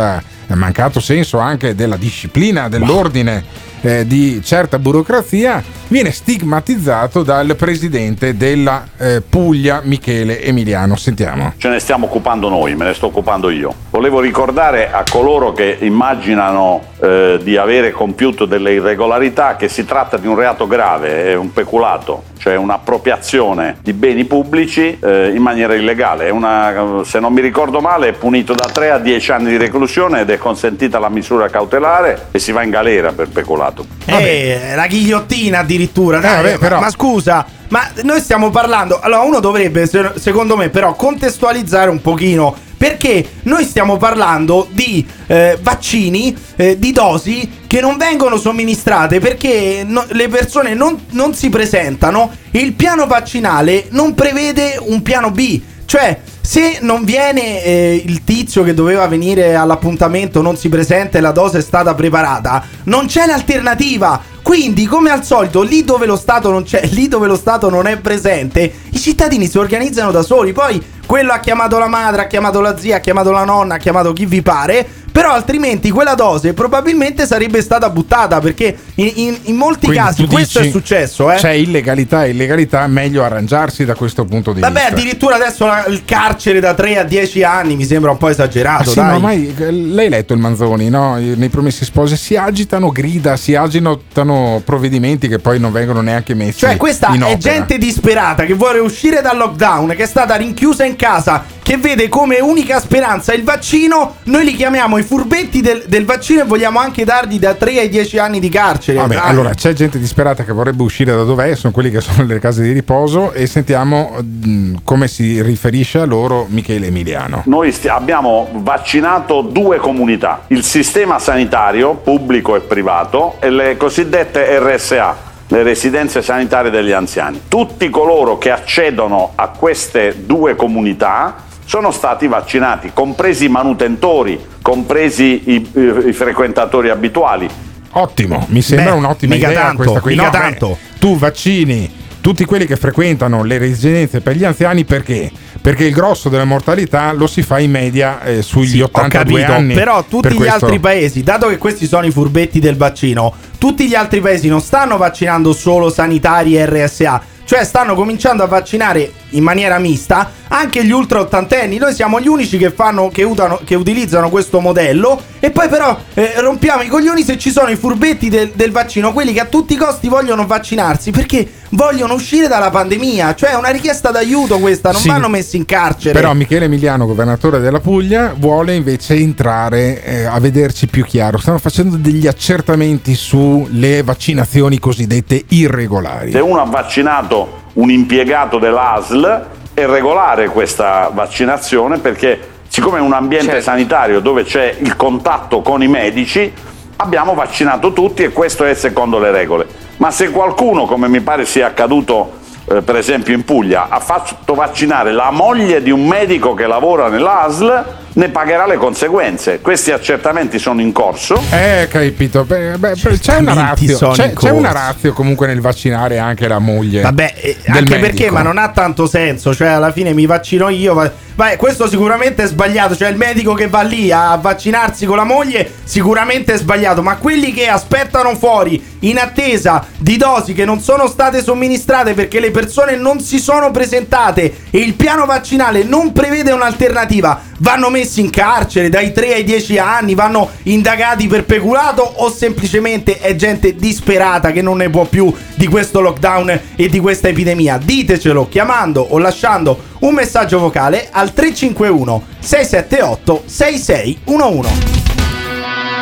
mancato 0.56 1.00
senso 1.00 1.38
anche 1.38 1.76
della 1.76 1.98
disciplina, 1.98 2.70
dell'ordine, 2.70 3.44
eh, 3.82 4.06
di 4.06 4.42
certa 4.44 4.80
burocrazia, 4.80 5.64
viene 5.88 6.12
stigmatizzato 6.12 7.24
dal 7.24 7.56
presidente 7.56 8.36
della 8.36 8.86
eh, 8.98 9.22
Puglia 9.28 9.82
Michele 9.84 10.42
Emiliano. 10.42 10.96
Sentiamo. 10.96 11.54
Ce 11.58 11.70
ne 11.70 11.80
stiamo 11.80 12.06
occupando 12.06 12.50
noi, 12.50 12.76
me 12.76 12.86
ne 12.86 12.94
sto 12.94 13.08
occupando 13.08 13.50
io. 13.50 13.74
Volevo 13.90 14.20
ricordare 14.20 14.92
a 14.92 15.04
coloro 15.10 15.54
che 15.54 15.78
immaginano 15.80 16.82
eh, 17.00 17.40
di 17.42 17.58
avere 17.58 17.92
compiuto 17.92 18.46
delle 18.46 18.74
irregolarità 18.74 19.56
che 19.56 19.70
si 19.70 19.86
tratta 19.86 20.18
di 20.18 20.28
un 20.28 20.36
reato 20.36 20.68
grave, 20.68 21.26
è 21.26 21.36
un 21.36 21.54
peculato, 21.54 22.24
cioè 22.38 22.56
un'appropriazione 22.56 23.78
di 23.82 23.94
beni 23.94 24.26
pubblici 24.26 24.98
eh, 25.00 25.32
in 25.34 25.42
maniera 25.42 25.74
illegale. 25.74 26.30
Una, 26.30 27.02
se 27.04 27.20
non 27.20 27.34
mi 27.34 27.42
ricordo 27.42 27.80
male 27.80 28.10
è 28.10 28.14
punito 28.14 28.54
da 28.54 28.70
3 28.72 28.92
a 28.92 29.00
10 29.00 29.32
anni 29.32 29.50
di 29.50 29.58
reclusione 29.58 30.22
ed 30.22 30.30
è 30.30 30.38
consentita 30.40 30.98
la 30.98 31.10
misura 31.10 31.48
cautelare 31.50 32.30
e 32.32 32.40
si 32.40 32.52
va 32.52 32.64
in 32.64 32.72
galera 32.72 33.12
per 33.12 33.28
peculato. 33.30 33.86
Eh, 34.06 34.72
la 34.76 34.88
ghigliottina 34.88 35.60
addirittura. 35.60 36.20
dai, 36.20 36.36
vabbè, 36.38 36.52
ma- 36.54 36.58
però- 36.58 36.80
Ma 36.80 36.90
scusa, 36.90 37.46
ma 37.68 37.88
noi 38.04 38.20
stiamo 38.20 38.50
parlando. 38.50 39.00
Allora, 39.00 39.22
uno 39.22 39.40
dovrebbe, 39.40 39.86
se- 39.86 40.14
secondo 40.16 40.58
me, 40.58 40.70
però, 40.70 40.96
contestualizzare 40.96 41.90
un 41.92 42.02
pochino. 42.02 42.56
Perché 42.80 43.28
noi 43.44 43.66
stiamo 43.66 43.98
parlando 43.98 44.66
di 44.72 45.06
eh, 45.28 45.58
vaccini, 45.62 46.34
eh, 46.56 46.80
di 46.80 46.94
dosi 46.94 47.52
che 47.68 47.82
non 47.82 47.98
vengono 47.98 48.38
somministrate 48.38 49.20
perché 49.20 49.84
no- 49.86 50.06
le 50.12 50.30
persone 50.30 50.74
non, 50.76 50.98
non 51.10 51.34
si 51.34 51.50
presentano. 51.50 52.32
Il 52.52 52.72
piano 52.74 53.06
vaccinale 53.06 53.88
non 53.90 54.16
prevede 54.16 54.78
un 54.80 55.02
piano 55.02 55.30
B. 55.30 55.62
Cioè, 55.84 56.20
se 56.50 56.80
non 56.82 57.04
viene 57.04 57.64
eh, 57.64 58.04
il 58.04 58.24
tizio 58.24 58.64
che 58.64 58.74
doveva 58.74 59.08
venire 59.08 59.54
all'appuntamento, 59.54 60.42
non 60.42 60.58
si 60.58 60.68
presenta 60.68 61.20
e 61.20 61.22
la 61.22 61.30
dose 61.30 61.60
è 61.60 61.62
stata 61.62 61.94
preparata, 61.94 62.66
non 62.86 63.06
c'è 63.06 63.28
l'alternativa. 63.28 64.20
Quindi, 64.42 64.88
come 64.88 65.12
al 65.12 65.24
solito, 65.24 65.62
lì 65.62 65.84
dove 65.84 66.08
lo 66.08 66.16
Stato 66.16 66.50
non 66.50 66.64
c'è, 66.64 66.84
lì 66.90 67.08
dove 67.08 67.28
lo 67.28 67.38
Stato 67.38 67.70
non 67.70 67.86
è 67.86 67.98
presente, 67.98 68.74
i 68.90 68.98
cittadini 68.98 69.46
si 69.46 69.60
organizzano 69.60 70.10
da 70.10 70.24
soli. 70.24 70.52
Poi 70.52 70.84
quello 71.10 71.32
ha 71.32 71.40
chiamato 71.40 71.80
la 71.80 71.88
madre, 71.88 72.22
ha 72.22 72.28
chiamato 72.28 72.62
la 72.62 72.78
zia, 72.78 72.98
ha 72.98 73.00
chiamato 73.00 73.32
la 73.32 73.44
nonna, 73.44 73.74
ha 73.76 73.78
chiamato 73.80 74.14
chi 74.14 74.28
vi 74.28 74.44
pare. 74.44 74.88
Però 75.12 75.32
altrimenti 75.32 75.90
quella 75.90 76.14
dose 76.14 76.54
probabilmente 76.54 77.26
sarebbe 77.26 77.64
stata 77.64 77.90
buttata 77.90 78.40
perché 78.40 78.78
in, 78.96 79.12
in- 79.16 79.38
in 79.46 79.56
molti 79.56 79.88
Quindi 79.88 79.98
casi 80.06 80.26
questo 80.28 80.60
è 80.60 80.70
successo. 80.70 81.32
Eh. 81.32 81.36
C'è 81.38 81.50
illegalità 81.50 82.26
e 82.26 82.30
illegalità, 82.30 82.86
meglio 82.86 83.24
arrangiarsi 83.24 83.86
da 83.86 83.96
questo 83.96 84.24
punto 84.26 84.54
di 84.54 84.62
Vabbè, 84.62 84.80
vista. 84.82 84.94
addirittura 84.94 85.36
adesso 85.36 85.66
la- 85.66 85.86
il 85.88 86.06
carcere 86.06 86.60
da 86.60 86.76
3 86.76 87.00
a 87.00 87.04
10 87.04 87.44
anni 87.44 87.76
mi 87.76 87.86
sembra 87.86 88.12
un 88.12 88.18
po' 88.18 88.28
Ah, 88.28 88.32
esagerato. 88.32 88.92
sì, 88.92 88.96
dai. 89.00 89.20
ma 89.20 89.32
eh, 89.32 89.72
l'hai 89.72 90.10
letto 90.10 90.34
il 90.34 90.40
Manzoni, 90.40 90.90
no? 90.90 91.16
Nei 91.16 91.50
promessi 91.50 91.86
sposi 91.86 92.16
si 92.16 92.36
agitano 92.36 92.92
grida, 92.92 93.36
si 93.36 93.56
agitano 93.56 94.62
provvedimenti 94.64 95.28
che 95.28 95.40
poi 95.40 95.60
non 95.60 95.72
vengono 95.72 96.02
neanche 96.02 96.36
messi 96.36 96.60
Cioè, 96.60 96.78
questa 96.78 97.12
è 97.12 97.36
gente 97.38 97.80
disperata 97.80 98.46
che 98.46 98.54
vuole 98.54 98.78
uscire 98.78 99.22
dal 99.22 99.38
lockdown, 99.38 99.90
che 99.98 100.04
è 100.04 100.08
stata 100.08 100.36
rinchiusa 100.36 100.86
in 100.86 100.96
casa, 101.00 101.46
che 101.64 101.78
vede 101.78 102.10
come 102.10 102.40
unica 102.40 102.80
speranza 102.80 103.34
il 103.34 103.44
vaccino. 103.44 104.16
Noi 104.24 104.44
li 104.44 104.54
chiamiamo 104.56 104.98
i 104.98 105.04
furbetti 105.04 105.62
del, 105.62 105.86
del 105.88 106.04
vaccino 106.04 106.42
e 106.42 106.44
vogliamo 106.44 106.80
anche 106.80 107.06
dargli 107.06 107.40
da 107.40 107.54
3 107.54 107.80
ai 107.80 107.90
10 107.90 108.18
anni 108.18 108.40
di 108.40 108.50
carcere. 108.50 108.98
Vabbè, 108.98 109.16
Dai. 109.16 109.30
allora 109.30 109.54
c'è 109.54 109.72
gente 109.74 109.98
disperata 109.98 110.44
che 110.44 110.52
vorrebbe 110.52 110.84
uscire 110.84 111.16
da 111.16 111.24
dov'è, 111.24 111.56
sono 111.56 111.72
quelli 111.72 111.90
che 111.90 112.02
sono 112.02 112.26
nelle 112.26 112.40
case 112.40 112.64
di 112.64 112.74
riposo 112.74 113.32
e 113.32 113.48
sentiamo 113.48 114.18
mh, 114.22 114.76
come 114.84 115.08
si 115.08 115.42
riferisce 115.42 116.00
a 116.00 116.06
loro 116.06 116.46
Michele 116.50 116.88
Emiliano. 116.88 117.44
Noi 117.46 117.72
sti- 117.72 117.88
abbiamo 117.88 118.50
vaccinato 118.56 119.42
due 119.42 119.78
comunità, 119.78 120.42
il 120.48 120.64
sistema 120.64 121.20
sanitario 121.20 121.96
pubblico 121.96 122.56
e 122.56 122.60
privato 122.62 123.36
e 123.40 123.50
le 123.50 123.78
cosiddette 123.78 124.60
RSA, 124.60 125.28
le 125.52 125.64
residenze 125.64 126.22
sanitarie 126.22 126.70
degli 126.72 126.92
anziani. 126.92 127.42
Tutti 127.48 127.90
coloro 127.90 128.38
che 128.38 128.52
accedono 128.52 129.32
a 129.36 129.50
queste 129.50 130.24
due 130.26 130.56
comunità 130.56 131.36
sono 131.66 131.92
stati 131.92 132.28
vaccinati, 132.28 132.92
compresi 132.94 133.46
i 133.46 133.50
manutentori, 133.50 134.40
compresi 134.62 135.42
i, 135.46 135.70
i- 135.74 136.08
i 136.08 136.14
frequentatori 136.14 136.90
abituali. 136.90 137.48
Ottimo, 137.92 138.46
mi 138.50 138.62
sembra 138.62 138.92
Beh, 138.92 138.98
un'ottima 138.98 139.34
mica 139.36 139.50
idea 139.50 139.62
tanto, 139.62 139.78
questa 139.84 140.00
qui. 140.00 140.12
mica 140.16 140.24
No, 140.26 140.30
beh, 140.32 140.38
tanto. 140.38 140.78
tu 141.00 141.18
vaccini 141.18 141.92
tutti 142.22 142.46
quelli 142.46 142.66
che 142.66 142.76
frequentano 142.76 143.44
le 143.44 143.58
residenze 143.58 144.22
per 144.22 144.36
gli 144.36 144.44
anziani 144.44 144.84
perché? 144.84 145.32
Perché 145.70 145.86
il 145.86 145.94
grosso 145.94 146.30
della 146.30 146.46
mortalità 146.46 147.12
lo 147.12 147.28
si 147.28 147.44
fa 147.44 147.60
in 147.60 147.70
media 147.70 148.24
eh, 148.24 148.42
sugli 148.42 148.82
Ho 148.82 148.86
82 148.86 149.40
capito, 149.42 149.52
anni. 149.56 149.74
però 149.76 150.04
tutti 150.04 150.28
Per 150.30 150.32
gli 150.32 150.38
questo- 150.38 150.66
altri 150.66 150.80
paesi, 150.80 151.22
dato 151.22 151.48
che 151.48 151.60
questi 151.60 151.86
sono 151.86 152.08
i 152.08 152.12
furbetti 152.12 152.60
del 152.60 152.76
vaccino, 152.76 153.32
tutti 153.60 153.88
gli 153.88 153.94
altri 153.94 154.20
paesi 154.20 154.48
non 154.48 154.62
stanno 154.62 154.98
vaccinando 154.98 155.54
solo 155.54 155.92
sanitari 155.92 156.58
e 156.58 156.66
RSA, 156.66 157.22
cioè 157.46 157.64
stanno 157.64 157.94
cominciando 157.94 158.42
a 158.42 158.48
vaccinare 158.48 159.12
in 159.32 159.44
maniera 159.44 159.78
mista 159.80 160.32
anche 160.48 160.84
gli 160.84 160.92
ultra 160.92 161.20
ottantenni. 161.20 161.78
Noi 161.78 161.94
siamo 161.94 162.20
gli 162.20 162.28
unici 162.28 162.58
che, 162.58 162.72
fanno, 162.72 163.10
che, 163.10 163.24
usano- 163.24 163.60
che 163.64 163.76
utilizzano 163.76 164.30
questo 164.30 164.60
modello 164.60 165.22
e 165.40 165.52
poi 165.52 165.68
però 165.70 165.98
eh, 166.14 166.34
rompiamo 166.40 166.82
i 166.82 166.88
coglioni 166.88 167.24
se 167.24 167.38
ci 167.38 167.52
sono 167.52 167.70
i 167.70 167.76
furbetti 167.76 168.30
del, 168.30 168.52
del 168.54 168.72
vaccino, 168.72 169.14
quelli 169.14 169.34
che 169.34 169.42
a 169.42 169.46
tutti 169.46 169.74
i 169.74 169.78
costi 169.78 170.08
vogliono 170.08 170.46
vaccinarsi 170.46 171.12
perché 171.12 171.48
vogliono 171.72 172.16
uscire 172.16 172.48
dalla 172.48 172.72
pandemia, 172.72 173.36
cioè 173.36 173.52
è 173.52 173.56
una 173.56 173.70
richiesta 173.70 174.10
d'aiuto 174.10 174.58
questa, 174.58 174.92
non 174.92 175.02
Sì. 175.02 175.08
vanno 175.08 175.28
messi 175.30 175.56
in 175.56 175.66
carcere. 175.66 176.14
Però 176.20 176.34
Michele 176.34 176.66
Emiliano, 176.66 177.06
governatore 177.06 177.60
della 177.60 177.80
Puglia, 177.80 178.34
vuole 178.36 178.74
invece 178.74 179.14
entrare 179.16 180.04
eh, 180.04 180.24
a 180.26 180.40
vederci 180.40 180.88
più 180.88 181.04
chiaro. 181.06 181.38
Stanno 181.38 181.60
facendo 181.60 181.96
degli 181.96 182.26
accertamenti 182.26 183.14
sulle 183.14 184.02
vaccinazioni 184.02 184.80
cosiddette 184.80 185.44
irregolari. 185.50 186.32
Se 186.32 186.40
uno 186.40 186.62
ha 186.62 186.66
vaccinato 186.66 187.59
un 187.80 187.90
impiegato 187.90 188.60
dell'ASL 188.60 189.46
è 189.74 189.86
regolare 189.86 190.50
questa 190.50 191.10
vaccinazione 191.14 192.00
perché 192.00 192.58
siccome 192.68 192.98
è 192.98 193.02
un 193.02 193.14
ambiente 193.14 193.62
sanitario 193.62 194.20
dove 194.20 194.44
c'è 194.44 194.76
il 194.80 194.96
contatto 194.98 195.62
con 195.62 195.82
i 195.82 195.88
medici 195.88 196.52
abbiamo 196.98 197.34
vaccinato 197.34 197.94
tutti 197.94 198.24
e 198.24 198.32
questo 198.32 198.66
è 198.66 198.74
secondo 198.74 199.20
le 199.20 199.32
regole. 199.32 199.66
Ma 199.98 200.12
se 200.12 200.32
qualcuno, 200.32 200.86
come 200.86 201.08
mi 201.08 201.22
pare 201.22 201.46
sia 201.46 201.68
accaduto 201.68 202.38
eh, 202.66 202.82
per 202.82 202.98
esempio 202.98 203.34
in 203.34 203.46
Puglia, 203.46 203.88
ha 203.88 204.00
fatto 204.02 204.54
vaccinare 204.54 205.14
la 205.14 205.32
moglie 205.32 205.82
di 205.82 205.92
un 205.92 206.06
medico 206.06 206.54
che 206.54 206.68
lavora 206.68 207.08
nell'ASL, 207.08 207.86
ne 208.20 208.28
pagherà 208.28 208.68
le 208.68 208.76
conseguenze. 208.76 209.62
Questi 209.62 209.92
accertamenti 209.92 210.60
sono 210.60 210.82
in 210.82 210.92
corso. 210.92 211.42
Eh, 211.52 211.88
capito. 211.90 212.44
Beh, 212.44 212.78
beh, 212.78 212.94
c'è 212.94 213.38
una 213.38 213.54
razio. 213.54 214.10
C'è, 214.10 214.34
c'è 214.34 214.50
una 214.50 214.74
razio 214.74 215.14
comunque 215.14 215.48
nel 215.48 215.62
vaccinare 215.62 216.20
anche 216.20 216.48
la 216.50 216.60
moglie. 216.60 217.02
Vabbè, 217.02 217.34
eh, 217.38 217.58
del 217.62 217.78
anche 217.78 217.96
medico. 217.96 218.00
perché, 218.02 218.30
ma 218.30 218.42
non 218.42 218.58
ha 218.58 218.70
tanto 218.70 219.08
senso. 219.08 219.56
Cioè, 219.56 219.70
alla 219.70 219.94
fine 219.94 220.14
mi 220.14 220.26
vaccino 220.26 220.68
io, 220.68 220.94
va- 220.94 221.12
Beh, 221.40 221.56
questo 221.56 221.88
sicuramente 221.88 222.44
è 222.44 222.48
sbagliato. 222.48 222.98
Cioè, 222.98 223.08
il 223.08 223.16
medico 223.16 223.54
che 223.54 223.70
va 223.70 223.82
lì 223.82 224.12
a 224.12 224.36
vaccinarsi 224.36 225.06
con 225.06 225.16
la 225.16 225.24
moglie, 225.24 225.72
sicuramente 225.86 226.56
è 226.56 226.58
sbagliato. 226.58 227.02
Ma 227.02 227.16
quelli 227.16 227.54
che 227.54 227.70
aspettano 227.70 228.36
fuori 228.36 228.98
in 229.02 229.18
attesa 229.18 229.86
di 229.98 230.18
dosi 230.18 230.52
che 230.52 230.66
non 230.66 230.82
sono 230.82 231.08
state 231.08 231.42
somministrate 231.42 232.14
perché 232.14 232.42
le 232.42 232.52
persone 232.52 232.98
non 232.98 233.22
si 233.22 233.40
sono 233.40 233.72
presentate 233.72 234.66
e 234.70 234.80
il 234.80 234.96
piano 234.96 235.26
vaccinale 235.26 235.84
non 235.84 236.12
prevede 236.12 236.52
un'alternativa, 236.52 237.42
vanno 237.60 237.90
messi 238.10 238.22
in 238.22 238.32
carcere 238.32 238.90
dai 238.90 239.14
3 239.14 239.36
ai 239.36 239.44
10 239.44 239.78
anni, 239.78 240.16
vanno 240.16 240.50
indagati 240.64 241.28
per 241.28 241.46
peculato 241.46 242.02
o 242.02 242.32
semplicemente 242.32 243.20
è 243.20 243.36
gente 243.36 243.76
disperata 243.76 244.52
che 244.52 244.64
non 244.64 244.78
ne 244.78 244.90
può 244.90 245.06
più 245.06 245.32
di 245.54 245.68
questo 245.68 246.02
lockdown 246.02 246.60
e 246.76 246.90
di 246.90 247.00
questa 247.00 247.28
epidemia? 247.28 247.78
Ditecelo 247.78 248.48
chiamando 248.50 249.02
o 249.02 249.20
lasciando 249.20 249.84
un 250.00 250.16
messaggio 250.16 250.58
vocale 250.58 251.10
al 251.12 251.32
351 251.32 252.24
678 252.40 253.44
6611. 253.46 254.70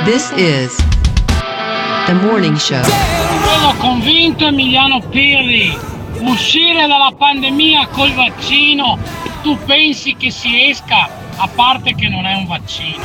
This 0.06 0.32
is 0.36 0.76
The 2.06 2.14
Morning 2.14 2.56
Show. 2.56 2.84
Sono 2.84 3.76
convinto 3.80 4.46
Emiliano 4.46 5.02
Pirri, 5.10 5.78
uscire 6.20 6.88
dalla 6.88 7.12
pandemia 7.18 7.88
col 7.92 8.14
vaccino, 8.14 8.98
tu 9.48 9.58
pensi 9.66 10.14
che 10.18 10.30
si 10.30 10.70
esca, 10.70 11.08
a 11.38 11.48
parte 11.48 11.96
che 11.96 12.10
non 12.10 12.26
è 12.26 12.36
un 12.36 12.48
vaccino. 12.48 13.02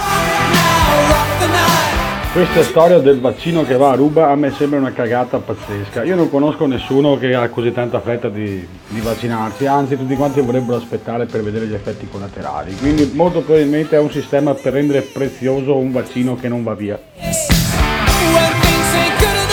Questa 2.33 2.65
storia 2.65 2.99
del 2.99 3.21
vaccino 3.21 3.65
che 3.65 3.77
va 3.77 3.91
a 3.91 3.95
ruba 3.95 4.29
a 4.29 4.35
me 4.35 4.51
sembra 4.51 4.81
una 4.81 4.91
cagata 4.91 5.39
pazzesca. 5.39 6.03
Io 6.03 6.17
non 6.17 6.29
conosco 6.29 6.67
nessuno 6.67 7.17
che 7.17 7.33
ha 7.37 7.49
così 7.49 7.71
tanta 7.71 8.01
fretta 8.01 8.29
di, 8.29 8.67
di 8.89 9.01
vaccinarsi, 9.01 9.67
anzi 9.67 9.97
tutti 9.97 10.17
quanti 10.17 10.41
vorrebbero 10.41 10.79
aspettare 10.79 11.27
per 11.27 11.45
vedere 11.45 11.67
gli 11.67 11.75
effetti 11.75 12.09
collaterali. 12.11 12.75
Quindi 12.75 13.13
molto 13.15 13.43
probabilmente 13.43 13.95
è 13.95 14.01
un 14.01 14.11
sistema 14.11 14.53
per 14.53 14.73
rendere 14.73 15.03
prezioso 15.03 15.77
un 15.77 15.93
vaccino 15.93 16.35
che 16.35 16.49
non 16.49 16.65
va 16.65 16.75
via. 16.75 16.99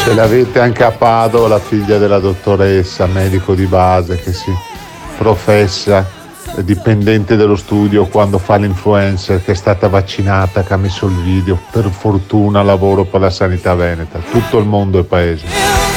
Ce 0.03 0.13
l'avete 0.15 0.59
anche 0.59 0.83
a 0.83 0.89
Padova 0.89 1.49
la 1.49 1.59
figlia 1.59 1.99
della 1.99 2.17
dottoressa, 2.17 3.05
medico 3.05 3.53
di 3.53 3.67
base 3.67 4.15
che 4.15 4.33
si 4.33 4.51
professa 5.19 6.17
dipendente 6.57 7.35
dello 7.35 7.55
studio 7.55 8.05
quando 8.07 8.37
fa 8.37 8.57
l'influencer 8.57 9.43
che 9.43 9.51
è 9.51 9.55
stata 9.55 9.87
vaccinata, 9.87 10.63
che 10.63 10.73
ha 10.73 10.77
messo 10.77 11.07
il 11.07 11.15
video, 11.15 11.59
per 11.71 11.89
fortuna 11.89 12.61
lavoro 12.61 13.05
per 13.05 13.21
la 13.21 13.29
sanità 13.29 13.75
veneta, 13.75 14.19
tutto 14.31 14.57
il 14.57 14.65
mondo 14.65 14.99
è 14.99 15.03
paese. 15.03 15.88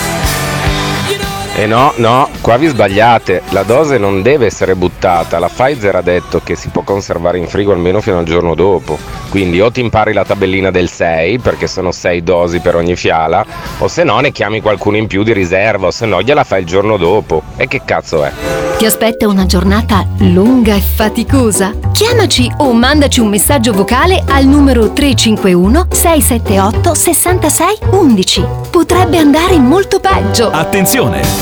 Eh 1.54 1.66
no, 1.66 1.92
no, 1.96 2.30
qua 2.40 2.56
vi 2.56 2.66
sbagliate, 2.66 3.42
la 3.50 3.62
dose 3.62 3.98
non 3.98 4.22
deve 4.22 4.46
essere 4.46 4.74
buttata, 4.74 5.38
la 5.38 5.50
Pfizer 5.50 5.94
ha 5.94 6.00
detto 6.00 6.40
che 6.42 6.56
si 6.56 6.68
può 6.68 6.80
conservare 6.80 7.36
in 7.36 7.46
frigo 7.46 7.72
almeno 7.72 8.00
fino 8.00 8.18
al 8.18 8.24
giorno 8.24 8.54
dopo, 8.54 8.98
quindi 9.28 9.60
o 9.60 9.70
ti 9.70 9.80
impari 9.80 10.14
la 10.14 10.24
tabellina 10.24 10.70
del 10.70 10.88
6 10.88 11.40
perché 11.40 11.66
sono 11.66 11.92
6 11.92 12.22
dosi 12.22 12.60
per 12.60 12.74
ogni 12.74 12.96
fiala, 12.96 13.44
o 13.78 13.86
se 13.86 14.02
no 14.02 14.18
ne 14.20 14.32
chiami 14.32 14.62
qualcuno 14.62 14.96
in 14.96 15.06
più 15.06 15.22
di 15.22 15.34
riserva, 15.34 15.88
o 15.88 15.90
se 15.90 16.06
no 16.06 16.22
gliela 16.22 16.42
fai 16.42 16.60
il 16.60 16.66
giorno 16.66 16.96
dopo. 16.96 17.42
E 17.56 17.68
che 17.68 17.82
cazzo 17.84 18.24
è? 18.24 18.32
Ti 18.78 18.86
aspetta 18.86 19.28
una 19.28 19.44
giornata 19.44 20.06
lunga 20.20 20.74
e 20.74 20.80
faticosa? 20.80 21.74
Chiamaci 21.92 22.50
o 22.56 22.72
mandaci 22.72 23.20
un 23.20 23.28
messaggio 23.28 23.72
vocale 23.72 24.24
al 24.26 24.46
numero 24.46 24.90
351 24.92 25.88
678 25.90 26.94
66 26.94 27.78
11. 27.90 28.44
Potrebbe 28.70 29.18
andare 29.18 29.58
molto 29.58 30.00
peggio. 30.00 30.50
Attenzione! 30.50 31.41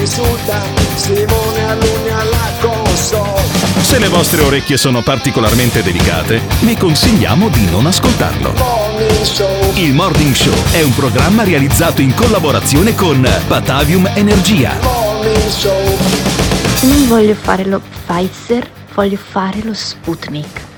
insulta, 0.00 0.62
Simone 0.94 1.64
Alunni 1.64 2.08
alla 2.10 2.50
console. 2.60 3.42
Se 3.80 3.98
le 3.98 4.08
vostre 4.08 4.42
orecchie 4.42 4.76
sono 4.76 5.02
particolarmente 5.02 5.82
delicate, 5.82 6.40
vi 6.60 6.76
consigliamo 6.76 7.48
di 7.48 7.68
non 7.70 7.86
ascoltarlo. 7.86 8.54
Il 9.74 9.92
Morning 9.92 10.34
Show 10.34 10.54
è 10.72 10.82
un 10.82 10.94
programma 10.94 11.42
realizzato 11.42 12.00
in 12.00 12.14
collaborazione 12.14 12.94
con 12.94 13.20
Batavium 13.46 14.10
Energia. 14.14 14.78
Non 16.82 17.08
voglio 17.08 17.34
fare 17.34 17.64
lo 17.64 17.80
Pfizer, 17.80 18.68
voglio 18.94 19.18
fare 19.18 19.60
lo 19.62 19.74
Sputnik. 19.74 20.68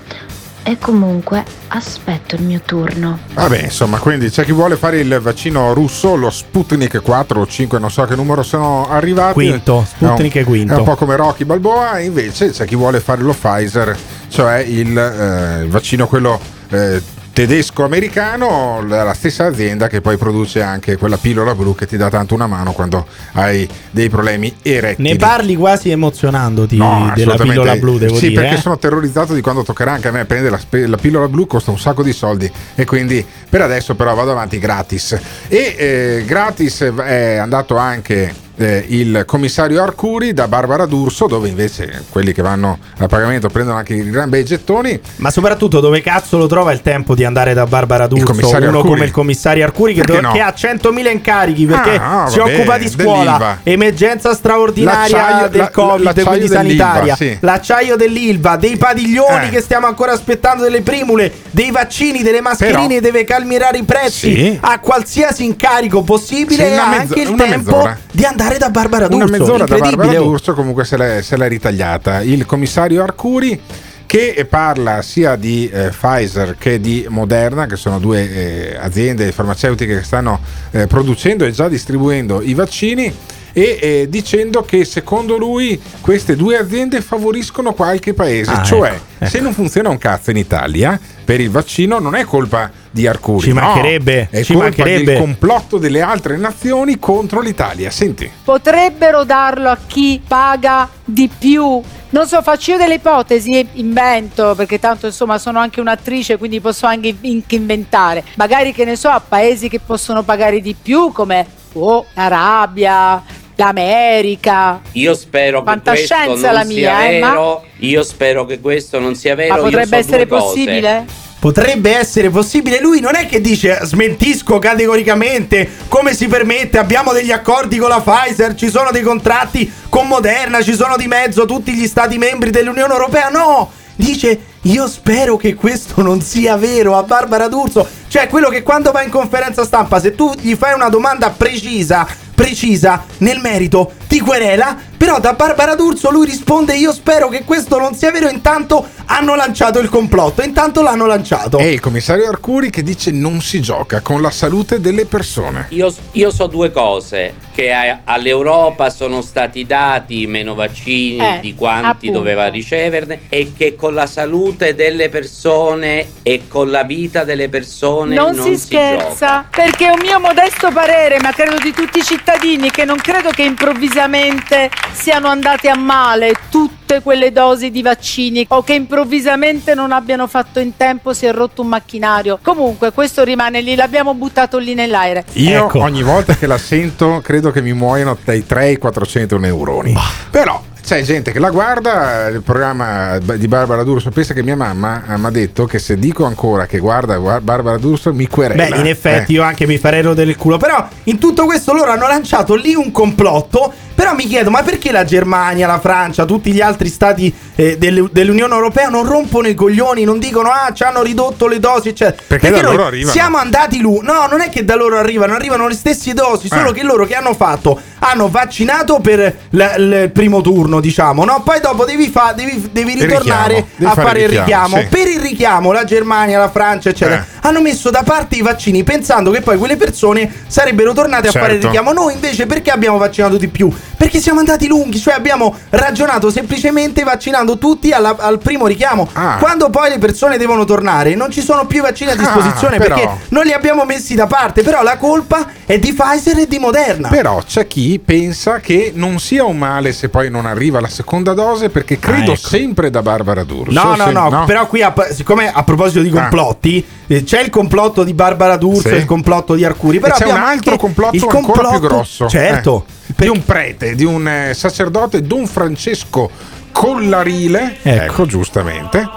E 0.65 0.79
comunque 0.79 1.45
aspetto 1.69 2.37
il 2.37 2.43
mio 2.43 2.61
turno. 2.65 3.19
Vabbè, 3.35 3.65
insomma, 3.65 3.99
quindi 3.99 4.31
c'è 4.31 4.45
chi 4.45 4.53
vuole 4.53 4.77
fare 4.77 5.01
il 5.01 5.19
vaccino 5.21 5.73
russo, 5.75 6.15
lo 6.15 6.31
Sputnik 6.31 7.01
4 7.01 7.41
o 7.41 7.47
5, 7.47 7.79
non 7.79 7.91
so 7.91 8.05
che 8.05 8.15
numero 8.15 8.43
sono 8.43 8.89
arrivati. 8.89 9.35
Quinto, 9.35 9.85
Sputnik 9.87 10.37
è 10.37 10.45
quinto. 10.45 10.75
È 10.75 10.79
un 10.79 10.85
po' 10.85 10.95
come 10.95 11.17
Rocky 11.17 11.45
Balboa, 11.45 11.99
e 11.99 12.05
invece 12.05 12.51
c'è 12.51 12.65
chi 12.65 12.77
vuole 12.77 13.01
fare 13.01 13.23
lo 13.23 13.33
Pfizer, 13.33 13.97
cioè 14.29 14.59
il, 14.59 14.97
eh, 14.97 15.63
il 15.65 15.69
vaccino 15.69 16.07
quello 16.07 16.39
eh, 16.69 17.03
tedesco-americano, 17.33 18.85
la 18.87 19.03
la 19.03 19.15
stessa 19.15 19.47
azienda 19.47 19.89
che 19.89 20.01
poi 20.01 20.17
produce 20.17 20.63
anche 20.63 20.97
quella 20.97 21.17
pillola 21.17 21.55
blu 21.55 21.75
che 21.75 21.87
ti 21.87 21.97
dà 21.97 22.09
tanto 22.09 22.35
una 22.35 22.47
mano 22.47 22.73
quando 22.73 23.07
hai 23.33 23.69
dei 23.91 24.09
problemi 24.09 24.55
erettili. 24.63 25.09
Ne 25.09 25.17
parli 25.17 25.57
quasi 25.57 25.91
emozionandoti 25.91 26.77
No, 26.77 27.13
della 27.15 27.37
pillola 27.37 27.77
blu, 27.77 27.99
devo 27.99 28.15
sì, 28.15 28.29
dire. 28.29 28.41
perché 28.41 28.57
eh. 28.57 28.61
sono 28.61 28.79
terrorizzato 28.79 29.35
di 29.35 29.41
quando 29.41 29.63
toccherà 29.63 29.93
anche 29.93 30.09
a 30.09 30.13
me 30.13 30.25
prendere 30.25 30.59
la, 30.71 30.87
la 30.87 30.97
pillola 30.97 31.29
blu, 31.29 31.47
costa 31.47 31.71
un 31.71 31.79
sacco 31.79 32.03
di 32.03 32.13
soldi 32.13 32.51
e 32.75 32.85
quindi 32.85 33.25
per 33.49 33.61
adesso 33.61 33.95
però 33.95 34.15
vado 34.15 34.31
avanti 34.31 34.59
gratis. 34.59 35.19
E 35.49 35.75
eh, 35.77 36.25
gratis 36.27 36.83
è 36.83 37.37
andato 37.37 37.77
anche 37.77 38.35
eh, 38.57 38.85
il 38.89 39.25
commissario 39.27 39.83
Arcuri 39.83 40.33
da 40.33 40.47
Barbara 40.49 40.87
D'Urso, 40.87 41.27
dove 41.27 41.49
invece 41.49 42.05
quelli 42.11 42.33
che 42.33 42.43
vanno 42.43 42.79
a 42.99 43.07
pagamento 43.07 43.49
prendono 43.49 43.79
anche 43.79 43.95
i 43.95 44.11
gran 44.11 44.29
bei 44.29 44.45
gettoni. 44.45 44.99
Ma 45.17 45.31
soprattutto 45.31 45.81
dove 45.81 46.01
cazzo 46.03 46.37
lo 46.39 46.47
trova 46.47 46.73
il 46.73 46.83
tempo 46.83 47.15
di 47.15 47.25
andare 47.25 47.55
da 47.55 47.67
Barbara 47.67 48.07
D'Urso? 48.07 48.33
Uno 48.33 48.57
Arcuri. 48.57 48.83
come 48.89 49.05
il 49.05 49.11
commissario 49.11 49.65
Arcuri 49.65 49.95
che, 49.95 50.03
do- 50.03 50.21
no? 50.21 50.33
che 50.33 50.41
ha 50.41 50.53
100.000 50.57 51.11
incarichi 51.11 51.67
perché 51.67 51.91
Ah, 52.03 52.27
si 52.29 52.39
vabbè, 52.39 52.55
occupa 52.57 52.79
di 52.79 52.89
scuola, 52.89 53.59
emergenza 53.63 54.35
straordinaria 54.35 55.17
L'acciaio- 55.17 55.49
del 55.49 55.61
la- 55.61 55.71
Covid, 55.71 56.23
quindi 56.25 56.49
sanitaria, 56.49 57.15
sì. 57.17 57.37
l'acciaio 57.41 57.97
dell'Ilva, 57.97 58.57
dei 58.57 58.77
padiglioni 58.77 59.47
Eh. 59.47 59.51
che 59.51 59.61
stiamo 59.61 59.87
ancora 59.87 60.13
aspettando, 60.13 60.63
delle 60.63 60.83
primule, 60.83 61.33
dei 61.51 61.71
vaccini, 61.71 62.23
delle 62.23 62.41
mascherine, 62.41 62.87
Però- 62.89 63.01
deve 63.01 63.25
calmierare 63.25 63.79
i 63.79 63.83
prezzi, 63.85 64.35
Sì. 64.35 64.59
ha 64.61 64.79
qualsiasi 64.79 65.45
incarico 65.45 66.03
possibile 66.03 66.67
Sì, 66.67 66.71
e 66.73 66.77
ha 66.77 66.87
mezzo- 66.89 67.01
anche 67.15 67.21
il 67.21 67.35
tempo 67.35 67.71
mezz'ora. 67.77 67.99
di 68.13 68.25
andare 68.25 68.42
da 68.59 68.71
Barbara 68.71 69.09
D'Urso. 69.09 69.27
Una 69.27 69.39
mezz'ora 69.39 69.65
da 69.65 69.79
Barbara. 69.79 70.13
D'Urso 70.13 70.55
comunque 70.55 70.85
se 70.85 70.97
l'è, 70.97 71.23
se 71.23 71.37
l'è 71.37 71.49
ritagliata. 71.49 72.23
Il 72.23 72.47
commissario 72.47 73.03
Arcuri 73.03 73.61
che 74.07 74.47
parla 74.49 75.01
sia 75.01 75.37
di 75.37 75.71
eh, 75.73 75.89
Pfizer 75.89 76.57
che 76.59 76.79
di 76.81 77.07
Moderna, 77.09 77.65
che 77.65 77.77
sono 77.77 77.99
due 77.99 78.73
eh, 78.73 78.77
aziende 78.79 79.33
farmaceutiche 79.33 79.97
che 79.99 80.05
stanno 80.05 80.39
eh, 80.71 80.87
producendo 80.87 81.47
e 81.47 81.51
già 81.51 81.69
distribuendo 81.69 82.43
i 82.43 82.53
vaccini. 82.55 83.15
E 83.55 83.79
eh, 83.83 84.07
dicendo 84.09 84.63
che 84.63 84.87
secondo 84.87 85.37
lui 85.37 85.79
queste 86.01 86.37
due 86.37 86.57
aziende 86.57 87.03
favoriscono 87.03 87.75
qualche 87.75 88.15
paese, 88.15 88.51
Ah, 88.51 88.63
cioè 88.63 88.99
ecco, 89.19 89.27
se 89.31 89.41
non 89.41 89.53
funziona 89.53 89.91
un 89.91 89.99
cazzo 89.99 90.31
in 90.31 90.39
Italia 90.39 90.99
per 91.23 91.39
il 91.39 91.51
vaccino 91.51 91.99
non 91.99 92.15
è 92.15 92.25
colpa 92.25 92.71
di 92.93 93.07
Arcuri, 93.07 93.49
Ci 93.49 93.53
no, 93.53 93.61
mancherebbe, 93.61 94.29
è 94.31 94.43
ci 94.43 94.53
colpa 94.53 94.69
mancherebbe. 94.69 95.05
del 95.05 95.19
complotto 95.19 95.79
delle 95.79 96.03
altre 96.03 96.37
nazioni 96.37 96.99
contro 96.99 97.41
l'Italia. 97.41 97.91
Senti. 97.91 98.31
Potrebbero 98.45 99.25
darlo 99.25 99.71
a 99.71 99.79
chi 99.87 100.23
paga 100.27 100.89
di 101.05 101.29
più. 101.37 101.81
Non 102.11 102.29
so, 102.29 102.43
faccio 102.43 102.73
io 102.73 102.77
delle 102.77 102.95
ipotesi 102.95 103.59
e 103.59 103.67
invento, 103.73 104.55
perché 104.55 104.79
tanto 104.79 105.07
insomma 105.07 105.39
sono 105.39 105.59
anche 105.59 105.81
un'attrice, 105.81 106.37
quindi 106.37 106.61
posso 106.61 106.85
anche 106.85 107.15
in- 107.23 107.43
inventare. 107.49 108.23
Magari 108.35 108.75
che 108.75 108.85
ne 108.85 108.97
so, 108.97 109.09
a 109.09 109.23
paesi 109.27 109.71
che 109.71 109.81
possono 109.81 110.23
pagare 110.23 110.61
di 110.61 110.77
più, 110.81 111.11
come 111.13 111.47
oh, 111.73 112.05
l'Arabia, 112.13 113.23
l'America. 113.57 114.81
Io 114.93 115.15
spero 115.15 115.63
che 115.63 115.81
questo 115.83 116.15
non 116.27 116.41
la 116.41 116.65
sia 116.65 116.65
mia, 116.65 117.09
eh, 117.09 117.19
ma- 117.21 117.31
vero. 117.31 117.65
Io 117.79 118.03
spero 118.03 118.45
che 118.45 118.61
questo 118.61 118.99
non 118.99 119.15
sia 119.15 119.35
vero. 119.35 119.55
Ma 119.55 119.57
Io 119.57 119.65
potrebbe 119.65 119.87
so 119.87 119.97
essere 119.97 120.27
due 120.27 120.39
cose. 120.39 120.45
possibile? 120.55 121.05
Potrebbe 121.43 121.97
essere 121.97 122.31
possibile. 122.31 122.81
Lui 122.81 123.01
non 123.01 123.17
è 123.17 123.27
che 123.27 123.41
dice 123.41 123.81
smentisco 123.83 124.61
categoricamente 124.61 125.69
come 125.89 126.15
si 126.15 126.29
permette. 126.29 126.79
Abbiamo 126.79 127.13
degli 127.13 127.33
accordi 127.33 127.79
con 127.79 127.89
la 127.89 128.01
Pfizer, 128.01 128.55
ci 128.55 128.71
sono 128.71 128.93
dei 128.93 129.03
contratti 129.03 129.69
con 129.89 130.07
Moderna, 130.07 130.63
ci 130.63 130.75
sono 130.75 130.97
di 130.97 131.09
mezzo 131.09 131.45
tutti 131.45 131.73
gli 131.73 131.89
stati 131.89 132.17
membri 132.17 132.51
dell'Unione 132.51 132.93
Europea. 132.93 133.29
No! 133.29 133.73
dice 133.97 134.39
io 134.63 134.87
spero 134.87 135.37
che 135.37 135.55
questo 135.55 136.03
non 136.03 136.21
sia 136.21 136.57
vero 136.57 136.97
a 136.97 137.03
Barbara 137.03 137.49
D'Urso. 137.49 137.87
Cioè 138.09 138.29
quello 138.29 138.49
che 138.49 138.63
quando 138.63 138.93
va 138.93 139.03
in 139.03 139.11
conferenza 139.11 139.65
stampa, 139.65 139.99
se 140.01 140.15
tu 140.15 140.33
gli 140.39 140.55
fai 140.55 140.75
una 140.75 140.89
domanda 140.89 141.31
precisa, 141.31 142.07
precisa 142.35 143.05
nel 143.19 143.39
merito, 143.41 143.93
ti 144.07 144.21
querela, 144.21 144.77
però 144.97 145.19
da 145.19 145.33
Barbara 145.33 145.75
D'Urso 145.75 146.11
lui 146.11 146.27
risponde 146.27 146.77
io 146.77 146.93
spero 146.93 147.29
che 147.29 147.45
questo 147.45 147.79
non 147.79 147.95
sia 147.95 148.11
vero, 148.11 148.29
intanto 148.29 148.87
hanno 149.07 149.35
lanciato 149.35 149.79
il 149.79 149.89
complotto, 149.89 150.43
intanto 150.43 150.83
l'hanno 150.83 151.07
lanciato. 151.07 151.59
E 151.59 151.73
il 151.73 151.81
commissario 151.81 152.29
Arcuri 152.29 152.71
che 152.71 152.83
dice 152.83 153.11
non 153.11 153.41
si 153.41 153.61
gioca 153.61 154.01
con 154.01 154.21
la 154.21 154.31
salute 154.31 154.81
delle 154.81 155.07
persone. 155.07 155.67
Io, 155.71 155.93
io 156.13 156.31
so 156.31 156.47
due 156.47 156.71
cose, 156.71 157.35
che 157.55 157.73
a- 157.73 158.01
all'Europa 158.05 158.91
sono 158.91 159.23
stati 159.23 159.65
dati 159.65 160.27
meno 160.27 160.55
vaccini 160.55 161.19
Eh, 161.19 161.39
di 161.41 161.55
quanti 161.55 161.87
appunto. 162.09 162.19
doveva 162.19 162.47
riceverne 162.49 163.23
e 163.29 163.53
che 163.57 163.75
con 163.75 163.95
la 163.95 164.07
salute 164.07 164.52
delle 164.57 165.09
persone 165.09 166.07
e 166.23 166.43
con 166.49 166.71
la 166.71 166.83
vita 166.85 167.25
delle 167.25 167.49
persone 167.49 168.15
Non, 168.15 168.35
non, 168.35 168.45
si 168.45 168.57
scherza, 168.57 169.47
perché 169.51 169.87
è 169.87 169.91
un 169.91 170.01
mio 170.01 170.21
modesto 170.21 170.71
parere, 170.71 171.19
ma 171.21 171.33
credo 171.33 171.57
di 171.59 171.73
tutti 171.73 171.99
i 171.99 172.03
cittadini, 172.03 172.71
che 172.71 172.85
non 172.85 172.97
credo 172.97 173.31
che 173.31 173.43
improvvisamente 173.43 174.71
siano 174.93 175.29
andate 175.29 175.69
a 175.69 175.77
male 175.77 176.35
tutte 176.51 177.01
quelle 177.03 177.33
dosi 177.33 177.71
di 177.71 177.83
vaccini 177.83 178.45
o 178.49 178.63
che 178.63 178.75
improvvisamente 178.75 179.75
non 179.75 179.93
abbiano 179.93 180.27
fatto 180.27 180.61
in 180.61 180.77
tempo, 180.77 181.13
si 181.13 181.27
è 181.27 181.33
rotto 181.33 181.63
un 181.63 181.69
macchinario. 181.69 182.39
Comunque 182.43 182.93
questo 182.93 183.25
rimane 183.25 183.61
lì, 183.61 183.75
l'abbiamo 183.75 184.15
buttato 184.15 184.59
lì 184.59 184.75
nell'aereo. 184.75 185.25
Io 185.35 185.65
Ecco. 185.65 185.81
ogni 185.81 186.03
volta 186.03 186.37
che 186.37 186.47
la 186.47 186.59
sento 186.59 187.21
credo 187.23 187.51
che 187.51 187.63
mi 187.63 187.73
muoiono 187.73 188.17
dai 188.23 188.47
3 188.47 188.65
ai 188.65 188.77
400 188.77 189.39
neuroni. 189.39 189.95
Però 190.31 190.63
c'è 190.85 191.03
gente 191.03 191.31
che 191.33 191.39
la 191.39 191.51
guarda, 191.51 192.27
il 192.29 192.43
programma 192.43 193.19
di 193.19 193.47
Barbara 193.49 193.83
D'Urso, 193.85 194.11
pensa 194.11 194.35
che 194.35 194.43
mia 194.43 194.57
mamma 194.57 195.03
eh, 195.15 195.17
mi 195.17 195.27
ha 195.27 195.31
detto 195.31 195.65
che 195.65 195.79
se 195.79 195.97
dico 195.97 196.25
ancora 196.25 196.67
che 196.67 196.79
guarda 196.79 197.17
gua- 197.17 197.41
Barbara 197.41 197.79
D'Urso 197.79 198.13
mi 198.13 198.27
querela. 198.27 198.69
Beh, 198.69 198.77
in 198.81 198.87
effetti 198.87 199.33
Eh. 199.33 199.37
io 199.37 199.43
anche 199.43 199.67
mi 199.67 199.79
farei 199.79 200.01
il 200.03 200.37
culo. 200.37 200.57
Però 200.59 200.87
in 201.05 201.19
tutto 201.19 201.45
questo 201.45 201.73
loro 201.73 201.91
hanno 201.93 202.07
lanciato 202.09 202.55
lì 202.55 202.75
un 202.75 202.91
complotto. 202.91 203.73
Però 203.95 204.15
mi 204.15 204.27
chiedo, 204.27 204.51
ma 204.51 204.63
perché 204.63 204.91
la 204.91 205.05
Germania, 205.05 205.67
la 205.67 205.79
Francia, 205.81 206.25
tutti 206.25 206.53
gli 206.53 206.61
altri 206.61 206.89
stati 206.89 207.33
eh, 207.55 207.77
delle- 207.79 208.09
dell'Unione 208.11 208.55
Europea 208.55 208.89
non 208.89 209.05
rompono 209.07 209.47
i 209.49 209.55
coglioni, 209.55 210.05
non 210.05 210.19
dicono 210.19 210.49
ah 210.51 210.73
ci 210.73 210.83
hanno 210.83 211.03
ridotto 211.03 211.47
le 211.47 211.59
dosi, 211.61 211.89
eccetera? 211.89 212.23
Perché 212.27 212.51
da 212.51 212.61
noi 212.63 212.71
loro 212.73 212.87
arrivano. 212.87 213.13
siamo 213.13 213.37
andati 213.39 213.77
lì. 213.77 213.83
No, 213.83 214.27
non 214.31 214.41
è 214.41 214.49
che 214.49 214.65
da 214.65 214.75
loro 214.75 214.99
arrivano, 214.99 215.35
arrivano 215.35 215.69
le 215.69 215.75
stesse 215.75 216.13
dosi, 216.15 216.49
solo 216.49 216.71
Eh. 216.71 216.73
che 216.73 216.83
loro 216.83 217.05
che 217.05 217.15
hanno 217.15 217.35
fatto? 217.35 217.79
Hanno 218.01 218.29
vaccinato 218.29 218.99
per 219.01 219.35
il 219.51 220.11
primo 220.13 220.41
turno, 220.41 220.81
diciamo, 220.81 221.25
no? 221.25 221.43
Poi 221.45 221.61
dopo 221.61 221.85
devi, 221.85 222.09
fa- 222.09 222.33
devi, 222.35 222.69
devi 222.73 222.95
ritornare 222.95 223.67
devi 223.77 223.85
a 223.91 223.95
fare 223.95 224.07
fare 224.07 224.23
il 224.23 224.29
richiamo, 224.29 224.79
sì. 224.79 224.87
Per 224.89 225.07
il 225.09 225.21
richiamo 225.21 225.73
la 225.73 225.85
Germania, 225.85 226.39
la 226.39 226.51
Francia, 226.51 226.89
eccetera, 226.89 227.21
Eh. 227.21 227.25
hanno 227.43 227.61
messo 227.61 227.91
da 227.91 228.03
parte 228.03 228.37
i 228.37 228.43
vaccini 228.43 228.83
pensando 228.83 229.31
che 229.31 229.41
poi 229.41 229.57
quelle 229.59 229.77
persone 229.77 230.31
sarebbero 230.47 230.93
tornate 230.93 231.29
a 231.29 231.31
Certo. 231.31 231.47
fare 231.47 231.59
il 231.59 231.63
richiamo. 231.65 231.93
Noi 231.93 232.15
invece 232.15 232.47
perché 232.47 232.71
abbiamo 232.71 232.97
vaccinato 232.99 233.37
di 233.37 233.49
più? 233.49 233.71
Perché 234.03 234.19
siamo 234.19 234.41
andati 234.41 234.67
lunghi, 234.67 234.99
cioè 234.99 235.15
abbiamo 235.15 235.55
ragionato 235.71 236.29
semplicemente 236.29 237.05
vaccinando 237.05 237.57
tutti 237.57 237.93
alla- 237.93 238.17
al 238.19 238.41
primo 238.41 238.67
richiamo. 238.67 239.09
Ah. 239.13 239.37
Quando 239.39 239.71
poi 239.71 239.91
le 239.91 239.99
persone 239.99 240.39
devono 240.39 240.65
tornare, 240.65 241.15
non 241.15 241.31
ci 241.31 241.41
sono 241.41 241.67
più 241.67 241.79
i 241.79 241.83
vaccini 241.83 242.11
a 242.11 242.17
disposizione 242.17 242.75
Ah, 242.75 242.79
però. 242.81 242.95
perché 242.97 243.11
non 243.29 243.45
li 243.45 243.53
abbiamo 243.53 243.85
messi 243.85 244.17
da 244.17 244.27
parte. 244.27 244.63
Però 244.63 244.83
la 244.83 244.97
colpa 244.97 245.47
è 245.65 245.79
di 245.79 245.93
Pfizer 245.93 246.37
e 246.41 246.47
di 246.49 246.59
Moderna. 246.59 247.11
Però 247.11 247.41
c'è 247.47 247.69
chi 247.69 248.01
pensa 248.05 248.59
che 248.59 248.91
non 248.93 249.21
sia 249.21 249.45
un 249.45 249.57
male 249.57 249.93
se 249.93 250.09
poi 250.09 250.31
non 250.31 250.47
arriva 250.47 250.81
la 250.81 250.89
seconda 250.89 251.33
dose 251.33 251.69
perché 251.69 252.01
credo 252.01 252.33
Ah, 252.33 252.35
ecco. 252.35 252.49
sempre 252.49 252.91
da 252.91 253.03
Barbara 253.03 253.45
D'Urso. 253.45 253.71
No, 253.81 253.95
no, 253.95 254.05
se- 254.07 254.11
no, 254.11 254.43
però 254.47 254.67
qui 254.67 254.83
a- 254.83 254.93
siccome 255.13 255.49
a 255.53 255.63
proposito 255.63 256.03
di 256.03 256.09
Ah. 256.09 256.23
complotti, 256.23 256.85
eh, 257.07 257.23
c'è 257.23 257.41
il 257.41 257.51
complotto 257.51 258.03
di 258.03 258.15
Barbara 258.15 258.57
D'Urso 258.57 258.89
Sì. 258.89 258.95
e 258.95 258.97
il 258.97 259.05
complotto 259.05 259.55
di 259.55 259.65
Arcuri, 259.65 260.01
però 260.01 260.17
e 260.17 260.19
c'è 260.19 260.25
un 260.29 260.39
altro 260.39 260.77
complotto 260.77 261.15
il 261.15 261.23
ancora 261.23 261.39
più 261.39 261.53
complotto- 261.53 261.87
grosso. 261.87 262.29
Certo. 262.29 262.85
eh, 262.89 263.01
di 263.17 263.29
un 263.29 263.45
prete, 263.45 263.95
di 263.95 264.05
un 264.05 264.27
eh, 264.27 264.55
sacerdote, 264.55 265.23
Don 265.23 265.47
Francesco 265.47 266.31
Collarile. 266.73 267.77
Ecco. 267.83 268.27
giustamente. 268.27 269.09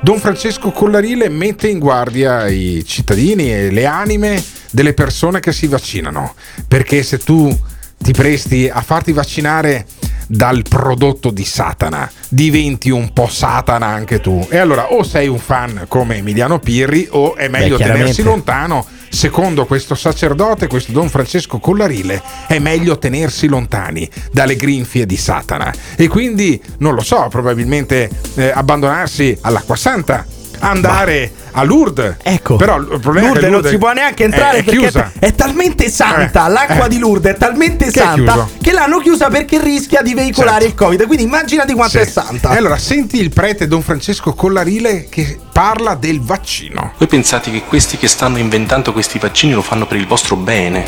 Don 0.00 0.18
Francesco 0.18 0.70
Collarile 0.70 1.28
mette 1.28 1.68
in 1.68 1.78
guardia 1.78 2.46
i 2.46 2.84
cittadini 2.86 3.52
e 3.52 3.70
le 3.70 3.86
anime 3.86 4.42
delle 4.70 4.92
persone 4.92 5.40
che 5.40 5.52
si 5.52 5.66
vaccinano. 5.66 6.34
Perché 6.68 7.02
se 7.02 7.18
tu 7.18 7.56
ti 7.96 8.12
presti 8.12 8.68
a 8.70 8.82
farti 8.82 9.12
vaccinare 9.12 9.86
dal 10.26 10.62
prodotto 10.68 11.30
di 11.30 11.44
Satana, 11.44 12.10
diventi 12.28 12.90
un 12.90 13.12
po' 13.12 13.28
Satana 13.28 13.86
anche 13.86 14.20
tu. 14.20 14.46
E 14.50 14.58
allora 14.58 14.92
o 14.92 15.02
sei 15.02 15.28
un 15.28 15.38
fan 15.38 15.86
come 15.88 16.16
Emiliano 16.16 16.58
Pirri 16.58 17.08
o 17.10 17.34
è 17.34 17.48
meglio 17.48 17.76
chiaramente. 17.76 18.12
tenersi 18.12 18.22
lontano. 18.22 18.86
Secondo 19.14 19.64
questo 19.64 19.94
sacerdote, 19.94 20.66
questo 20.66 20.90
Don 20.90 21.08
Francesco 21.08 21.60
Collarile, 21.60 22.20
è 22.48 22.58
meglio 22.58 22.98
tenersi 22.98 23.46
lontani 23.46 24.10
dalle 24.32 24.56
grinfie 24.56 25.06
di 25.06 25.16
Satana. 25.16 25.72
E 25.94 26.08
quindi, 26.08 26.60
non 26.78 26.94
lo 26.94 27.00
so, 27.00 27.28
probabilmente 27.30 28.10
eh, 28.34 28.50
abbandonarsi 28.50 29.38
all'acqua 29.42 29.76
santa, 29.76 30.26
andare 30.68 31.32
a 31.52 31.62
Lourdes. 31.62 32.16
Ecco. 32.22 32.56
Però 32.56 32.76
il 32.78 32.98
problema 33.00 33.28
Lourdes 33.28 33.36
è 33.36 33.38
che 33.38 33.42
non 33.42 33.50
Lourdes 33.52 33.70
si 33.70 33.78
può 33.78 33.92
neanche 33.92 34.24
entrare 34.24 34.56
è, 34.58 34.60
è 34.60 34.64
perché 34.64 34.80
chiusa. 34.80 35.12
è, 35.18 35.26
è 35.26 35.34
talmente 35.34 35.88
santa. 35.90 36.46
Eh, 36.46 36.50
l'acqua 36.50 36.84
eh. 36.86 36.88
di 36.88 36.98
Lourdes 36.98 37.32
è 37.32 37.36
talmente 37.36 37.84
Che 37.90 38.00
è 38.00 38.02
santa 38.02 38.32
chiuso. 38.32 38.50
che 38.60 38.72
l'hanno 38.72 38.98
chiusa 38.98 39.28
perché 39.28 39.60
rischia 39.62 40.02
di 40.02 40.14
veicolare 40.14 40.62
Certo. 40.64 40.66
il 40.66 40.74
Covid. 40.74 41.06
Quindi 41.06 41.24
immaginati 41.24 41.72
quanto 41.74 41.98
Sì. 41.98 42.04
è 42.04 42.06
santa. 42.06 42.52
E 42.54 42.56
allora, 42.56 42.76
senti 42.78 43.20
il 43.20 43.30
prete 43.30 43.66
Don 43.68 43.82
Francesco 43.82 44.34
Collarile 44.34 45.06
che 45.08 45.38
parla 45.52 45.94
del 45.94 46.20
vaccino. 46.20 46.92
Voi 46.98 47.08
pensate 47.08 47.50
che 47.50 47.62
questi 47.62 47.96
che 47.98 48.08
stanno 48.08 48.38
inventando 48.38 48.92
questi 48.92 49.18
vaccini 49.18 49.52
lo 49.52 49.62
fanno 49.62 49.86
per 49.86 49.96
il 49.96 50.06
vostro 50.06 50.36
bene? 50.36 50.84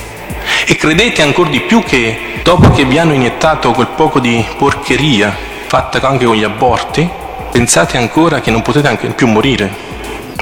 E 0.67 0.77
credete 0.77 1.23
ancora 1.23 1.49
di 1.51 1.61
più 1.61 1.83
che 1.83 2.19
dopo 2.43 2.71
che 2.73 2.85
vi 2.85 2.99
hanno 2.99 3.13
iniettato 3.13 3.71
quel 3.73 3.89
poco 3.97 4.19
di 4.21 4.45
porcheria 4.59 5.35
fatta 5.67 6.01
anche 6.07 6.25
con 6.25 6.37
gli 6.37 6.45
aborti, 6.45 7.09
pensate 7.57 7.97
ancora 7.97 8.43
che 8.43 8.51
non 8.51 8.61
potete 8.61 8.87
anche 8.87 9.09
più 9.15 9.27
morire? 9.27 9.73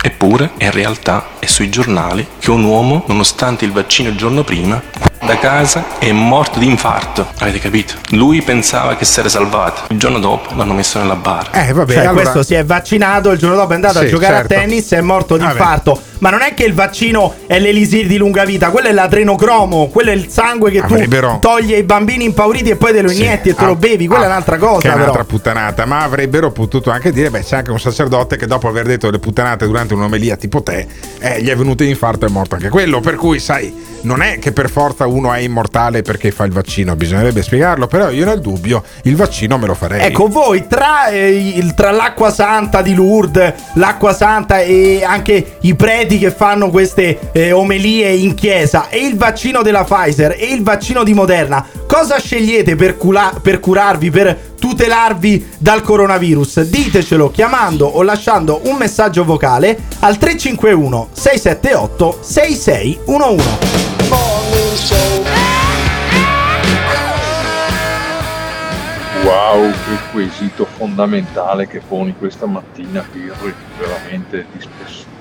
Eppure, 0.03 0.51
in 0.59 0.73
realtà, 0.73 1.25
è 1.45 1.47
sui 1.47 1.69
giornali 1.69 2.27
che 2.39 2.51
un 2.51 2.65
uomo, 2.65 3.05
nonostante 3.07 3.65
il 3.65 3.73
vaccino 3.73 4.09
il 4.09 4.17
giorno 4.17 4.43
prima, 4.45 4.81
da 5.25 5.39
casa 5.39 5.99
è 5.99 6.13
morto 6.13 6.59
di 6.59 6.67
infarto. 6.67 7.27
Avete 7.39 7.59
capito? 7.59 7.95
Lui 8.11 8.43
pensava 8.43 8.97
che 8.97 9.05
si 9.07 9.21
era 9.21 9.29
salvato. 9.29 9.83
Il 9.89 9.99
giorno 9.99 10.19
dopo 10.19 10.55
l'hanno 10.55 10.75
messo 10.75 10.99
nella 10.99 11.17
bara. 11.17 11.51
Eh, 11.53 11.73
vabbè, 11.73 11.93
Cioè, 11.95 12.03
allora- 12.05 12.13
questo 12.23 12.43
si 12.43 12.55
è 12.55 12.65
vaccinato, 12.65 13.31
il 13.31 13.39
giorno 13.39 13.57
dopo 13.57 13.73
è 13.73 13.75
andato 13.75 13.99
Sì, 14.01 14.05
a 14.05 14.09
giocare 14.09 14.35
certo. 14.35 14.55
a 14.55 14.57
tennis 14.59 14.93
e 14.93 14.97
è 14.99 15.01
morto 15.01 15.37
di 15.39 15.45
infarto. 15.45 16.01
Ma 16.19 16.31
non 16.31 16.41
è 16.43 16.55
che 16.55 16.65
il 16.65 16.73
vaccino 16.75 17.35
è 17.47 17.59
l'elisir 17.59 18.07
di 18.07 18.17
lunga 18.17 18.45
vita, 18.45 18.71
quello 18.71 18.89
è 18.89 18.93
l'adrenocromo, 18.93 19.89
quello 19.89 20.11
è 20.11 20.15
il 20.15 20.29
sangue 20.31 20.71
che 20.71 20.79
Avrebbero- 20.81 21.33
tu 21.41 21.49
togli 21.49 21.73
ai 21.75 21.83
bambini 21.83 22.25
impauriti 22.25 22.71
e 22.71 22.77
poi 22.77 22.93
te 22.93 23.03
lo 23.03 23.09
Sì. 23.09 23.17
inietti 23.23 23.49
e 23.51 23.55
te 23.55 23.65
Ah, 23.65 23.67
lo 23.69 23.77
bevi. 23.77 24.07
Quella 24.07 24.23
ah, 24.25 24.27
è 24.27 24.31
un'altra 24.31 24.57
cosa, 24.59 24.81
Che 24.81 24.89
è 24.89 24.91
però. 24.91 25.03
un'altra 25.05 25.25
puttanata. 25.25 25.85
Ma 25.87 26.03
avrebbero 26.03 26.51
potuto 26.51 26.91
anche 26.91 27.13
dire: 27.13 27.31
beh, 27.31 27.43
c'è 27.43 27.57
anche 27.57 27.71
un 27.71 27.81
sacerdote 27.81 28.37
che 28.37 28.47
dopo 28.47 28.69
aver 28.69 28.87
detto 28.87 29.11
le 29.11 29.19
puttanate 29.19 29.67
durante 29.67 29.95
un'omelia 29.95 30.37
tipo 30.37 30.63
te, 30.63 30.87
eh, 31.19 31.34
gli 31.41 31.49
è 31.49 31.57
venuto 31.57 31.85
l'infarto 31.85 32.24
e 32.24 32.28
è 32.28 32.30
morto 32.32 32.55
anche 32.55 32.68
quello. 32.68 33.01
Per 33.01 33.16
cui, 33.16 33.39
sai, 33.39 33.72
non 34.05 34.23
è 34.23 34.39
che 34.39 34.53
per 34.53 34.71
forza 34.71 35.07
uno 35.07 35.33
è 35.33 35.41
immortale 35.41 36.03
perché 36.03 36.31
fa 36.31 36.45
il 36.45 36.53
vaccino, 36.53 36.95
bisognerebbe 36.97 37.43
spiegarlo. 37.43 37.87
Però 37.87 38.11
io 38.11 38.25
nel 38.25 38.41
dubbio 38.41 38.83
il 39.03 39.17
vaccino 39.17 39.59
me 39.59 39.67
lo 39.67 39.75
farei. 39.75 40.03
Ecco, 40.03 40.29
voi 40.29 40.67
tra, 40.67 41.09
eh, 41.09 41.73
tra 41.75 41.91
l'acqua 41.91 42.31
santa 42.31 42.83
di 42.83 42.95
Lourdes, 42.95 43.53
l'acqua 43.75 44.15
santa 44.15 44.61
e 44.61 45.03
anche 45.05 45.57
i 45.63 45.75
preti 45.75 46.19
che 46.19 46.31
fanno 46.31 46.71
queste 46.71 47.33
eh, 47.33 47.53
omelie 47.53 48.13
in 48.15 48.35
chiesa 48.35 48.89
e 48.89 49.05
il 49.05 49.17
vaccino 49.17 49.63
della 49.63 49.85
Pfizer 49.85 50.37
e 50.39 50.53
il 50.53 50.63
vaccino 50.63 51.03
di 51.03 51.15
Moderna, 51.15 51.67
cosa 51.87 52.19
scegliete 52.19 52.77
per, 52.77 52.97
cula- 52.97 53.35
per 53.41 53.61
curarvi, 53.61 54.11
per 54.11 54.53
tutelarvi 54.59 55.53
dal 55.59 55.83
coronavirus? 55.83 56.63
Ditecelo 56.63 57.31
chiamando 57.31 57.87
o 57.87 58.03
lasciando 58.03 58.61
un 58.65 58.77
messaggio 58.77 59.25
vocale 59.25 59.79
al 60.01 60.19
351 60.19 61.09
678 61.13 62.19
6611. 62.21 63.94
Wow, 69.23 69.71
che 69.71 69.99
quesito 70.13 70.67
fondamentale 70.77 71.67
che 71.67 71.81
poni 71.81 72.15
questa 72.19 72.47
mattina, 72.47 73.05
Pirri, 73.11 73.55
veramente 73.79 74.47
di 74.53 74.61
spessore. 74.61 75.13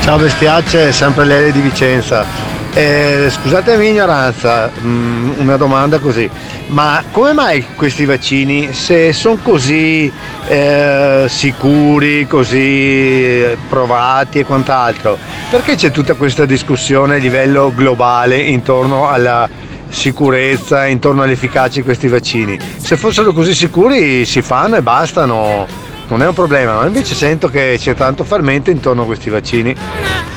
Ciao 0.00 0.18
bestiacce, 0.18 0.92
sempre 0.92 1.24
Lele 1.24 1.52
di 1.52 1.60
Vicenza. 1.60 2.59
Eh, 2.72 3.28
scusate 3.28 3.72
la 3.72 3.78
mia 3.78 3.90
ignoranza, 3.90 4.70
mm, 4.80 5.40
una 5.40 5.56
domanda 5.56 5.98
così, 5.98 6.30
ma 6.68 7.02
come 7.10 7.32
mai 7.32 7.66
questi 7.74 8.04
vaccini, 8.04 8.72
se 8.72 9.12
sono 9.12 9.38
così 9.42 10.10
eh, 10.46 11.26
sicuri, 11.28 12.28
così 12.28 13.44
provati 13.68 14.38
e 14.38 14.44
quant'altro, 14.44 15.18
perché 15.50 15.74
c'è 15.74 15.90
tutta 15.90 16.14
questa 16.14 16.44
discussione 16.44 17.16
a 17.16 17.18
livello 17.18 17.72
globale 17.74 18.38
intorno 18.38 19.08
alla 19.08 19.48
sicurezza 19.88 20.86
intorno 20.86 21.22
all'efficacia 21.22 21.80
di 21.80 21.82
questi 21.82 22.06
vaccini. 22.06 22.56
Se 22.76 22.96
fossero 22.96 23.32
così 23.32 23.52
sicuri 23.52 24.24
si 24.24 24.42
fanno 24.42 24.76
e 24.76 24.82
bastano, 24.82 25.66
non 26.06 26.22
è 26.22 26.26
un 26.26 26.34
problema, 26.34 26.74
ma 26.74 26.86
invece 26.86 27.16
sento 27.16 27.48
che 27.48 27.76
c'è 27.80 27.94
tanto 27.94 28.22
fermento 28.22 28.70
intorno 28.70 29.02
a 29.02 29.06
questi 29.06 29.28
vaccini. 29.28 29.74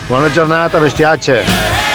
Buona 0.08 0.32
giornata, 0.32 0.80
bestiacce! 0.80 1.93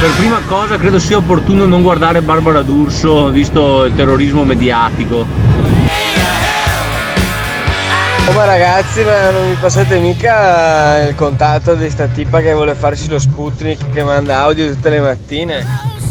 Per 0.00 0.10
prima 0.16 0.40
cosa 0.46 0.78
credo 0.78 0.98
sia 0.98 1.18
opportuno 1.18 1.66
non 1.66 1.82
guardare 1.82 2.22
Barbara 2.22 2.62
D'Urso 2.62 3.28
visto 3.28 3.84
il 3.84 3.94
terrorismo 3.94 4.44
mediatico. 4.44 5.26
Oh 8.26 8.32
ma 8.32 8.44
ragazzi, 8.46 9.02
ma 9.04 9.30
non 9.30 9.50
mi 9.50 9.56
passate 9.60 9.98
mica 9.98 11.06
il 11.06 11.14
contatto 11.14 11.74
di 11.74 11.90
sta 11.90 12.06
tipa 12.06 12.40
che 12.40 12.54
vuole 12.54 12.74
farsi 12.74 13.10
lo 13.10 13.18
Sputnik 13.18 13.90
che 13.92 14.02
manda 14.02 14.38
audio 14.38 14.72
tutte 14.72 14.88
le 14.88 15.00
mattine? 15.00 15.66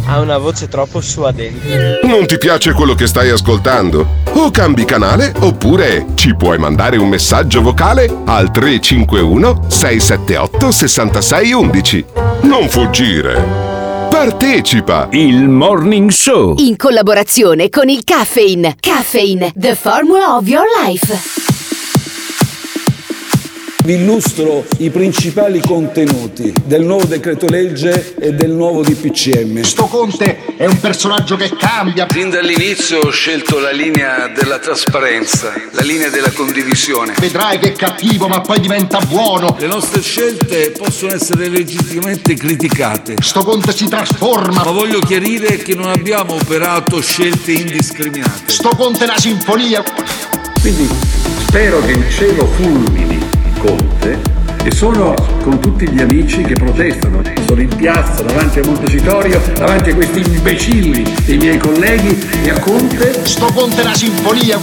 Ha 0.06 0.20
una 0.20 0.38
voce 0.38 0.68
troppo 0.68 1.02
suadente. 1.02 2.02
Non 2.04 2.28
ti 2.28 2.38
piace 2.38 2.74
quello 2.74 2.94
che 2.94 3.08
stai 3.08 3.32
ascoltando? 3.32 4.18
O 4.34 4.52
cambi 4.52 4.86
canale 4.86 5.34
oppure 5.40 6.06
ci 6.14 6.36
puoi 6.36 6.60
mandare 6.60 6.98
un 6.98 7.10
messaggio 7.10 7.64
vocale 7.64 8.08
al 8.26 8.52
351 8.52 9.64
678 9.68 10.72
6611. 10.72 12.06
Non 12.42 12.70
fuggire. 12.70 13.69
Partecipa! 14.20 15.08
Il 15.12 15.48
Morning 15.48 16.10
Show. 16.10 16.56
In 16.58 16.76
collaborazione 16.76 17.70
con 17.70 17.88
il 17.88 18.04
Caffeine. 18.04 18.76
Caffeine, 18.78 19.54
the 19.56 19.74
formula 19.76 20.36
of 20.36 20.46
your 20.46 20.66
life. 20.84 21.59
Vi 23.82 23.94
illustro 23.94 24.66
i 24.80 24.90
principali 24.90 25.62
contenuti 25.62 26.54
del 26.66 26.84
nuovo 26.84 27.06
decreto 27.06 27.48
legge 27.48 28.14
e 28.20 28.34
del 28.34 28.52
nuovo 28.52 28.82
DPCM. 28.82 29.62
Sto 29.62 29.86
Conte 29.86 30.58
è 30.58 30.66
un 30.66 30.78
personaggio 30.82 31.38
che 31.38 31.50
cambia. 31.58 32.06
Fin 32.10 32.30
dall'inizio 32.30 33.00
ho 33.00 33.10
scelto 33.10 33.58
la 33.58 33.72
linea 33.72 34.28
della 34.28 34.60
trasparenza, 34.60 35.54
la 35.72 35.82
linea 35.82 36.10
della 36.10 36.30
condivisione. 36.32 37.14
Vedrai 37.20 37.58
che 37.58 37.70
è 37.70 37.72
cattivo, 37.72 38.28
ma 38.28 38.42
poi 38.42 38.60
diventa 38.60 39.00
buono. 39.00 39.56
Le 39.58 39.68
nostre 39.68 40.02
scelte 40.02 40.72
possono 40.78 41.14
essere 41.14 41.48
legittimamente 41.48 42.34
criticate. 42.34 43.16
Sto 43.22 43.44
Conte 43.44 43.72
si 43.72 43.88
trasforma. 43.88 44.62
Ma 44.66 44.72
voglio 44.72 45.00
chiarire 45.00 45.56
che 45.56 45.74
non 45.74 45.88
abbiamo 45.88 46.34
operato 46.34 47.00
scelte 47.00 47.54
indiscriminate. 47.54 48.44
Sto 48.52 48.76
Conte 48.76 49.06
è 49.06 49.08
una 49.08 49.18
sinfonia. 49.18 49.82
Quindi 50.60 50.90
spero 51.48 51.80
che 51.86 51.92
il 51.92 52.10
cielo 52.10 52.46
fulmini 52.46 53.19
Conte 53.60 54.18
e 54.64 54.72
sono 54.72 55.14
con 55.44 55.60
tutti 55.60 55.88
gli 55.90 56.02
amici 56.02 56.42
che 56.44 56.54
protestano. 56.54 57.22
Sono 57.46 57.62
in 57.62 57.76
piazza 57.76 58.24
davanti 58.24 58.60
a 58.60 58.66
Montecitorio, 58.66 59.42
davanti 59.54 59.92
a 59.92 59.96
questi 59.96 60.20
imbecilli 60.22 61.04
dei 61.26 61.38
miei 61.38 61.58
colleghi 61.58 62.18
e 62.44 62.50
a 62.50 62.60
Conte. 62.60 63.26
Sto 63.26 63.52
Conte 63.54 63.82
è 63.82 63.86
una 63.86 63.96
sinfonia. 63.96 64.60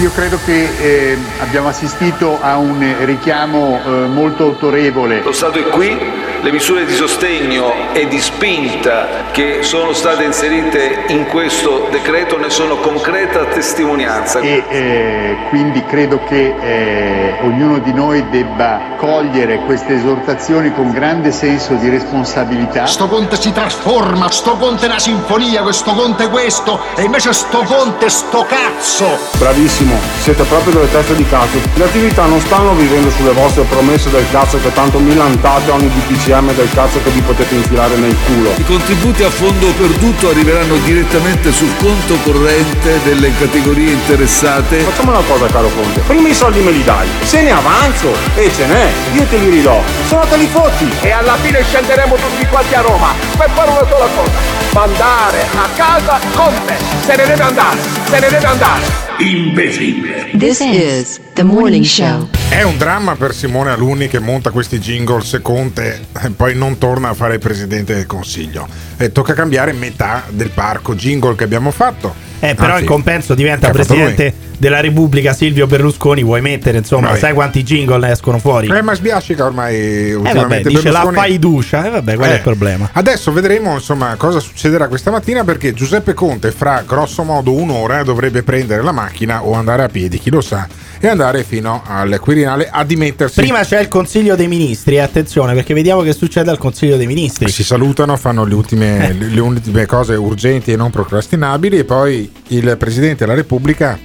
Io 0.00 0.10
credo 0.14 0.38
che 0.44 0.68
eh, 0.78 1.16
abbiamo 1.40 1.68
assistito 1.68 2.38
a 2.40 2.58
un 2.58 2.94
richiamo 3.04 3.80
eh, 3.84 3.90
molto 4.06 4.44
autorevole. 4.44 5.22
Lo 5.22 5.32
Stato 5.32 5.58
è 5.58 5.68
qui, 5.70 5.98
le 6.46 6.52
misure 6.52 6.84
di 6.84 6.94
sostegno 6.94 7.92
e 7.92 8.06
di 8.06 8.20
spinta 8.20 9.24
che 9.32 9.64
sono 9.64 9.92
state 9.92 10.22
inserite 10.22 11.06
in 11.08 11.26
questo 11.26 11.88
decreto 11.90 12.38
ne 12.38 12.50
sono 12.50 12.76
concreta 12.76 13.46
testimonianza. 13.46 14.38
E 14.38 14.62
eh, 14.68 15.36
quindi 15.48 15.84
credo 15.84 16.22
che 16.22 16.54
eh, 16.60 17.34
ognuno 17.42 17.78
di 17.78 17.92
noi 17.92 18.28
debba 18.28 18.94
cogliere 18.96 19.58
queste 19.64 19.94
esortazioni 19.94 20.72
con 20.72 20.92
grande 20.92 21.32
senso 21.32 21.74
di 21.74 21.88
responsabilità. 21.88 22.86
Sto 22.86 23.08
Conte 23.08 23.34
si 23.34 23.50
trasforma, 23.50 24.30
sto 24.30 24.52
Conte 24.52 24.84
è 24.84 24.88
una 24.88 25.00
sinfonia, 25.00 25.62
questo 25.62 25.94
Conte 25.94 26.26
è 26.26 26.30
questo, 26.30 26.80
e 26.94 27.02
invece 27.02 27.32
sto 27.32 27.64
Conte 27.64 28.06
è 28.06 28.08
sto 28.08 28.46
cazzo. 28.48 29.18
Bravissimo, 29.38 29.98
siete 30.20 30.44
proprio 30.44 30.74
delle 30.74 30.92
teste 30.92 31.16
di 31.16 31.26
cazzo. 31.26 31.58
Le 31.74 31.84
attività 31.84 32.24
non 32.26 32.38
stanno 32.38 32.72
vivendo 32.74 33.10
sulle 33.10 33.32
vostre 33.32 33.64
promesse 33.64 34.10
del 34.10 34.24
cazzo 34.30 34.60
che 34.60 34.72
tanto 34.72 35.00
milantate 35.00 35.72
ogni 35.72 35.88
DPCM 35.88 36.35
del 36.36 36.68
cazzo 36.74 37.00
che 37.02 37.08
vi 37.10 37.22
potete 37.22 37.54
infilare 37.54 37.96
nel 37.96 38.14
culo. 38.26 38.52
I 38.58 38.64
contributi 38.64 39.22
a 39.22 39.30
fondo 39.30 39.72
perduto 39.72 40.28
arriveranno 40.28 40.76
direttamente 40.84 41.50
sul 41.50 41.74
conto 41.78 42.14
corrente 42.22 43.00
delle 43.04 43.32
categorie 43.38 43.92
interessate. 43.92 44.80
Facciamo 44.80 45.12
una 45.12 45.22
cosa 45.26 45.46
caro 45.46 45.68
Conte, 45.68 46.00
prima 46.00 46.28
i 46.28 46.34
soldi 46.34 46.60
me 46.60 46.72
li 46.72 46.84
dai, 46.84 47.08
se 47.22 47.40
ne 47.40 47.52
avanzo 47.52 48.12
e 48.34 48.52
ce 48.54 48.66
n'è, 48.66 48.86
io 49.14 49.24
te 49.24 49.38
li 49.38 49.48
ridò, 49.48 49.82
se 50.06 50.14
no 50.14 50.26
te 50.26 50.36
li 50.36 50.46
fotti. 50.46 50.92
E 51.00 51.10
alla 51.10 51.36
fine 51.36 51.62
scenderemo 51.62 52.16
tutti 52.16 52.46
quanti 52.46 52.74
a 52.74 52.82
Roma 52.82 53.14
per 53.38 53.50
fare 53.54 53.70
una 53.70 53.86
sola 53.88 54.06
cosa, 54.14 54.30
mandare 54.72 55.46
a 55.56 55.68
casa 55.74 56.20
Conte. 56.34 56.76
Se 57.00 57.16
ne 57.16 57.24
deve 57.24 57.42
andare, 57.42 57.78
se 58.04 58.18
ne 58.18 58.28
deve 58.28 58.46
andare. 58.46 59.05
Imbecille. 59.18 60.36
This 60.36 60.60
is 60.60 61.20
the 61.32 61.42
morning 61.42 61.84
show. 61.84 62.28
È 62.50 62.62
un 62.62 62.76
dramma 62.76 63.16
per 63.16 63.32
Simone 63.32 63.70
Alunni 63.70 64.08
che 64.08 64.18
monta 64.18 64.50
questi 64.50 64.78
jingle 64.78 65.22
Conte 65.40 66.06
e 66.22 66.30
poi 66.30 66.54
non 66.54 66.76
torna 66.76 67.08
a 67.08 67.14
fare 67.14 67.34
il 67.34 67.40
presidente 67.40 67.94
del 67.94 68.04
consiglio. 68.04 68.68
E 68.98 69.12
tocca 69.12 69.32
cambiare 69.32 69.72
metà 69.72 70.24
del 70.28 70.50
parco 70.50 70.94
jingle 70.94 71.34
che 71.34 71.44
abbiamo 71.44 71.70
fatto. 71.70 72.14
Eh, 72.40 72.54
però 72.54 72.72
Anzi, 72.72 72.82
in 72.82 72.88
compenso 72.88 73.34
diventa 73.34 73.70
presidente 73.70 74.34
della 74.58 74.80
Repubblica 74.80 75.32
Silvio 75.32 75.66
Berlusconi, 75.66 76.22
vuoi 76.22 76.40
mettere, 76.40 76.78
insomma, 76.78 77.08
Vabbè. 77.08 77.18
sai 77.18 77.32
quanti 77.34 77.62
jingle 77.62 77.98
ne 77.98 78.10
escono 78.12 78.38
fuori? 78.38 78.68
Eh, 78.68 78.82
ma 78.82 78.94
sbiascica 78.94 79.44
ormai 79.44 79.74
Eh 79.76 80.14
ultimamente 80.14 80.62
vabbè, 80.64 80.68
dice 80.68 80.82
la 80.90 81.00
Berlusconi. 81.00 81.16
faiducia, 81.16 81.86
eh 81.86 81.90
vabbè, 81.90 82.14
qual 82.16 82.28
è 82.28 82.32
Eh, 82.32 82.36
il 82.36 82.42
problema? 82.42 82.88
Adesso 82.92 83.32
vedremo 83.32 83.74
insomma 83.74 84.14
cosa 84.16 84.40
succederà 84.40 84.88
questa 84.88 85.10
mattina 85.10 85.44
perché 85.44 85.72
Giuseppe 85.74 86.14
Conte 86.14 86.50
fra 86.52 86.82
grosso 86.86 87.22
modo 87.22 87.52
un'ora 87.52 88.02
dovrebbe 88.02 88.42
prendere 88.42 88.82
la 88.82 88.92
macchina 88.92 89.44
o 89.44 89.52
andare 89.54 89.82
a 89.82 89.88
piedi, 89.88 90.18
chi 90.18 90.30
lo 90.30 90.40
sa, 90.40 90.66
e 90.98 91.08
andare 91.08 91.44
fino 91.44 91.82
al 91.86 92.18
Quirinale 92.20 92.68
a 92.70 92.84
dimettersi. 92.84 93.40
Prima 93.40 93.60
c'è 93.60 93.80
il 93.80 93.88
Consiglio 93.88 94.34
dei 94.36 94.48
Ministri, 94.48 94.98
attenzione, 94.98 95.54
perché 95.54 95.74
vediamo 95.74 96.02
che 96.02 96.12
succede 96.12 96.50
al 96.50 96.58
Consiglio 96.58 96.96
dei 96.96 97.06
Ministri. 97.06 97.48
si 97.50 97.62
salutano, 97.64 98.16
fanno 98.16 98.44
le 98.44 98.54
ultime, 98.54 99.12
le 99.12 99.40
ultime 99.40 99.84
cose 99.86 100.14
urgenti 100.14 100.72
e 100.72 100.76
non 100.76 100.90
procrastinabili 100.90 101.78
e 101.78 101.84
poi 101.84 102.30
il 102.48 102.76
Presidente 102.78 103.24
della 103.24 103.36
Repubblica 103.36 103.98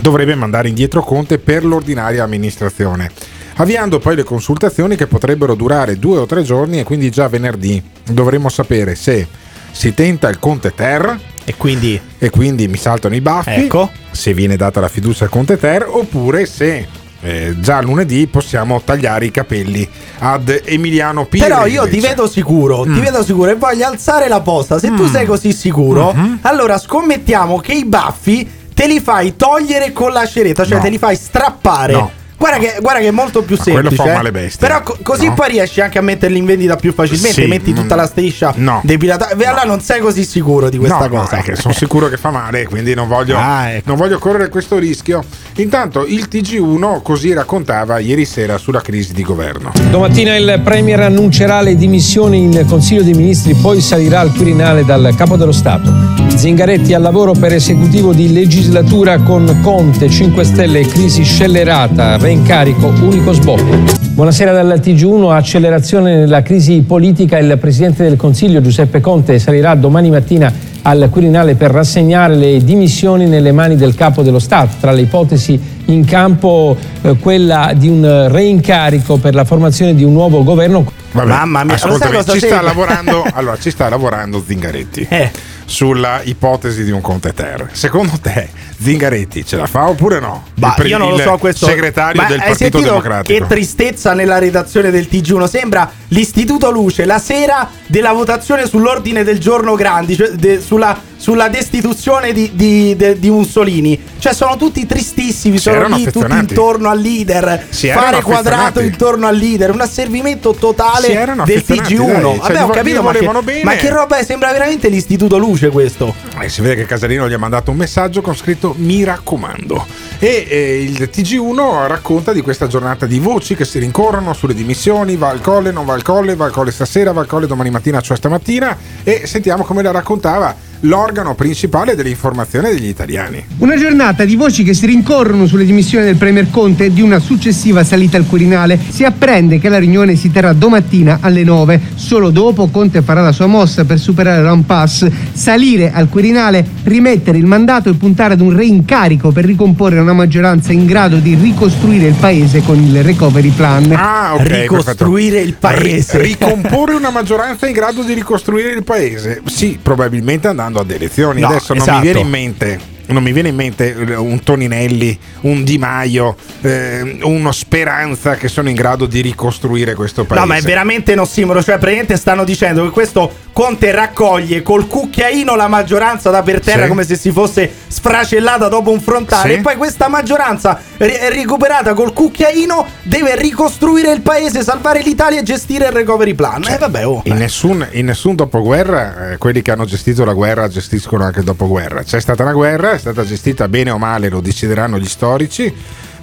dovrebbe 0.00 0.34
mandare 0.34 0.68
indietro 0.68 1.02
Conte 1.02 1.38
per 1.38 1.64
l'ordinaria 1.64 2.22
amministrazione. 2.24 3.10
Avviando 3.56 3.98
poi 3.98 4.16
le 4.16 4.22
consultazioni 4.22 4.96
che 4.96 5.06
potrebbero 5.06 5.54
durare 5.54 5.98
due 5.98 6.18
o 6.18 6.26
tre 6.26 6.42
giorni 6.42 6.78
e 6.80 6.84
quindi 6.84 7.10
già 7.10 7.26
venerdì 7.28 7.82
dovremo 8.04 8.48
sapere 8.50 8.94
se 8.94 9.26
si 9.70 9.94
tenta 9.94 10.28
il 10.28 10.38
Conte 10.38 10.74
Ter 10.74 11.18
e 11.44 11.54
quindi, 11.56 11.98
e 12.18 12.28
quindi 12.30 12.68
mi 12.68 12.76
saltano 12.76 13.14
i 13.14 13.20
baffi 13.20 13.50
Ecco. 13.64 13.90
se 14.10 14.34
viene 14.34 14.56
data 14.56 14.80
la 14.80 14.88
fiducia 14.88 15.24
al 15.24 15.30
Conte 15.30 15.56
Ter 15.58 15.86
oppure 15.88 16.44
se 16.44 16.86
eh, 17.22 17.54
già 17.58 17.80
lunedì 17.80 18.26
possiamo 18.26 18.82
tagliare 18.84 19.24
i 19.24 19.30
capelli 19.30 19.88
ad 20.18 20.60
Emiliano 20.64 21.24
Pirri. 21.24 21.46
Però 21.48 21.64
io 21.66 21.84
ti 21.84 21.94
invece. 21.96 22.08
vedo 22.08 22.28
sicuro, 22.28 22.82
ti 22.82 22.88
Mm. 22.90 23.00
vedo 23.00 23.24
sicuro 23.24 23.50
e 23.50 23.54
voglio 23.54 23.86
alzare 23.86 24.28
la 24.28 24.40
posta. 24.42 24.78
Se 24.78 24.88
tu 24.88 25.04
Mm. 25.04 25.10
sei 25.10 25.24
così 25.26 25.52
sicuro, 25.52 26.12
Mhm. 26.12 26.38
allora 26.42 26.76
scommettiamo 26.78 27.58
che 27.58 27.72
i 27.72 27.84
baffi 27.86 28.46
te 28.76 28.86
li 28.86 29.00
fai 29.00 29.36
togliere 29.36 29.90
con 29.92 30.12
la 30.12 30.26
ceretta, 30.26 30.62
cioè 30.66 30.76
No. 30.76 30.82
te 30.82 30.90
li 30.90 30.98
fai 30.98 31.16
strappare. 31.16 31.92
No. 31.94 32.10
Guarda 32.38 32.58
che, 32.58 32.74
guarda 32.82 33.00
che 33.00 33.06
è 33.06 33.10
molto 33.12 33.40
più 33.40 33.56
Ma 33.56 33.62
quello 33.62 33.78
semplice. 33.88 34.02
fa 34.02 34.10
eh. 34.10 34.14
male 34.14 34.30
bestia. 34.30 34.66
Però 34.68 34.82
co- 34.82 34.98
così 35.02 35.28
No. 35.28 35.32
poi 35.32 35.48
riesci 35.52 35.80
anche 35.80 35.96
a 35.96 36.02
metterli 36.02 36.36
in 36.36 36.44
vendita 36.44 36.76
più 36.76 36.92
facilmente. 36.92 37.40
Sì, 37.40 37.48
metti 37.48 37.72
tutta 37.72 37.94
la 37.94 38.06
striscia 38.06 38.52
no. 38.56 38.82
depilata. 38.84 39.30
Beh, 39.34 39.46
Allora 39.46 39.64
non 39.64 39.80
sei 39.80 40.00
così 40.00 40.22
sicuro 40.22 40.68
di 40.68 40.76
questa 40.76 40.98
No, 41.08 41.14
no, 41.16 41.20
cosa. 41.22 41.38
è 41.38 41.42
che 41.42 41.56
sono 41.56 41.72
sicuro 41.72 42.08
che 42.10 42.18
fa 42.18 42.28
male, 42.30 42.66
quindi 42.66 42.92
non 42.92 43.08
voglio, 43.08 43.38
Ah, 43.38 43.70
ecco. 43.70 43.84
non 43.88 43.96
voglio 43.96 44.18
correre 44.18 44.50
questo 44.50 44.76
rischio. 44.76 45.24
Intanto 45.54 46.04
il 46.04 46.28
TG1 46.30 47.00
così 47.00 47.32
raccontava 47.32 47.98
ieri 48.00 48.26
sera 48.26 48.58
sulla 48.58 48.82
crisi 48.82 49.14
di 49.14 49.22
governo. 49.22 49.72
Domattina 49.88 50.36
il 50.36 50.60
Premier 50.62 51.00
annuncerà 51.00 51.62
le 51.62 51.74
dimissioni 51.74 52.42
in 52.42 52.66
Consiglio 52.68 53.02
dei 53.02 53.14
Ministri, 53.14 53.54
poi 53.54 53.80
salirà 53.80 54.20
al 54.20 54.30
Quirinale 54.34 54.84
dal 54.84 55.14
Capo 55.16 55.36
dello 55.36 55.52
Stato. 55.52 56.05
Zingaretti 56.34 56.94
al 56.94 57.02
lavoro 57.02 57.32
per 57.32 57.52
esecutivo 57.52 58.12
di 58.12 58.32
legislatura 58.32 59.18
con 59.18 59.60
Conte, 59.62 60.08
5 60.08 60.44
Stelle, 60.44 60.86
crisi 60.86 61.24
scellerata, 61.24 62.16
reincarico, 62.18 62.88
unico 62.88 63.32
sbocco. 63.32 64.04
Buonasera 64.12 64.52
dal 64.52 64.80
TG1, 64.82 65.32
accelerazione 65.32 66.16
nella 66.16 66.42
crisi 66.42 66.82
politica. 66.82 67.38
Il 67.38 67.56
Presidente 67.58 68.02
del 68.02 68.16
Consiglio 68.16 68.60
Giuseppe 68.60 69.00
Conte 69.00 69.38
salirà 69.38 69.74
domani 69.74 70.10
mattina 70.10 70.52
al 70.82 71.08
Quirinale 71.10 71.54
per 71.54 71.70
rassegnare 71.70 72.34
le 72.34 72.64
dimissioni 72.64 73.26
nelle 73.26 73.52
mani 73.52 73.76
del 73.76 73.94
Capo 73.94 74.22
dello 74.22 74.38
Stato. 74.38 74.76
Tra 74.80 74.92
le 74.92 75.02
ipotesi 75.02 75.60
in 75.86 76.04
campo 76.04 76.76
eh, 77.02 77.16
quella 77.16 77.72
di 77.74 77.88
un 77.88 78.28
reincarico 78.30 79.16
per 79.16 79.34
la 79.34 79.44
formazione 79.44 79.94
di 79.94 80.04
un 80.04 80.12
nuovo 80.12 80.42
governo. 80.44 80.90
Vabbè, 81.12 81.28
Mamma 81.28 81.64
mia, 81.64 81.74
ascoltami, 81.74 82.24
ci 82.24 82.38
sta 82.38 82.60
lavorando, 82.60 83.24
allora 83.32 83.58
ci 83.58 83.70
sta 83.70 83.88
lavorando 83.88 84.42
Zingaretti. 84.46 85.06
Eh. 85.08 85.30
Sulla 85.66 86.20
ipotesi 86.22 86.84
di 86.84 86.90
un 86.90 87.00
Conte 87.00 87.34
Ter. 87.34 87.68
Secondo 87.72 88.12
te 88.20 88.48
Zingaretti 88.80 89.44
ce 89.44 89.56
la 89.56 89.66
fa 89.66 89.88
oppure 89.88 90.20
no? 90.20 90.44
Bah, 90.54 90.72
pre- 90.74 90.88
io 90.88 90.98
non 90.98 91.10
lo 91.10 91.18
so 91.18 91.36
questo. 91.38 91.66
segretario 91.66 92.20
Ma 92.22 92.28
del 92.28 92.40
hai 92.40 92.48
Partito 92.48 92.80
Democratico. 92.80 93.38
Che 93.38 93.46
tristezza 93.46 94.14
nella 94.14 94.38
redazione 94.38 94.90
del 94.90 95.08
TG1. 95.10 95.48
Sembra 95.48 95.90
l'Istituto 96.08 96.70
Luce 96.70 97.04
la 97.04 97.18
sera 97.18 97.68
della 97.86 98.12
votazione 98.12 98.66
sull'ordine 98.66 99.24
del 99.24 99.38
giorno 99.38 99.74
Grandi, 99.74 100.16
cioè 100.16 100.30
de- 100.30 100.60
sulla, 100.60 100.98
sulla 101.16 101.48
destituzione 101.48 102.32
di, 102.32 102.50
di- 102.54 102.94
de- 102.96 103.18
di 103.18 103.30
Mussolini. 103.30 104.00
Cioè, 104.18 104.32
sono 104.34 104.56
tutti 104.56 104.86
tristissimi. 104.86 105.56
Si 105.56 105.62
sono 105.64 105.88
lì 105.88 106.10
tutti 106.10 106.32
intorno 106.32 106.88
al 106.88 107.00
leader. 107.00 107.66
Si 107.68 107.88
fare 107.88 108.22
quadrato 108.22 108.80
intorno 108.80 109.26
al 109.26 109.36
leader. 109.36 109.70
Un 109.70 109.80
asservimento 109.80 110.52
totale 110.52 111.08
del 111.08 111.40
affezionati, 111.40 111.94
TG1. 111.96 111.98
dai. 111.98 112.22
Cioè, 112.22 112.38
Vabbè, 112.38 112.52
gli 112.52 112.62
ho 112.62 112.68
capito, 112.68 113.02
ma 113.02 113.12
che, 113.12 113.62
ma 113.62 113.74
che 113.74 113.90
roba 113.90 114.18
è? 114.18 114.24
Sembra 114.24 114.52
veramente 114.52 114.88
l'Istituto 114.88 115.38
Luce 115.38 115.70
questo. 115.70 116.14
Eh, 116.40 116.48
si 116.48 116.60
vede 116.60 116.76
che 116.76 116.86
Casalino 116.86 117.28
gli 117.28 117.32
ha 117.32 117.38
mandato 117.38 117.70
un 117.70 117.76
messaggio 117.76 118.20
con 118.20 118.34
scritto 118.34 118.74
mi 118.78 119.04
raccomando 119.04 119.86
e 120.18 120.46
eh, 120.48 120.82
il 120.82 121.10
TG1 121.12 121.86
racconta 121.86 122.32
di 122.32 122.40
questa 122.40 122.66
giornata 122.66 123.06
di 123.06 123.18
voci 123.18 123.54
che 123.54 123.64
si 123.64 123.78
rincorrono 123.78 124.32
sulle 124.32 124.54
dimissioni 124.54 125.16
va 125.16 125.28
al 125.28 125.40
colle, 125.40 125.72
non 125.72 125.84
va 125.84 125.94
al 125.94 126.02
colle, 126.02 126.34
va 126.34 126.46
al 126.46 126.52
colle 126.52 126.70
stasera, 126.70 127.12
va 127.12 127.20
al 127.20 127.26
colle 127.26 127.46
domani 127.46 127.70
mattina, 127.70 128.00
cioè 128.00 128.16
stamattina 128.16 128.76
e 129.02 129.26
sentiamo 129.26 129.64
come 129.64 129.82
la 129.82 129.90
raccontava 129.90 130.54
l'organo 130.80 131.34
principale 131.34 131.94
dell'informazione 131.94 132.70
degli 132.70 132.86
italiani 132.86 133.44
Una 133.58 133.76
giornata 133.76 134.24
di 134.24 134.36
voci 134.36 134.62
che 134.62 134.74
si 134.74 134.86
rincorrono 134.86 135.46
sulle 135.46 135.64
dimissioni 135.64 136.04
del 136.04 136.16
Premier 136.16 136.48
Conte 136.50 136.86
e 136.86 136.92
di 136.92 137.02
una 137.02 137.18
successiva 137.18 137.84
salita 137.84 138.16
al 138.16 138.26
Quirinale. 138.26 138.78
Si 138.88 139.04
apprende 139.04 139.58
che 139.58 139.68
la 139.68 139.78
riunione 139.78 140.16
si 140.16 140.30
terrà 140.30 140.52
domattina 140.52 141.18
alle 141.20 141.42
9. 141.44 141.80
Solo 141.94 142.30
dopo 142.30 142.68
Conte 142.68 143.02
farà 143.02 143.22
la 143.22 143.32
sua 143.32 143.46
mossa 143.46 143.84
per 143.84 143.98
superare 143.98 144.42
l'impasse, 144.42 145.12
salire 145.32 145.92
al 145.92 146.08
Quirinale, 146.08 146.64
rimettere 146.84 147.38
il 147.38 147.46
mandato 147.46 147.88
e 147.88 147.94
puntare 147.94 148.34
ad 148.34 148.40
un 148.40 148.54
reincarico 148.54 149.30
per 149.30 149.44
ricomporre 149.44 149.98
una 149.98 150.12
maggioranza 150.12 150.72
in 150.72 150.86
grado 150.86 151.16
di 151.18 151.34
ricostruire 151.34 152.06
il 152.06 152.14
paese 152.14 152.62
con 152.62 152.76
il 152.78 153.02
recovery 153.02 153.50
plan. 153.50 153.92
Ah, 153.92 154.34
ok, 154.34 154.42
Ricostruire 154.46 155.40
il 155.40 155.54
paese. 155.54 156.18
Ri- 156.18 156.28
ricomporre 156.28 156.94
una 156.94 157.10
maggioranza 157.10 157.66
in 157.66 157.72
grado 157.72 158.02
di 158.02 158.12
ricostruire 158.12 158.70
il 158.70 158.84
paese 158.84 159.42
sì 159.44 159.78
probabilmente 159.82 160.48
andando 160.48 160.75
ad 160.80 160.90
elezioni 160.90 161.40
No, 161.40 161.48
adesso 161.48 161.72
non 161.74 161.82
esatto. 161.82 161.96
mi 161.98 162.02
viene 162.04 162.20
in 162.20 162.28
mente 162.28 162.80
non 163.06 163.22
mi 163.22 163.32
viene 163.32 163.48
in 163.48 163.54
mente 163.54 163.94
eh, 163.94 164.14
un 164.14 164.42
Toninelli, 164.42 165.18
un 165.42 165.64
Di 165.64 165.78
Maio, 165.78 166.36
eh, 166.60 167.18
uno 167.22 167.52
Speranza 167.52 168.34
che 168.36 168.48
sono 168.48 168.68
in 168.68 168.74
grado 168.74 169.06
di 169.06 169.20
ricostruire 169.20 169.94
questo 169.94 170.24
paese. 170.24 170.44
No, 170.44 170.50
ma 170.52 170.56
è 170.56 170.62
veramente 170.62 171.12
un 171.12 171.20
ossimoro. 171.20 171.62
Cioè, 171.62 171.78
praticamente 171.78 172.16
stanno 172.16 172.44
dicendo 172.44 172.84
che 172.84 172.90
questo 172.90 173.44
Conte 173.56 173.90
raccoglie 173.90 174.60
col 174.60 174.86
cucchiaino 174.86 175.56
la 175.56 175.66
maggioranza 175.66 176.28
da 176.28 176.42
per 176.42 176.60
terra 176.60 176.82
Sì. 176.82 176.88
come 176.88 177.04
se 177.04 177.16
si 177.16 177.30
fosse 177.30 177.72
sfracellata 177.86 178.68
dopo 178.68 178.90
un 178.90 179.00
frontale. 179.00 179.54
Sì. 179.54 179.58
E 179.58 179.62
poi 179.62 179.76
questa 179.76 180.08
maggioranza 180.08 180.78
ri- 180.98 181.16
recuperata 181.30 181.94
col 181.94 182.12
cucchiaino 182.12 182.86
deve 183.02 183.34
ricostruire 183.36 184.12
il 184.12 184.20
paese, 184.20 184.62
salvare 184.62 185.00
l'Italia 185.00 185.40
e 185.40 185.42
gestire 185.42 185.86
il 185.86 185.92
recovery 185.92 186.34
plan. 186.34 186.62
Cioè, 186.62 186.74
eh, 186.74 186.78
vabbè, 186.78 187.06
oh. 187.06 187.22
In 187.24 187.36
nessun, 187.36 187.86
in 187.92 188.04
nessun 188.04 188.34
dopoguerra, 188.34 189.30
eh, 189.30 189.36
quelli 189.38 189.62
che 189.62 189.70
hanno 189.70 189.86
gestito 189.86 190.24
la 190.26 190.34
guerra 190.34 190.68
gestiscono 190.68 191.24
anche 191.24 191.38
il 191.38 191.46
dopoguerra. 191.46 192.02
C'è 192.02 192.20
stata 192.20 192.42
una 192.42 192.52
guerra, 192.52 192.95
è 192.96 192.98
stata 192.98 193.24
gestita 193.24 193.68
bene 193.68 193.90
o 193.90 193.98
male, 193.98 194.28
lo 194.28 194.40
decideranno 194.40 194.98
gli 194.98 195.06
storici. 195.06 195.72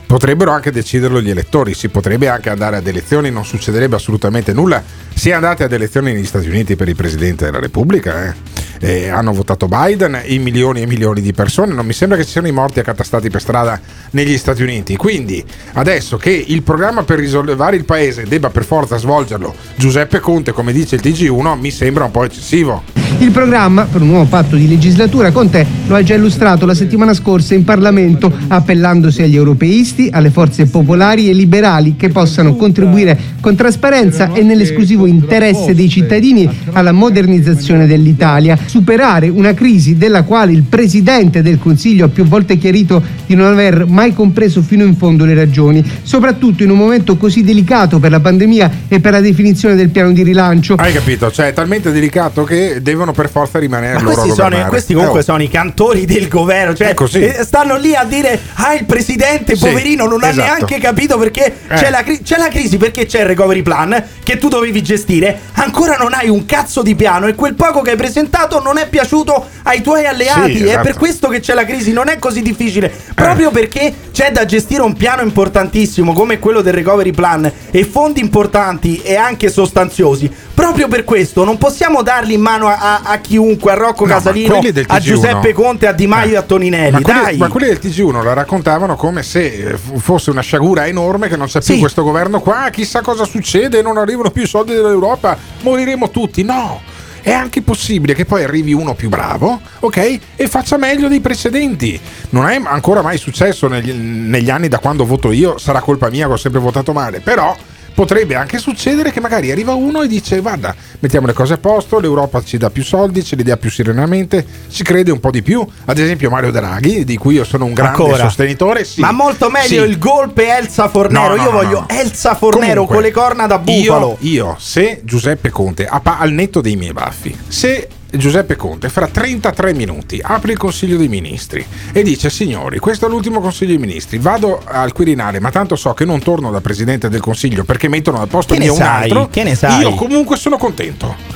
Potrebbero 0.05 0.51
anche 0.51 0.69
deciderlo 0.69 1.21
gli 1.21 1.29
elettori, 1.29 1.73
si 1.73 1.89
potrebbe 1.89 2.27
anche 2.27 2.49
andare 2.49 2.75
ad 2.75 2.85
elezioni, 2.85 3.31
non 3.31 3.45
succederebbe 3.45 3.95
assolutamente 3.95 4.53
nulla. 4.53 4.83
Si 5.13 5.29
è 5.29 5.33
andati 5.33 5.63
ad 5.63 5.71
elezioni 5.71 6.13
negli 6.13 6.25
Stati 6.25 6.47
Uniti 6.49 6.75
per 6.75 6.89
il 6.89 6.95
Presidente 6.95 7.45
della 7.45 7.59
Repubblica, 7.59 8.27
eh. 8.27 8.62
Eh, 8.85 9.07
hanno 9.07 9.31
votato 9.31 9.69
Biden, 9.69 10.23
i 10.25 10.39
milioni 10.39 10.81
e 10.81 10.85
milioni 10.85 11.21
di 11.21 11.31
persone, 11.31 11.73
non 11.73 11.85
mi 11.85 11.93
sembra 11.93 12.17
che 12.17 12.25
ci 12.25 12.31
siano 12.31 12.49
i 12.49 12.51
morti 12.51 12.79
accatastati 12.81 13.29
per 13.29 13.39
strada 13.39 13.79
negli 14.09 14.37
Stati 14.37 14.61
Uniti. 14.61 14.97
Quindi 14.97 15.41
adesso 15.75 16.17
che 16.17 16.31
il 16.31 16.63
programma 16.63 17.03
per 17.03 17.17
risollevare 17.17 17.77
il 17.77 17.85
paese 17.85 18.25
debba 18.27 18.49
per 18.49 18.65
forza 18.65 18.97
svolgerlo 18.97 19.55
Giuseppe 19.77 20.19
Conte, 20.19 20.51
come 20.51 20.73
dice 20.73 20.95
il 20.95 21.01
TG1, 21.01 21.57
mi 21.57 21.71
sembra 21.71 22.03
un 22.03 22.11
po' 22.11 22.25
eccessivo. 22.25 22.83
Il 23.19 23.31
programma 23.31 23.85
per 23.85 24.01
un 24.01 24.07
nuovo 24.07 24.25
patto 24.25 24.55
di 24.57 24.67
legislatura 24.67 25.31
Conte 25.31 25.65
lo 25.87 25.95
ha 25.95 26.03
già 26.03 26.15
illustrato 26.15 26.65
la 26.65 26.73
settimana 26.73 27.13
scorsa 27.13 27.53
in 27.53 27.63
Parlamento, 27.63 28.31
appellandosi 28.47 29.21
agli 29.21 29.35
europeisti, 29.35 30.09
alle 30.11 30.29
forze 30.29 30.65
popolari 30.65 31.29
e 31.29 31.33
liberali 31.33 31.95
che 31.95 32.09
possano 32.09 32.55
contribuire 32.55 33.17
con 33.39 33.55
trasparenza 33.55 34.33
e 34.33 34.41
nell'esclusivo 34.41 35.05
interesse 35.05 35.73
dei 35.73 35.87
cittadini 35.87 36.49
alla 36.73 36.91
modernizzazione 36.91 37.87
dell'Italia, 37.87 38.57
superare 38.73 39.29
una 39.29 39.53
crisi 39.53 39.97
della 39.99 40.23
quale 40.23 40.51
il 40.51 40.63
Presidente 40.63 41.43
del 41.43 41.59
Consiglio 41.59 42.05
ha 42.05 42.07
più 42.07 42.23
volte 42.25 42.57
chiarito 42.57 42.99
di 43.27 43.35
non 43.35 43.51
aver 43.51 43.85
mai 43.85 44.15
compreso 44.15 44.63
fino 44.63 44.83
in 44.83 44.95
fondo 44.97 45.25
le 45.25 45.35
ragioni, 45.35 45.83
soprattutto 46.01 46.63
in 46.63 46.71
un 46.71 46.77
momento 46.79 47.15
così 47.15 47.43
delicato 47.43 47.99
per 47.99 48.09
la 48.09 48.19
pandemia 48.19 48.71
e 48.87 48.99
per 48.99 49.11
la 49.11 49.19
definizione 49.19 49.75
del 49.75 49.89
piano 49.89 50.11
di 50.11 50.23
rilancio. 50.23 50.73
Hai 50.79 50.91
capito? 50.91 51.29
Cioè 51.29 51.49
è 51.49 51.53
talmente 51.53 51.91
delicato 51.91 52.43
che 52.45 52.79
devono 52.81 53.11
per 53.11 53.29
forza 53.29 53.59
rimanere 53.59 53.93
Ma 53.93 53.99
loro 54.01 54.11
a 54.13 54.23
questi, 54.23 54.41
sono, 54.41 54.65
questi 54.67 54.93
comunque 54.95 55.19
Eh, 55.19 55.21
oh. 55.21 55.25
sono 55.25 55.43
i 55.43 55.49
cantori 55.49 56.05
del 56.07 56.27
governo, 56.27 56.73
cioè 56.73 56.95
eh, 57.13 57.43
stanno 57.43 57.77
lì 57.77 57.93
a 57.93 58.05
dire 58.05 58.39
ah 58.55 58.73
il 58.73 58.85
presidente 58.85 59.55
Sì, 59.55 59.67
poverino 59.67 60.07
non 60.07 60.23
esatto. 60.23 60.41
ha 60.41 60.43
neanche 60.45 60.79
capito 60.79 61.19
perché 61.19 61.45
Eh. 61.67 61.75
c'è, 61.75 61.91
la 61.91 62.01
cri- 62.01 62.23
c'è 62.23 62.37
la 62.37 62.47
crisi 62.47 62.77
perché 62.77 63.05
c'è 63.05 63.19
il 63.19 63.27
recovery 63.27 63.61
plan 63.61 64.03
che 64.23 64.37
tu 64.37 64.47
dovevi 64.47 64.81
gestire, 64.81 65.37
ancora 65.53 65.95
non 65.95 66.13
hai 66.13 66.27
un 66.29 66.47
cazzo 66.47 66.81
di 66.81 66.95
piano 66.95 67.27
e 67.27 67.35
quel 67.35 67.53
poco 67.53 67.81
che 67.81 67.91
hai 67.91 67.97
presentato 67.97 68.52
non 68.61 68.77
è 68.77 68.87
piaciuto 68.89 69.45
ai 69.63 69.81
tuoi 69.81 70.05
alleati, 70.05 70.57
Sì, 70.57 70.63
è 70.63 70.67
esatto. 70.69 70.83
per 70.83 70.97
questo 70.97 71.27
che 71.29 71.39
c'è 71.39 71.53
la 71.53 71.65
crisi, 71.65 71.91
non 71.93 72.09
è 72.09 72.19
così 72.19 72.41
difficile, 72.41 72.91
proprio 73.15 73.51
perché 73.51 73.93
c'è 74.11 74.31
da 74.31 74.45
gestire 74.45 74.81
un 74.81 74.93
piano 74.93 75.21
importantissimo 75.21 76.13
come 76.13 76.39
quello 76.39 76.61
del 76.61 76.73
recovery 76.73 77.11
plan 77.11 77.51
e 77.71 77.83
fondi 77.85 78.19
importanti 78.19 79.01
e 79.01 79.15
anche 79.15 79.49
sostanziosi. 79.49 80.31
Proprio 80.53 80.87
per 80.87 81.03
questo 81.03 81.43
non 81.43 81.57
possiamo 81.57 82.01
darli 82.03 82.33
in 82.35 82.41
mano 82.41 82.67
a, 82.67 82.77
a- 82.77 83.01
a 83.03 83.17
chiunque, 83.19 83.71
a 83.71 83.75
Rocco 83.75 84.05
No, 84.05 84.13
Casalino, 84.13 84.57
a 84.57 84.59
TG1 84.61 84.99
Giuseppe 84.99 85.53
Conte, 85.53 85.87
a 85.87 85.91
Di 85.93 86.07
Maio 86.07 86.33
e 86.33 86.37
a 86.37 86.41
Toninelli. 86.43 86.91
Ma 86.91 87.01
quelli, 87.01 87.21
Dai, 87.21 87.37
ma 87.37 87.47
quelli 87.47 87.67
del 87.67 87.79
TG1 87.81 88.23
la 88.23 88.33
raccontavano 88.33 88.95
come 88.95 89.23
se 89.23 89.45
eh, 89.45 89.77
fosse 89.97 90.29
una 90.29 90.41
sciagura 90.41 90.85
enorme 90.87 91.27
che 91.27 91.35
non 91.37 91.47
c'è 91.47 91.61
più 91.61 91.73
Sì. 91.75 91.79
questo 91.79 92.03
governo 92.03 92.39
qua, 92.39 92.69
chissà 92.71 93.01
cosa 93.01 93.25
succede, 93.25 93.81
non 93.81 93.97
arrivano 93.97 94.29
più 94.29 94.43
i 94.43 94.47
soldi 94.47 94.73
dell'Europa, 94.73 95.35
moriremo 95.61 96.09
tutti. 96.11 96.43
No, 96.43 96.81
è 97.23 97.31
anche 97.31 97.61
possibile 97.61 98.13
che 98.13 98.25
poi 98.25 98.43
arrivi 98.43 98.73
uno 98.73 98.95
più 98.95 99.07
bravo, 99.07 99.61
ok? 99.79 100.19
E 100.35 100.47
faccia 100.47 100.75
meglio 100.75 101.07
dei 101.07 101.21
precedenti. 101.21 101.99
Non 102.31 102.47
è 102.47 102.61
ancora 102.61 103.01
mai 103.01 103.17
successo 103.17 103.69
negli, 103.69 103.93
negli 103.93 104.49
anni 104.49 104.67
da 104.67 104.79
quando 104.79 105.05
voto 105.05 105.31
io, 105.31 105.57
sarà 105.57 105.79
colpa 105.79 106.09
mia 106.09 106.27
che 106.27 106.33
ho 106.33 106.37
sempre 106.37 106.59
votato 106.59 106.91
male, 106.91 107.21
però 107.21 107.55
potrebbe 107.93 108.35
anche 108.35 108.57
succedere 108.57 109.11
che 109.11 109.19
magari 109.19 109.51
arriva 109.51 109.73
uno 109.73 110.01
e 110.01 110.07
dice 110.07 110.39
guarda 110.39 110.73
mettiamo 110.99 111.27
le 111.27 111.33
cose 111.33 111.53
a 111.53 111.57
posto 111.57 111.99
l'Europa 111.99 112.43
ci 112.43 112.57
dà 112.57 112.69
più 112.69 112.83
soldi 112.83 113.23
ce 113.23 113.35
li 113.35 113.43
dà 113.43 113.57
più 113.57 113.69
serenamente 113.69 114.45
ci 114.69 114.83
crede 114.83 115.11
un 115.11 115.19
po' 115.19 115.29
di 115.31 115.41
più 115.41 115.65
ad 115.85 115.97
esempio 115.97 116.29
Mario 116.29 116.51
Draghi 116.51 117.03
di 117.05 117.17
cui 117.17 117.35
io 117.35 117.43
sono 117.43 117.65
un 117.65 117.73
grande 117.73 118.01
Ancora. 118.01 118.23
sostenitore 118.23 118.83
sì. 118.83 118.99
ma 119.01 119.11
molto 119.11 119.49
meglio 119.49 119.83
Sì. 119.83 119.89
il 119.89 119.97
golpe 119.99 120.47
Elsa 120.47 120.89
Fornero. 120.89 121.29
No, 121.29 121.35
no, 121.35 121.43
Io 121.43 121.51
no, 121.51 121.57
voglio. 121.57 121.85
Elsa 121.87 122.35
Fornero 122.35 122.85
Comunque, 122.85 122.95
con 122.95 123.03
le 123.03 123.11
corna 123.11 123.47
da 123.47 123.57
bufalo. 123.59 124.17
Io, 124.21 124.31
io, 124.31 124.55
se 124.59 125.01
Giuseppe 125.03 125.49
Conte, 125.49 125.85
a 125.85 125.99
pa- 125.99 126.17
al 126.19 126.31
netto 126.31 126.61
dei 126.61 126.75
miei 126.75 126.93
baffi, 126.93 127.35
se 127.47 127.87
Giuseppe 128.17 128.55
Conte 128.55 128.89
fra 128.89 129.07
33 129.07 129.73
minuti 129.73 130.19
apre 130.21 130.51
il 130.53 130.57
Consiglio 130.57 130.97
dei 130.97 131.07
Ministri 131.07 131.65
e 131.91 132.03
dice 132.03 132.29
signori 132.29 132.79
questo 132.79 133.07
è 133.07 133.09
l'ultimo 133.09 133.39
Consiglio 133.39 133.71
dei 133.71 133.79
Ministri. 133.79 134.17
Vado 134.17 134.61
al 134.63 134.93
Quirinale 134.93 135.39
ma 135.39 135.49
tanto 135.51 135.75
so 135.75 135.93
che 135.93 136.05
non 136.05 136.21
torno 136.21 136.51
da 136.51 136.61
Presidente 136.61 137.09
del 137.09 137.21
Consiglio 137.21 137.63
perché 137.63 137.87
mettono 137.87 138.19
al 138.21 138.27
posto 138.27 138.53
Che 138.53 138.59
mio 138.59 138.73
un 138.73 138.81
altro. 138.81 139.27
Che 139.29 139.43
ne 139.43 139.55
sai? 139.55 139.81
io 139.81 139.95
comunque 139.95 140.37
sono 140.37 140.57
contento 140.57 141.32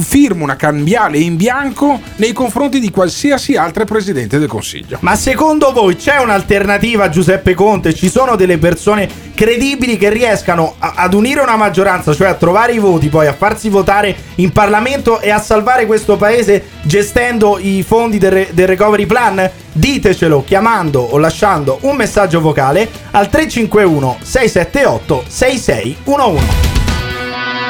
Firmo 0.00 0.44
una 0.44 0.56
cambiale 0.56 1.18
in 1.18 1.36
bianco 1.36 2.00
nei 2.16 2.32
confronti 2.32 2.80
di 2.80 2.90
qualsiasi 2.90 3.56
altro 3.56 3.84
Presidente 3.84 4.38
del 4.38 4.48
Consiglio 4.48 4.98
Ma 5.00 5.14
secondo 5.16 5.72
voi 5.72 5.96
c'è 5.96 6.18
un'alternativa 6.18 7.04
a 7.04 7.08
Giuseppe 7.08 7.54
Conte? 7.54 7.94
Ci 7.94 8.08
sono 8.08 8.36
delle 8.36 8.58
persone 8.58 9.08
credibili 9.34 9.96
che 9.96 10.10
riescano 10.10 10.74
a- 10.78 10.94
ad 10.96 11.12
unire 11.14 11.40
una 11.40 11.56
maggioranza, 11.56 12.14
cioè 12.14 12.28
a 12.28 12.34
trovare 12.34 12.72
i 12.72 12.78
voti, 12.78 13.08
poi 13.08 13.26
a 13.26 13.32
farsi 13.32 13.68
votare 13.68 14.14
in 14.36 14.52
Parlamento 14.52 15.20
e 15.20 15.30
a 15.30 15.38
salvare 15.40 15.86
questo 15.86 16.16
paese 16.16 16.64
gestendo 16.82 17.58
i 17.58 17.82
fondi 17.86 18.18
del, 18.18 18.30
re- 18.30 18.48
del 18.52 18.66
recovery 18.68 19.06
plan? 19.06 19.50
Ditecelo 19.72 20.44
chiamando 20.44 21.00
o 21.00 21.18
lasciando 21.18 21.78
un 21.82 21.96
messaggio 21.96 22.40
vocale 22.40 22.88
al 23.10 23.28
351 23.28 24.18
678 24.22 25.24
6611. 25.26 26.44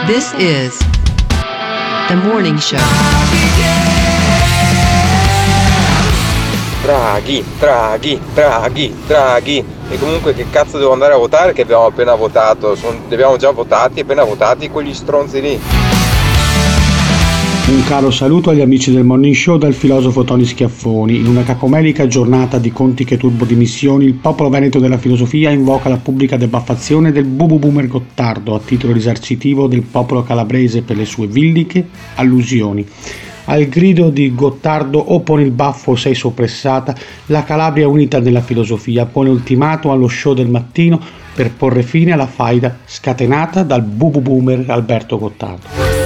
This 0.07 0.33
is 0.37 0.77
the 2.09 2.17
morning 2.17 2.59
show. 2.59 2.77
Draghi, 6.83 7.43
Draghi, 7.59 8.21
Draghi, 8.35 8.95
Draghi. 9.07 9.65
E 9.89 9.99
comunque 9.99 10.35
che 10.35 10.51
cazzo 10.51 10.77
devo 10.77 10.93
andare 10.93 11.15
a 11.15 11.17
votare 11.17 11.53
che 11.55 11.63
abbiamo 11.63 11.87
appena 11.87 12.15
votato? 12.15 12.75
Son- 12.75 13.05
li 13.09 13.15
abbiamo 13.15 13.37
già 13.37 13.51
votati, 13.53 14.01
appena 14.01 14.23
votati 14.25 14.69
quegli 14.69 14.93
stronzi 14.93 15.41
lì. 15.41 15.61
Un 17.75 17.83
caro 17.83 18.13
saluto 18.13 18.51
agli 18.51 18.61
amici 18.61 18.93
del 18.93 19.03
Morning 19.03 19.35
Show 19.35 19.59
dal 19.59 19.75
filosofo 19.75 20.23
Tony 20.23 20.45
Schiaffoni. 20.45 21.17
In 21.17 21.27
una 21.27 21.43
capomelica 21.43 22.07
giornata 22.07 22.59
di 22.59 22.71
conti 22.71 23.05
che 23.05 23.17
turbo 23.17 23.45
dimissioni, 23.45 24.05
il 24.05 24.15
popolo 24.15 24.49
veneto 24.49 24.79
della 24.79 24.97
filosofia 24.97 25.51
invoca 25.51 25.89
la 25.89 25.97
pubblica 25.97 26.37
debaffazione 26.37 27.11
del 27.11 27.25
Bubu 27.25 27.59
Boomer 27.59 27.89
Gottardo 27.89 28.55
a 28.55 28.61
titolo 28.61 28.93
risarcitivo 28.93 29.67
del 29.67 29.83
popolo 29.83 30.23
calabrese 30.23 30.83
per 30.83 30.97
le 30.97 31.05
sue 31.05 31.27
villiche 31.27 31.85
allusioni. 32.15 32.87
Al 33.47 33.65
grido 33.65 34.09
di 34.09 34.33
Gottardo 34.33 35.01
o 35.01 35.19
poni 35.21 35.43
il 35.43 35.51
baffo 35.51 35.91
o 35.91 35.97
sei 35.97 36.15
soppressata, 36.15 36.95
la 37.27 37.43
Calabria 37.43 37.89
unita 37.89 38.21
nella 38.21 38.41
filosofia 38.41 39.05
pone 39.05 39.31
ultimato 39.31 39.91
allo 39.91 40.07
show 40.07 40.33
del 40.33 40.49
mattino 40.49 41.01
per 41.35 41.51
porre 41.51 41.83
fine 41.83 42.13
alla 42.13 42.29
faida 42.29 42.79
scatenata 42.85 43.65
dal 43.65 43.83
Bubu 43.83 44.21
Boomer 44.21 44.65
Alberto 44.69 45.19
Gottardo. 45.19 46.04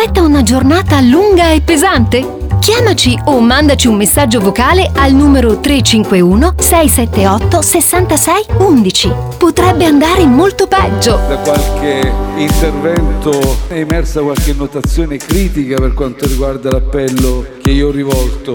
Aspetta 0.00 0.22
una 0.22 0.44
giornata 0.44 1.00
lunga 1.00 1.50
e 1.50 1.60
pesante? 1.60 2.36
Chiamaci 2.60 3.18
o 3.24 3.40
mandaci 3.40 3.88
un 3.88 3.96
messaggio 3.96 4.38
vocale 4.38 4.88
al 4.94 5.12
numero 5.12 5.58
351 5.58 6.54
678 6.56 7.60
66 7.60 8.44
11. 8.58 9.12
Potrebbe 9.36 9.86
andare 9.86 10.24
molto 10.24 10.68
peggio. 10.68 11.18
Da 11.26 11.38
qualche 11.38 12.12
intervento 12.36 13.56
è 13.66 13.78
emersa 13.78 14.20
qualche 14.20 14.52
notazione 14.52 15.16
critica 15.16 15.74
per 15.80 15.94
quanto 15.94 16.28
riguarda 16.28 16.70
l'appello 16.70 17.44
che 17.60 17.72
io 17.72 17.88
ho 17.88 17.90
rivolto. 17.90 18.54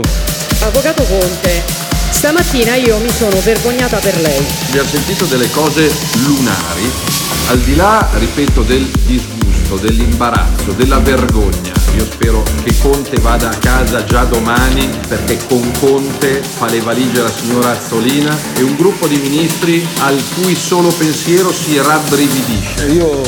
Avvocato 0.62 1.04
Conte, 1.04 1.62
stamattina 2.10 2.76
io 2.76 2.98
mi 3.00 3.10
sono 3.10 3.38
vergognata 3.42 3.98
per 3.98 4.18
lei. 4.22 4.46
Abbiamo 4.70 4.88
sentito 4.88 5.26
delle 5.26 5.52
cose 5.52 5.92
lunari, 6.26 6.90
al 7.50 7.60
di 7.60 7.76
là, 7.76 8.08
ripeto, 8.14 8.62
del 8.62 8.86
disgusto, 9.06 9.53
dell'imbarazzo, 9.78 10.72
della 10.72 11.00
vergogna. 11.00 11.72
Io 11.96 12.06
spero 12.06 12.44
che 12.64 12.74
Conte 12.82 13.20
vada 13.20 13.50
a 13.50 13.56
casa 13.58 14.04
già 14.04 14.24
domani 14.24 14.90
perché 15.08 15.38
con 15.48 15.72
Conte 15.80 16.42
fa 16.42 16.68
le 16.68 16.80
valigie 16.80 17.22
la 17.22 17.30
signora 17.30 17.72
Azzolina 17.72 18.36
e 18.56 18.64
un 18.64 18.76
gruppo 18.76 19.08
di 19.08 19.18
ministri 19.18 19.86
al 20.00 20.22
cui 20.36 20.56
solo 20.56 20.90
pensiero 20.90 21.52
si 21.52 21.78
rabbrividisce. 21.78 22.86
Io 22.88 23.22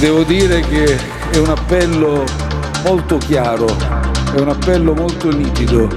devo 0.00 0.22
dire 0.22 0.60
che 0.60 0.98
è 1.30 1.36
un 1.36 1.48
appello 1.48 2.24
molto 2.84 3.18
chiaro, 3.18 3.66
è 4.34 4.40
un 4.40 4.48
appello 4.48 4.94
molto 4.94 5.30
nitido. 5.30 5.88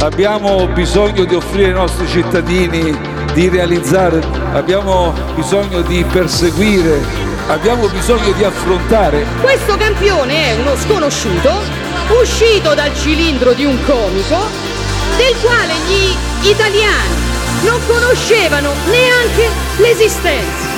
Abbiamo 0.00 0.66
bisogno 0.68 1.24
di 1.24 1.34
offrire 1.34 1.68
ai 1.68 1.74
nostri 1.74 2.06
cittadini 2.08 2.96
di 3.34 3.48
realizzare, 3.48 4.22
abbiamo 4.52 5.12
bisogno 5.34 5.80
di 5.82 6.04
perseguire, 6.10 7.00
abbiamo 7.48 7.88
bisogno 7.88 8.32
di 8.32 8.44
affrontare. 8.44 9.24
Questo 9.40 9.76
campione 9.76 10.50
è 10.50 10.54
uno 10.54 10.76
sconosciuto, 10.76 11.62
uscito 12.20 12.74
dal 12.74 12.94
cilindro 12.94 13.52
di 13.52 13.64
un 13.64 13.82
comico, 13.84 14.38
del 15.16 15.34
quale 15.40 15.74
gli 15.86 16.48
italiani 16.48 17.30
non 17.64 17.80
conoscevano 17.86 18.72
neanche 18.86 19.48
l'esistenza. 19.76 20.71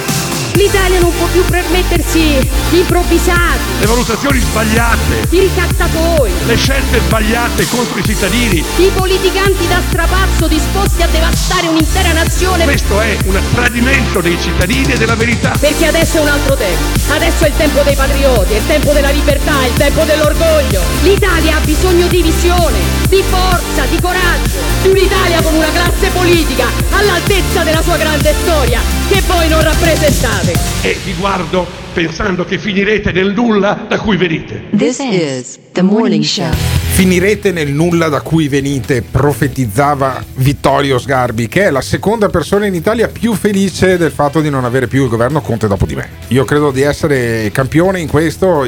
L'Italia 0.54 1.00
non 1.00 1.12
può 1.16 1.26
più 1.26 1.44
permettersi 1.44 2.38
di 2.70 2.78
improvvisati, 2.78 3.58
Le 3.80 3.86
valutazioni 3.86 4.38
sbagliate, 4.38 5.26
di 5.28 5.40
ricattatori, 5.40 6.30
le 6.46 6.56
scelte 6.56 7.00
sbagliate 7.00 7.66
contro 7.68 7.98
i 7.98 8.04
cittadini. 8.04 8.64
di 8.76 8.90
politicanti 8.94 9.66
da 9.66 9.80
strapazzo 9.88 10.46
disposti 10.46 11.02
a 11.02 11.08
devastare 11.08 11.66
un'intera 11.66 12.12
nazione. 12.12 12.64
Questo 12.64 13.00
è 13.00 13.16
un 13.24 13.40
tradimento 13.52 14.20
dei 14.20 14.38
cittadini 14.40 14.92
e 14.92 14.96
della 14.96 15.16
verità. 15.16 15.56
Perché 15.58 15.86
adesso 15.86 16.18
è 16.18 16.20
un 16.20 16.28
altro 16.28 16.54
tempo. 16.54 16.82
Adesso 17.12 17.44
è 17.44 17.48
il 17.48 17.56
tempo 17.56 17.82
dei 17.82 17.96
patrioti, 17.96 18.52
è 18.52 18.56
il 18.56 18.66
tempo 18.66 18.92
della 18.92 19.10
libertà, 19.10 19.60
è 19.62 19.66
il 19.66 19.74
tempo 19.74 20.04
dell'orgoglio. 20.04 20.82
L'Italia 21.02 21.56
ha 21.56 21.60
bisogno 21.60 22.06
di 22.06 22.22
visione, 22.22 22.78
di 23.08 23.22
forza, 23.28 23.84
di 23.90 24.00
coraggio. 24.00 24.58
Di 24.82 24.88
un'Italia 24.88 25.42
con 25.42 25.54
una 25.54 25.70
classe 25.72 26.08
politica 26.12 26.66
all'altezza 26.92 27.62
della 27.64 27.82
sua 27.82 27.96
grande 27.96 28.34
storia, 28.42 28.80
che 29.08 29.22
voi 29.26 29.48
non 29.48 29.62
rappresentate. 29.62 30.43
E 30.82 30.96
vi 31.04 31.14
guardo 31.14 31.66
pensando 31.94 32.44
che 32.44 32.58
finirete 32.58 33.12
nel 33.12 33.32
nulla 33.32 33.86
da 33.88 33.98
cui 33.98 34.16
venite. 34.16 34.64
This 34.76 34.98
is 34.98 35.58
the 35.72 35.82
morning 35.82 36.22
show. 36.22 36.83
Finirete 36.94 37.50
nel 37.50 37.72
nulla 37.72 38.08
da 38.08 38.20
cui 38.20 38.46
venite, 38.46 39.02
profetizzava 39.02 40.22
Vittorio 40.36 40.96
Sgarbi, 40.96 41.48
che 41.48 41.64
è 41.64 41.70
la 41.70 41.80
seconda 41.80 42.28
persona 42.28 42.66
in 42.66 42.74
Italia 42.74 43.08
più 43.08 43.34
felice 43.34 43.96
del 43.96 44.12
fatto 44.12 44.40
di 44.40 44.48
non 44.48 44.64
avere 44.64 44.86
più 44.86 45.02
il 45.02 45.08
governo 45.08 45.40
Conte 45.40 45.66
dopo 45.66 45.86
di 45.86 45.96
me. 45.96 46.08
Io 46.28 46.44
credo 46.44 46.70
di 46.70 46.82
essere 46.82 47.50
campione 47.52 47.98
in 47.98 48.06
questo. 48.06 48.64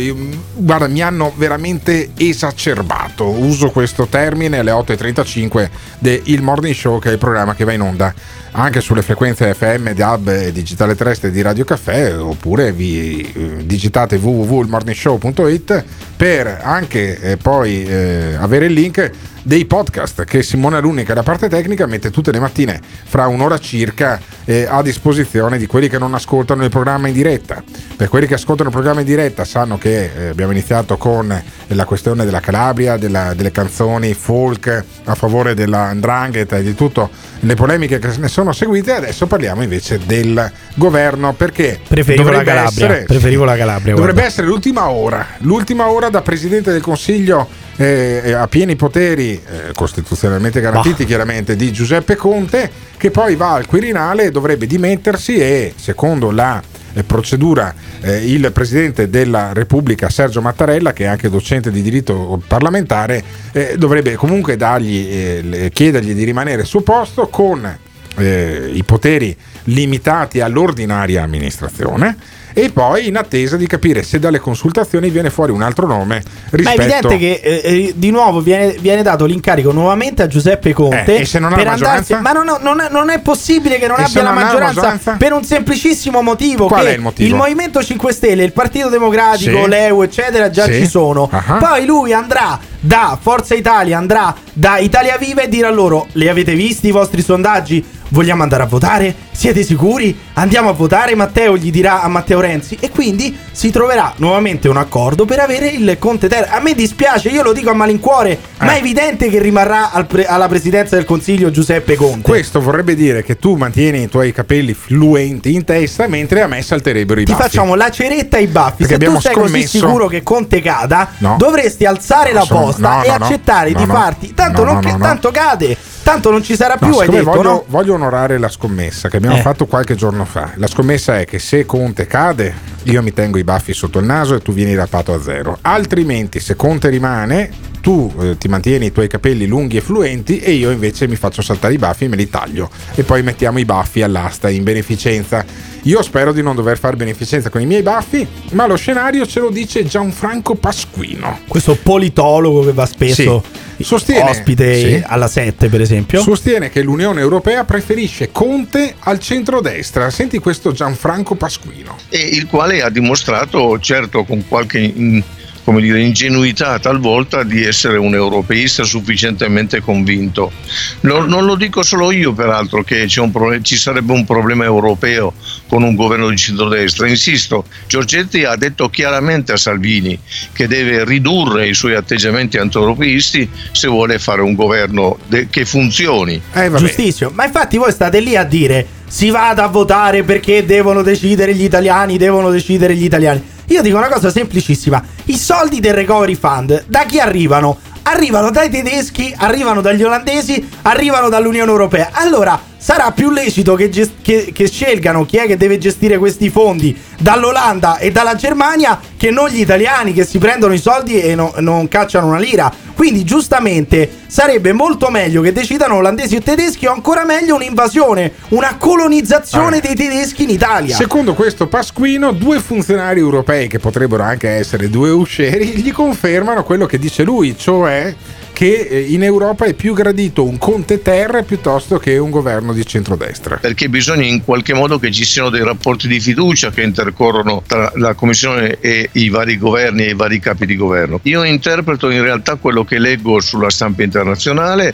Guarda, 0.55 0.89
mi 0.89 1.03
hanno 1.03 1.33
veramente 1.37 2.11
esacerbato. 2.17 3.29
Uso 3.29 3.71
questo 3.71 4.07
termine 4.07 4.59
alle 4.59 4.73
8.35 4.73 5.71
del 6.01 6.43
Morning 6.43 6.75
Show, 6.75 6.99
che 6.99 7.11
è 7.11 7.13
il 7.13 7.19
programma 7.19 7.55
che 7.55 7.63
va 7.63 7.75
in 7.75 7.81
onda 7.81 8.13
anche 8.59 8.81
sulle 8.81 9.03
frequenze 9.03 9.53
FM, 9.55 9.91
DAB 9.93 10.29
e 10.29 10.53
digitale 10.53 10.97
terrestre 10.97 11.31
di 11.31 11.43
Radio 11.43 11.65
Caffè, 11.65 12.19
oppure 12.19 12.73
vi 12.73 13.21
eh, 13.21 13.67
digitate 13.67 14.17
www.ilmorningshow.it 14.17 15.85
per 16.17 16.61
anche 16.63 17.21
eh, 17.21 17.37
poi 17.37 17.85
eh, 17.85 18.35
avere 18.39 18.67
il 18.67 18.73
link 18.73 19.11
dei 19.47 19.65
podcast 19.65 20.25
che 20.25 20.43
Simone 20.43 20.77
Alunni 20.77 21.05
che 21.05 21.13
è 21.13 21.15
la 21.15 21.23
parte 21.23 21.49
tecnica 21.49 21.87
mette 21.87 22.11
tutte 22.11 22.33
le 22.33 22.41
mattine 22.41 22.81
fra 23.05 23.29
un'ora 23.29 23.59
circa 23.59 24.21
eh, 24.45 24.67
a 24.69 24.83
disposizione 24.83 25.57
di 25.57 25.67
quelli 25.69 25.89
che 25.89 25.99
non 25.99 26.15
ascoltano 26.15 26.65
il 26.65 26.69
programma 26.71 27.07
in 27.07 27.15
diretta 27.15 27.63
per 27.97 28.09
quelli 28.09 28.27
che 28.27 28.35
ascoltano 28.35 28.71
il 28.71 28.75
programma 28.75 29.01
in 29.01 29.07
diretta 29.07 29.45
sanno 29.45 29.79
che 29.79 30.11
eh, 30.17 30.27
abbiamo 30.31 30.51
iniziato 30.51 30.97
con 30.97 31.43
la 31.69 31.85
questione 31.85 32.25
della 32.25 32.41
Calabria 32.41 32.97
della- 32.97 33.35
delle 33.35 33.53
canzoni 33.53 34.15
folk 34.15 34.85
a 35.05 35.15
favore 35.15 35.55
della 35.55 35.93
'ndrangheta 35.93 36.57
e 36.57 36.65
di 36.65 36.75
tutto 36.75 37.09
le 37.41 37.55
polemiche 37.55 38.01
che 38.01 38.11
ne 38.19 38.27
sono 38.29 38.53
seguite 38.53 38.95
adesso 38.95 39.29
parliamo 39.29 39.63
invece 39.63 40.01
del 40.05 40.51
governo 40.75 41.35
perché 41.35 41.79
Preferivo 41.87 42.31
la 42.31 42.43
Calabria. 42.43 42.87
essere- 42.87 43.05
Preferivo 43.05 43.45
la 43.45 43.57
Calabria. 43.57 43.95
Dovrebbe 43.95 44.13
guarda. 44.15 44.29
essere 44.29 44.49
l'ultima 44.49 44.89
ora, 44.91 45.25
l'ultima 45.39 45.89
ora 45.89 46.09
da 46.09 46.21
Presidente 46.23 46.73
del 46.73 46.81
Consiglio 46.83 47.49
eh, 47.79 48.33
a 48.33 48.49
pieni 48.49 48.75
poteri, 48.75 49.36
eh, 49.45 49.73
costituzionalmente 49.75 50.61
garantiti 50.61 51.05
chiaramente, 51.05 51.57
di 51.57 51.73
Giuseppe 51.73 52.17
Conte, 52.17 52.71
che 52.97 53.11
poi 53.11 53.37
va 53.37 53.55
al 53.55 53.67
Quirinale 53.67 54.31
dovrebbe 54.31 54.67
dimettersi 54.67 55.37
e, 55.37 55.75
secondo 55.77 56.31
la 56.31 56.63
eh, 56.95 57.03
procedura, 57.05 57.75
eh, 58.01 58.31
il 58.31 58.51
Presidente 58.53 59.11
della 59.11 59.53
Repubblica, 59.53 60.09
Sergio 60.09 60.41
Mattarella, 60.41 60.93
che 60.93 61.05
è 61.05 61.07
anche 61.07 61.29
docente 61.29 61.71
di 61.71 61.83
diritto 61.83 62.43
parlamentare, 62.47 63.23
eh, 63.53 63.75
dovrebbe 63.77 64.15
comunque 64.15 64.57
dargli, 64.57 65.07
eh, 65.09 65.71
chiedergli 65.73 66.15
di 66.15 66.25
rimanere 66.25 66.65
sul 66.65 66.83
posto 66.83 67.29
con 67.29 67.79
eh, 68.17 68.71
i 68.73 68.83
poteri 68.83 69.37
limitati 69.65 70.41
all'ordinaria 70.41 71.23
amministrazione 71.23 72.17
e 72.59 72.71
poi 72.71 73.07
in 73.07 73.19
attesa 73.19 73.59
di 73.59 73.67
capire 73.67 74.03
se 74.03 74.19
dalle 74.19 74.39
consultazioni 74.39 75.11
viene 75.11 75.29
fuori 75.29 75.53
un 75.53 75.61
altro 75.61 75.87
nome 75.87 76.23
Ma 76.25 76.49
è 76.49 76.57
rispetto 76.57 76.81
evidente 76.81 77.19
che 77.19 77.41
eh, 77.43 77.61
eh, 77.63 77.93
di 77.97 78.11
nuovo 78.11 78.41
viene, 78.41 78.75
viene 78.81 79.03
dato 79.03 79.27
l'incarico 79.27 79.73
nuovamente 79.73 80.23
a 80.23 80.27
Giuseppe 80.27 80.73
Conte. 80.73 81.17
Eh, 81.17 81.21
e 81.21 81.25
se 81.27 81.39
non 81.39 81.53
ha 81.53 81.57
per 81.57 81.67
la 81.67 81.73
andarsi-? 81.73 82.15
Ma 82.15 82.33
non, 82.33 82.51
non 82.63 82.81
è, 82.81 82.89
non 82.91 83.11
è 83.11 83.21
possibile 83.21 83.79
che 83.79 83.87
non 83.87 83.99
E 84.01 84.05
abbia 84.05 84.23
la 84.23 84.31
non 84.31 84.43
maggioranza, 84.43 84.75
maggioranza? 84.75 85.17
per 85.19 85.33
un 85.35 85.45
semplicissimo 85.45 86.23
motivo: 86.23 86.67
Qual 86.67 86.87
è 86.87 86.93
il 86.93 87.01
motivo? 87.01 87.37
Movimento 87.37 87.83
5 87.85 88.11
Stelle, 88.11 88.43
il 88.45 88.53
Partito 88.53 88.89
Democratico, 88.89 89.65
Sì. 89.65 89.69
l'EU, 89.69 90.01
eccetera, 90.01 90.49
già 90.49 90.65
Sì. 90.65 90.73
ci 90.81 90.87
sono. 90.87 91.29
Ah. 91.31 91.59
Poi 91.61 91.85
lui 91.85 92.15
andrà 92.15 92.59
da 92.81 93.19
Forza 93.21 93.55
Italia, 93.55 93.99
andrà 93.99 94.35
da 94.55 94.79
Italia 94.79 95.19
Viva 95.19 95.43
e 95.43 95.49
dirà 95.51 95.69
loro: 95.69 96.07
Li 96.13 96.27
avete 96.27 96.55
visti 96.55 96.87
i 96.87 96.91
vostri 96.91 97.21
sondaggi? 97.21 97.85
Vogliamo 98.17 98.43
andare 98.43 98.63
a 98.63 98.67
votare? 98.67 99.15
Siete 99.31 99.63
sicuri? 99.63 100.19
Andiamo 100.33 100.71
a 100.71 100.73
votare? 100.73 101.15
Matteo 101.15 101.55
gli 101.55 101.71
dirà 101.71 102.01
a 102.01 102.09
Matteo 102.09 102.41
Renzi 102.41 102.75
e 102.81 102.89
quindi 102.89 103.37
si 103.53 103.71
troverà 103.71 104.15
nuovamente 104.17 104.71
un 104.71 104.79
accordo 104.79 105.27
per 105.27 105.41
avere 105.41 105.67
il 105.69 105.97
Conte 105.99 106.27
Ter. 106.27 106.49
A 106.51 106.61
me 106.61 106.73
dispiace, 106.73 107.29
io 107.29 107.43
lo 107.43 107.53
dico 107.53 107.69
a 107.69 107.75
malincuore, 107.75 108.39
ma 108.61 108.73
Eh. 108.73 108.77
è 108.77 108.79
evidente 108.79 109.29
che 109.29 109.39
rimarrà 109.39 109.91
al 109.93 110.07
pre- 110.07 110.25
alla 110.25 110.49
presidenza 110.49 110.97
del 110.97 111.05
Consiglio 111.05 111.51
Giuseppe 111.51 111.95
Conte. 111.95 112.23
questo 112.23 112.59
vorrebbe 112.63 112.95
dire 112.95 113.23
che 113.23 113.37
tu 113.37 113.55
mantieni 113.55 114.05
i 114.05 114.09
tuoi 114.09 114.33
capelli 114.33 114.73
fluenti 114.73 115.53
in 115.53 115.65
testa 115.65 116.07
mentre 116.09 116.41
a 116.41 116.47
me 116.47 116.63
salterebbero 116.63 117.21
i 117.21 117.25
Ti 117.27 117.33
baffi 117.33 117.43
facciamo 117.43 117.75
la 117.75 117.91
ceretta 117.91 118.39
ai 118.39 118.47
baffi. 118.47 118.77
Perché 118.87 118.95
Se 118.95 118.99
tu 118.99 119.05
abbiamo 119.05 119.21
sei 119.21 119.35
così 119.35 119.49
scommesso- 119.49 119.79
sicuro 119.79 120.07
che 120.07 120.23
Conte 120.23 120.63
cada, 120.63 121.07
No. 121.19 121.35
dovresti 121.39 121.85
alzare 121.85 122.33
la 122.33 122.41
Sono- 122.45 122.61
posta 122.61 122.89
no, 122.97 123.03
e 123.03 123.09
no, 123.09 123.17
no. 123.19 123.25
accettare 123.27 123.71
No, 123.73 123.79
di 123.79 123.85
no. 123.85 123.93
farti. 123.93 124.33
Tanto, 124.33 124.65
No, 124.65 124.73
non 124.73 124.75
no, 124.77 124.81
che- 124.89 124.97
no. 124.97 125.05
tanto 125.05 125.31
cade, 125.31 125.77
tanto 126.07 126.31
non 126.31 126.41
ci 126.41 126.55
sarà 126.55 126.77
più. 126.77 126.87
No, 126.87 127.01
detto, 127.01 127.25
voglio, 127.25 127.43
no? 127.43 127.65
voglio 127.67 127.95
onorare 127.95 128.39
la 128.39 128.49
scommessa 128.49 129.09
che 129.09 129.17
abbiamo 129.17 129.39
Eh. 129.39 129.41
fatto 129.41 129.67
qualche 129.67 129.97
giorno 129.97 130.25
fa. 130.25 130.53
La 130.55 130.69
scommessa 130.69 131.19
è 131.19 131.25
che 131.25 131.41
se 131.41 131.67
Conte 131.67 132.07
cade, 132.07 132.55
io 132.85 133.03
mi 133.03 133.13
tengo 133.13 133.39
i 133.39 133.43
baffi 133.45 133.75
sotto 133.75 133.99
il 133.99 134.05
naso 134.07 134.37
e 134.37 134.41
tu 134.41 134.53
vieni 134.53 134.77
rapato 134.77 135.13
a 135.13 135.21
zero. 135.21 135.59
Altrimenti, 135.63 136.39
se 136.39 136.55
Conte 136.55 136.91
rimane, 136.91 137.51
tu 137.81 138.13
eh, 138.21 138.39
ti 138.39 138.47
mantieni 138.47 138.87
i 138.87 138.93
tuoi 138.93 139.09
capelli 139.09 139.47
lunghi 139.49 139.79
e 139.79 139.81
fluenti 139.81 140.39
e 140.39 140.53
io 140.53 140.71
invece 140.71 141.09
mi 141.09 141.17
faccio 141.17 141.43
saltare 141.43 141.75
i 141.75 141.79
baffi 141.79 142.05
e 142.05 142.09
me 142.09 142.15
li 142.17 142.31
taglio. 142.31 142.71
E 142.95 143.03
poi 143.03 143.25
mettiamo 143.25 143.59
i 143.59 143.65
baffi 143.65 144.03
all'asta 144.03 144.49
in 144.49 144.63
beneficenza. 144.63 145.45
Io 145.87 146.03
spero 146.03 146.33
di 146.33 146.43
non 146.43 146.57
dover 146.57 146.79
fare 146.79 146.97
beneficenza 146.97 147.49
con 147.49 147.61
i 147.61 147.67
miei 147.67 147.83
baffi, 147.83 148.27
ma 148.51 148.67
lo 148.67 148.75
scenario 148.75 149.25
ce 149.25 149.39
lo 149.39 149.51
dice 149.51 149.85
Gianfranco 149.85 150.57
Pasquino. 150.57 151.39
Questo 151.47 151.79
politologo 151.81 152.65
che 152.65 152.73
va 152.73 152.87
spesso 152.87 153.45
Sì. 153.77 153.85
Sostiene- 153.85 154.31
ospite 154.31 154.75
sì. 154.81 155.03
alla 155.07 155.29
7, 155.29 155.69
per 155.69 155.81
esempio. 155.81 156.21
Sostiene 156.23 156.71
che 156.71 156.83
l'Unione 156.83 157.21
Europea 157.21 157.63
preferisce 157.65 158.33
Conte 158.33 158.95
al 158.99 159.21
centrodestra. 159.21 160.11
Senti 160.11 160.39
questo 160.39 160.73
Gianfranco 160.73 161.37
Pasquino. 161.37 161.97
e 162.09 162.19
il 162.19 162.47
quale 162.47 162.83
ha 162.83 162.91
dimostrato, 162.91 163.79
certo 163.79 164.25
con 164.25 164.43
qualche 164.49 165.23
come 165.67 165.81
dire, 165.81 166.01
ingenuità 166.01 166.79
talvolta, 166.79 167.43
di 167.43 167.65
essere 167.65 167.97
un 167.97 168.15
europeista 168.15 168.85
sufficientemente 168.85 169.81
convinto. 169.81 170.53
Non, 171.01 171.27
non 171.27 171.45
lo 171.45 171.57
dico 171.57 171.83
solo 171.83 172.13
io, 172.13 172.33
peraltro, 172.33 172.85
che 172.85 173.07
c'è 173.07 173.21
un 173.21 173.33
proble- 173.33 173.63
ci 173.63 173.77
sarebbe 173.77 174.13
un 174.13 174.25
problema 174.25 174.63
europeo 174.63 175.33
con 175.67 175.83
un 175.83 175.97
governo 175.97 176.29
di 176.29 176.37
centrodestra. 176.37 177.09
Insisto, 177.09 177.65
Giorgetti 177.89 178.45
ha 178.45 178.55
detto 178.55 178.89
chiaramente 178.89 179.51
a 179.51 179.57
Salvini 179.57 180.17
che 180.53 180.69
deve 180.69 181.05
ridurre 181.05 181.67
i 181.67 181.75
suoi 181.75 181.97
atteggiamenti 181.97 182.59
anti-europeisti 182.59 183.51
se 183.73 183.89
vuole 183.89 184.21
fare 184.21 184.43
un 184.43 184.55
governo 184.55 185.19
de- 185.27 185.49
che 185.51 185.65
funzioni. 185.65 186.41
Giustissimo. 186.77 187.33
Ma 187.35 187.45
infatti 187.45 187.77
voi 187.77 187.91
state 187.91 188.21
lì 188.21 188.37
a 188.37 188.45
dire 188.45 188.87
si 189.09 189.31
vada 189.31 189.65
a 189.65 189.69
votare 189.69 190.23
perché 190.23 190.65
devono 190.65 191.03
decidere 191.03 191.57
gli 191.57 191.65
italiani, 191.65 192.19
devono 192.19 192.51
decidere 192.51 192.95
gli 192.95 193.05
italiani. 193.05 193.55
Io 193.69 193.83
dico 193.83 193.97
una 193.97 194.09
cosa 194.09 194.31
semplicissima. 194.31 195.03
I 195.27 195.37
soldi 195.37 195.81
del 195.81 195.95
Recovery 195.95 196.35
Fund 196.35 196.85
da 196.87 197.05
chi 197.05 197.19
arrivano? 197.19 197.79
Arrivano 198.03 198.51
dai 198.53 198.71
tedeschi, 198.71 199.35
arrivano 199.37 199.81
dagli 199.81 200.05
olandesi, 200.05 200.65
arrivano 200.83 201.29
dall'Unione 201.29 201.69
Europea. 201.69 202.11
Allora 202.13 202.59
sarà 202.79 203.11
più 203.11 203.31
lecito 203.33 203.75
che, 203.75 203.91
ges- 203.91 204.13
che- 204.23 204.53
che 204.55 204.69
scelgano 204.69 205.27
chi 205.27 205.39
è 205.39 205.47
che 205.47 205.57
deve 205.57 205.77
gestire 205.79 206.17
questi 206.17 206.49
fondi 206.49 206.97
dall'Olanda 207.19 207.99
e 207.99 208.13
dalla 208.13 208.37
Germania 208.37 209.01
che 209.17 209.33
non 209.33 209.49
gli 209.49 209.59
italiani 209.59 210.13
che 210.13 210.25
si 210.25 210.39
prendono 210.39 210.73
i 210.73 210.79
soldi 210.79 211.21
e 211.21 211.35
no- 211.35 211.53
non 211.59 211.89
cacciano 211.89 212.29
una 212.29 212.39
lira. 212.39 212.73
Quindi 212.95 213.25
giustamente 213.25 214.09
sarebbe 214.27 214.73
molto 214.73 215.11
meglio 215.11 215.41
che 215.43 215.53
decidano 215.53 215.97
olandesi 215.97 216.37
o 216.37 216.41
tedeschi 216.43 216.87
o 216.87 216.93
ancora 216.93 217.25
meglio 217.25 217.55
un'invasione, 217.55 218.33
una 218.49 218.77
colonizzazione 218.77 219.77
Ah. 219.79 219.81
dei 219.81 219.95
tedeschi 219.95 220.43
in 220.45 220.51
Italia. 220.51 220.95
Secondo 220.97 221.35
questo 221.35 221.67
Pasquino, 221.67 222.33
due 222.33 222.59
funzionari 222.61 223.21
europei, 223.21 223.69
che 223.69 223.79
potrebbero 223.79 224.23
anche 224.23 224.49
essere 224.49 224.89
due 224.91 225.11
uscieri, 225.11 225.67
gli 225.77 225.93
confermano 225.93 226.63
quello 226.65 226.87
che 226.87 226.99
dice 226.99 227.23
lui, 227.23 227.57
cioè 227.57 228.15
che 228.53 228.89
eh, 228.91 229.01
in 229.11 229.23
Europa 229.23 229.67
è 229.67 229.75
più 229.75 229.93
gradito 229.93 230.43
un 230.43 230.57
Conte 230.57 231.03
Terra 231.03 231.43
piuttosto 231.43 231.99
che 231.99 232.17
un 232.17 232.31
governo 232.31 232.73
di 232.73 232.87
centrodestra. 232.87 233.57
perché 233.57 233.91
bisogna 233.91 234.25
in 234.25 234.43
qualche 234.45 234.73
modo 234.73 234.99
che 234.99 235.11
ci 235.13 235.27
siano 235.27 235.51
dei 235.51 235.63
rapporti 235.63 236.09
di 236.09 236.19
fiducia 236.19 236.71
che 236.71 236.81
intercorrono 236.81 237.63
tra 237.67 237.93
la 237.97 238.15
Commissione 238.15 238.79
e 238.81 239.11
i 239.13 239.29
vari 239.29 239.59
governi 239.59 240.05
e 240.07 240.11
i 240.11 240.15
vari 240.15 240.41
capi 240.41 240.65
di 240.65 240.75
governo. 240.75 241.21
Io 241.25 241.43
interpreto 241.45 242.09
in 242.09 242.23
realtà 242.23 242.55
quello 242.55 242.83
che 242.83 242.99
leggo 242.99 243.41
sulla 243.43 243.69
stampa 243.69 244.03
internazionale, 244.03 244.26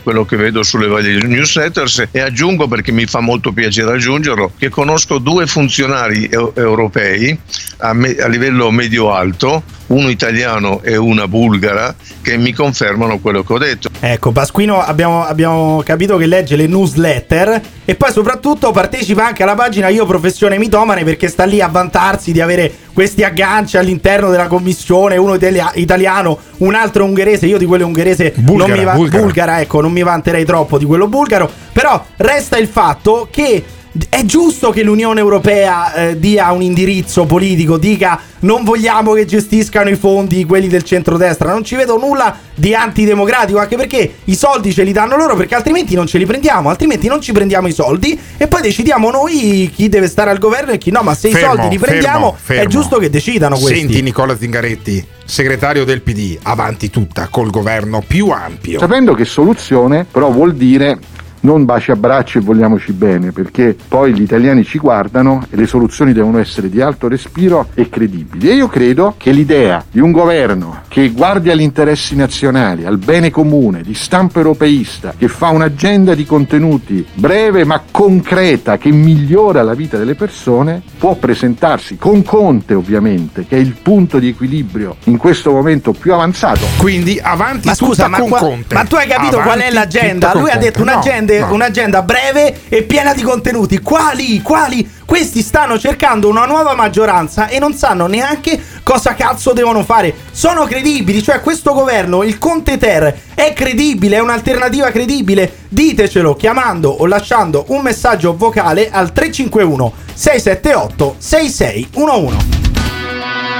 quello 0.01 0.25
che 0.25 0.35
vedo 0.35 0.63
sulle 0.63 0.87
varie 0.87 1.21
newsletters 1.21 2.07
e 2.11 2.19
aggiungo 2.19 2.67
perché 2.67 2.91
mi 2.91 3.05
fa 3.05 3.19
molto 3.19 3.51
piacere 3.51 3.93
aggiungerlo 3.93 4.51
che 4.57 4.69
conosco 4.69 5.17
due 5.17 5.47
funzionari 5.47 6.27
eu- 6.29 6.53
europei 6.55 7.37
a, 7.77 7.93
me- 7.93 8.15
a 8.15 8.27
livello 8.27 8.71
medio-alto, 8.71 9.63
uno 9.87 10.09
italiano 10.09 10.81
e 10.83 10.95
una 10.95 11.27
bulgara, 11.27 11.93
che 12.21 12.37
mi 12.37 12.53
confermano 12.53 13.19
quello 13.19 13.43
che 13.43 13.53
ho 13.53 13.57
detto. 13.57 13.89
Ecco, 13.99 14.31
Pasquino 14.31 14.81
abbiamo, 14.81 15.25
abbiamo 15.25 15.81
capito 15.85 16.17
che 16.17 16.25
legge 16.25 16.55
le 16.55 16.67
newsletter 16.67 17.61
e 17.85 17.95
poi 17.95 18.11
soprattutto 18.11 18.71
partecipa 18.71 19.25
anche 19.25 19.43
alla 19.43 19.55
pagina 19.55 19.89
Io 19.89 20.05
Professione 20.05 20.57
Mitomane 20.57 21.03
perché 21.03 21.27
sta 21.27 21.43
lì 21.43 21.61
a 21.61 21.67
vantarsi 21.67 22.31
di 22.31 22.41
avere 22.41 22.71
questi 22.93 23.23
agganci 23.23 23.77
all'interno 23.77 24.29
della 24.29 24.47
commissione, 24.47 25.17
uno 25.17 25.33
italia- 25.33 25.71
italiano, 25.75 26.37
un 26.59 26.75
altro 26.75 27.03
ungherese, 27.03 27.45
io 27.47 27.57
di 27.57 27.65
quello 27.65 27.85
ungherese 27.85 28.33
Bulgara, 28.37 28.69
non 28.69 28.77
mi 28.79 28.85
va- 28.85 28.93
bulgara. 28.93 29.23
bulgara, 29.23 29.61
ecco, 29.61 29.81
non 29.81 29.91
mi 29.91 30.03
vanterei 30.03 30.45
troppo 30.45 30.77
di 30.77 30.85
quello 30.85 31.07
bulgaro, 31.07 31.49
però 31.71 32.03
resta 32.17 32.57
il 32.57 32.67
fatto 32.67 33.27
che 33.31 33.63
è 34.09 34.25
giusto 34.25 34.71
che 34.71 34.81
l'Unione 34.81 35.19
Europea 35.19 35.93
eh, 35.93 36.19
dia 36.19 36.51
un 36.51 36.63
indirizzo 36.63 37.25
politico, 37.25 37.77
dica 37.77 38.19
non 38.39 38.63
vogliamo 38.63 39.13
che 39.13 39.25
gestiscano 39.25 39.89
i 39.89 39.95
fondi 39.95 40.45
quelli 40.45 40.67
del 40.67 40.83
centrodestra, 40.83 41.51
non 41.51 41.63
ci 41.63 41.75
vedo 41.75 41.97
nulla 41.97 42.35
di 42.55 42.73
antidemocratico, 42.73 43.59
anche 43.59 43.75
perché 43.75 44.15
i 44.25 44.35
soldi 44.35 44.73
ce 44.73 44.83
li 44.83 44.91
danno 44.91 45.15
loro 45.15 45.35
perché 45.35 45.55
altrimenti 45.55 45.93
non 45.93 46.07
ce 46.07 46.17
li 46.17 46.25
prendiamo, 46.25 46.69
altrimenti 46.69 47.07
non 47.07 47.21
ci 47.21 47.31
prendiamo 47.31 47.67
i 47.67 47.71
soldi 47.71 48.19
e 48.37 48.47
poi 48.47 48.61
decidiamo 48.61 49.11
noi 49.11 49.71
chi 49.73 49.87
deve 49.89 50.07
stare 50.07 50.31
al 50.31 50.39
governo 50.39 50.71
e 50.71 50.79
chi 50.79 50.89
no, 50.89 51.03
ma 51.03 51.13
se 51.13 51.29
i 51.29 51.31
Fermo, 51.31 51.53
soldi 51.53 51.69
li 51.69 51.77
prendiamo 51.77 52.31
fermo, 52.31 52.37
fermo. 52.41 52.63
è 52.63 52.67
giusto 52.67 52.97
che 52.97 53.09
decidano 53.11 53.57
questi. 53.57 53.79
Senti 53.79 54.01
Nicola 54.01 54.35
Zingaretti, 54.35 55.05
segretario 55.23 55.85
del 55.85 56.01
PD, 56.01 56.37
avanti 56.41 56.89
tutta 56.89 57.27
col 57.29 57.51
governo 57.51 58.03
più 58.05 58.29
ampio. 58.29 58.79
Sapendo 58.79 59.13
che 59.13 59.25
soluzione 59.25 60.05
però 60.09 60.31
vuol 60.31 60.55
dire 60.55 60.99
non 61.43 61.65
baci 61.65 61.91
a 61.91 61.95
braccio 61.95 62.37
e 62.37 62.41
vogliamoci 62.41 62.91
bene, 62.93 63.31
perché 63.31 63.75
poi 63.87 64.13
gli 64.13 64.21
italiani 64.21 64.63
ci 64.63 64.77
guardano 64.79 65.45
e 65.49 65.55
le 65.55 65.67
soluzioni 65.67 66.13
devono 66.13 66.39
essere 66.39 66.69
di 66.69 66.81
alto 66.81 67.07
respiro 67.07 67.67
e 67.73 67.89
credibili. 67.89 68.49
E 68.49 68.55
io 68.55 68.67
credo 68.67 69.15
che 69.17 69.31
l'idea 69.31 69.83
di 69.89 69.99
un 69.99 70.11
governo 70.11 70.81
che 70.87 71.09
guardi 71.09 71.49
agli 71.49 71.61
interessi 71.61 72.15
nazionali, 72.15 72.85
al 72.85 72.97
bene 72.97 73.29
comune, 73.29 73.81
di 73.81 73.93
stampo 73.93 74.39
europeista, 74.39 75.13
che 75.17 75.27
fa 75.27 75.49
un'agenda 75.49 76.15
di 76.15 76.25
contenuti 76.25 77.05
breve 77.13 77.65
ma 77.65 77.81
concreta, 77.91 78.77
che 78.77 78.91
migliora 78.91 79.63
la 79.63 79.73
vita 79.73 79.97
delle 79.97 80.15
persone, 80.15 80.81
può 80.97 81.15
presentarsi 81.15 81.97
con 81.97 82.23
Conte 82.23 82.73
ovviamente, 82.73 83.45
che 83.47 83.57
è 83.57 83.59
il 83.59 83.75
punto 83.81 84.19
di 84.19 84.29
equilibrio 84.29 84.95
in 85.05 85.17
questo 85.17 85.51
momento 85.51 85.91
più 85.91 86.13
avanzato. 86.13 86.65
Quindi 86.77 87.19
avanti 87.21 87.67
Ma 87.67 87.73
scusa, 87.73 88.05
tutta 88.05 88.07
ma, 88.07 88.19
con 88.19 88.29
qua- 88.29 88.39
Conte. 88.39 88.75
ma 88.75 88.83
tu 88.85 88.95
hai 88.95 89.07
capito 89.07 89.39
qual 89.39 89.59
è 89.59 89.67
Avanti 89.67 89.73
l'agenda? 89.73 90.31
Lui 90.35 90.49
ha 90.49 90.57
detto 90.57 90.79
Conte. 90.79 90.91
No, 90.91 90.99
un'agenda, 90.99 91.32
no. 91.39 91.53
un'agenda 91.53 92.01
breve 92.01 92.61
e 92.69 92.83
piena 92.83 93.13
di 93.13 93.21
contenuti. 93.21 93.79
Quali? 93.79 94.41
Quali? 94.41 94.89
Questi 95.05 95.41
stanno 95.41 95.77
cercando 95.77 96.27
una 96.27 96.45
nuova 96.45 96.73
maggioranza 96.75 97.47
e 97.47 97.59
non 97.59 97.73
sanno 97.73 98.07
neanche 98.07 98.61
cosa 98.83 99.13
cazzo 99.13 99.53
devono 99.53 99.83
fare. 99.83 100.13
Sono 100.31 100.65
credibili, 100.65 101.21
cioè 101.21 101.41
questo 101.41 101.73
governo, 101.73 102.23
il 102.23 102.37
Conte 102.37 102.77
Ter, 102.77 103.15
è 103.33 103.53
credibile, 103.53 104.17
è 104.17 104.19
un'alternativa 104.19 104.89
credibile. 104.91 105.61
Ditecelo 105.69 106.35
chiamando 106.35 106.89
o 106.89 107.05
lasciando 107.05 107.65
un 107.67 107.81
messaggio 107.81 108.35
vocale 108.35 108.89
al 108.89 109.11
351 109.11 109.93
678 110.13 111.15
6611. 111.17 112.37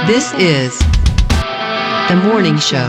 This 0.06 0.32
is 0.36 0.76
the 2.08 2.14
morning 2.14 2.58
show. 2.58 2.86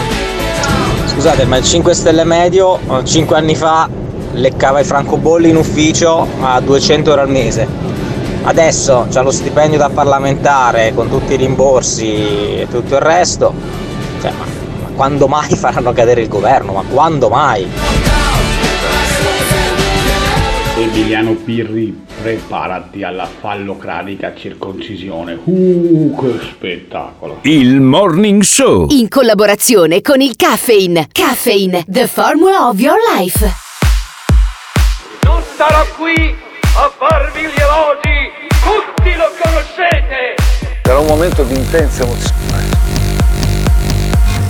Scusate, 1.06 1.46
ma 1.46 1.58
il 1.58 1.64
5 1.64 1.94
Stelle 1.94 2.24
medio 2.26 2.80
5 3.04 3.38
anni 3.38 3.56
fa 3.56 4.05
leccava 4.36 4.80
i 4.80 4.84
francobolli 4.84 5.50
in 5.50 5.56
ufficio 5.56 6.28
a 6.42 6.60
200 6.60 7.10
euro 7.10 7.22
al 7.22 7.30
mese. 7.30 7.68
Adesso 8.44 9.08
c'ha 9.10 9.22
lo 9.22 9.32
stipendio 9.32 9.80
da 9.80 9.90
parlamentare 9.90 10.94
con 10.94 11.10
tutti 11.10 11.34
i 11.34 11.38
rimborsi 11.38 12.60
e 12.60 12.68
tutto 12.70 12.96
il 12.96 13.02
resto. 13.02 13.54
Cioè, 14.22 14.32
ma, 14.32 14.46
ma 14.82 14.90
quando 14.96 15.28
mai 15.28 15.50
faranno 15.56 15.94
cadere 15.94 16.22
il 16.22 16.28
governo? 16.28 16.74
Ma 16.74 16.84
quando 16.88 17.30
mai? 17.30 17.68
Emiliano 20.78 21.36
Pirri, 21.36 22.06
preparati 22.22 23.02
alla 23.02 23.26
fallocranica 23.26 24.34
circoncisione. 24.36 25.40
Uh, 25.46 26.16
che 26.20 26.40
spettacolo! 26.52 27.40
Il 27.44 27.80
Morning 27.80 28.44
Show. 28.44 28.88
In 28.90 29.08
collaborazione 29.08 30.02
con 30.02 30.20
il 30.20 30.36
Caffeine. 30.36 31.08
Caffeine, 31.12 31.86
the 31.88 32.08
formula 32.08 32.68
of 32.68 32.80
your 32.80 32.98
life. 33.18 33.65
Non 35.26 35.42
starò 35.42 35.84
qui 35.98 36.38
a 36.76 36.92
farvi 36.96 37.42
gli 37.42 37.60
elogi, 37.60 38.32
tutti 38.62 39.16
lo 39.16 39.32
conoscete! 39.42 40.36
Era 40.84 41.00
un 41.00 41.08
momento 41.08 41.42
di 41.42 41.56
intensa 41.56 42.04
emozione. 42.04 42.70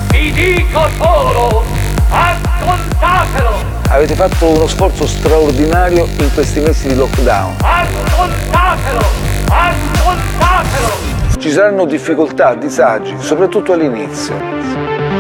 Vi 0.10 0.32
dico 0.34 0.82
solo, 1.00 1.64
ascoltatelo! 2.10 3.54
Avete 3.88 4.16
fatto 4.16 4.48
uno 4.48 4.68
sforzo 4.68 5.08
straordinario 5.08 6.10
in 6.18 6.34
questi 6.34 6.60
mesi 6.60 6.90
di 6.90 6.96
lockdown. 6.96 7.56
Ascoltatelo! 7.62 9.06
Ascoltatelo! 9.48 10.90
Ci 11.40 11.52
saranno 11.52 11.86
difficoltà, 11.86 12.54
disagi, 12.54 13.16
soprattutto 13.20 13.72
all'inizio, 13.72 14.36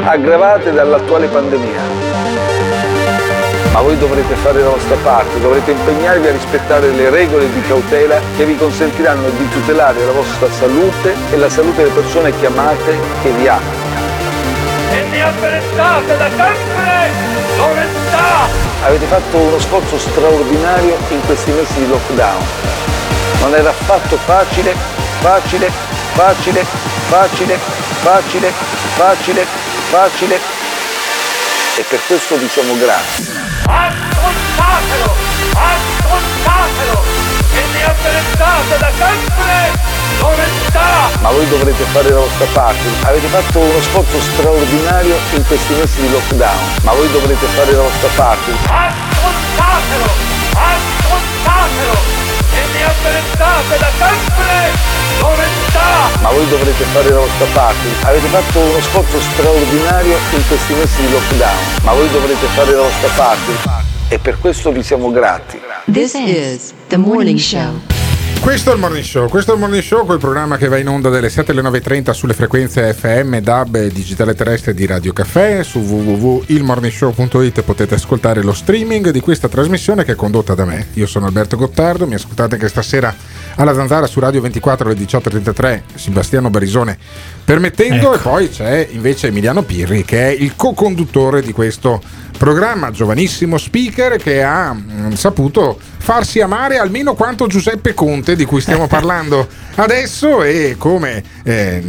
aggravate 0.03 0.73
dall'attuale 0.73 1.27
pandemia. 1.27 2.14
Ma 3.75 3.81
voi 3.81 3.97
dovrete 3.97 4.35
fare 4.35 4.61
la 4.61 4.69
vostra 4.69 4.95
parte, 5.03 5.37
dovrete 5.41 5.71
impegnarvi 5.71 6.27
a 6.27 6.31
rispettare 6.31 6.91
le 6.91 7.09
regole 7.09 7.51
di 7.51 7.61
cautela 7.63 8.21
che 8.37 8.45
vi 8.45 8.55
consentiranno 8.55 9.27
di 9.27 9.49
tutelare 9.49 10.05
la 10.05 10.13
vostra 10.13 10.49
salute 10.49 11.13
e 11.29 11.35
la 11.35 11.49
salute 11.49 11.83
delle 11.83 11.93
persone 11.93 12.31
che 12.39 12.45
amate 12.45 12.97
che 13.21 13.31
vi 13.31 13.45
amano. 13.49 13.83
E 14.91 15.03
ne 15.09 15.23
apprezzate 15.23 16.17
da 16.17 16.29
sempre 16.29 17.11
l'onestà! 17.57 18.47
Avete 18.85 19.05
fatto 19.07 19.37
uno 19.39 19.59
sforzo 19.59 19.99
straordinario 19.99 20.97
in 21.09 21.19
questi 21.25 21.51
mesi 21.51 21.73
di 21.73 21.89
lockdown, 21.89 22.43
Non 23.41 23.55
era 23.55 23.71
affatto 23.71 24.15
facile, 24.15 24.73
facile, 25.19 25.69
facile, 26.13 26.63
facile, 27.09 27.57
facile, 27.99 28.53
facile, 28.95 29.45
facile. 29.89 30.39
E 31.75 31.83
per 31.89 31.99
questo 32.07 32.37
diciamo 32.37 32.77
grazie. 32.77 33.34
Ascoltatelo! 34.55 35.15
Ascoltatelo! 35.53 37.03
E 37.51 37.63
ne 37.73 37.83
apprezzate 37.83 38.77
da 38.79 38.91
sempre 38.95 39.55
l'onestà! 40.19 41.09
Ma 41.19 41.31
voi 41.31 41.47
dovrete 41.49 41.83
fare 41.91 42.09
la 42.09 42.19
vostra 42.19 42.45
parte. 42.53 42.87
Avete 43.03 43.27
fatto 43.27 43.59
uno 43.59 43.81
sforzo 43.81 44.19
straordinario 44.21 45.15
in 45.33 45.45
questi 45.45 45.73
mesi 45.73 46.01
di 46.01 46.11
lockdown, 46.11 46.63
ma 46.83 46.93
voi 46.93 47.11
dovrete 47.11 47.45
fare 47.47 47.71
la 47.73 47.81
vostra 47.81 48.09
parte. 48.15 48.51
Ascoltatelo! 48.63 50.09
Ascoltatelo! 50.55 51.97
E 52.55 52.63
ne 52.71 52.83
apprezzate 52.85 53.77
da 53.77 53.91
sempre 53.99 54.71
l'onestà! 55.19 55.83
Ma 56.21 56.29
voi 56.29 56.47
dovrete 56.47 56.83
fare 56.85 57.09
la 57.09 57.19
vostra 57.19 57.45
parte. 57.53 57.87
Avete 58.03 58.27
fatto 58.27 58.59
uno 58.59 58.81
sforzo 58.81 59.19
straordinario 59.19 60.17
in 60.31 60.47
questi 60.47 60.73
mesi 60.73 61.01
di 61.01 61.11
lockdown, 61.11 61.83
ma 61.83 61.91
voi 61.91 62.09
dovrete 62.09 62.45
fare 62.55 62.71
la 62.71 62.81
vostra 62.81 63.09
parte. 63.15 63.74
E 64.07 64.19
per 64.19 64.37
questo 64.39 64.71
vi 64.71 64.83
siamo 64.83 65.11
grati. 65.11 65.59
This 65.91 66.13
is 66.13 66.73
the 66.89 66.97
morning 66.97 67.39
show. 67.39 67.81
Questo 68.45 68.69
è 68.69 68.73
il 68.75 68.79
Morning 68.79 69.03
Show, 69.03 69.27
questo 69.27 69.51
è 69.51 69.53
il 69.55 69.59
Morning 69.59 69.81
Show, 69.81 70.05
quel 70.05 70.19
programma 70.19 70.57
che 70.57 70.67
va 70.67 70.77
in 70.77 70.87
onda 70.87 71.09
dalle 71.09 71.29
7 71.29 71.51
alle 71.51 71.63
9.30 71.63 72.11
sulle 72.11 72.35
frequenze 72.35 72.93
FM, 72.93 73.37
DAB 73.37 73.75
e 73.77 73.89
digitale 73.89 74.35
terrestre 74.35 74.75
di 74.75 74.85
Radio 74.85 75.13
Caffè. 75.13 75.63
Su 75.63 75.79
www.ilmorningshow.it 75.79 77.63
potete 77.63 77.95
ascoltare 77.95 78.43
lo 78.43 78.53
streaming 78.53 79.09
di 79.09 79.19
questa 79.19 79.47
trasmissione 79.47 80.03
che 80.03 80.11
è 80.11 80.15
condotta 80.15 80.53
da 80.53 80.63
me. 80.63 80.89
Io 80.93 81.07
sono 81.07 81.25
Alberto 81.25 81.57
Gottardo, 81.57 82.05
mi 82.05 82.13
ascoltate 82.13 82.53
anche 82.53 82.67
stasera 82.67 83.15
alla 83.55 83.73
Zanzara 83.73 84.07
su 84.07 84.19
Radio 84.19 84.41
24 84.41 84.89
alle 84.89 84.99
18.33, 84.99 85.81
Sebastiano 85.95 86.49
Barisone 86.49 86.97
permettendo, 87.43 88.13
e 88.13 88.17
poi 88.17 88.49
c'è 88.49 88.87
invece 88.91 89.27
Emiliano 89.27 89.61
Pirri 89.63 90.03
che 90.03 90.27
è 90.27 90.31
il 90.31 90.55
co-conduttore 90.55 91.41
di 91.41 91.51
questo 91.51 92.01
programma, 92.37 92.91
giovanissimo 92.91 93.57
speaker 93.57 94.17
che 94.17 94.43
ha 94.43 94.73
mm, 94.73 95.13
saputo 95.13 95.79
farsi 95.97 96.41
amare 96.41 96.77
almeno 96.77 97.13
quanto 97.13 97.47
Giuseppe 97.47 97.93
Conte 97.93 98.35
di 98.35 98.45
cui 98.45 98.61
stiamo 98.61 98.87
parlando 98.87 99.47
adesso 99.75 100.43
e 100.43 100.75
come 100.77 101.23
eh, 101.43 101.81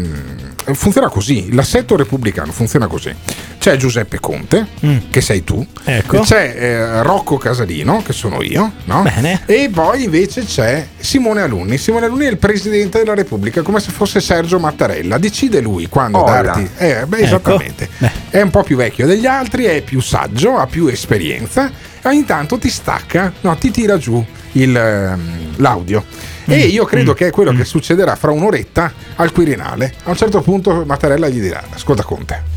funziona 0.74 1.08
così, 1.08 1.52
l'assetto 1.52 1.96
repubblicano 1.96 2.52
funziona 2.52 2.86
così. 2.86 3.14
C'è 3.58 3.76
Giuseppe 3.76 4.20
Conte, 4.20 4.66
che 5.10 5.20
sei 5.20 5.42
tu, 5.42 5.64
Ecco. 5.84 6.20
c'è 6.20 6.54
eh, 6.56 7.02
Rocco 7.02 7.36
Casalino, 7.36 8.00
che 8.02 8.12
sono 8.12 8.40
io, 8.42 8.72
no? 8.84 9.02
Bene. 9.02 9.42
e 9.46 9.68
poi 9.72 10.04
invece 10.04 10.44
c'è 10.44 10.86
Simone 10.98 11.40
Alunni. 11.42 11.76
Simone 11.76 12.06
Alunni 12.06 12.26
è 12.26 12.30
il 12.30 12.38
presidente 12.38 12.98
della 12.98 13.14
Repubblica, 13.14 13.62
come 13.62 13.80
se 13.80 13.90
fosse 13.90 14.20
Sergio 14.20 14.60
Mattarella. 14.60 15.18
Decide 15.18 15.60
lui 15.60 15.88
quando 15.88 16.22
Ora. 16.22 16.42
darti. 16.42 16.70
Eh, 16.76 17.06
beh, 17.06 17.16
Ecco. 17.16 17.24
esattamente. 17.24 17.88
È 18.30 18.40
un 18.40 18.50
po' 18.50 18.62
più 18.62 18.76
vecchio 18.76 19.06
degli 19.06 19.26
altri, 19.26 19.64
è 19.64 19.82
più 19.82 20.00
saggio, 20.00 20.56
ha 20.58 20.66
più 20.66 20.86
esperienza. 20.86 21.68
E 22.02 22.08
ogni 22.08 22.24
tanto 22.24 22.58
ti 22.58 22.68
stacca, 22.70 23.32
no, 23.40 23.56
ti 23.56 23.72
tira 23.72 23.98
giù 23.98 24.24
il, 24.52 24.76
ehm, 24.76 25.54
l'audio. 25.56 26.04
E 26.48 26.58
io 26.66 26.84
credo 26.84 27.12
che 27.12 27.26
è 27.26 27.30
quello 27.30 27.52
che 27.52 27.64
succederà 27.64 28.14
fra 28.14 28.30
un'oretta 28.30 28.92
al 29.16 29.32
Quirinale. 29.32 29.92
A 30.04 30.10
un 30.10 30.16
certo 30.16 30.40
punto 30.42 30.84
Mattarella 30.86 31.28
gli 31.28 31.40
dirà: 31.40 31.62
Ascolta, 31.70 32.04
Conte. 32.04 32.54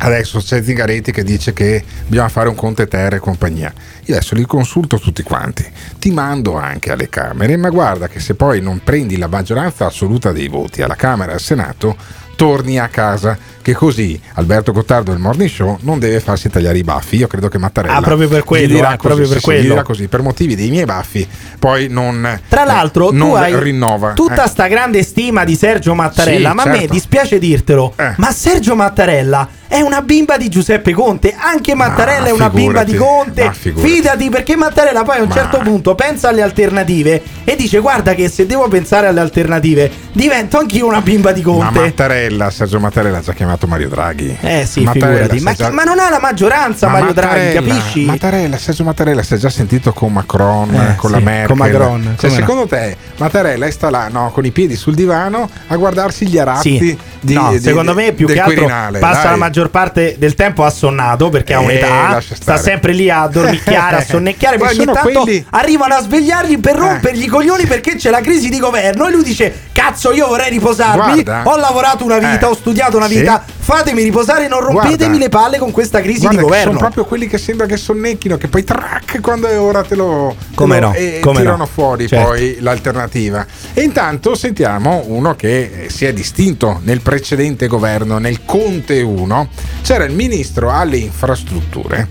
Adesso 0.00 0.38
c'è 0.38 0.62
Zingaretti 0.62 1.10
che 1.10 1.24
dice 1.24 1.52
che 1.52 1.82
bisogna 2.06 2.28
fare 2.28 2.48
un 2.48 2.54
Conte 2.54 2.86
Terra 2.86 3.16
e 3.16 3.18
compagnia. 3.18 3.72
Io 4.04 4.14
adesso 4.14 4.36
li 4.36 4.46
consulto 4.46 5.00
tutti 5.00 5.24
quanti, 5.24 5.66
ti 5.98 6.12
mando 6.12 6.56
anche 6.56 6.92
alle 6.92 7.08
Camere, 7.08 7.56
ma 7.56 7.68
guarda 7.68 8.06
che 8.06 8.20
se 8.20 8.34
poi 8.34 8.60
non 8.60 8.80
prendi 8.84 9.16
la 9.16 9.26
maggioranza 9.26 9.86
assoluta 9.86 10.30
dei 10.30 10.46
voti 10.46 10.82
alla 10.82 10.94
Camera 10.94 11.32
e 11.32 11.34
al 11.34 11.40
Senato, 11.40 11.96
torni 12.36 12.78
a 12.78 12.86
casa, 12.86 13.36
che 13.68 13.74
così 13.74 14.18
Alberto 14.34 14.72
Gottardo 14.72 15.10
del 15.10 15.20
Morning 15.20 15.50
Show 15.50 15.76
non 15.82 15.98
deve 15.98 16.20
farsi 16.20 16.48
tagliare 16.48 16.78
i 16.78 16.82
baffi. 16.84 17.16
Io 17.16 17.26
credo 17.26 17.48
che 17.48 17.58
Mattarella 17.58 17.96
Ah, 17.96 18.00
proprio 18.00 18.26
per 18.26 18.42
quello, 18.44 18.66
dirà 18.66 18.94
eh, 18.94 18.96
così, 18.96 19.06
proprio 19.08 19.28
per 19.28 19.36
sì, 19.38 19.42
quello. 19.44 19.60
dirà 19.62 19.82
così, 19.82 20.08
per 20.08 20.22
motivi 20.22 20.54
dei 20.56 20.70
miei 20.70 20.86
baffi, 20.86 21.28
poi 21.58 21.88
non 21.88 22.40
Tra 22.48 22.62
eh, 22.62 22.66
l'altro, 22.66 23.08
tu 23.08 23.14
non 23.16 23.36
hai 23.36 23.58
rinnova. 23.60 24.12
tutta 24.12 24.44
eh. 24.44 24.48
sta 24.48 24.68
grande 24.68 25.02
stima 25.02 25.44
di 25.44 25.54
Sergio 25.54 25.94
Mattarella, 25.94 26.48
Sì, 26.50 26.54
ma 26.56 26.62
a 26.62 26.66
me 26.68 26.78
certo. 26.78 26.92
dispiace 26.94 27.38
dirtelo, 27.38 27.92
ma 28.16 28.32
Sergio 28.32 28.74
Mattarella 28.74 29.48
è 29.68 29.80
una 29.82 30.00
bimba 30.00 30.38
di 30.38 30.48
Giuseppe 30.48 30.92
Conte, 30.94 31.34
anche 31.38 31.74
Mattarella 31.74 32.28
è 32.28 32.30
una 32.30 32.48
bimba 32.48 32.84
figurati, 32.86 32.90
di 32.92 32.96
Conte. 32.96 33.44
ma. 33.44 33.52
Fidati 33.52 34.30
perché 34.30 34.56
Mattarella 34.56 35.02
poi 35.02 35.18
a 35.18 35.22
un 35.22 35.28
Ma- 35.28 35.34
certo 35.34 35.58
punto 35.58 35.94
pensa 35.94 36.30
alle 36.30 36.40
alternative 36.40 37.22
e 37.44 37.54
dice 37.54 37.80
"Guarda 37.80 38.14
che 38.14 38.30
se 38.30 38.46
devo 38.46 38.66
pensare 38.68 39.08
alle 39.08 39.20
alternative, 39.20 39.90
divento 40.12 40.56
anch'io 40.58 40.86
una 40.86 41.02
bimba 41.02 41.32
di 41.32 41.42
Ma 41.42 41.46
Conte". 41.52 41.80
Mattarella, 41.80 42.48
Sergio 42.48 42.80
Mattarella 42.80 43.18
ha 43.18 43.20
già 43.20 43.34
chiamato 43.58 43.66
Mario 43.66 43.88
Draghi. 43.88 44.36
Eh 44.40 44.64
sì, 44.66 44.82
Mattarella 44.82 45.34
Ma, 45.40 45.52
già- 45.52 45.70
ma 45.70 45.82
non 45.82 45.98
ha 45.98 46.08
la 46.08 46.20
maggioranza 46.20 46.86
Ma 46.86 46.98
Mario 46.98 47.12
Draghi, 47.12 47.52
capisci? 47.54 48.04
Mattarella, 48.04 48.56
Sergio 48.56 48.84
Mattarella 48.84 49.22
si 49.22 49.34
è 49.34 49.36
già 49.36 49.50
sentito 49.50 49.92
con 49.92 50.12
Macron, 50.12 50.74
Eh, 50.74 50.94
con 50.96 51.10
sì, 51.10 51.16
la 51.16 51.22
Merkel. 51.22 51.46
con 51.48 51.56
Macron, 51.58 52.02
Cioè, 52.02 52.14
come 52.16 52.32
no. 52.32 52.38
secondo 52.46 52.66
te 52.66 52.96
Mattarella 53.16 53.70
sta 53.70 53.90
là 53.90 54.08
no, 54.08 54.30
con 54.32 54.44
i 54.44 54.50
piedi 54.50 54.76
sul 54.76 54.94
divano 54.94 55.48
a 55.66 55.76
guardarsi 55.76 56.26
gli 56.26 56.38
arazzi 56.38 56.78
Sì. 56.78 56.98
di, 57.20 57.34
no, 57.34 57.50
di- 57.50 57.58
secondo 57.60 57.92
di- 57.94 58.02
me 58.04 58.12
più 58.12 58.26
che 58.26 58.38
altro 58.38 58.54
Quirinale, 58.54 58.98
passa 59.00 59.22
dai. 59.22 59.30
la 59.32 59.36
maggior 59.36 59.70
parte 59.70 60.16
del 60.18 60.34
tempo 60.34 60.64
assonnato 60.64 61.28
perché 61.28 61.54
ha 61.54 61.60
Eh, 61.60 61.64
un'età, 61.64 62.20
sta 62.20 62.56
sempre 62.56 62.92
lì 62.92 63.10
a 63.10 63.26
dormicchiare, 63.26 63.96
a 63.96 64.04
sonnecchiare, 64.06 64.56
poi 64.58 64.68
ogni 64.76 64.84
tanto 64.84 65.22
quelli- 65.22 65.44
arrivano 65.50 65.94
a 65.94 66.00
svegliargli 66.02 66.58
per 66.60 66.76
rompergli 66.76 67.22
i 67.24 67.26
coglioni 67.26 67.66
perché 67.66 67.96
c'è 67.96 68.10
la 68.10 68.20
crisi 68.20 68.48
di 68.48 68.58
governo 68.58 69.06
e 69.06 69.10
lui 69.10 69.22
dice 69.24 69.66
"Cazzo, 69.72 70.12
io 70.12 70.26
vorrei 70.28 70.50
riposarmi, 70.50 71.22
Guarda. 71.22 71.42
ho 71.50 71.56
lavorato 71.56 72.04
una 72.04 72.18
vita, 72.18 72.40
Eh, 72.40 72.44
ho 72.50 72.54
studiato 72.54 72.96
una 72.96 73.06
vita, 73.06 73.44
fatemi 73.56 74.02
riposare 74.02 74.48
non 74.48 74.60
rompetemi 74.60 74.96
Guarda. 74.96 75.18
le 75.18 75.28
palle 75.28 75.58
con 75.58 75.70
questa 75.70 76.00
crisi 76.00 76.26
di 76.28 76.36
governo". 76.36 76.64
sono 76.72 76.78
proprio 76.78 77.04
quelli 77.04 77.26
che 77.26 77.38
sembra 77.38 77.66
che 77.66 77.76
sonnecchino, 77.76 78.36
che 78.36 78.48
poi 78.48 78.64
track 78.64 79.20
quando 79.20 79.46
è 79.48 79.58
ora 79.58 79.82
te 79.82 79.94
lo, 79.94 80.34
te 80.38 80.54
Come 80.54 80.80
lo- 80.80 80.88
no, 80.88 80.94
e 80.94 81.18
come 81.20 81.38
tirano 81.38 81.56
no. 81.58 81.66
fuori 81.66 82.06
Certo. 82.08 82.26
poi 82.28 82.56
l'alternativa. 82.60 83.46
E 83.74 83.82
intanto 83.82 84.34
sentiamo 84.34 85.04
uno 85.06 85.34
che 85.34 85.84
eh, 85.84 85.90
si 85.90 86.04
è 86.04 86.12
distinto 86.12 86.80
nel 86.82 87.00
precedente 87.00 87.66
governo, 87.66 88.18
nel 88.18 88.44
Conte 88.44 89.00
1, 89.02 89.48
c'era 89.82 90.04
il 90.04 90.12
ministro 90.14 90.70
alle 90.70 90.96
infrastrutture. 90.98 92.08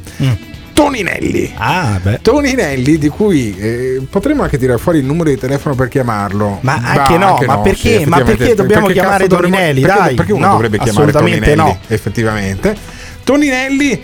Toninelli. 0.84 1.54
Ah, 1.58 2.00
beh. 2.02 2.20
Toninelli, 2.22 3.00
di 3.00 3.08
cui 3.10 3.56
eh, 3.58 4.02
potremmo 4.08 4.44
anche 4.44 4.60
tirare 4.60 4.78
fuori 4.78 5.00
il 5.00 5.06
numero 5.06 5.30
di 5.32 5.38
telefono 5.38 5.74
per 5.74 5.88
chiamarlo. 5.88 6.60
Ma 6.62 6.76
anche 6.76 7.18
no, 7.18 7.40
ma 7.48 7.58
perché? 7.60 8.00
sì, 8.00 8.06
Ma 8.06 8.22
perché 8.22 8.54
dobbiamo 8.54 8.86
Perché 8.86 9.00
chiamare 9.02 9.24
cazzo 9.24 9.36
dovremmo- 9.42 9.56
Toninelli? 9.56 9.82
perché- 9.82 10.14
perché 10.14 10.34
uno 10.34 10.46
no, 10.46 10.52
dovrebbe 10.52 10.78
chiamare 10.80 11.12
Toninelli? 11.12 11.56
no. 11.56 11.80
Effettivamente. 11.88 12.76
Toninelli 13.24 14.02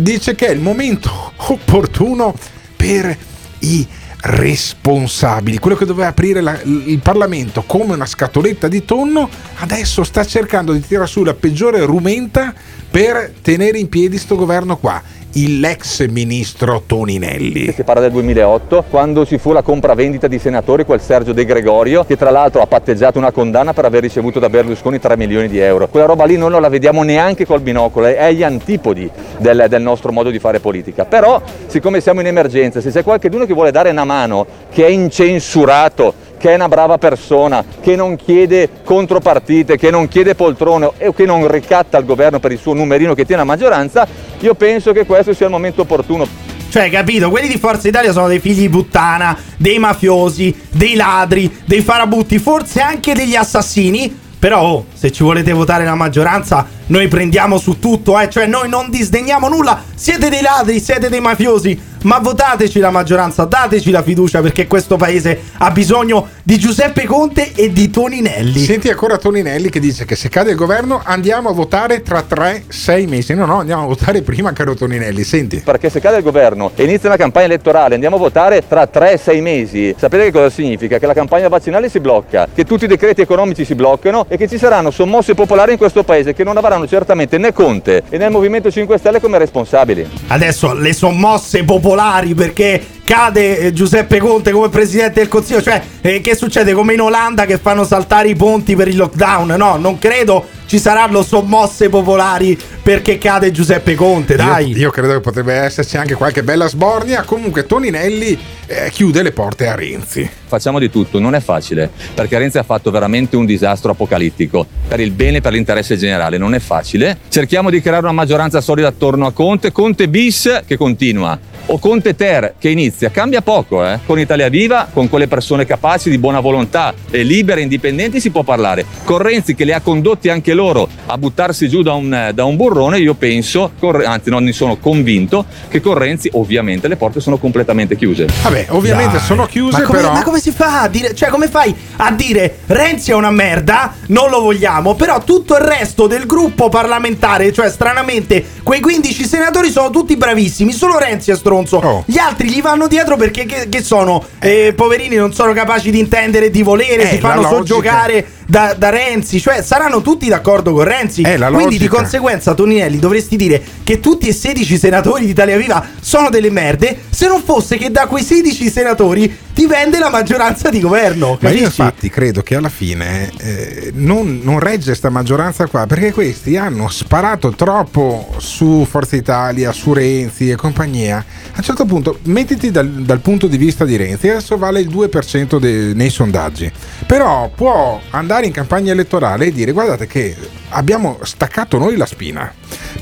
dice 0.00 0.34
che 0.34 0.48
è 0.48 0.50
il 0.50 0.60
momento 0.60 1.10
opportuno 1.48 2.34
per 2.74 3.16
i 3.60 3.86
responsabili, 4.22 5.58
quello 5.58 5.76
che 5.76 5.84
doveva 5.84 6.08
aprire 6.08 6.40
la- 6.40 6.58
il 6.62 6.98
Parlamento 6.98 7.62
come 7.64 7.94
una 7.94 8.06
scatoletta 8.06 8.66
di 8.66 8.84
tonno, 8.84 9.28
adesso 9.58 10.02
sta 10.02 10.24
cercando 10.26 10.72
di 10.72 10.84
tirare 10.84 11.06
su 11.06 11.22
la 11.22 11.34
peggiore 11.34 11.84
rumenta 11.84 12.52
per 12.90 13.32
tenere 13.42 13.78
in 13.78 13.88
piedi 13.88 14.18
sto 14.18 14.34
governo 14.34 14.76
qua, 14.78 15.00
l'ex 15.36 16.06
ministro 16.08 16.82
Toninelli. 16.86 17.70
Si 17.72 17.82
parla 17.82 18.00
del 18.00 18.12
2008, 18.12 18.84
quando 18.88 19.26
ci 19.26 19.36
fu 19.36 19.52
la 19.52 19.60
compravendita 19.60 20.28
di 20.28 20.38
senatori, 20.38 20.84
quel 20.84 21.00
Sergio 21.00 21.34
De 21.34 21.44
Gregorio, 21.44 22.04
che 22.04 22.16
tra 22.16 22.30
l'altro 22.30 22.62
ha 22.62 22.66
patteggiato 22.66 23.18
una 23.18 23.32
condanna 23.32 23.74
per 23.74 23.84
aver 23.84 24.00
ricevuto 24.02 24.38
da 24.38 24.48
Berlusconi 24.48 24.98
3 24.98 25.16
milioni 25.16 25.48
di 25.48 25.58
euro. 25.58 25.88
Quella 25.88 26.06
roba 26.06 26.24
lì 26.24 26.38
noi 26.38 26.50
non 26.50 26.62
la 26.62 26.70
vediamo 26.70 27.02
neanche 27.02 27.44
col 27.44 27.60
binocolo, 27.60 28.06
è 28.06 28.24
agli 28.24 28.42
antipodi 28.42 29.10
del, 29.38 29.66
del 29.68 29.82
nostro 29.82 30.10
modo 30.10 30.30
di 30.30 30.38
fare 30.38 30.58
politica. 30.58 31.04
Però, 31.04 31.42
siccome 31.66 32.00
siamo 32.00 32.20
in 32.20 32.28
emergenza, 32.28 32.80
se 32.80 32.90
c'è 32.90 33.02
qualcuno 33.02 33.44
che 33.44 33.52
vuole 33.52 33.70
dare 33.70 33.90
una 33.90 34.04
mano, 34.04 34.46
che 34.72 34.86
è 34.86 34.88
incensurato, 34.88 36.14
che 36.38 36.50
è 36.50 36.54
una 36.54 36.68
brava 36.68 36.98
persona, 36.98 37.64
che 37.80 37.96
non 37.96 38.16
chiede 38.16 38.68
contropartite, 38.84 39.76
che 39.76 39.90
non 39.90 40.08
chiede 40.08 40.34
poltrone 40.34 40.90
e 40.98 41.12
che 41.14 41.24
non 41.24 41.50
ricatta 41.50 41.98
il 41.98 42.04
governo 42.04 42.40
per 42.40 42.52
il 42.52 42.58
suo 42.58 42.74
numerino 42.74 43.14
che 43.14 43.24
tiene 43.24 43.42
la 43.42 43.46
maggioranza, 43.46 44.06
io 44.40 44.54
penso 44.54 44.92
che 44.92 45.06
questo 45.06 45.32
sia 45.32 45.46
il 45.46 45.52
momento 45.52 45.82
opportuno. 45.82 46.26
Cioè, 46.68 46.90
capito? 46.90 47.30
Quelli 47.30 47.48
di 47.48 47.58
Forza 47.58 47.88
Italia 47.88 48.12
sono 48.12 48.28
dei 48.28 48.40
figli 48.40 48.60
di 48.60 48.68
puttana, 48.68 49.36
dei 49.56 49.78
mafiosi, 49.78 50.54
dei 50.70 50.94
ladri, 50.94 51.62
dei 51.64 51.80
farabutti, 51.80 52.38
forse 52.38 52.80
anche 52.80 53.14
degli 53.14 53.34
assassini. 53.34 54.24
Però, 54.38 54.60
oh, 54.60 54.84
se 54.92 55.10
ci 55.10 55.22
volete 55.22 55.52
votare 55.52 55.84
la 55.84 55.94
maggioranza, 55.94 56.66
noi 56.86 57.08
prendiamo 57.08 57.58
su 57.58 57.78
tutto, 57.78 58.18
eh, 58.18 58.28
cioè 58.30 58.46
noi 58.46 58.68
non 58.68 58.90
disdegniamo 58.90 59.48
nulla. 59.48 59.82
Siete 59.94 60.28
dei 60.28 60.42
ladri, 60.42 60.80
siete 60.80 61.08
dei 61.08 61.20
mafiosi, 61.20 61.78
ma 62.02 62.18
votateci 62.18 62.78
la 62.78 62.90
maggioranza, 62.90 63.44
dateci 63.44 63.90
la 63.90 64.02
fiducia 64.02 64.40
perché 64.40 64.68
questo 64.68 64.96
paese 64.96 65.40
ha 65.58 65.70
bisogno 65.72 66.28
di 66.44 66.58
Giuseppe 66.58 67.04
Conte 67.04 67.52
e 67.54 67.72
di 67.72 67.90
Toninelli. 67.90 68.60
Senti 68.60 68.88
ancora 68.88 69.18
Toninelli 69.18 69.70
che 69.70 69.80
dice 69.80 70.04
che 70.04 70.14
se 70.14 70.28
cade 70.28 70.50
il 70.50 70.56
governo 70.56 71.00
andiamo 71.02 71.48
a 71.48 71.52
votare 71.52 72.02
tra 72.02 72.22
3-6 72.28 73.08
mesi. 73.08 73.34
No, 73.34 73.46
no, 73.46 73.58
andiamo 73.58 73.82
a 73.82 73.86
votare 73.86 74.22
prima, 74.22 74.52
caro 74.52 74.74
Toninelli. 74.74 75.24
Senti. 75.24 75.56
Perché 75.64 75.90
se 75.90 75.98
cade 75.98 76.18
il 76.18 76.22
governo 76.22 76.70
e 76.76 76.84
inizia 76.84 77.08
una 77.08 77.18
campagna 77.18 77.46
elettorale, 77.46 77.94
andiamo 77.94 78.16
a 78.16 78.20
votare 78.20 78.62
tra 78.68 78.88
3-6 78.92 79.42
mesi. 79.42 79.94
Sapete 79.98 80.24
che 80.24 80.32
cosa 80.32 80.50
significa? 80.50 80.98
Che 80.98 81.06
la 81.06 81.14
campagna 81.14 81.48
vaccinale 81.48 81.88
si 81.88 81.98
blocca, 81.98 82.46
che 82.54 82.64
tutti 82.64 82.84
i 82.84 82.88
decreti 82.88 83.22
economici 83.22 83.64
si 83.64 83.74
bloccano 83.74 84.26
e 84.28 84.36
che 84.36 84.46
ci 84.46 84.58
saranno 84.58 84.92
sommosse 84.92 85.34
popolari 85.34 85.72
in 85.72 85.78
questo 85.78 86.04
paese 86.04 86.34
che 86.34 86.44
non 86.44 86.56
avranno 86.56 86.75
certamente 86.86 87.38
né 87.38 87.52
Conte 87.52 88.02
e 88.10 88.18
né 88.18 88.26
il 88.26 88.30
Movimento 88.30 88.70
5 88.70 88.98
Stelle 88.98 89.20
come 89.20 89.38
responsabili. 89.38 90.06
Adesso 90.28 90.74
le 90.74 90.92
sommosse 90.92 91.64
popolari 91.64 92.34
perché 92.34 92.95
cade 93.06 93.58
eh, 93.58 93.72
Giuseppe 93.72 94.18
Conte 94.18 94.50
come 94.50 94.68
presidente 94.68 95.20
del 95.20 95.28
Consiglio, 95.28 95.62
cioè 95.62 95.80
eh, 96.00 96.20
che 96.20 96.34
succede 96.34 96.72
come 96.72 96.94
in 96.94 97.00
Olanda 97.00 97.46
che 97.46 97.56
fanno 97.56 97.84
saltare 97.84 98.28
i 98.28 98.34
ponti 98.34 98.74
per 98.74 98.88
il 98.88 98.96
lockdown? 98.96 99.54
No, 99.56 99.76
non 99.76 99.96
credo 100.00 100.44
ci 100.66 100.80
saranno 100.80 101.22
sommosse 101.22 101.88
popolari 101.88 102.58
perché 102.82 103.18
cade 103.18 103.52
Giuseppe 103.52 103.94
Conte, 103.94 104.34
dai. 104.34 104.70
Io, 104.70 104.76
io 104.76 104.90
credo 104.90 105.12
che 105.12 105.20
potrebbe 105.20 105.54
esserci 105.54 105.96
anche 105.96 106.14
qualche 106.14 106.42
bella 106.42 106.66
sbornia. 106.66 107.22
Comunque 107.22 107.64
Toninelli 107.64 108.36
eh, 108.66 108.90
chiude 108.90 109.22
le 109.22 109.30
porte 109.30 109.68
a 109.68 109.76
Renzi. 109.76 110.28
Facciamo 110.46 110.80
di 110.80 110.90
tutto, 110.90 111.20
non 111.20 111.36
è 111.36 111.40
facile, 111.40 111.88
perché 112.12 112.38
Renzi 112.38 112.58
ha 112.58 112.64
fatto 112.64 112.90
veramente 112.90 113.36
un 113.36 113.46
disastro 113.46 113.92
apocalittico 113.92 114.66
per 114.88 114.98
il 114.98 115.12
bene 115.12 115.36
e 115.36 115.40
per 115.40 115.52
l'interesse 115.52 115.96
generale, 115.96 116.38
non 116.38 116.54
è 116.54 116.58
facile. 116.58 117.18
Cerchiamo 117.28 117.70
di 117.70 117.80
creare 117.80 118.02
una 118.02 118.12
maggioranza 118.12 118.60
solida 118.60 118.88
attorno 118.88 119.26
a 119.26 119.32
Conte, 119.32 119.70
Conte 119.70 120.08
bis 120.08 120.62
che 120.66 120.76
continua 120.76 121.38
o 121.66 121.78
Conte 121.78 122.14
Ter 122.14 122.54
che 122.58 122.68
inizia, 122.68 123.10
cambia 123.10 123.42
poco, 123.42 123.84
eh? 123.84 123.98
con 124.06 124.18
Italia 124.18 124.48
Viva, 124.48 124.88
con 124.92 125.08
quelle 125.08 125.26
persone 125.26 125.64
capaci 125.64 126.10
di 126.10 126.18
buona 126.18 126.40
volontà 126.40 126.94
e 127.10 127.22
libere, 127.22 127.60
indipendenti 127.62 128.20
si 128.20 128.30
può 128.30 128.42
parlare. 128.42 128.84
Con 129.04 129.18
Renzi 129.18 129.54
che 129.54 129.64
le 129.64 129.74
ha 129.74 129.80
condotti 129.80 130.28
anche 130.28 130.54
loro 130.54 130.88
a 131.06 131.18
buttarsi 131.18 131.68
giù 131.68 131.82
da 131.82 131.94
un, 131.94 132.30
da 132.32 132.44
un 132.44 132.56
burrone, 132.56 132.98
io 132.98 133.14
penso, 133.14 133.72
con, 133.78 134.00
anzi 134.04 134.30
non 134.30 134.44
ne 134.44 134.52
sono 134.52 134.76
convinto, 134.76 135.44
che 135.68 135.80
con 135.80 135.94
Renzi 135.94 136.28
ovviamente 136.34 136.88
le 136.88 136.96
porte 136.96 137.20
sono 137.20 137.38
completamente 137.38 137.96
chiuse. 137.96 138.26
Vabbè, 138.42 138.66
ovviamente 138.68 139.16
Dai. 139.16 139.26
sono 139.26 139.46
chiuse, 139.46 139.80
ma 139.80 139.86
come, 139.86 139.98
però... 139.98 140.12
Ma 140.12 140.22
come 140.22 140.40
si 140.40 140.52
fa 140.52 140.82
a 140.82 140.88
dire, 140.88 141.14
cioè 141.14 141.30
come 141.30 141.48
fai 141.48 141.74
a 141.96 142.12
dire 142.12 142.58
Renzi 142.66 143.10
è 143.10 143.14
una 143.14 143.30
merda, 143.30 143.94
non 144.08 144.30
lo 144.30 144.40
vogliamo, 144.40 144.94
però 144.94 145.22
tutto 145.22 145.56
il 145.56 145.62
resto 145.62 146.06
del 146.06 146.26
gruppo 146.26 146.68
parlamentare, 146.68 147.52
cioè 147.52 147.70
stranamente 147.70 148.44
quei 148.62 148.80
15 148.80 149.24
senatori 149.24 149.70
sono 149.70 149.90
tutti 149.90 150.16
bravissimi, 150.16 150.72
solo 150.72 150.98
Renzi 150.98 151.30
è 151.32 151.36
stronzo. 151.36 151.55
Oh. 151.86 152.04
Gli 152.06 152.18
altri 152.18 152.48
gli 152.50 152.60
vanno 152.60 152.86
dietro 152.86 153.16
perché 153.16 153.46
che, 153.46 153.68
che 153.68 153.82
sono? 153.82 154.24
Eh, 154.40 154.72
poverini, 154.76 155.16
non 155.16 155.32
sono 155.32 155.52
capaci 155.52 155.90
di 155.90 155.98
intendere 155.98 156.50
di 156.50 156.62
volere, 156.62 157.04
Eh, 157.04 157.14
si 157.14 157.18
fanno 157.18 157.42
soggiogare 157.42 158.26
da, 158.46 158.74
da 158.78 158.90
Renzi, 158.90 159.40
cioè 159.40 159.62
saranno 159.62 160.00
tutti 160.00 160.28
d'accordo 160.28 160.72
con 160.72 160.84
Renzi. 160.84 161.22
Eh, 161.22 161.36
Quindi 161.52 161.78
di 161.78 161.88
conseguenza 161.88 162.54
Toninelli 162.54 162.98
dovresti 162.98 163.36
dire 163.36 163.62
che 163.82 164.00
tutti 164.00 164.28
e 164.28 164.32
16 164.32 164.78
senatori 164.78 165.24
di 165.24 165.30
Italia 165.32 165.56
Viva 165.56 165.84
sono 166.00 166.30
delle 166.30 166.50
merde, 166.50 166.96
se 167.10 167.26
non 167.26 167.42
fosse 167.42 167.76
che 167.76 167.90
da 167.90 168.06
quei 168.06 168.22
16 168.22 168.70
senatori 168.70 169.36
dipende 169.52 169.98
la 169.98 170.10
maggioranza 170.10 170.68
di 170.68 170.80
governo. 170.80 171.38
Ma 171.40 171.48
io 171.48 171.60
capisci? 171.60 171.80
infatti 171.80 172.10
credo 172.10 172.42
che 172.42 172.56
alla 172.56 172.68
fine 172.68 173.32
eh, 173.38 173.90
non, 173.94 174.40
non 174.42 174.60
regge 174.60 174.94
sta 174.94 175.08
maggioranza 175.08 175.66
qua 175.66 175.86
perché 175.86 176.12
questi 176.12 176.56
hanno 176.56 176.88
sparato 176.88 177.50
troppo 177.50 178.34
su 178.36 178.86
Forza 178.88 179.16
Italia, 179.16 179.72
su 179.72 179.92
Renzi 179.92 180.50
e 180.50 180.56
compagnia. 180.56 181.16
A 181.16 181.54
un 181.56 181.62
certo 181.62 181.86
punto, 181.86 182.18
mettiti 182.24 182.70
dal, 182.70 182.86
dal 182.86 183.20
punto 183.20 183.46
di 183.46 183.56
vista 183.56 183.84
di 183.86 183.96
Renzi, 183.96 184.28
adesso 184.28 184.58
vale 184.58 184.80
il 184.80 184.88
2% 184.88 185.58
de- 185.58 185.94
nei 185.94 186.10
sondaggi, 186.10 186.70
però 187.06 187.48
può 187.54 188.00
andare 188.10 188.46
in 188.46 188.52
campagna 188.52 188.92
elettorale 188.92 189.46
e 189.46 189.52
dire 189.52 189.72
guardate 189.72 190.06
che 190.06 190.36
abbiamo 190.70 191.18
staccato 191.22 191.78
noi 191.78 191.96
la 191.96 192.06
spina 192.06 192.52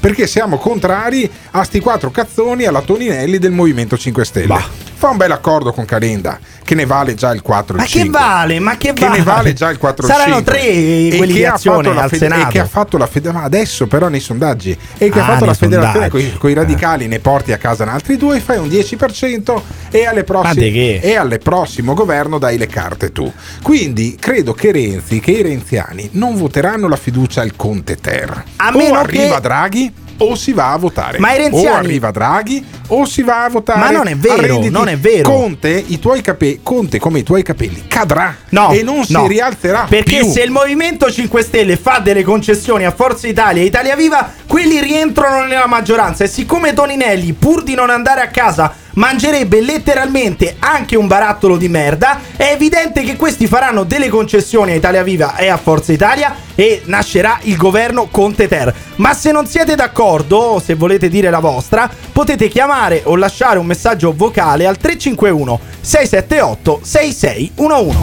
perché 0.01 0.27
siamo 0.27 0.59
contrari 0.59 1.31
a 1.53 1.63
sti 1.63 1.81
quattro 1.81 2.11
cazzoni 2.11 2.65
alla 2.65 2.83
Toninelli 2.83 3.39
del 3.39 3.53
Movimento 3.53 3.97
5 3.97 4.25
Stelle. 4.25 4.83
Fa 4.97 5.09
un 5.11 5.17
bel 5.17 5.33
accordo 5.33 5.73
con 5.73 5.85
Calenda 5.85 6.39
che 6.63 6.75
ne 6.75 6.87
vale 6.87 7.15
già 7.15 7.31
il 7.33 7.43
4 7.43 7.75
e 7.75 7.79
Ma 7.79 7.85
il 7.85 7.91
che 7.91 7.99
5. 8.01 8.19
vale? 8.19 8.59
Ma 8.59 8.77
che 8.77 8.93
che 8.95 9.05
vale? 9.07 9.19
ne 9.19 9.25
vale 9.25 9.53
già 9.53 9.69
il 9.71 9.77
4 9.79 10.07
Saranno 10.07 10.37
5. 10.37 10.53
tre 10.53 10.61
E 10.63 11.15
quelli 11.17 11.33
che 11.35 11.47
ha 11.47 11.55
azione 11.55 11.77
fatto 11.83 11.93
la 11.95 12.03
al 12.03 12.09
fede- 12.09 12.25
Senato. 12.29 12.49
e 12.49 12.53
che 12.53 12.59
ha 12.61 12.67
fatto 12.67 12.97
la 12.99 13.07
fede- 13.07 13.33
ma 13.33 13.43
adesso 13.43 13.87
però 13.87 14.09
nei 14.09 14.21
sondaggi 14.21 14.77
e 14.99 15.09
che 15.11 15.19
Ah, 15.21 15.23
ha 15.23 15.27
fatto 15.33 15.45
la 15.45 15.55
federazione 15.55 16.09
con 16.39 16.51
i 16.51 16.55
radicali 16.55 17.07
ne 17.07 17.19
porti 17.19 17.53
a 17.53 17.59
casa 17.59 17.85
altri 17.91 18.17
due 18.17 18.41
fai 18.41 18.59
un 18.59 18.69
10% 18.69 19.63
e 19.91 20.07
alle 20.07 20.25
prossime 20.25 21.01
e 21.01 21.17
al 21.17 21.39
prossimo 21.43 21.93
governo 21.95 22.39
dai 22.39 22.57
le 22.57 22.67
carte 22.67 23.13
tu 23.13 23.31
quindi 23.63 24.17
credo 24.19 24.53
che 24.55 24.73
Renzi 24.73 25.21
che 25.21 25.33
i 25.33 25.43
renziani 25.43 26.09
non 26.13 26.37
voteranno 26.37 26.89
la 26.89 26.97
fiducia 26.97 27.43
al 27.43 27.54
Conte 27.57 27.97
Ter 27.97 28.45
A 28.57 28.71
o 28.75 28.95
arriva 28.95 29.35
che- 29.37 29.41
Draghi 29.41 29.93
o 30.19 30.37
si 30.37 30.53
va 30.53 30.73
a 30.73 30.77
votare 30.77 31.19
Ma 31.19 31.35
i 31.35 31.39
renziani- 31.39 31.67
o 31.67 31.75
arriva 31.75 32.11
Draghi 32.13 32.65
o 32.89 33.05
si 33.05 33.23
va 33.23 33.45
a 33.45 33.49
votare 33.49 33.81
Ma 33.81 33.91
non 33.91 34.07
è 34.07 34.15
vero, 34.17 34.35
Arrenditi. 34.35 34.71
non 34.71 34.87
è 34.89 34.97
vero. 34.97 35.29
Conte, 35.29 35.71
i 35.71 35.99
tuoi 35.99 36.21
capelli, 36.21 36.61
Conte 36.63 37.01
come 37.01 37.19
i 37.19 37.23
tuoi 37.25 37.43
capelli 37.43 37.85
cadrà 37.89 38.33
No, 38.51 38.71
e 38.71 38.83
non 38.85 39.05
si 39.05 39.13
no. 39.13 39.27
rialzerà 39.27 39.87
Perché 39.89 40.19
più. 40.19 40.31
se 40.31 40.43
il 40.43 40.51
Movimento 40.53 41.11
5 41.11 41.43
Stelle 41.43 41.77
fa 41.77 41.99
delle 41.99 42.23
concessioni 42.23 42.85
a 42.85 42.93
Forza 42.93 43.27
Italia 43.27 43.63
e 43.63 43.67
Italia 43.67 43.97
Viva, 43.97 44.31
quelli 44.47 44.81
rientrano 44.81 45.47
nella 45.47 45.67
maggioranza. 45.67 46.23
E 46.23 46.29
siccome 46.29 46.73
Toninelli, 46.75 47.33
pur 47.33 47.65
di 47.65 47.75
non 47.75 47.91
andare 47.91 48.21
a 48.21 48.29
casa, 48.29 48.73
mangerebbe 48.95 49.61
letteralmente 49.61 50.57
anche 50.59 50.97
un 50.97 51.07
barattolo 51.07 51.57
di 51.57 51.69
merda, 51.69 52.21
è 52.37 52.51
evidente 52.53 53.03
che 53.03 53.17
questi 53.17 53.47
faranno 53.47 53.85
delle 53.85 54.09
concessioni 54.09 54.73
a 54.73 54.75
Italia 54.75 55.03
Viva 55.03 55.37
e 55.37 55.49
a 55.49 55.57
Forza 55.57 55.93
Italia 55.93 56.35
e 56.55 56.83
nascerà 56.87 57.39
il 57.43 57.57
governo 57.57 58.09
Conte 58.11 58.49
Ter. 58.49 58.75
Ma 58.97 59.15
se 59.15 59.33
non 59.33 59.47
siete 59.47 59.75
d'accordo, 59.75 60.37
o 60.37 60.61
se 60.61 60.75
volete 60.75 61.09
dire 61.09 61.31
la 61.31 61.41
vostra, 61.41 61.91
potete 62.13 62.49
chiamare 62.49 63.03
o 63.05 63.17
lasciare 63.17 63.59
un 63.59 63.67
messaggio 63.67 64.13
vocale 64.15 64.67
al 64.67 64.77
351 64.77 65.61
678 65.81 66.81
6611. 66.83 67.99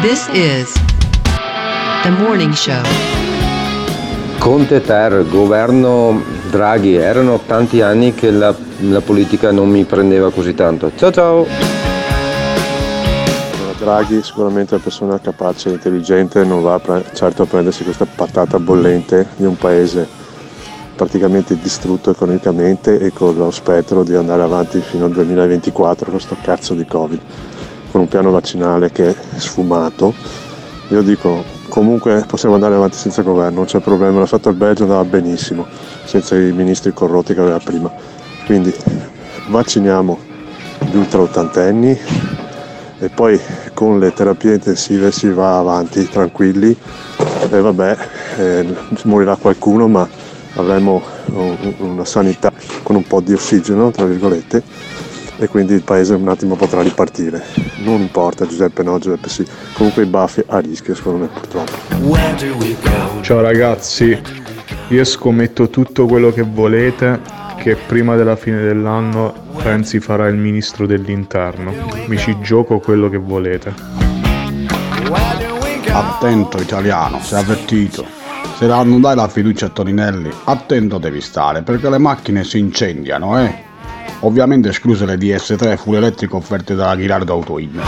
This 0.00 0.28
is 0.32 0.72
the 2.02 2.10
morning 2.10 2.52
show. 2.52 3.17
Conte 4.38 4.80
Ter, 4.80 5.26
governo 5.28 6.22
Draghi, 6.50 6.94
erano 6.94 7.40
tanti 7.44 7.80
anni 7.80 8.14
che 8.14 8.30
la, 8.30 8.54
la 8.80 9.00
politica 9.00 9.50
non 9.50 9.68
mi 9.68 9.84
prendeva 9.84 10.30
così 10.30 10.54
tanto. 10.54 10.92
Ciao 10.94 11.10
ciao! 11.10 11.46
Draghi 13.78 14.22
sicuramente 14.22 14.70
è 14.70 14.74
una 14.74 14.82
persona 14.82 15.20
capace 15.20 15.68
e 15.68 15.72
intelligente, 15.72 16.44
non 16.44 16.62
va 16.62 16.78
pre- 16.78 17.04
certo 17.14 17.42
a 17.42 17.46
prendersi 17.46 17.84
questa 17.84 18.06
patata 18.06 18.58
bollente 18.58 19.28
di 19.36 19.44
un 19.44 19.56
paese 19.56 20.06
praticamente 20.96 21.56
distrutto 21.58 22.10
economicamente 22.10 22.98
e 22.98 23.12
con 23.12 23.36
lo 23.36 23.50
spettro 23.50 24.02
di 24.02 24.14
andare 24.14 24.42
avanti 24.42 24.80
fino 24.80 25.04
al 25.04 25.12
2024 25.12 26.10
con 26.10 26.20
sto 26.20 26.36
cazzo 26.42 26.74
di 26.74 26.84
Covid, 26.84 27.20
con 27.92 28.00
un 28.00 28.08
piano 28.08 28.30
vaccinale 28.30 28.90
che 28.90 29.10
è 29.10 29.14
sfumato. 29.36 30.12
Io 30.88 31.02
dico, 31.02 31.44
comunque 31.68 32.24
possiamo 32.26 32.54
andare 32.54 32.74
avanti 32.74 32.96
senza 32.96 33.22
governo, 33.22 33.56
non 33.56 33.64
c'è 33.66 33.78
problema, 33.80 34.18
l'ha 34.18 34.26
fatto 34.26 34.48
il 34.48 34.56
Belgio, 34.56 34.82
andava 34.84 35.04
benissimo, 35.04 35.66
senza 36.04 36.36
i 36.36 36.52
ministri 36.52 36.92
corrotti 36.92 37.34
che 37.34 37.40
aveva 37.40 37.58
prima. 37.58 37.90
Quindi 38.46 38.74
vacciniamo 39.48 40.18
gli 40.90 40.96
ultra 40.96 41.20
ottantenni 41.20 41.98
e 43.00 43.08
poi 43.10 43.40
con 43.74 43.98
le 43.98 44.12
terapie 44.12 44.54
intensive 44.54 45.12
si 45.12 45.28
va 45.28 45.58
avanti 45.58 46.08
tranquilli 46.08 46.76
e 47.50 47.60
vabbè, 47.60 47.96
eh, 48.38 48.74
morirà 49.04 49.36
qualcuno 49.36 49.86
ma 49.86 50.08
avremo 50.54 51.02
un- 51.26 51.74
una 51.78 52.04
sanità 52.04 52.52
con 52.82 52.96
un 52.96 53.06
po' 53.06 53.20
di 53.20 53.32
ossigeno, 53.32 53.90
tra 53.90 54.06
virgolette, 54.06 54.62
e 55.38 55.46
quindi 55.46 55.72
il 55.72 55.82
paese 55.82 56.14
un 56.14 56.28
attimo 56.28 56.56
potrà 56.56 56.82
ripartire. 56.82 57.42
Non 57.78 58.00
importa 58.00 58.46
Giuseppe 58.46 58.82
no, 58.82 58.98
Giuseppe 58.98 59.28
sì, 59.28 59.46
comunque 59.72 60.02
i 60.02 60.06
baffi 60.06 60.42
a 60.46 60.58
rischio 60.58 60.94
secondo 60.94 61.20
me 61.20 61.26
purtroppo. 61.28 61.72
Ciao 63.22 63.40
ragazzi, 63.40 64.20
io 64.88 65.04
scommetto 65.04 65.70
tutto 65.70 66.06
quello 66.06 66.32
che 66.32 66.42
volete 66.42 67.20
che 67.58 67.76
prima 67.76 68.14
della 68.16 68.36
fine 68.36 68.60
dell'anno 68.60 69.46
Renzi 69.56 70.00
farà 70.00 70.28
il 70.28 70.36
ministro 70.36 70.86
dell'interno. 70.86 71.72
Mi 72.06 72.16
ci 72.16 72.36
gioco 72.40 72.78
quello 72.78 73.08
che 73.08 73.18
volete. 73.18 73.74
Attento 75.90 76.60
italiano, 76.60 77.20
sei 77.20 77.40
avvertito. 77.40 78.04
Se 78.56 78.66
non 78.66 79.00
dai 79.00 79.14
la 79.14 79.28
fiducia 79.28 79.66
a 79.66 79.68
Toninelli, 79.68 80.30
attento 80.44 80.98
devi 80.98 81.20
stare 81.20 81.62
perché 81.62 81.88
le 81.88 81.98
macchine 81.98 82.42
si 82.42 82.58
incendiano, 82.58 83.40
eh. 83.40 83.66
Ovviamente 84.20 84.68
escluse 84.68 85.04
le 85.04 85.16
DS3 85.16 85.76
full 85.76 85.96
elettrico 85.96 86.36
offerte 86.36 86.74
da 86.74 86.94
Ghirardo 86.94 87.32
Autoin. 87.32 87.80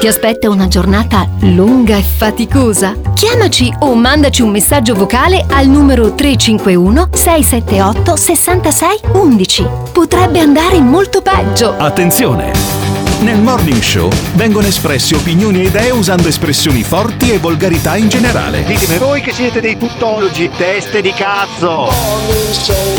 Ti 0.00 0.06
aspetta 0.06 0.50
una 0.50 0.68
giornata 0.68 1.28
lunga 1.40 1.96
e 1.96 2.02
faticosa? 2.02 2.94
Chiamaci 3.14 3.72
o 3.80 3.94
mandaci 3.94 4.42
un 4.42 4.50
messaggio 4.50 4.94
vocale 4.94 5.44
al 5.48 5.66
numero 5.66 6.14
351 6.14 7.08
678 7.12 8.16
66 8.16 9.00
11. 9.12 9.66
Potrebbe 9.92 10.40
andare 10.40 10.80
molto 10.80 11.22
peggio. 11.22 11.74
Attenzione! 11.76 12.93
Nel 13.24 13.40
Morning 13.40 13.80
Show 13.80 14.10
vengono 14.34 14.66
espresse 14.66 15.14
opinioni 15.14 15.60
e 15.62 15.68
idee 15.68 15.88
usando 15.88 16.28
espressioni 16.28 16.82
forti 16.82 17.32
e 17.32 17.38
volgarità 17.38 17.96
in 17.96 18.10
generale. 18.10 18.64
Ditemi 18.64 18.98
voi 18.98 19.22
che 19.22 19.32
siete 19.32 19.62
dei 19.62 19.78
tuttologi, 19.78 20.50
teste 20.54 21.00
di 21.00 21.10
cazzo! 21.14 21.90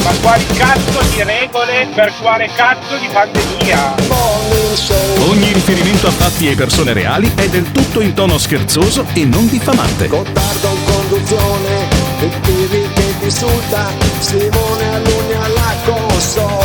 Ma 0.03 0.11
quali 0.23 0.43
cazzo 0.47 0.99
di 1.13 1.21
regole 1.21 1.87
per 1.93 2.11
quale 2.19 2.49
cazzo 2.55 2.97
di 2.97 3.07
pandemia? 3.07 3.93
Ogni 5.29 5.53
riferimento 5.53 6.07
a 6.07 6.11
fatti 6.11 6.49
e 6.49 6.55
persone 6.55 6.93
reali 6.93 7.31
è 7.35 7.47
del 7.47 7.71
tutto 7.71 8.01
in 8.01 8.15
tono 8.15 8.39
scherzoso 8.39 9.05
e 9.13 9.25
non 9.25 9.47
diffamante. 9.47 10.07
Gottardo 10.07 10.67
in 10.69 10.83
conduzione, 10.91 11.87
il 12.21 12.39
Pirri 12.41 12.89
che 12.95 13.17
ti 13.19 13.25
insulta, 13.25 13.91
Simone 14.17 14.91
all'ugna 14.91 15.43
alla 15.43 15.75
console. 15.85 16.64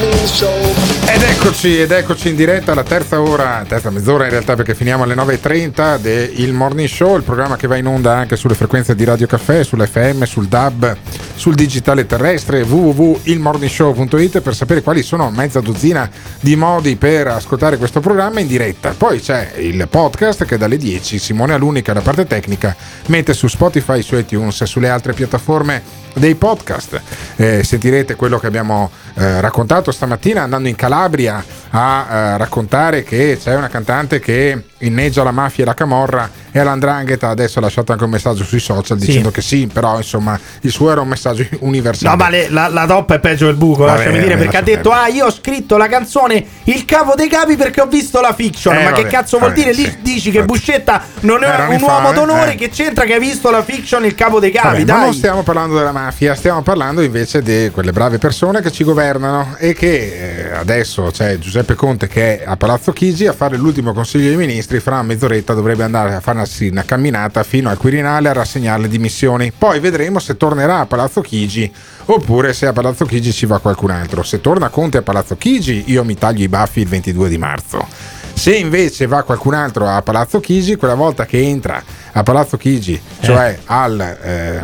Ed 0.00 1.22
eccoci, 1.22 1.80
ed 1.80 1.90
eccoci 1.90 2.28
in 2.28 2.36
diretta 2.36 2.70
alla 2.70 2.84
terza 2.84 3.20
ora, 3.20 3.64
terza 3.66 3.90
mezz'ora 3.90 4.24
in 4.24 4.30
realtà 4.30 4.54
perché 4.54 4.74
finiamo 4.74 5.02
alle 5.02 5.14
9.30 5.14 5.98
del 5.98 6.52
Morning 6.52 6.88
Show, 6.88 7.16
il 7.16 7.24
programma 7.24 7.56
che 7.56 7.66
va 7.66 7.76
in 7.76 7.86
onda 7.86 8.14
anche 8.14 8.36
sulle 8.36 8.54
frequenze 8.54 8.94
di 8.94 9.02
Radio 9.02 9.26
Caffè, 9.26 9.64
sull'FM, 9.64 10.22
sul 10.22 10.46
DAB, 10.46 10.96
sul 11.34 11.54
digitale 11.54 12.06
terrestre, 12.06 12.62
www.ilmorningshow.it 12.62 14.40
per 14.40 14.54
sapere 14.54 14.82
quali 14.82 15.02
sono 15.02 15.30
mezza 15.30 15.60
dozzina 15.60 16.08
di 16.40 16.54
modi 16.54 16.94
per 16.94 17.26
ascoltare 17.26 17.76
questo 17.76 17.98
programma 17.98 18.38
in 18.38 18.46
diretta. 18.46 18.94
Poi 18.96 19.20
c'è 19.20 19.54
il 19.56 19.88
podcast 19.90 20.44
che 20.44 20.58
dalle 20.58 20.76
10 20.76 21.18
Simone 21.18 21.54
Alunica, 21.54 21.92
la 21.92 22.02
parte 22.02 22.26
tecnica, 22.26 22.76
mette 23.06 23.34
su 23.34 23.48
Spotify, 23.48 24.02
su 24.02 24.14
iTunes 24.16 24.60
e 24.60 24.66
sulle 24.66 24.88
altre 24.88 25.12
piattaforme 25.12 26.06
dei 26.14 26.34
podcast. 26.34 27.00
Eh, 27.36 27.62
sentirete 27.64 28.16
quello 28.16 28.38
che 28.38 28.46
abbiamo 28.46 28.90
eh, 29.14 29.40
raccontato 29.40 29.90
stamattina 29.90 30.42
andando 30.42 30.68
in 30.68 30.76
Calabria 30.76 31.44
a 31.70 32.06
eh, 32.10 32.36
raccontare 32.38 33.02
che 33.02 33.38
c'è 33.40 33.54
una 33.54 33.68
cantante 33.68 34.20
che 34.20 34.62
inneggia 34.78 35.22
la 35.22 35.30
mafia 35.32 35.64
e 35.64 35.66
la 35.66 35.74
camorra 35.74 36.30
e 36.50 36.58
all'andrangheta 36.58 37.28
adesso 37.28 37.58
ha 37.58 37.62
lasciato 37.62 37.92
anche 37.92 38.04
un 38.04 38.10
messaggio 38.10 38.44
sui 38.44 38.60
social 38.60 38.98
Sì. 38.98 39.06
dicendo 39.06 39.30
che 39.30 39.42
sì, 39.42 39.66
però 39.66 39.96
insomma 39.96 40.38
il 40.60 40.70
suo 40.70 40.90
era 40.90 41.00
un 41.00 41.08
messaggio 41.08 41.44
universale. 41.60 42.16
No, 42.16 42.22
ma 42.22 42.30
le- 42.30 42.48
la, 42.48 42.68
la 42.68 42.86
toppa 42.86 43.14
è 43.14 43.20
peggio 43.20 43.46
del 43.46 43.56
buco, 43.56 43.84
Vabbè, 43.84 43.96
lasciami 43.96 44.18
dire, 44.18 44.30
vabbè, 44.30 44.40
perché 44.42 44.56
ha 44.56 44.62
detto: 44.62 44.90
Ah, 44.90 45.08
io 45.08 45.26
ho 45.26 45.30
scritto 45.30 45.76
la 45.76 45.88
canzone 45.88 46.44
Il 46.64 46.84
capo 46.84 47.14
dei 47.14 47.28
capi 47.28 47.56
perché 47.56 47.80
ho 47.80 47.86
visto 47.86 48.20
la 48.20 48.32
fiction. 48.34 48.74
Eh, 48.76 48.84
ma 48.84 48.92
che 48.92 49.02
vabbè, 49.02 49.12
cazzo 49.12 49.38
vuol 49.38 49.52
dire? 49.52 49.72
Lì 49.72 49.84
sì. 49.84 49.96
dici 50.00 50.30
che 50.30 50.44
Buscetta 50.44 51.02
non 51.20 51.42
è 51.42 51.66
un 51.68 51.80
uomo 51.82 52.12
d'onore, 52.12 52.52
eh. 52.52 52.56
che 52.56 52.68
c'entra 52.70 53.04
che 53.04 53.14
hai 53.14 53.20
visto 53.20 53.50
la 53.50 53.62
fiction 53.62 54.04
Il 54.04 54.14
capo 54.14 54.40
dei 54.40 54.50
capi? 54.50 54.84
Ma 54.84 55.04
non 55.04 55.14
stiamo 55.14 55.42
parlando 55.42 55.76
della 55.76 55.92
mafia, 55.92 56.34
stiamo 56.34 56.62
parlando 56.62 57.00
invece 57.02 57.42
di 57.42 57.70
quelle 57.72 57.92
brave 57.92 58.18
persone 58.18 58.60
che 58.60 58.70
ci 58.70 58.84
governano 58.84 59.56
e 59.58 59.72
che 59.74 60.48
eh, 60.50 60.54
adesso 60.56 61.10
c'è 61.12 61.38
Giuseppe 61.38 61.74
Conte 61.74 62.06
che 62.06 62.40
è 62.40 62.44
a 62.46 62.56
Palazzo 62.56 62.92
Chigi 62.92 63.26
a 63.26 63.32
fare 63.32 63.56
l'ultimo 63.56 63.92
consiglio 63.92 64.28
dei 64.28 64.36
ministri, 64.36 64.67
fra 64.76 65.02
mezz'oretta 65.02 65.54
dovrebbe 65.54 65.82
andare 65.82 66.14
a 66.14 66.20
farsi 66.20 66.68
una 66.68 66.84
camminata 66.84 67.42
fino 67.42 67.70
al 67.70 67.78
Quirinale 67.78 68.28
a 68.28 68.34
rassegnare 68.34 68.82
le 68.82 68.88
dimissioni. 68.88 69.50
Poi 69.56 69.80
vedremo 69.80 70.18
se 70.18 70.36
tornerà 70.36 70.80
a 70.80 70.86
Palazzo 70.86 71.22
Chigi 71.22 71.72
oppure 72.04 72.52
se 72.52 72.66
a 72.66 72.72
Palazzo 72.72 73.06
Chigi 73.06 73.32
ci 73.32 73.46
va 73.46 73.58
qualcun 73.58 73.90
altro. 73.90 74.22
Se 74.22 74.40
torna 74.40 74.68
Conte 74.68 74.98
a 74.98 75.02
Palazzo 75.02 75.36
Chigi 75.36 75.84
io 75.86 76.04
mi 76.04 76.14
taglio 76.14 76.44
i 76.44 76.48
baffi 76.48 76.80
il 76.80 76.88
22 76.88 77.28
di 77.28 77.38
marzo. 77.38 77.86
Se 78.34 78.54
invece 78.54 79.06
va 79.06 79.22
qualcun 79.22 79.54
altro 79.54 79.88
a 79.88 80.00
Palazzo 80.02 80.38
Chigi, 80.38 80.76
quella 80.76 80.94
volta 80.94 81.24
che 81.26 81.40
entra 81.40 81.82
a 82.12 82.22
Palazzo 82.22 82.56
Chigi, 82.56 83.00
cioè 83.20 83.58
al, 83.64 84.00
eh, 84.22 84.62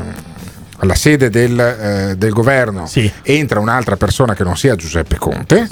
alla 0.78 0.94
sede 0.94 1.30
del, 1.30 1.58
eh, 1.58 2.16
del 2.16 2.32
governo, 2.32 2.86
entra 3.22 3.60
un'altra 3.60 3.96
persona 3.96 4.34
che 4.34 4.44
non 4.44 4.56
sia 4.56 4.76
Giuseppe 4.76 5.16
Conte, 5.16 5.68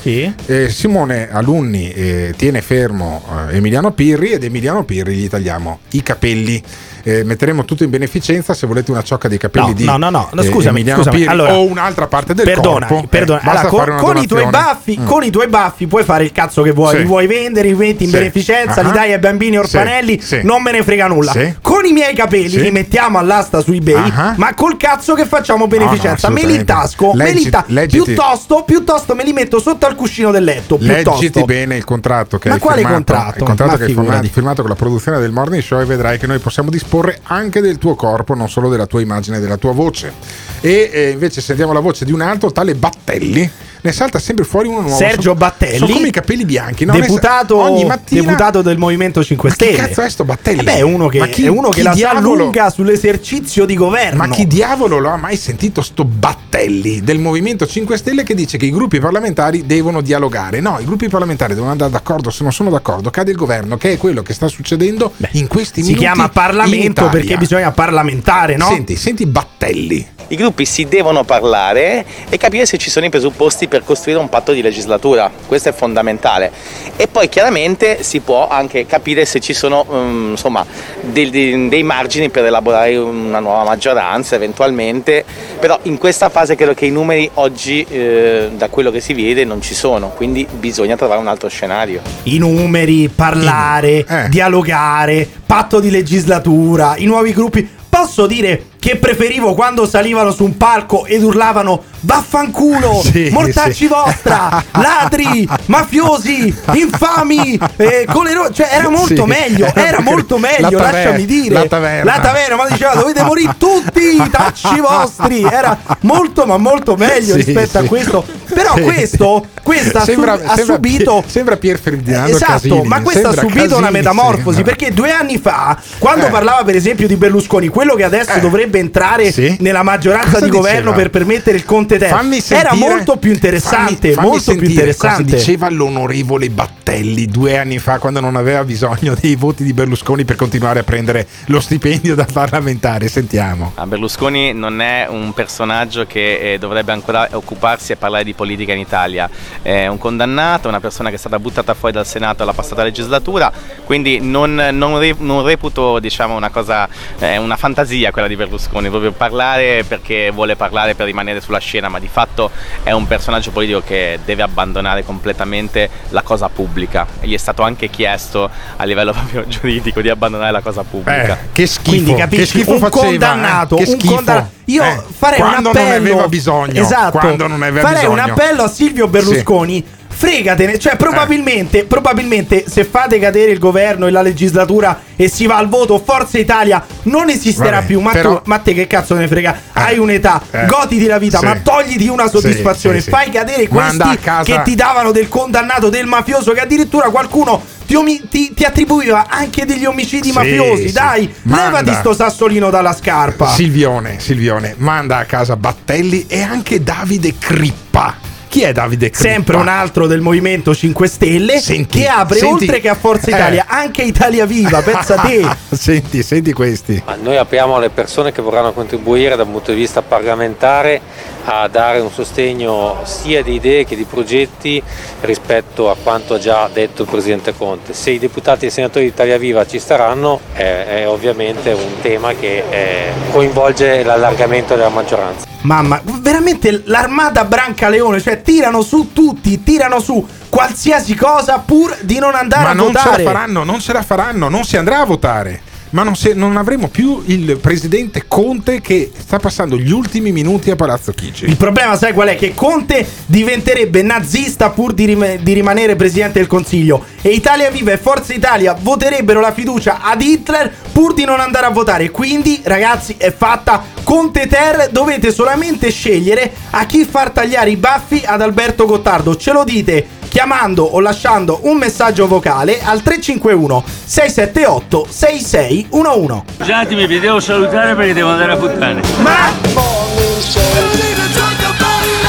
eh, 0.46 0.68
Simone 0.70 1.30
Alunni 1.30 1.90
eh, 1.92 2.34
tiene 2.36 2.60
fermo 2.60 3.22
eh, 3.50 3.56
Emiliano 3.56 3.92
Pirri 3.92 4.32
ed 4.32 4.44
Emiliano 4.44 4.84
Pirri 4.84 5.14
gli 5.14 5.28
tagliamo 5.28 5.80
i 5.90 6.02
capelli. 6.02 6.62
Eh, 7.04 7.24
metteremo 7.24 7.64
tutto 7.64 7.82
in 7.84 7.90
beneficenza 7.90 8.54
se 8.54 8.66
volete 8.66 8.90
una 8.90 9.02
ciocca 9.02 9.28
dei 9.28 9.38
capelli 9.38 9.68
No, 9.68 9.72
di 9.74 9.84
no, 9.84 9.96
no, 9.96 10.10
no, 10.10 10.28
no, 10.32 10.42
eh, 10.42 10.46
scusami, 10.46 10.76
Emiliano 10.78 11.02
scusami, 11.02 11.16
Pirri 11.18 11.30
allora, 11.30 11.54
o 11.54 11.64
un'altra 11.64 12.06
parte 12.06 12.34
del 12.34 12.44
perdona, 12.44 12.86
corpo. 12.86 13.06
perdona. 13.08 13.40
Eh, 13.42 13.48
Allora, 13.48 13.94
con, 13.96 13.96
con 14.14 14.16
i 14.22 14.26
tuoi 14.26 14.46
baffi, 14.46 14.98
Mm. 15.00 15.06
con 15.06 15.24
i 15.24 15.30
tuoi 15.30 15.48
baffi 15.48 15.86
puoi 15.86 16.04
fare 16.04 16.24
il 16.24 16.32
cazzo 16.32 16.62
che 16.62 16.70
vuoi, 16.72 16.90
Sì. 16.92 16.98
li 16.98 17.04
vuoi 17.04 17.26
vendere, 17.26 17.68
li 17.68 17.74
metti 17.74 18.04
in 18.04 18.10
Sì. 18.10 18.16
beneficenza, 18.16 18.80
Ah. 18.80 18.84
li 18.84 18.92
dai 18.92 19.12
ai 19.12 19.18
bambini 19.18 19.58
orfanelli, 19.58 20.20
Sì. 20.20 20.40
Non 20.42 20.62
me 20.62 20.70
ne 20.72 20.82
frega 20.82 21.06
nulla. 21.08 21.32
Con 21.60 21.84
i 21.84 21.92
miei 21.92 22.14
capelli 22.14 22.60
li 22.60 22.70
mettiamo 22.70 23.18
all'asta 23.18 23.60
su 23.60 23.72
eBay, 23.72 24.10
Ah. 24.14 24.34
ma 24.36 24.54
col 24.54 24.76
cazzo 24.76 25.14
che 25.14 25.24
facciamo 25.26 25.66
beneficenza, 25.66 26.28
no, 26.28 26.34
me 26.34 26.40
li 26.44 26.58
assolutamente. 26.58 26.72
tasco, 26.72 27.12
me 27.14 27.32
li 27.32 27.48
ta- 27.50 27.64
piuttosto, 27.88 28.62
piuttosto 28.64 29.14
me 29.14 29.24
li 29.24 29.32
metto 29.32 29.58
sotto 29.60 29.86
al 29.86 29.94
cuscino 29.94 30.30
del 30.30 30.44
letto, 30.44 30.76
piuttosto. 30.76 31.10
Leggiti 31.20 31.44
bene 31.44 31.76
il 31.76 31.84
contratto 31.84 32.38
che 32.38 32.48
Ma 32.48 32.54
hai 32.54 32.60
quale 32.60 32.76
firmato, 32.82 32.96
contratto? 32.96 33.38
il 33.38 33.44
contratto 33.44 33.70
Ma 33.72 33.76
che 33.78 34.14
hai 34.16 34.28
firmato 34.28 34.60
con 34.62 34.70
la 34.70 34.76
produzione 34.76 35.18
del 35.18 35.32
Morning 35.32 35.62
Show 35.62 35.80
e 35.80 35.84
vedrai 35.84 36.18
che 36.18 36.26
noi 36.26 36.38
possiamo 36.38 36.70
disporre 36.70 36.90
anche 37.22 37.60
del 37.60 37.78
tuo 37.78 37.94
corpo, 37.94 38.34
non 38.34 38.50
solo 38.50 38.68
della 38.68 38.86
tua 38.86 39.00
immagine 39.00 39.38
e 39.38 39.40
della 39.40 39.56
tua 39.56 39.72
voce. 39.72 40.12
E 40.60 40.90
eh, 40.92 41.10
invece 41.10 41.40
sentiamo 41.40 41.72
la 41.72 41.80
voce 41.80 42.04
di 42.04 42.12
un 42.12 42.20
altro 42.20 42.52
tale 42.52 42.74
Battelli. 42.74 43.50
Ne 43.84 43.90
salta 43.90 44.20
sempre 44.20 44.44
fuori 44.44 44.68
uno 44.68 44.80
nuovo. 44.82 44.96
Sergio 44.96 45.34
Battelli, 45.34 45.78
Sono 45.78 45.92
come 45.94 46.06
i 46.06 46.10
capelli 46.12 46.44
bianchi, 46.44 46.84
no? 46.84 46.92
Deputato, 46.92 47.56
ogni 47.58 47.84
mattina 47.84 48.20
deputato 48.22 48.62
del 48.62 48.78
Movimento 48.78 49.24
5 49.24 49.48
Ma 49.48 49.54
chi 49.56 49.64
Stelle. 49.64 49.76
cazzo 49.88 50.02
è 50.02 50.08
sto 50.08 50.24
Battelli? 50.24 50.60
Eh 50.60 50.62
beh, 50.62 50.74
è 50.76 50.80
uno 50.82 51.08
che, 51.08 51.18
Ma 51.18 51.26
chi- 51.26 51.46
è 51.46 51.48
uno 51.48 51.68
che 51.68 51.82
la 51.82 51.92
diavolo- 51.92 52.44
lunga 52.44 52.70
sull'esercizio 52.70 53.64
di 53.64 53.74
governo. 53.74 54.18
Ma 54.18 54.28
chi 54.28 54.46
diavolo 54.46 54.98
lo 54.98 55.08
ha 55.08 55.16
mai 55.16 55.36
sentito 55.36 55.82
sto 55.82 56.04
Battelli 56.04 57.00
del 57.02 57.18
Movimento 57.18 57.66
5 57.66 57.96
Stelle 57.96 58.22
che 58.22 58.34
dice 58.36 58.56
che 58.56 58.66
i 58.66 58.70
gruppi 58.70 59.00
parlamentari 59.00 59.66
devono 59.66 60.00
dialogare? 60.00 60.60
No, 60.60 60.78
i 60.78 60.84
gruppi 60.84 61.08
parlamentari 61.08 61.54
devono 61.54 61.72
andare 61.72 61.90
d'accordo, 61.90 62.30
se 62.30 62.44
non 62.44 62.52
sono 62.52 62.70
d'accordo 62.70 63.10
cade 63.10 63.32
il 63.32 63.36
governo, 63.36 63.76
che 63.76 63.92
è 63.94 63.96
quello 63.96 64.22
che 64.22 64.32
sta 64.32 64.46
succedendo 64.46 65.12
in 65.32 65.48
questi 65.48 65.80
si 65.80 65.88
minuti. 65.88 66.04
chiama 66.04 66.24
in 66.26 66.30
Parlamento 66.30 67.08
perché 67.08 67.36
bisogna 67.36 67.72
parlamentare, 67.72 68.56
no? 68.56 68.66
Senti, 68.68 68.94
senti 68.94 69.26
Battelli. 69.26 70.06
I 70.28 70.36
gruppi 70.36 70.64
si 70.64 70.86
devono 70.86 71.24
parlare 71.24 72.06
e 72.30 72.38
capire 72.38 72.64
se 72.64 72.78
ci 72.78 72.88
sono 72.88 73.04
i 73.04 73.10
presupposti 73.10 73.68
per 73.72 73.84
costruire 73.84 74.20
un 74.20 74.28
patto 74.28 74.52
di 74.52 74.60
legislatura, 74.60 75.30
questo 75.46 75.70
è 75.70 75.72
fondamentale. 75.72 76.52
E 76.94 77.08
poi 77.08 77.30
chiaramente 77.30 78.02
si 78.02 78.20
può 78.20 78.46
anche 78.46 78.84
capire 78.84 79.24
se 79.24 79.40
ci 79.40 79.54
sono 79.54 79.86
mm, 79.90 80.30
insomma, 80.32 80.62
dei, 81.00 81.30
dei- 81.30 81.70
dei 81.70 81.82
margini 81.82 82.28
per 82.28 82.44
elaborare 82.44 82.94
una 82.98 83.38
nuova 83.38 83.64
maggioranza 83.64 84.34
eventualmente, 84.34 85.24
però 85.58 85.78
in 85.84 85.96
questa 85.96 86.28
fase 86.28 86.54
credo 86.54 86.74
che 86.74 86.84
i 86.84 86.90
numeri 86.90 87.30
oggi 87.34 87.82
eh, 87.88 88.50
da 88.54 88.68
quello 88.68 88.90
che 88.90 89.00
si 89.00 89.14
vede 89.14 89.46
non 89.46 89.62
ci 89.62 89.72
sono, 89.72 90.10
quindi 90.10 90.46
bisogna 90.50 90.94
trovare 90.94 91.18
un 91.20 91.28
altro 91.28 91.48
scenario. 91.48 92.02
I 92.24 92.36
numeri, 92.36 93.08
parlare, 93.08 94.04
Eh. 94.06 94.28
dialogare, 94.28 95.26
patto 95.46 95.80
di 95.80 95.90
legislatura, 95.90 96.96
i 96.98 97.06
nuovi 97.06 97.32
gruppi. 97.32 97.66
Posso 97.88 98.26
dire 98.26 98.64
che 98.82 98.96
preferivo 98.96 99.54
quando 99.54 99.86
salivano 99.86 100.32
su 100.32 100.42
un 100.42 100.56
palco 100.56 101.06
ed 101.06 101.22
urlavano 101.22 101.84
vaffanculo, 102.00 103.00
Sì, 103.06 103.28
mortacci 103.30 103.72
sì. 103.72 103.86
vostra, 103.86 104.60
ladri, 104.72 105.48
mafiosi, 105.66 106.52
infami, 106.72 107.56
eh, 107.76 108.06
colero- 108.12 108.50
cioè 108.52 108.70
era 108.72 108.88
molto 108.88 109.22
Sì. 109.22 109.28
meglio, 109.28 109.70
era 109.72 110.00
molto 110.00 110.36
meglio, 110.36 110.78
La 110.80 110.90
lasciami 110.90 111.24
dire. 111.24 111.54
la 111.54 111.66
taverna. 111.66 112.16
La 112.16 112.20
taverna, 112.20 112.56
ma 112.56 112.66
diceva 112.68 112.94
dovete 112.94 113.22
morire 113.22 113.54
tutti 113.56 114.00
i 114.16 114.28
tacci 114.28 114.80
vostri, 114.80 115.44
era 115.44 115.78
molto 116.00 116.44
ma 116.44 116.56
molto 116.56 116.96
meglio 116.96 117.36
rispetto 117.36 117.78
a 117.78 117.82
questo. 117.84 118.24
Però 118.52 118.74
questo, 118.74 119.46
questa 119.62 120.00
ha 120.00 120.04
Sembra- 120.04 120.32
ha 120.32 120.56
sembra 120.56 120.74
subito 120.74 121.22
sembra 121.26 121.56
Pier 121.56 121.78
Ferdinando 121.78 122.34
Esatto, 122.34 122.52
Casini, 122.52 122.82
ma 122.82 123.00
questa 123.00 123.28
ha 123.28 123.32
subito 123.32 123.76
una 123.76 123.86
Casini, 123.86 123.90
metamorfosi 123.92 124.56
sembra. 124.56 124.74
perché 124.74 124.92
due 124.92 125.10
anni 125.12 125.38
fa, 125.38 125.78
quando 125.98 126.26
Eh. 126.26 126.30
parlava 126.30 126.64
per 126.64 126.74
esempio 126.74 127.06
di 127.06 127.14
Berlusconi, 127.16 127.68
quello 127.68 127.94
che 127.94 128.02
adesso 128.04 128.38
dovrebbe 128.40 128.71
entrare 128.78 129.30
Sì. 129.32 129.56
nella 129.60 129.82
maggioranza 129.82 130.32
Cosa 130.32 130.44
di 130.44 130.50
governo 130.50 130.78
diceva? 130.90 130.96
per 130.96 131.10
permettere 131.10 131.56
il 131.56 131.64
Conte 131.64 131.98
Ter, 131.98 132.08
Fammi 132.08 132.42
era 132.48 132.74
molto 132.74 133.16
più 133.16 133.32
interessante, 133.32 134.12
fammi- 134.12 134.14
fammi 134.14 134.28
molto 134.28 134.54
più 134.56 134.68
interessante. 134.68 135.22
Cosa 135.24 135.36
diceva 135.36 135.70
l'onorevole 135.70 136.50
Battelli 136.50 137.26
due 137.26 137.58
anni 137.58 137.78
fa 137.78 137.98
quando 137.98 138.20
non 138.20 138.36
aveva 138.36 138.64
bisogno 138.64 139.14
dei 139.20 139.34
voti 139.36 139.64
di 139.64 139.72
Berlusconi 139.72 140.24
per 140.24 140.36
continuare 140.36 140.80
a 140.80 140.82
prendere 140.82 141.26
lo 141.46 141.60
stipendio 141.60 142.14
da 142.14 142.26
parlamentare? 142.30 143.08
Sentiamo. 143.08 143.72
Ah, 143.76 143.86
Berlusconi 143.86 144.52
non 144.52 144.80
è 144.80 145.06
un 145.08 145.32
personaggio 145.32 146.06
che 146.06 146.54
eh, 146.54 146.58
dovrebbe 146.58 146.92
ancora 146.92 147.28
occuparsi 147.32 147.92
e 147.92 147.96
parlare 147.96 148.24
di 148.24 148.32
politica 148.34 148.72
in 148.72 148.78
Italia. 148.80 149.28
è 149.62 149.86
un 149.86 149.98
condannato, 149.98 150.68
una 150.68 150.80
persona 150.80 151.08
che 151.08 151.16
è 151.16 151.18
stata 151.18 151.38
buttata 151.38 151.74
fuori 151.74 151.94
dal 151.94 152.06
Senato 152.06 152.42
alla 152.42 152.52
passata 152.52 152.82
legislatura, 152.82 153.50
quindi 153.84 154.18
non, 154.20 154.54
non, 154.72 154.98
re, 154.98 155.14
non 155.18 155.44
reputo 155.44 155.98
diciamo, 155.98 156.34
una 156.36 156.50
cosa, 156.50 156.88
eh, 157.18 157.36
una 157.38 157.56
fantasia 157.56 158.10
quella 158.10 158.28
di 158.28 158.36
Berlusconi, 158.36 158.60
proprio 158.68 159.12
parlare 159.12 159.84
perché 159.86 160.30
vuole 160.30 160.56
parlare 160.56 160.94
per 160.94 161.06
rimanere 161.06 161.40
sulla 161.40 161.58
scena, 161.58 161.88
ma 161.88 161.98
di 161.98 162.08
fatto 162.08 162.50
è 162.82 162.90
un 162.92 163.06
personaggio 163.06 163.50
politico 163.50 163.82
che 163.84 164.18
deve 164.24 164.42
abbandonare 164.42 165.04
completamente 165.04 165.88
la 166.10 166.22
cosa 166.22 166.48
pubblica. 166.48 167.06
Gli 167.20 167.34
è 167.34 167.38
stato 167.38 167.62
anche 167.62 167.88
chiesto 167.88 168.48
a 168.76 168.84
livello 168.84 169.12
proprio 169.14 169.46
giuridico 169.46 170.00
di 170.00 170.08
abbandonare 170.08 170.52
la 170.52 170.60
cosa 170.60 170.82
pubblica. 170.82 171.34
Eh, 171.34 171.38
che 171.52 171.66
schifo, 171.66 171.90
Quindi 171.90 172.14
capisci, 172.14 172.40
che 172.42 172.46
schifo 172.46 172.72
un 172.72 172.78
faceva, 172.78 173.04
condannato, 173.06 173.76
eh? 173.78 173.84
Che 173.84 173.90
un 173.90 173.98
schifo. 173.98 174.14
condannato. 174.14 174.50
Io 174.66 174.82
Eh, 174.84 175.02
farei 175.18 175.40
un 175.40 175.48
quando 175.48 175.68
appello. 175.70 175.84
non 175.88 176.02
ne 176.02 176.10
aveva 176.10 176.28
bisogno, 176.28 176.80
Esatto. 176.80 177.18
quando 177.18 177.46
non 177.48 177.58
ne 177.58 177.66
aveva 177.66 177.88
farei 177.88 178.06
un 178.06 178.14
bisogno. 178.14 178.32
appello 178.32 178.62
a 178.62 178.68
Silvio 178.68 179.08
Berlusconi. 179.08 179.84
Fregatene, 180.22 180.78
cioè 180.78 180.94
probabilmente, 180.94 181.84
probabilmente 181.84 182.64
se 182.68 182.84
fate 182.84 183.18
cadere 183.18 183.50
il 183.50 183.58
governo 183.58 184.06
e 184.06 184.12
la 184.12 184.22
legislatura 184.22 185.00
e 185.16 185.26
si 185.28 185.46
va 185.46 185.56
al 185.56 185.68
voto, 185.68 186.00
Forza 186.04 186.38
Italia 186.38 186.80
non 187.04 187.28
esisterà 187.28 187.78
Vabbè, 187.78 187.86
più. 187.86 188.00
Ma, 188.00 188.12
però- 188.12 188.36
tu, 188.36 188.42
ma 188.44 188.58
te 188.58 188.72
che 188.72 188.86
cazzo 188.86 189.16
ne 189.16 189.26
frega? 189.26 189.60
Hai 189.72 189.98
un'età, 189.98 190.40
eh, 190.52 190.66
goditi 190.66 191.06
la 191.06 191.18
vita, 191.18 191.38
sì. 191.38 191.44
ma 191.44 191.56
togliti 191.56 192.06
una 192.06 192.28
soddisfazione. 192.28 192.98
sì, 192.98 193.02
sì. 193.02 193.10
Fai 193.10 193.30
cadere 193.30 193.66
questi 193.66 194.18
che 194.44 194.60
ti 194.62 194.76
davano 194.76 195.10
del 195.10 195.28
condannato, 195.28 195.88
del 195.88 196.06
mafioso, 196.06 196.52
che 196.52 196.60
addirittura 196.60 197.08
qualcuno 197.10 197.60
ti- 197.84 198.54
ti 198.54 198.62
attribuiva 198.64 199.26
anche 199.28 199.66
degli 199.66 199.84
omicidi 199.86 200.28
Sì, 200.28 200.34
mafiosi. 200.34 200.86
sì. 200.86 200.92
Dai, 200.92 201.34
Manda. 201.42 201.78
levati 201.80 201.94
sto 201.98 202.14
sassolino 202.14 202.70
dalla 202.70 202.94
scarpa. 202.94 203.48
Silvione, 203.48 204.20
Silvione, 204.20 204.76
manda 204.78 205.16
a 205.18 205.24
casa 205.24 205.56
Battelli 205.56 206.26
e 206.28 206.42
anche 206.42 206.80
Davide 206.80 207.34
Crippa. 207.36 208.30
Chi 208.52 208.64
è 208.64 208.72
Davide 208.72 209.08
Crippa? 209.08 209.30
Sempre 209.30 209.56
un 209.56 209.66
altro 209.66 210.06
del 210.06 210.20
Movimento 210.20 210.74
5 210.74 211.06
Stelle 211.06 211.58
Senti, 211.58 212.00
che 212.00 212.06
apre 212.06 212.36
senti- 212.36 212.64
oltre 212.64 212.80
che 212.80 212.90
a 212.90 212.94
Forza 212.94 213.30
eh. 213.30 213.34
Italia 213.34 213.64
anche 213.66 214.02
Italia 214.02 214.44
Viva, 214.44 214.82
pensa 214.82 215.14
te. 215.14 215.42
senti, 215.74 216.22
senti 216.22 216.52
questi. 216.52 217.02
Ma 217.06 217.14
noi 217.14 217.38
apriamo 217.38 217.76
alle 217.76 217.88
persone 217.88 218.30
che 218.30 218.42
vorranno 218.42 218.74
contribuire 218.74 219.36
da 219.36 219.44
un 219.44 219.52
punto 219.52 219.70
di 219.70 219.78
vista 219.78 220.02
parlamentare 220.02 221.00
a 221.44 221.66
dare 221.68 222.00
un 222.00 222.10
sostegno 222.10 222.98
sia 223.04 223.42
di 223.42 223.54
idee 223.54 223.86
che 223.86 223.96
di 223.96 224.04
progetti 224.04 224.82
rispetto 225.22 225.88
a 225.88 225.96
quanto 225.96 226.34
ha 226.34 226.38
già 226.38 226.68
detto 226.70 227.04
il 227.04 227.08
Presidente 227.08 227.56
Conte. 227.56 227.94
Se 227.94 228.10
i 228.10 228.18
deputati 228.18 228.66
e 228.66 228.68
i 228.68 228.70
senatori 228.70 229.06
di 229.06 229.12
Italia 229.12 229.38
Viva 229.38 229.66
ci 229.66 229.78
staranno 229.78 230.40
è, 230.52 230.84
è 231.00 231.08
ovviamente 231.08 231.72
un 231.72 232.02
tema 232.02 232.34
che 232.34 232.64
eh, 232.68 233.12
coinvolge 233.30 234.02
l'allargamento 234.02 234.74
della 234.74 234.90
maggioranza. 234.90 235.51
Mamma, 235.62 236.00
veramente 236.20 236.82
l'armata 236.86 237.44
Brancaleone, 237.44 238.20
cioè 238.20 238.42
tirano 238.42 238.82
su 238.82 239.10
tutti, 239.12 239.62
tirano 239.62 240.00
su 240.00 240.26
qualsiasi 240.48 241.14
cosa 241.14 241.58
pur 241.58 241.96
di 242.02 242.18
non 242.18 242.34
andare 242.34 242.64
Ma 242.64 242.70
a 242.70 242.74
non 242.74 242.92
ce 242.94 243.02
votare. 243.02 243.22
la 243.22 243.30
faranno, 243.30 243.64
non 243.64 243.80
ce 243.80 243.92
la 243.92 244.02
faranno, 244.02 244.48
non 244.48 244.64
si 244.64 244.76
andrà 244.76 245.00
a 245.00 245.04
votare. 245.04 245.60
Ma 245.92 246.02
non, 246.02 246.16
se- 246.16 246.32
non 246.32 246.56
avremo 246.56 246.88
più 246.88 247.22
il 247.26 247.58
presidente 247.58 248.24
Conte 248.26 248.80
che 248.80 249.10
sta 249.14 249.38
passando 249.38 249.76
gli 249.76 249.90
ultimi 249.90 250.32
minuti 250.32 250.70
a 250.70 250.76
Palazzo 250.76 251.12
Chigi. 251.12 251.44
Il 251.44 251.56
problema, 251.56 251.96
sai 251.96 252.14
qual 252.14 252.28
è? 252.28 252.36
Che 252.36 252.54
Conte 252.54 253.06
diventerebbe 253.26 254.00
nazista 254.00 254.70
pur 254.70 254.94
di, 254.94 255.04
rim- 255.04 255.36
di 255.36 255.52
rimanere 255.52 255.94
presidente 255.94 256.38
del 256.38 256.48
Consiglio. 256.48 257.04
E 257.20 257.28
Italia 257.28 257.70
Viva 257.70 257.92
e 257.92 257.98
Forza 257.98 258.32
Italia 258.32 258.74
voterebbero 258.78 259.40
la 259.40 259.52
fiducia 259.52 260.00
ad 260.00 260.22
Hitler 260.22 260.72
pur 260.92 261.12
di 261.12 261.24
non 261.24 261.40
andare 261.40 261.66
a 261.66 261.70
votare. 261.70 262.10
Quindi, 262.10 262.62
ragazzi, 262.64 263.16
è 263.18 263.30
fatta 263.30 263.84
Conte 264.02 264.46
Ter. 264.46 264.88
Dovete 264.90 265.30
solamente 265.30 265.90
scegliere 265.90 266.52
a 266.70 266.86
chi 266.86 267.04
far 267.04 267.32
tagliare 267.32 267.68
i 267.68 267.76
baffi 267.76 268.22
ad 268.24 268.40
Alberto 268.40 268.86
Gottardo. 268.86 269.36
Ce 269.36 269.52
lo 269.52 269.62
dite 269.62 270.20
chiamando 270.32 270.82
o 270.82 271.00
lasciando 271.00 271.60
un 271.64 271.76
messaggio 271.76 272.26
vocale 272.26 272.80
al 272.82 273.02
351 273.02 273.84
678 273.86 275.06
6611. 275.10 276.42
Scusatemi, 276.56 277.06
vi 277.06 277.20
devo 277.20 277.38
salutare 277.38 277.94
perché 277.94 278.14
devo 278.14 278.30
andare 278.30 278.52
a 278.52 278.56
puttane. 278.56 279.02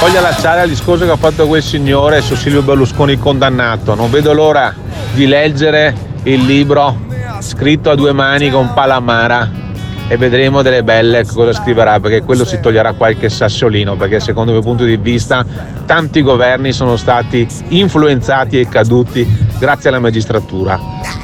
Voglio 0.01 0.17
allacciare 0.17 0.59
al 0.59 0.67
discorso 0.67 1.05
che 1.05 1.11
ha 1.11 1.15
fatto 1.15 1.47
quel 1.47 1.63
signore 1.63 2.19
su 2.19 2.35
Silvio 2.35 2.61
Berlusconi 2.61 3.17
condannato. 3.17 3.95
Non 3.95 4.11
vedo 4.11 4.33
l'ora 4.33 4.75
di 5.13 5.25
leggere 5.25 5.95
il 6.23 6.43
libro 6.43 7.05
scritto 7.39 7.89
a 7.89 7.95
due 7.95 8.11
mani 8.11 8.51
con 8.51 8.73
Palamara 8.73 9.49
e 10.13 10.17
vedremo 10.17 10.61
delle 10.61 10.83
belle 10.83 11.25
cosa 11.25 11.53
scriverà 11.53 11.99
perché 11.99 12.21
quello 12.21 12.45
si 12.45 12.59
toglierà 12.59 12.93
qualche 12.93 13.29
sassolino 13.29 13.95
perché 13.95 14.19
secondo 14.19 14.51
il 14.51 14.57
mio 14.57 14.65
punto 14.65 14.83
di 14.83 14.95
vista 14.95 15.43
tanti 15.87 16.21
governi 16.21 16.71
sono 16.71 16.97
stati 16.97 17.47
influenzati 17.69 18.59
e 18.59 18.69
caduti 18.69 19.25
grazie 19.57 19.89
alla 19.89 19.97
magistratura. 19.97 20.79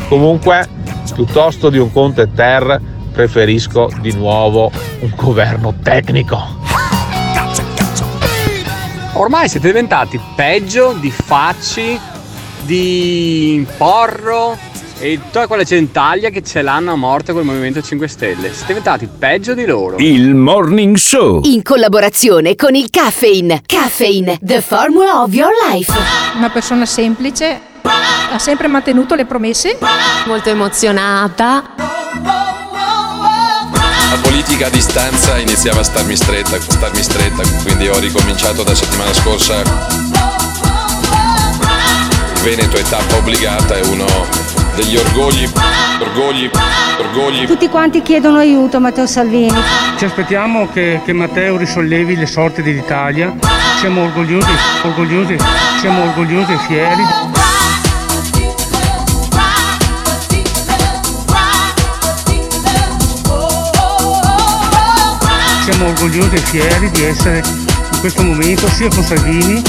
Comunque, 0.08 0.68
piuttosto 1.14 1.70
di 1.70 1.78
un 1.78 1.92
Conte 1.94 2.32
Ter, 2.34 2.82
preferisco 3.12 3.92
di 4.02 4.12
nuovo 4.14 4.72
un 5.02 5.12
governo 5.16 5.76
tecnico. 5.84 6.58
Ormai 9.14 9.50
siete 9.50 9.68
diventati 9.68 10.20
peggio 10.36 10.96
di 11.00 11.12
Facci, 11.12 12.00
di 12.66 13.68
Porro 13.78 14.58
e 15.00 15.18
tutta 15.24 15.48
quella 15.48 15.64
gentaglia 15.64 16.30
che 16.30 16.44
ce 16.44 16.62
l'hanno 16.62 16.92
a 16.92 16.96
morte 16.96 17.32
col 17.32 17.46
Movimento 17.46 17.82
5 17.82 18.08
Stelle. 18.08 18.52
Siete 18.52 18.68
diventati 18.68 19.08
peggio 19.08 19.54
di 19.54 19.66
loro. 19.66 19.98
Il 19.98 20.36
Morning 20.36 20.96
Show. 20.98 21.42
In 21.46 21.64
collaborazione 21.64 22.56
con 22.56 22.76
il 22.76 22.90
Caffeine. 22.90 23.62
Caffeine, 23.66 24.38
the 24.42 24.62
formula 24.62 25.22
of 25.22 25.34
your 25.34 25.52
life. 25.72 25.92
Una 26.36 26.50
persona 26.50 26.86
semplice, 26.86 27.62
ha 27.82 28.38
sempre 28.38 28.68
mantenuto 28.68 29.16
le 29.16 29.26
promesse. 29.26 29.78
Molto 30.26 30.50
emozionata. 30.50 31.76
La 34.12 34.18
politica 34.22 34.68
a 34.68 34.70
distanza 34.70 35.38
iniziava 35.38 35.80
a 35.80 35.84
starmi 35.84 36.16
stretta, 36.16 36.58
a 36.58 36.60
starmi 36.60 37.02
stretta, 37.02 37.44
quindi 37.64 37.88
ho 37.88 37.98
ricominciato 38.00 38.64
da 38.64 38.76
settimana 38.76 39.14
scorsa. 39.14 40.79
Veneto 42.50 42.78
è 42.78 42.82
tappa 42.82 43.18
obbligata, 43.18 43.76
è 43.76 43.82
uno 43.82 44.08
degli 44.76 44.98
orgogli, 44.98 45.48
orgogli, 46.00 46.50
orgogli. 46.98 47.46
Tutti 47.46 47.70
quanti 47.70 48.02
chiedono 48.02 48.40
aiuto 48.40 48.78
a 48.78 48.80
Matteo 48.80 49.06
Salvini. 49.06 49.54
Ci 49.96 50.06
aspettiamo 50.06 50.68
che, 50.70 51.00
che 51.06 51.14
Matteo 51.14 51.58
risollevi 51.58 52.16
le 52.16 52.26
sorti 52.26 52.64
dell'Italia. 52.64 53.36
Siamo 53.78 54.02
orgogliosi, 54.02 54.50
orgogliosi, 54.82 55.38
siamo 55.80 56.02
orgogliosi 56.06 56.52
e 56.52 56.58
fieri. 56.58 57.04
Siamo 65.66 65.86
orgogliosi 65.86 66.34
e 66.34 66.40
fieri 66.40 66.90
di 66.90 67.04
essere 67.04 67.44
in 67.92 68.00
questo 68.00 68.24
momento 68.24 68.68
sia 68.70 68.90
con 68.90 69.04
Salvini 69.04 69.62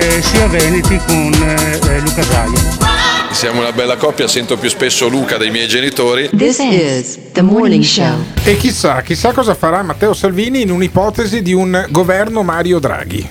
eh, 0.00 0.22
sia 0.22 0.46
Veneti 0.46 0.98
con 1.06 1.30
eh, 1.32 1.78
eh, 1.88 2.00
Luca 2.00 2.22
Zaia. 2.22 2.88
Siamo 3.32 3.60
una 3.60 3.72
bella 3.72 3.96
coppia, 3.96 4.26
sento 4.26 4.56
più 4.56 4.70
spesso 4.70 5.08
Luca 5.08 5.36
dei 5.36 5.50
miei 5.50 5.68
genitori. 5.68 6.30
This 6.34 6.58
is 6.58 7.18
the 7.32 7.42
morning 7.42 7.84
show. 7.84 8.16
E 8.42 8.56
chissà, 8.56 9.02
chissà 9.02 9.32
cosa 9.32 9.54
farà 9.54 9.82
Matteo 9.82 10.14
Salvini 10.14 10.62
in 10.62 10.70
un'ipotesi 10.70 11.42
di 11.42 11.52
un 11.52 11.86
governo 11.90 12.42
Mario 12.42 12.78
Draghi. 12.78 13.28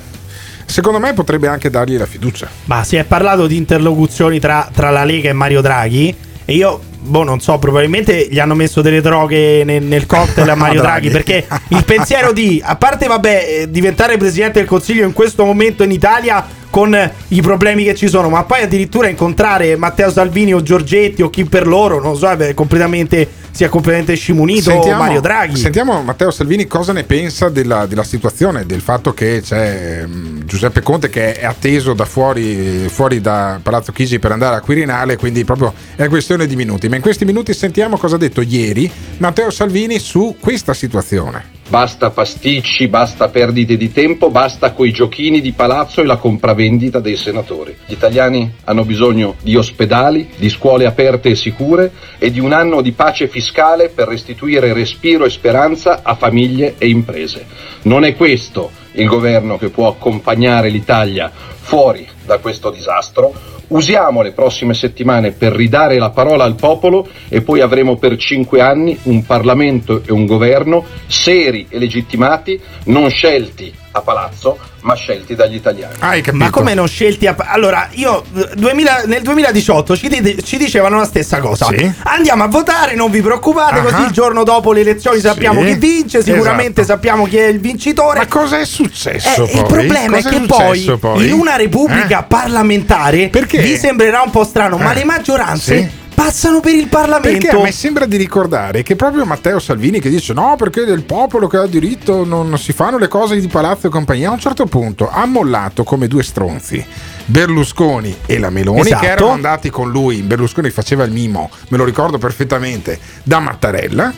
Secondo 0.65 0.99
me 0.99 1.13
potrebbe 1.13 1.47
anche 1.47 1.71
dargli 1.71 1.97
la 1.97 2.05
fiducia. 2.05 2.47
Ma 2.65 2.83
si 2.83 2.95
è 2.95 3.03
parlato 3.03 3.47
di 3.47 3.57
interlocuzioni 3.57 4.39
tra, 4.39 4.69
tra 4.71 4.91
la 4.91 5.03
Lega 5.03 5.29
e 5.29 5.33
Mario 5.33 5.61
Draghi. 5.61 6.15
E 6.45 6.53
io, 6.53 6.79
boh, 6.99 7.23
non 7.23 7.39
so, 7.39 7.57
probabilmente 7.57 8.27
gli 8.29 8.39
hanno 8.39 8.55
messo 8.55 8.81
delle 8.81 9.01
droghe 9.01 9.63
nel, 9.63 9.83
nel 9.83 10.05
cocktail 10.05 10.49
a 10.49 10.55
Mario 10.55 10.81
Draghi. 10.81 11.09
Perché 11.09 11.47
il 11.69 11.83
pensiero 11.83 12.31
di, 12.31 12.61
a 12.63 12.75
parte, 12.75 13.07
vabbè, 13.07 13.45
eh, 13.47 13.71
diventare 13.71 14.17
presidente 14.17 14.59
del 14.59 14.67
consiglio 14.67 15.05
in 15.05 15.13
questo 15.13 15.43
momento 15.43 15.83
in 15.83 15.91
Italia 15.91 16.57
con 16.69 17.11
i 17.29 17.41
problemi 17.41 17.83
che 17.83 17.95
ci 17.95 18.07
sono, 18.07 18.29
ma 18.29 18.43
poi 18.43 18.61
addirittura 18.61 19.07
incontrare 19.07 19.75
Matteo 19.75 20.11
Salvini 20.11 20.53
o 20.53 20.61
Giorgetti 20.61 21.21
o 21.21 21.29
chi 21.29 21.45
per 21.45 21.67
loro, 21.67 21.99
non 21.99 22.15
so, 22.15 22.29
è 22.29 22.53
completamente, 22.53 23.27
sia 23.51 23.69
completamente 23.69 24.15
scimunito 24.15 24.71
Mario 24.95 25.21
Draghi. 25.21 25.57
Sentiamo 25.57 26.01
Matteo 26.01 26.31
Salvini 26.31 26.67
cosa 26.67 26.93
ne 26.93 27.03
pensa 27.03 27.49
della, 27.49 27.85
della 27.85 28.03
situazione, 28.03 28.65
del 28.65 28.81
fatto 28.81 29.13
che 29.13 29.41
c'è 29.43 30.03
mm, 30.05 30.41
Giuseppe 30.45 30.81
Conte 30.81 31.09
che 31.09 31.33
è 31.33 31.45
atteso 31.45 31.93
da 31.93 32.05
fuori, 32.05 32.87
fuori 32.89 33.19
da 33.19 33.59
Palazzo 33.61 33.91
Chigi 33.91 34.19
per 34.19 34.31
andare 34.31 34.55
a 34.55 34.61
Quirinale, 34.61 35.17
quindi 35.17 35.43
proprio 35.43 35.73
è 35.95 36.07
questione 36.07 36.45
di 36.45 36.55
minuti. 36.55 36.87
Ma 36.87 36.95
in 36.95 37.01
questi 37.01 37.25
minuti 37.25 37.53
sentiamo 37.53 37.97
cosa 37.97 38.15
ha 38.15 38.19
detto 38.19 38.41
ieri 38.41 38.89
Matteo 39.17 39.49
Salvini 39.49 39.99
su 39.99 40.35
questa 40.39 40.73
situazione. 40.73 41.57
Basta 41.69 42.09
pasticci, 42.09 42.87
basta 42.87 43.29
perdite 43.29 43.77
di 43.77 43.91
tempo, 43.91 44.31
basta 44.31 44.71
coi 44.71 44.91
giochini 44.91 45.39
di 45.39 45.51
palazzo 45.51 46.01
e 46.01 46.03
la 46.03 46.15
compravendita 46.15 46.99
dei 46.99 47.15
senatori. 47.15 47.77
Gli 47.85 47.91
italiani 47.91 48.51
hanno 48.63 48.83
bisogno 48.83 49.35
di 49.43 49.55
ospedali, 49.55 50.27
di 50.35 50.49
scuole 50.49 50.87
aperte 50.87 51.29
e 51.29 51.35
sicure 51.35 51.91
e 52.17 52.31
di 52.31 52.39
un 52.39 52.53
anno 52.53 52.81
di 52.81 52.91
pace 52.93 53.27
fiscale 53.27 53.89
per 53.89 54.07
restituire 54.07 54.73
respiro 54.73 55.25
e 55.25 55.29
speranza 55.29 55.99
a 56.01 56.15
famiglie 56.15 56.73
e 56.79 56.87
imprese. 56.87 57.45
Non 57.83 58.03
è 58.03 58.15
questo 58.15 58.71
il 58.93 59.05
governo 59.05 59.59
che 59.59 59.69
può 59.69 59.89
accompagnare 59.89 60.69
l'Italia 60.69 61.31
fuori 61.31 62.07
da 62.29 62.37
questo 62.37 62.69
disastro. 62.69 63.33
Usiamo 63.69 64.21
le 64.21 64.33
prossime 64.33 64.75
settimane 64.75 65.31
per 65.31 65.51
ridare 65.51 65.97
la 65.97 66.11
parola 66.11 66.43
al 66.43 66.53
popolo 66.53 67.07
e 67.27 67.41
poi 67.41 67.61
avremo 67.61 67.97
per 67.97 68.17
cinque 68.17 68.61
anni 68.61 68.97
un 69.03 69.25
Parlamento 69.25 70.03
e 70.05 70.11
un 70.11 70.27
governo 70.27 70.85
seri 71.07 71.65
e 71.69 71.79
legittimati, 71.79 72.61
non 72.85 73.09
scelti 73.09 73.73
a 73.91 74.01
palazzo, 74.01 74.57
ma 74.81 74.93
scelti 74.93 75.33
dagli 75.35 75.55
italiani. 75.55 75.95
Ma 76.33 76.49
come 76.51 76.73
non 76.73 76.87
scelti 76.87 77.25
a... 77.27 77.35
Allora, 77.37 77.87
io 77.93 78.23
eh, 78.35 78.49
2000 78.55 79.03
nel 79.05 79.21
2018 79.23 79.97
ci, 79.97 80.07
di- 80.09 80.43
ci 80.43 80.57
dicevano 80.57 80.97
la 80.99 81.05
stessa 81.05 81.39
cosa. 81.39 81.65
Sì. 81.67 81.91
Andiamo 82.03 82.43
a 82.43 82.47
votare, 82.47 82.93
non 82.95 83.09
vi 83.09 83.21
preoccupate, 83.21 83.79
Ah. 83.79 83.81
così 83.81 84.01
il 84.03 84.11
giorno 84.11 84.43
dopo 84.43 84.71
le 84.73 84.81
elezioni 84.81 85.19
sappiamo 85.19 85.61
Sì. 85.61 85.67
chi 85.67 85.73
vince, 85.75 86.23
sicuramente 86.23 86.81
Esatto. 86.81 86.97
sappiamo 86.99 87.25
chi 87.25 87.37
è 87.37 87.47
il 87.47 87.59
vincitore. 87.59 88.19
Ma 88.19 88.27
cosa 88.27 88.59
è 88.59 88.65
successo 88.65 89.45
Eh, 89.47 89.53
il 89.53 89.61
poi? 89.61 89.67
problema 89.67 90.15
Cosa 90.17 90.29
è 90.29 90.31
che 90.31 90.37
successo 90.47 90.97
poi, 90.97 91.25
in 91.27 91.33
una 91.33 91.55
repubblica 91.55 92.19
Eh? 92.21 92.25
parlamentare 92.27 93.29
vi 93.29 93.75
sembrerà 93.77 94.21
un 94.21 94.29
po' 94.31 94.43
strano, 94.43 94.77
ma 94.77 94.91
Eh, 94.91 94.95
le 94.95 95.03
maggioranze 95.05 95.77
sì. 95.77 95.89
Passano 96.19 96.59
per 96.59 96.75
il 96.75 96.87
Parlamento. 96.87 97.39
Perché 97.39 97.55
a 97.55 97.61
me 97.61 97.71
sembra 97.71 98.05
di 98.05 98.17
ricordare 98.17 98.83
che 98.83 98.97
proprio 98.97 99.23
Matteo 99.23 99.57
Salvini 99.57 100.01
che 100.01 100.09
dice 100.09 100.33
no 100.33 100.55
perché 100.57 100.83
del 100.83 101.03
popolo 101.03 101.47
che 101.47 101.55
ha 101.55 101.65
diritto 101.65 102.25
non 102.25 102.57
si 102.57 102.73
fanno 102.73 102.97
le 102.97 103.07
cose 103.07 103.39
di 103.39 103.47
palazzo 103.47 103.87
e 103.87 103.89
compagnia 103.89 104.27
a 104.27 104.33
un 104.33 104.39
certo 104.39 104.65
punto 104.65 105.09
ha 105.09 105.25
mollato 105.25 105.85
come 105.85 106.07
due 106.09 106.21
stronzi 106.21 106.85
Berlusconi 107.23 108.17
e 108.25 108.37
la 108.37 108.49
Meloni 108.49 108.81
Esatto. 108.81 108.99
che 108.99 109.07
erano 109.07 109.29
andati 109.29 109.69
con 109.69 109.89
lui 109.91 110.21
Berlusconi 110.21 110.69
faceva 110.71 111.05
il 111.05 111.11
mimo 111.11 111.49
me 111.69 111.77
lo 111.77 111.85
ricordo 111.85 112.17
perfettamente 112.17 112.99
da 113.23 113.39
Mattarella 113.39 114.13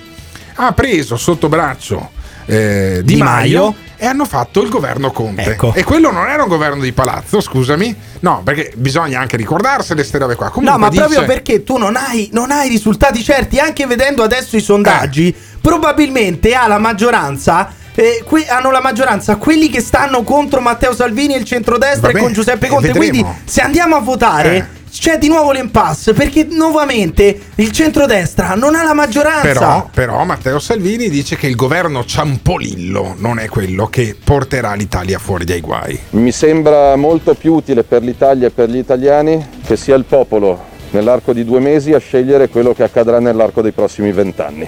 ha 0.56 0.74
preso 0.74 1.18
sotto 1.18 1.50
braccio 1.50 2.20
eh, 2.46 3.02
Di, 3.04 3.16
Di 3.16 3.22
Maio, 3.22 3.60
Maio. 3.62 3.76
e 3.98 4.06
hanno 4.06 4.26
fatto 4.26 4.62
il 4.62 4.70
governo 4.70 5.12
Conte 5.12 5.44
Ecco. 5.44 5.74
e 5.76 5.84
quello 5.84 6.12
non 6.12 6.28
era 6.28 6.44
un 6.44 6.50
governo 6.50 6.82
di 6.82 6.92
palazzo 6.92 7.40
scusami 7.42 7.96
no 8.22 8.42
perché 8.44 8.72
bisogna 8.76 9.20
anche 9.20 9.38
ricordarsene 9.38 10.00
queste 10.00 10.18
robe 10.18 10.36
qua 10.36 10.50
Comunque 10.50 10.72
No, 10.78 10.84
ma 10.84 10.90
dice- 10.90 11.02
proprio 11.04 11.26
perché 11.26 11.64
tu 11.64 11.78
non 11.78 11.96
hai, 11.96 12.30
non 12.34 12.52
hai 12.52 12.68
risultati 12.70 13.24
certi, 13.24 13.58
anche 13.60 13.86
vedendo 13.86 14.24
adesso 14.24 14.56
i 14.56 14.62
sondaggi, 14.62 15.30
Eh. 15.30 15.36
probabilmente 15.62 16.54
ha 16.54 16.68
la 16.68 16.78
maggioranza. 16.80 17.74
eh, 17.94 18.24
que- 18.26 18.48
hanno 18.48 18.72
la 18.72 18.80
maggioranza 18.80 19.36
quelli 19.36 19.70
che 19.70 19.82
stanno 19.82 20.24
contro 20.24 20.62
Matteo 20.62 20.96
Salvini 20.96 21.34
e 21.36 21.40
il 21.40 21.44
centrodestra 21.44 22.08
Vabbè, 22.08 22.20
e 22.20 22.22
con 22.22 22.32
Giuseppe 22.32 22.68
eh, 22.68 22.70
Conte. 22.70 22.88
vedremo. 22.94 23.10
Quindi, 23.22 23.40
se 23.44 23.60
andiamo 23.62 23.98
a 23.98 24.00
votare, 24.00 24.56
Eh. 24.56 24.66
C'è 24.92 25.18
di 25.18 25.30
nuovo 25.30 25.52
l'impasse 25.52 26.14
perché 26.14 26.46
nuovamente 26.50 27.40
il 27.56 27.72
centrodestra 27.72 28.56
non 28.56 28.76
ha 28.76 28.84
la 28.84 28.94
maggioranza. 28.94 29.42
Però, 29.42 29.90
però 29.92 30.24
Matteo 30.26 30.60
Salvini 30.60 31.10
dice 31.10 31.38
che 31.38 31.48
il 31.48 31.56
governo 31.56 32.04
Ciampolillo 32.04 33.16
non 33.18 33.40
è 33.40 33.48
quello 33.48 33.88
che 33.88 34.18
porterà 34.22 34.74
l'Italia 34.74 35.18
fuori 35.18 35.46
dai 35.46 35.62
guai. 35.62 35.98
Mi 36.12 36.32
sembra 36.32 36.96
molto 36.98 37.34
più 37.34 37.54
utile 37.54 37.84
per 37.84 38.04
l'Italia 38.04 38.48
e 38.48 38.52
per 38.52 38.70
gli 38.70 38.78
italiani 38.78 39.44
che 39.66 39.78
sia 39.78 39.96
il 39.96 40.04
popolo 40.04 40.70
nell'arco 40.92 41.32
di 41.32 41.46
due 41.46 41.60
mesi 41.60 41.94
a 41.94 42.00
scegliere 42.00 42.50
quello 42.50 42.74
che 42.74 42.84
accadrà 42.84 43.20
nell'arco 43.20 43.62
dei 43.62 43.72
prossimi 43.72 44.12
vent'anni. 44.12 44.68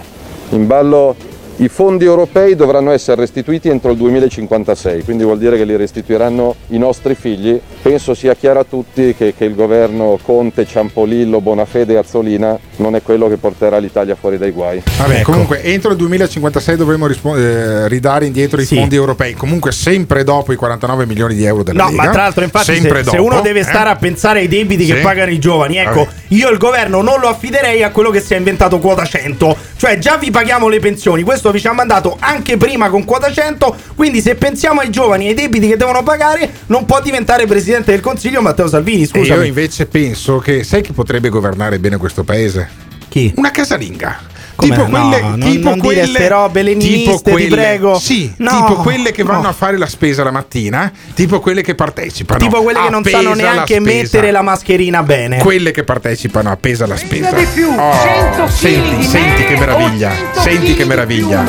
In 0.50 0.66
ballo 0.66 1.14
i 1.58 1.68
fondi 1.68 2.04
europei 2.04 2.56
dovranno 2.56 2.90
essere 2.90 3.20
restituiti 3.20 3.68
entro 3.68 3.92
il 3.92 3.96
2056, 3.96 5.04
quindi 5.04 5.22
vuol 5.22 5.38
dire 5.38 5.56
che 5.56 5.64
li 5.64 5.76
restituiranno 5.76 6.56
i 6.68 6.78
nostri 6.78 7.14
figli. 7.14 7.58
Penso 7.80 8.14
sia 8.14 8.34
chiaro 8.34 8.60
a 8.60 8.64
tutti 8.64 9.14
che, 9.16 9.34
che 9.36 9.44
il 9.44 9.54
governo 9.54 10.18
Conte, 10.22 10.66
Ciampolillo, 10.66 11.40
Bonafede 11.40 11.92
e 11.94 11.96
Azzolina 11.98 12.58
non 12.76 12.96
è 12.96 13.02
quello 13.02 13.28
che 13.28 13.36
porterà 13.36 13.78
l'Italia 13.78 14.16
fuori 14.16 14.36
dai 14.36 14.50
guai. 14.50 14.82
Vabbè, 14.98 15.22
comunque 15.22 15.62
entro 15.62 15.90
il 15.92 15.96
2056 15.96 16.76
dovremo 16.76 17.06
rispo- 17.06 17.36
eh, 17.36 17.86
ridare 17.88 18.26
indietro 18.26 18.60
i 18.60 18.64
Sì. 18.64 18.74
fondi 18.76 18.96
europei, 18.96 19.34
comunque 19.34 19.70
sempre 19.70 20.24
dopo 20.24 20.52
i 20.52 20.56
49 20.56 21.06
milioni 21.06 21.34
di 21.36 21.44
euro 21.44 21.62
della 21.62 21.84
No, 21.84 21.90
Lega. 21.90 22.02
ma 22.04 22.10
tra 22.10 22.22
l'altro, 22.22 22.42
infatti, 22.42 22.64
se, 22.66 22.74
sempre 22.80 23.04
se 23.04 23.10
dopo, 23.16 23.22
uno 23.22 23.40
deve 23.42 23.60
eh? 23.60 23.64
stare 23.64 23.90
a 23.90 23.96
pensare 23.96 24.40
ai 24.40 24.48
debiti 24.48 24.86
che 24.86 24.96
Sì. 24.96 25.02
pagano 25.02 25.30
i 25.30 25.38
giovani, 25.38 25.76
ecco, 25.76 26.04
Vabbè. 26.04 26.10
io 26.28 26.48
il 26.50 26.58
governo 26.58 27.00
non 27.00 27.20
lo 27.20 27.28
affiderei 27.28 27.82
a 27.84 27.90
quello 27.90 28.10
che 28.10 28.20
si 28.20 28.34
è 28.34 28.36
inventato 28.38 28.78
quota 28.80 29.04
100. 29.04 29.56
Cioè, 29.76 29.98
già 29.98 30.16
vi 30.16 30.30
paghiamo 30.30 30.68
le 30.68 30.80
pensioni, 30.80 31.22
questo 31.22 31.43
vi 31.50 31.60
ci 31.60 31.66
ha 31.66 31.72
mandato 31.72 32.16
anche 32.18 32.56
prima 32.56 32.88
con 32.88 33.04
quota 33.04 33.30
100. 33.32 33.76
Quindi, 33.94 34.20
se 34.20 34.34
pensiamo 34.34 34.80
ai 34.80 34.90
giovani 34.90 35.26
e 35.26 35.28
ai 35.28 35.34
debiti 35.34 35.68
che 35.68 35.76
devono 35.76 36.02
pagare, 36.02 36.50
non 36.66 36.84
può 36.84 37.00
diventare 37.00 37.46
presidente 37.46 37.90
del 37.90 38.00
consiglio 38.00 38.42
Matteo 38.42 38.68
Salvini. 38.68 39.06
Scusami. 39.06 39.40
io 39.40 39.46
invece 39.46 39.86
penso 39.86 40.38
che 40.38 40.64
sai 40.64 40.82
chi 40.82 40.92
potrebbe 40.92 41.28
governare 41.28 41.78
bene 41.78 41.96
questo 41.96 42.24
paese? 42.24 42.68
Chi? 43.08 43.32
Una 43.36 43.50
casalinga. 43.50 44.32
Come? 44.56 44.70
Tipo 44.76 44.86
No, 44.88 45.08
quelle, 45.08 45.20
non- 45.22 45.40
tipo 45.40 45.68
non 45.70 45.78
dire 45.80 45.94
quelle, 45.94 46.06
ste 46.06 46.28
robe 46.28 46.62
leniniste, 46.62 47.22
tipo 47.22 47.36
ti 47.36 47.46
prego. 47.46 47.98
Sì, 47.98 48.32
No, 48.38 48.50
tipo 48.50 48.74
quelle 48.82 49.10
che 49.12 49.22
vanno 49.24 49.42
no. 49.42 49.48
a 49.48 49.52
fare 49.52 49.76
la 49.76 49.86
spesa 49.86 50.22
la 50.22 50.30
mattina, 50.30 50.92
tipo 51.14 51.40
quelle 51.40 51.62
che 51.62 51.74
partecipano. 51.74 52.38
tipo 52.38 52.62
quelle 52.62 52.80
che 52.82 52.90
non 52.90 53.02
Pesa 53.02 53.16
sanno 53.16 53.28
la 53.30 53.34
neanche 53.34 53.74
spesa. 53.80 53.80
mettere 54.02 54.30
la 54.30 54.42
mascherina 54.42 55.02
bene. 55.02 55.38
Quelle 55.38 55.70
che 55.72 55.82
partecipano 55.84 56.50
a 56.50 56.56
Pesa 56.56 56.86
la 56.86 56.96
spesa. 56.96 57.32
di 57.32 57.46
più, 57.52 57.68
Oh, 57.76 57.92
100 58.02 58.48
senti, 58.48 58.96
di 58.96 59.04
senti 59.04 59.42
me 59.42 59.46
che 59.48 59.56
meraviglia. 59.58 60.10
o 60.10 60.14
100 60.34 60.40
Senti 60.40 60.74
che 60.74 60.84
meraviglia. 60.84 61.44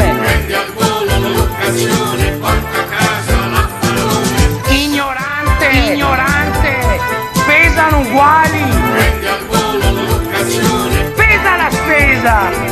Ignorante, 4.70 5.68
ignorante, 5.94 7.00
pesano 7.46 8.00
uguali. 8.00 8.64
Pesa 11.16 11.56
la 11.56 11.70
spesa. 11.72 12.65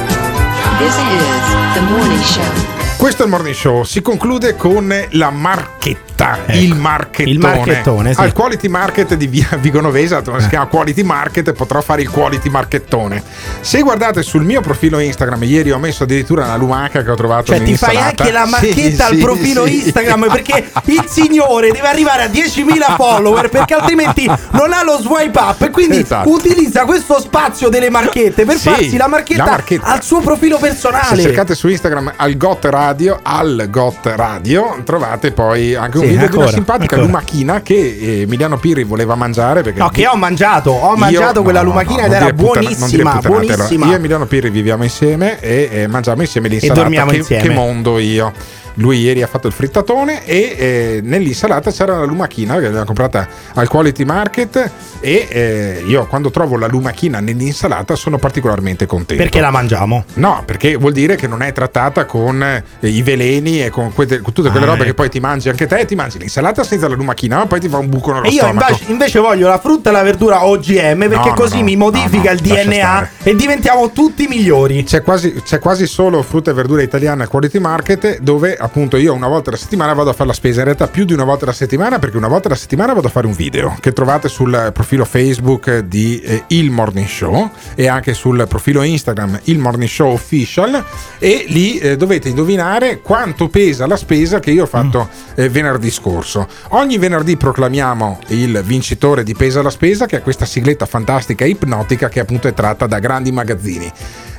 This 0.79 0.95
is 0.95 1.75
the 1.75 1.81
morning 1.91 2.21
show. 2.21 2.72
Questo 3.03 3.23
è 3.23 3.25
il 3.25 3.31
morning 3.31 3.53
show. 3.53 3.83
Si 3.83 4.01
conclude 4.01 4.55
con 4.55 4.87
la 5.09 5.29
marchetta. 5.29 6.37
il 6.51 6.73
marchettone. 6.73 7.29
il 7.31 7.37
marchettone, 7.39 8.13
sì. 8.13 8.21
Al 8.21 8.31
quality 8.31 8.69
market 8.69 9.15
di 9.15 9.27
via 9.27 9.45
Vigonovesa, 9.59 10.21
si 10.39 10.47
chiama 10.47 10.67
quality 10.67 11.03
market, 11.03 11.51
potrò 11.51 11.81
fare 11.81 12.01
il 12.01 12.09
quality 12.09 12.47
marchettone. 12.47 13.21
Se 13.59 13.81
guardate 13.81 14.23
sul 14.23 14.45
mio 14.45 14.61
profilo 14.61 14.99
Instagram, 14.99 15.43
ieri 15.43 15.71
ho 15.71 15.79
messo 15.79 16.03
addirittura 16.03 16.45
una 16.45 16.55
lumaca 16.55 17.03
che 17.03 17.11
ho 17.11 17.15
trovato 17.15 17.47
Cioè, 17.47 17.61
ti 17.61 17.75
fai 17.75 17.97
anche 17.97 18.31
la 18.31 18.45
Sì, 18.47 18.51
marchetta 18.51 19.07
al 19.07 19.15
sì, 19.15 19.21
profilo 19.21 19.65
sì. 19.65 19.83
Instagram 19.83 20.31
perché 20.31 20.69
il 20.85 21.03
signore 21.09 21.71
deve 21.71 21.87
arrivare 21.89 22.23
a 22.23 22.27
10.000 22.27 22.95
follower 22.95 23.49
perché 23.49 23.73
altrimenti 23.73 24.25
non 24.51 24.71
ha 24.71 24.81
lo 24.81 24.97
swipe 25.01 25.37
up 25.39 25.61
e 25.61 25.71
quindi 25.71 25.97
Esatto. 25.99 26.29
utilizza 26.29 26.85
questo 26.85 27.19
spazio 27.19 27.67
delle 27.67 27.89
marchette 27.89 28.45
per 28.45 28.55
farsi 28.55 28.95
la 28.95 29.07
marchetta, 29.07 29.43
la 29.43 29.49
marchetta. 29.49 29.87
al 29.87 30.01
suo 30.03 30.21
profilo 30.21 30.57
Se 30.57 30.67
personale. 30.67 31.21
cercate 31.21 31.53
su 31.53 31.67
Instagram 31.67 32.13
al 32.15 32.37
Got 32.37 32.63
Radio, 32.63 32.91
al 33.23 33.67
Got 33.71 34.05
Radio, 34.15 34.77
trovate 34.83 35.31
poi 35.31 35.73
anche 35.75 35.97
un 35.97 36.03
Sì, 36.03 36.09
video 36.09 36.19
di 36.19 36.25
ancora, 36.25 36.43
una 36.45 36.53
simpatica 36.53 36.95
ancora. 36.95 37.11
lumachina 37.11 37.61
che 37.61 37.97
eh, 37.99 38.21
Emiliano 38.21 38.57
Pirri 38.57 38.83
voleva 38.83 39.15
mangiare. 39.15 39.61
Perché 39.63 39.79
No, 39.79 39.89
che 39.89 40.07
ho 40.07 40.15
mangiato, 40.15 40.69
ho 40.71 40.95
mangiato 40.95 41.37
Io- 41.39 41.43
quella 41.43 41.61
no, 41.61 41.69
lumachina 41.69 42.01
no, 42.01 42.05
ed 42.07 42.11
era 42.13 42.25
puttana- 42.33 42.59
buonissima, 42.67 43.11
allora. 43.11 43.29
buonissima. 43.29 43.85
Io 43.87 43.91
e 43.91 43.95
Emiliano 43.95 44.25
Pirri 44.25 44.49
viviamo 44.49 44.83
insieme 44.83 45.39
e 45.39 45.69
eh, 45.71 45.87
mangiamo 45.87 46.21
insieme 46.21 46.47
l'insalata. 46.49 46.81
dormiamo 46.81 47.09
che, 47.11 47.17
insieme. 47.17 47.41
che 47.43 47.49
mondo 47.49 47.97
io. 47.97 48.31
Lui 48.75 48.99
ieri 48.99 49.21
ha 49.21 49.27
fatto 49.27 49.47
il 49.47 49.53
frittatone 49.53 50.25
e 50.25 50.55
eh, 50.57 50.99
nell'insalata 51.03 51.71
c'era 51.71 51.97
la 51.97 52.05
lumachina 52.05 52.55
che 52.55 52.61
l'abbiamo 52.63 52.85
comprata 52.85 53.27
al 53.53 53.67
Quality 53.67 54.03
Market 54.03 54.71
e 54.99 55.27
eh, 55.29 55.83
io 55.85 56.05
quando 56.07 56.31
trovo 56.31 56.57
la 56.57 56.67
lumachina 56.67 57.19
nell'insalata 57.19 57.95
sono 57.95 58.17
particolarmente 58.17 58.85
contento. 58.85 59.21
Perché 59.21 59.39
la 59.41 59.51
mangiamo? 59.51 60.05
No, 60.15 60.41
perché 60.45 60.75
vuol 60.75 60.91
dire 60.93 61.15
che 61.15 61.27
non 61.27 61.41
è 61.41 61.51
trattata 61.51 62.05
con 62.05 62.41
eh, 62.41 62.63
i 62.87 63.01
veleni 63.01 63.63
e 63.63 63.69
con, 63.69 63.93
quelle- 63.93 64.19
con 64.19 64.33
tutte 64.33 64.49
quelle 64.49 64.65
Ah, 64.65 64.69
robe 64.69 64.83
che 64.83 64.89
ecco. 64.89 64.95
poi 64.95 65.09
ti 65.09 65.19
mangi 65.19 65.49
anche 65.49 65.67
te, 65.67 65.85
ti 65.85 65.95
mangi 65.95 66.17
l'insalata 66.17 66.63
senza 66.63 66.87
la 66.87 66.95
lumachina, 66.95 67.37
ma 67.37 67.45
poi 67.45 67.59
ti 67.59 67.67
fa 67.69 67.77
un 67.77 67.89
buco 67.89 68.13
nello 68.13 68.25
E 68.25 68.29
io 68.29 68.41
stomaco. 68.43 68.71
invece, 68.71 68.91
invece 68.91 69.19
voglio 69.19 69.47
la 69.47 69.59
frutta 69.59 69.89
e 69.89 69.93
la 69.93 70.03
verdura 70.03 70.45
OGM 70.45 70.99
perché 71.09 71.29
No, 71.29 71.33
così 71.35 71.57
no, 71.59 71.63
mi 71.65 71.75
modifica 71.75 72.31
il 72.31 72.39
DNA 72.39 73.09
e 73.23 73.35
diventiamo 73.35 73.91
tutti 73.91 74.25
migliori. 74.27 74.83
C'è 74.83 75.01
quasi, 75.01 75.33
c'è 75.43 75.59
quasi 75.59 75.85
solo 75.85 76.21
frutta 76.23 76.51
e 76.51 76.53
verdura 76.53 76.81
italiana 76.81 77.23
al 77.23 77.29
Quality 77.29 77.59
Market 77.59 78.19
dove 78.19 78.55
appunto 78.63 78.95
io 78.95 79.13
una 79.13 79.27
volta 79.27 79.49
alla 79.49 79.59
settimana 79.59 79.93
vado 79.93 80.09
a 80.09 80.13
fare 80.13 80.27
la 80.27 80.33
spesa, 80.33 80.59
in 80.59 80.65
realtà 80.65 80.87
più 80.87 81.03
di 81.03 81.11
una 81.11 81.25
volta 81.25 81.43
alla 81.43 81.53
settimana 81.53 81.99
perché 81.99 82.15
una 82.15 82.29
volta 82.29 82.47
alla 82.47 82.57
settimana 82.57 82.93
vado 82.93 83.07
a 83.07 83.09
fare 83.09 83.27
un 83.27 83.33
video 83.33 83.75
che 83.79 83.91
trovate 83.91 84.29
sul 84.29 84.71
profilo 84.73 85.03
Facebook 85.03 85.79
di 85.79 86.21
eh, 86.21 86.43
Il 86.47 86.71
Morning 86.71 87.07
Show 87.07 87.51
e 87.75 87.87
anche 87.87 88.13
sul 88.13 88.45
profilo 88.47 88.81
Instagram 88.81 89.41
Il 89.43 89.59
Morning 89.59 89.89
Show 89.89 90.13
Official 90.13 90.83
e 91.19 91.45
lì 91.49 91.77
eh, 91.77 91.97
dovete 91.97 92.29
indovinare 92.29 93.01
quanto 93.01 93.49
pesa 93.49 93.85
la 93.85 93.97
spesa 93.97 94.39
che 94.39 94.51
io 94.51 94.63
ho 94.63 94.67
fatto 94.67 95.09
eh, 95.35 95.49
venerdì 95.49 95.91
scorso. 95.91 96.47
Ogni 96.69 96.97
venerdì 96.97 97.35
proclamiamo 97.35 98.19
il 98.27 98.61
vincitore 98.63 99.23
di 99.23 99.35
Pesa 99.35 99.61
la 99.61 99.69
Spesa 99.69 100.05
che 100.05 100.17
è 100.17 100.21
questa 100.21 100.45
sigletta 100.45 100.85
fantastica 100.85 101.43
e 101.43 101.49
ipnotica 101.49 102.07
che 102.07 102.21
appunto 102.21 102.47
è 102.47 102.53
tratta 102.53 102.87
da 102.87 102.99
grandi 102.99 103.31
magazzini. 103.31 103.91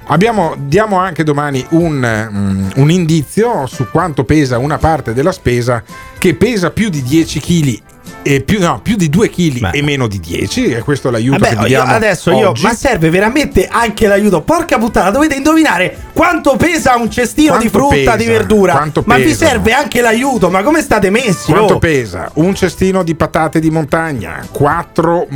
Abbiamo, 0.06 0.54
diamo 0.58 0.98
anche 0.98 1.24
domani 1.24 1.64
un, 1.70 2.28
mm, 2.30 2.70
un 2.76 2.90
indizio 2.90 3.66
su 3.66 3.88
quanto 3.90 4.24
pesa 4.24 4.58
una 4.58 4.78
parte 4.78 5.14
della 5.14 5.32
spesa 5.32 5.82
che 6.18 6.34
pesa 6.34 6.70
più 6.70 6.90
di 6.90 7.02
10 7.02 7.40
kg 7.40 7.82
e 8.24 8.40
più, 8.40 8.58
no, 8.58 8.80
più 8.82 8.96
di 8.96 9.10
2 9.10 9.28
kg 9.28 9.68
e 9.74 9.82
meno 9.82 10.08
di 10.08 10.18
10 10.18 10.64
e 10.72 10.80
questo 10.80 11.08
è 11.08 11.10
l'aiuto 11.10 11.38
Vabbè, 11.38 11.56
che 11.56 11.68
io 11.68 11.82
adesso 11.82 12.30
io, 12.30 12.48
oggi. 12.50 12.62
ma 12.62 12.74
serve 12.74 13.10
veramente 13.10 13.68
anche 13.70 14.06
l'aiuto. 14.06 14.40
Porca 14.40 14.78
puttana, 14.78 15.10
dovete 15.10 15.34
indovinare 15.34 15.94
quanto 16.14 16.56
pesa 16.56 16.96
un 16.96 17.10
cestino 17.10 17.58
di 17.58 17.68
Quanto 17.68 17.90
frutta, 17.90 18.12
pesa? 18.12 18.16
di 18.16 18.24
verdura. 18.24 18.90
Ma 19.04 19.16
vi 19.16 19.34
serve 19.34 19.72
anche 19.72 20.00
l'aiuto, 20.00 20.48
ma 20.50 20.62
come 20.62 20.80
state 20.80 21.10
messi? 21.10 21.52
Quanto 21.52 21.74
oh? 21.74 21.78
pesa? 21.78 22.30
Un 22.34 22.54
cestino 22.54 23.02
di 23.02 23.14
patate 23.14 23.60
di 23.60 23.70
montagna, 23.70 24.44
4 24.50 25.26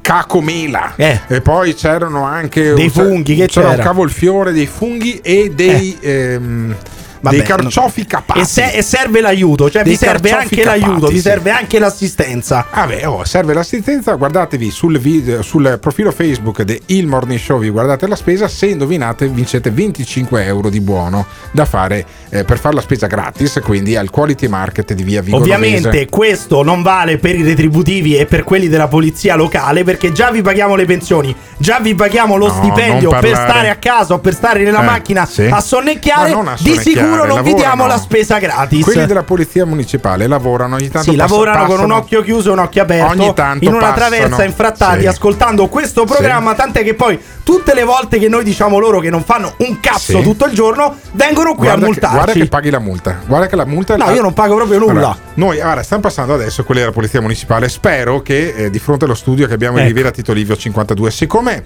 cacomela 0.00 0.94
e 0.96 1.40
poi 1.42 1.74
c'erano 1.74 2.24
anche 2.24 2.70
Eh. 2.70 2.74
Dei 2.74 2.84
un- 2.84 2.90
funghi, 2.90 3.34
che 3.36 3.46
c'era 3.46 3.66
un 3.68 3.72
c'era? 3.74 3.82
cavolfiore, 3.84 4.52
dei 4.52 4.66
funghi 4.66 5.20
e 5.22 5.52
dei, 5.54 5.96
ehm, 6.00 6.74
Vabbè, 7.20 7.36
dei 7.36 7.44
carciofi 7.46 8.06
capati. 8.06 8.40
E, 8.40 8.44
se- 8.44 8.72
e 8.72 8.82
serve 8.82 9.20
l'aiuto, 9.20 9.70
cioè 9.70 9.82
vi 9.82 9.96
serve 9.96 10.30
anche 10.30 10.64
l'aiuto, 10.64 10.92
capati, 10.92 11.12
vi 11.12 11.20
sì. 11.20 11.28
serve 11.28 11.50
anche 11.50 11.78
l'assistenza. 11.78 12.66
Vabbè, 12.72 13.06
oh, 13.08 13.24
serve 13.24 13.54
l'assistenza. 13.54 14.14
Guardatevi 14.14 14.70
sul, 14.70 14.98
video, 14.98 15.42
sul 15.42 15.78
profilo 15.80 16.10
Facebook 16.10 16.62
di 16.62 16.80
Il 16.86 17.06
Morning 17.06 17.38
Show. 17.38 17.58
Vi 17.58 17.70
guardate 17.70 18.06
la 18.06 18.16
spesa. 18.16 18.48
Se 18.48 18.66
indovinate, 18.66 19.28
vincete 19.28 19.70
25 19.70 20.44
euro 20.44 20.68
di 20.70 20.80
buono 20.80 21.26
da 21.50 21.64
fare 21.64 22.04
eh, 22.30 22.44
per 22.44 22.58
fare 22.58 22.74
la 22.74 22.80
spesa 22.80 23.06
gratis. 23.06 23.60
Quindi 23.62 23.96
al 23.96 24.10
Quality 24.10 24.46
Market 24.48 24.92
di 24.92 25.02
via 25.02 25.22
Vigo 25.22 25.36
Ovviamente 25.36 26.06
questo 26.08 26.62
non 26.62 26.82
vale 26.82 27.18
per 27.18 27.34
i 27.34 27.42
retributivi 27.42 28.16
e 28.16 28.26
per 28.26 28.44
quelli 28.44 28.68
della 28.68 28.88
polizia 28.88 29.34
locale 29.34 29.84
perché 29.84 30.12
già 30.12 30.30
vi 30.30 30.42
paghiamo 30.42 30.74
le 30.74 30.84
pensioni, 30.84 31.34
già 31.56 31.78
vi 31.80 31.94
paghiamo 31.94 32.36
lo 32.36 32.46
No, 32.48 32.52
stipendio 32.54 33.10
non 33.10 33.20
per 33.20 33.34
stare 33.34 33.68
a 33.68 33.76
casa 33.76 34.14
o 34.14 34.18
per 34.18 34.34
stare 34.34 34.62
nella 34.62 34.80
Eh, 34.82 34.84
macchina 34.86 35.26
sì. 35.26 35.46
a 35.50 35.60
sonnecchiare. 35.60 36.30
Non 36.30 36.48
a 36.48 36.56
di 36.58 36.70
sonnecchiare, 36.74 37.07
sicuro 37.12 37.26
non 37.34 37.42
vi 37.42 37.54
diamo 37.54 37.86
la 37.86 37.98
spesa 37.98 38.38
gratis. 38.38 38.84
Quelli 38.84 39.06
della 39.06 39.22
polizia 39.22 39.64
municipale 39.66 40.26
lavorano 40.26 40.76
ogni 40.76 40.88
tanto 40.90 41.10
Sì, 41.10 41.16
pass- 41.16 41.28
lavorano 41.30 41.58
con 41.58 41.68
un 41.70 41.74
passano- 41.76 41.96
occhio 41.96 42.22
chiuso 42.22 42.48
e 42.50 42.52
un 42.52 42.58
occhio 42.58 42.82
aperto 42.82 43.10
Ogni 43.12 43.34
tanto 43.34 43.64
in 43.64 43.70
una 43.74 43.90
passano. 43.90 44.08
traversa 44.08 44.44
infrattati 44.44 45.00
Sì. 45.00 45.06
ascoltando 45.06 45.68
questo 45.68 46.04
programma. 46.04 46.54
Tant'è 46.54 46.82
che 46.82 46.94
poi 46.94 47.18
tutte 47.42 47.74
le 47.74 47.84
volte 47.84 48.18
che 48.18 48.28
noi 48.28 48.44
diciamo 48.44 48.78
loro 48.78 49.00
che 49.00 49.10
non 49.10 49.22
fanno 49.24 49.54
un 49.58 49.80
cazzo 49.80 50.18
Sì. 50.18 50.22
tutto 50.22 50.46
il 50.46 50.52
giorno, 50.52 50.96
vengono 51.12 51.54
qui 51.54 51.64
Guarda 51.66 51.72
a 51.72 51.78
che, 51.78 51.84
multarci. 51.86 52.14
guarda 52.16 52.32
che 52.32 52.46
paghi 52.46 52.70
la 52.70 52.78
multa. 52.80 53.16
Guarda 53.26 53.46
che 53.46 53.56
la 53.56 53.64
multa. 53.66 53.96
No, 53.96 54.10
io 54.10 54.22
non 54.22 54.32
pago 54.34 54.54
proprio 54.56 54.78
nulla. 54.78 54.90
Allora, 54.92 55.16
noi, 55.34 55.56
guarda, 55.58 55.82
stanno 55.82 56.00
passando 56.02 56.34
adesso 56.34 56.64
quelli 56.64 56.80
della 56.80 56.92
Polizia 56.92 57.20
Municipale. 57.20 57.68
Spero 57.68 58.20
che 58.20 58.54
eh, 58.56 58.70
di 58.70 58.78
fronte 58.78 59.04
allo 59.04 59.14
studio 59.14 59.46
che 59.46 59.54
abbiamo 59.54 59.74
in 59.74 59.80
Ecco. 59.80 59.88
Riviera 59.88 60.10
Tito 60.10 60.32
Livio 60.32 60.56
52, 60.56 61.10
siccome 61.10 61.62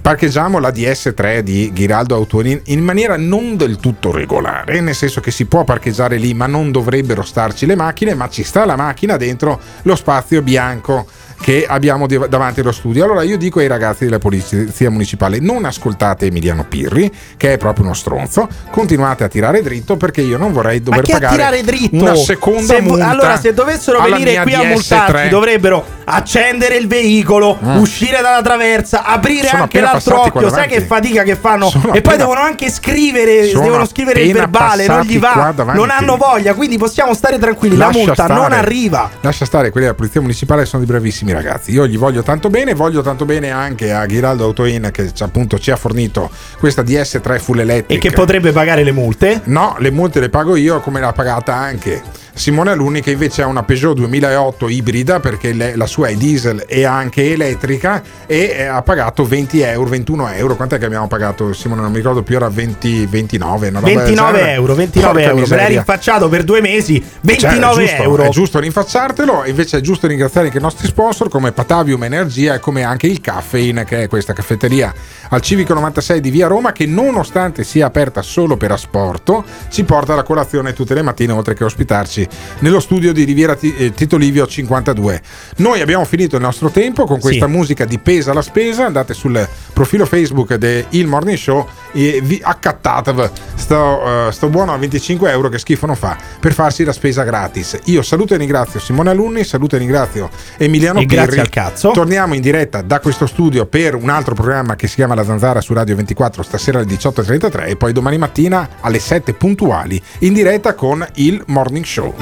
parcheggiamo 0.00 0.58
la 0.58 0.70
DS3 0.70 1.40
di 1.40 1.70
Ghiraldo 1.72 2.14
Autori 2.14 2.52
in, 2.52 2.60
in 2.64 2.80
maniera 2.82 3.16
non 3.16 3.56
del 3.56 3.76
tutto 3.76 4.10
regolare, 4.10 4.80
nel 4.80 4.94
senso 4.94 5.20
che 5.20 5.30
si 5.30 5.46
può 5.46 5.64
parcheggiare 5.64 6.16
lì, 6.16 6.34
ma 6.34 6.46
non 6.46 6.70
dovrebbero 6.70 7.22
starci 7.22 7.66
le 7.66 7.74
macchine, 7.74 8.14
ma 8.14 8.28
ci 8.28 8.42
sta 8.42 8.64
la 8.64 8.76
macchina 8.76 9.16
dentro 9.16 9.60
lo 9.82 9.96
spazio 9.96 10.42
bianco 10.42 11.06
che 11.42 11.66
abbiamo 11.68 12.06
di- 12.06 12.20
davanti 12.28 12.60
allo 12.60 12.70
studio. 12.70 13.02
Allora 13.04 13.22
io 13.24 13.36
dico 13.36 13.58
ai 13.58 13.66
ragazzi 13.66 14.04
della 14.04 14.20
polizia 14.20 14.90
municipale 14.90 15.40
non 15.40 15.64
ascoltate 15.64 16.26
Emiliano 16.26 16.64
Pirri, 16.68 17.10
che 17.36 17.54
è 17.54 17.56
proprio 17.58 17.84
uno 17.86 17.94
stronzo, 17.94 18.48
continuate 18.70 19.24
a 19.24 19.28
tirare 19.28 19.60
dritto 19.60 19.96
perché 19.96 20.20
io 20.20 20.38
non 20.38 20.52
vorrei 20.52 20.80
dover 20.80 21.00
a 21.00 21.02
pagare 21.12 21.34
tirare 21.34 21.62
dritto? 21.62 21.96
una 21.96 22.14
seconda 22.14 22.74
Se 22.74 22.80
multa. 22.80 23.08
allora, 23.08 23.36
se 23.40 23.52
dovessero 23.52 24.00
venire 24.02 24.40
qui 24.42 24.54
a 24.54 24.60
DS3. 24.60 24.68
multarci, 24.68 25.28
dovrebbero 25.30 25.84
accendere 26.04 26.76
il 26.76 26.86
veicolo, 26.86 27.58
Mm. 27.62 27.76
uscire 27.78 28.20
dalla 28.22 28.40
traversa, 28.42 29.04
aprire 29.04 29.48
Sono 29.48 29.62
anche 29.62 29.80
l'altro 29.80 30.20
occhio. 30.22 30.48
Sai 30.48 30.68
che 30.68 30.80
fatica 30.82 31.22
che 31.24 31.34
fanno? 31.34 31.68
Sono 31.70 31.86
e 31.86 31.88
poi 31.88 31.98
appena- 31.98 32.16
devono 32.18 32.40
anche 32.40 32.70
scrivere, 32.70 33.48
Sono 33.48 33.64
devono 33.64 33.84
scrivere 33.86 34.20
il 34.22 34.32
verbale, 34.32 34.86
non 34.86 35.00
gli 35.02 35.18
va, 35.18 35.52
non 35.74 35.90
hanno 35.90 36.16
voglia, 36.16 36.54
quindi 36.54 36.78
possiamo 36.78 37.14
stare 37.14 37.38
tranquilli. 37.38 37.76
la 37.76 37.86
Lascia 37.86 37.98
multa 37.98 38.26
non 38.28 38.36
stare. 38.46 38.54
arriva. 38.54 39.10
Lascia 39.22 39.44
stare, 39.44 39.70
quelli 39.70 39.86
della 39.86 39.96
polizia 39.98 40.20
municipale 40.20 40.64
sono 40.66 40.84
dei 40.84 40.90
bravissimi 40.92 41.31
ragazzi. 41.32 41.70
Io 41.72 41.86
gli 41.86 41.98
voglio 41.98 42.22
tanto 42.22 42.50
bene, 42.50 42.74
voglio 42.74 43.02
tanto 43.02 43.24
bene 43.24 43.50
anche 43.50 43.92
a 43.92 44.04
Ghiraldo 44.06 44.44
Autoin 44.44 44.90
che 44.92 45.10
appunto 45.20 45.58
ci 45.58 45.70
ha 45.70 45.76
fornito 45.76 46.30
questa 46.58 46.82
DS3 46.82 47.38
full 47.40 47.58
electric. 47.60 48.04
E 48.04 48.08
che 48.08 48.14
potrebbe 48.14 48.52
pagare 48.52 48.82
le 48.84 48.92
multe? 48.92 49.40
No, 49.44 49.76
le 49.78 49.90
multe 49.90 50.20
le 50.20 50.28
pago 50.28 50.56
io 50.56 50.80
come 50.80 51.00
l'ha 51.00 51.12
pagata 51.12 51.54
anche 51.54 52.02
Simone 52.34 52.70
Alunni 52.70 53.02
che 53.02 53.10
invece 53.10 53.42
ha 53.42 53.46
una 53.46 53.62
Peugeot 53.62 53.94
2008 53.94 54.68
ibrida 54.70 55.20
perché 55.20 55.52
le- 55.52 55.76
la 55.76 55.84
sua 55.86 56.08
è 56.08 56.14
diesel 56.14 56.64
e 56.66 56.84
anche 56.84 57.30
elettrica 57.32 58.02
e 58.26 58.54
eh, 58.56 58.64
ha 58.64 58.80
pagato 58.80 59.24
20 59.24 59.60
euro, 59.60 59.90
21 59.90 60.28
euro. 60.30 60.56
Quant'è 60.56 60.78
che 60.78 60.86
abbiamo 60.86 61.08
pagato 61.08 61.52
Simone? 61.52 61.82
Non 61.82 61.90
mi 61.90 61.98
ricordo 61.98 62.22
più, 62.22 62.36
era 62.36 62.48
20, 62.48 63.04
29. 63.06 63.68
una 63.68 63.80
roba 63.80 63.88
del 63.88 63.96
29 63.98 64.32
genere. 64.38 64.52
euro, 64.54 64.74
29 64.74 65.12
Porca 65.12 65.28
euro. 65.28 65.40
Me 65.40 65.46
l'hai 65.48 65.56
miseria. 65.58 65.76
rinfacciato 65.76 66.28
per 66.30 66.44
due 66.44 66.60
mesi, 66.62 67.04
29 67.20 67.74
Cioè, 67.74 67.82
è 67.82 67.86
giusto, 67.86 68.02
euro. 68.02 68.22
È 68.22 68.28
giusto 68.30 68.58
rinfacciartelo, 68.60 69.42
invece 69.44 69.76
è 69.76 69.80
giusto 69.82 70.06
ringraziare 70.06 70.46
anche 70.46 70.58
i 70.58 70.62
nostri 70.62 70.86
sponsor 70.86 71.21
come 71.28 71.52
Patavium 71.52 72.02
Energia 72.04 72.54
e 72.54 72.58
come 72.60 72.82
anche 72.82 73.06
il 73.06 73.20
Caffeine, 73.20 73.84
che 73.84 74.02
è 74.02 74.08
questa 74.08 74.32
caffetteria 74.32 74.92
al 75.28 75.40
Civico 75.40 75.74
96 75.74 76.20
di 76.20 76.30
Via 76.30 76.46
Roma, 76.46 76.72
che 76.72 76.86
nonostante 76.86 77.64
sia 77.64 77.86
aperta 77.86 78.22
solo 78.22 78.56
per 78.56 78.72
asporto, 78.72 79.44
ci 79.70 79.84
porta 79.84 80.14
la 80.14 80.22
colazione 80.22 80.72
tutte 80.72 80.94
le 80.94 81.02
mattine, 81.02 81.32
oltre 81.32 81.54
che 81.54 81.64
ospitarci 81.64 82.26
nello 82.60 82.80
studio 82.80 83.12
di 83.12 83.24
Riviera 83.24 83.56
eh, 83.60 83.92
Tito 83.94 84.16
Livio 84.16 84.46
52. 84.46 85.22
Noi 85.56 85.80
abbiamo 85.80 86.04
finito 86.04 86.36
il 86.36 86.42
nostro 86.42 86.70
tempo 86.70 87.04
con 87.04 87.20
questa 87.20 87.46
Sì. 87.46 87.52
musica 87.52 87.84
di 87.84 87.98
Pesa 87.98 88.32
la 88.32 88.42
spesa, 88.42 88.86
andate 88.86 89.14
sul 89.14 89.46
profilo 89.72 90.04
Facebook 90.06 90.54
del 90.56 90.84
Il 90.90 91.06
Morning 91.06 91.38
Show 91.38 91.66
e 91.92 92.20
vi 92.22 92.40
accattatevi 92.42 93.28
sto, 93.54 94.28
eh, 94.28 94.32
sto 94.32 94.48
buono 94.48 94.72
a 94.72 94.76
25 94.76 95.30
euro 95.30 95.48
che 95.48 95.58
schifo 95.58 95.86
non 95.86 95.96
fa 95.96 96.16
per 96.40 96.52
farsi 96.52 96.84
la 96.84 96.92
spesa 96.92 97.22
gratis. 97.22 97.78
Io 97.84 98.02
saluto 98.02 98.34
e 98.34 98.36
ringrazio 98.36 98.80
Simone 98.80 99.10
Alunni, 99.10 99.44
saluto 99.44 99.76
e 99.76 99.78
ringrazio 99.78 100.30
Emiliano 100.56 101.00
E. 101.00 101.06
grazie 101.14 101.40
al 101.40 101.48
cazzo. 101.48 101.90
Torniamo 101.90 102.34
in 102.34 102.40
diretta 102.40 102.82
da 102.82 103.00
questo 103.00 103.26
studio 103.26 103.66
per 103.66 103.94
un 103.94 104.08
altro 104.08 104.34
programma 104.34 104.76
che 104.76 104.86
si 104.88 104.96
chiama 104.96 105.14
La 105.14 105.24
Zanzara 105.24 105.60
su 105.60 105.72
Radio 105.72 105.96
24 105.96 106.42
stasera 106.42 106.78
alle 106.78 106.86
18.33 106.88 107.66
e 107.68 107.76
poi 107.76 107.92
domani 107.92 108.18
mattina 108.18 108.68
alle 108.80 108.98
7 108.98 109.34
puntuali 109.34 110.00
in 110.20 110.32
diretta 110.32 110.74
con 110.74 111.06
il 111.14 111.42
Morning 111.46 111.84
Show. 111.84 112.14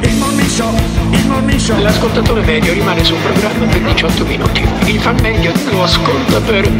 Il 0.00 0.16
morning 0.16 0.48
show, 0.48 0.74
il 1.10 1.26
morning 1.26 1.58
show. 1.58 1.80
L'ascoltatore 1.80 2.42
medio 2.42 2.72
rimane 2.72 3.02
sul 3.04 3.16
programma 3.18 3.66
per 3.66 3.80
18 3.80 4.24
minuti. 4.26 4.62
Il 4.86 5.00
fan 5.00 5.16
medio 5.22 5.52
lo 5.70 5.82
ascolta 5.82 6.40
per 6.40 6.70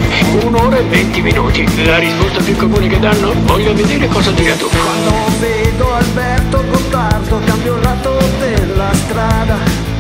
un'ora 0.42 0.76
e 0.76 0.82
20 0.82 1.20
minuti. 1.22 1.84
La 1.84 1.98
risposta 1.98 2.42
più 2.42 2.54
comune 2.56 2.88
che 2.88 2.98
danno? 2.98 3.32
Voglio 3.44 3.72
vedere 3.74 4.08
cosa 4.08 4.30
dirà 4.32 4.54
tu. 4.56 4.68
Quando 4.68 5.38
vedo 5.40 5.94
Alberto 5.94 6.64
Gottardo 6.68 7.40
cambio 7.44 7.76
il 7.76 7.82
lato 7.82 8.18
della 8.38 8.92
strada 8.92 9.73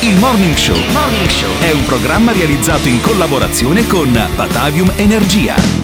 il 0.00 0.16
morning 0.18 0.54
show 0.54 0.76
Il 0.76 0.92
Morning 0.92 1.28
Show 1.28 1.50
è 1.60 1.72
un 1.72 1.84
programma 1.84 2.32
realizzato 2.32 2.88
in 2.88 3.00
collaborazione 3.00 3.86
con 3.86 4.12
Batavium 4.34 4.92
Energia. 4.96 5.76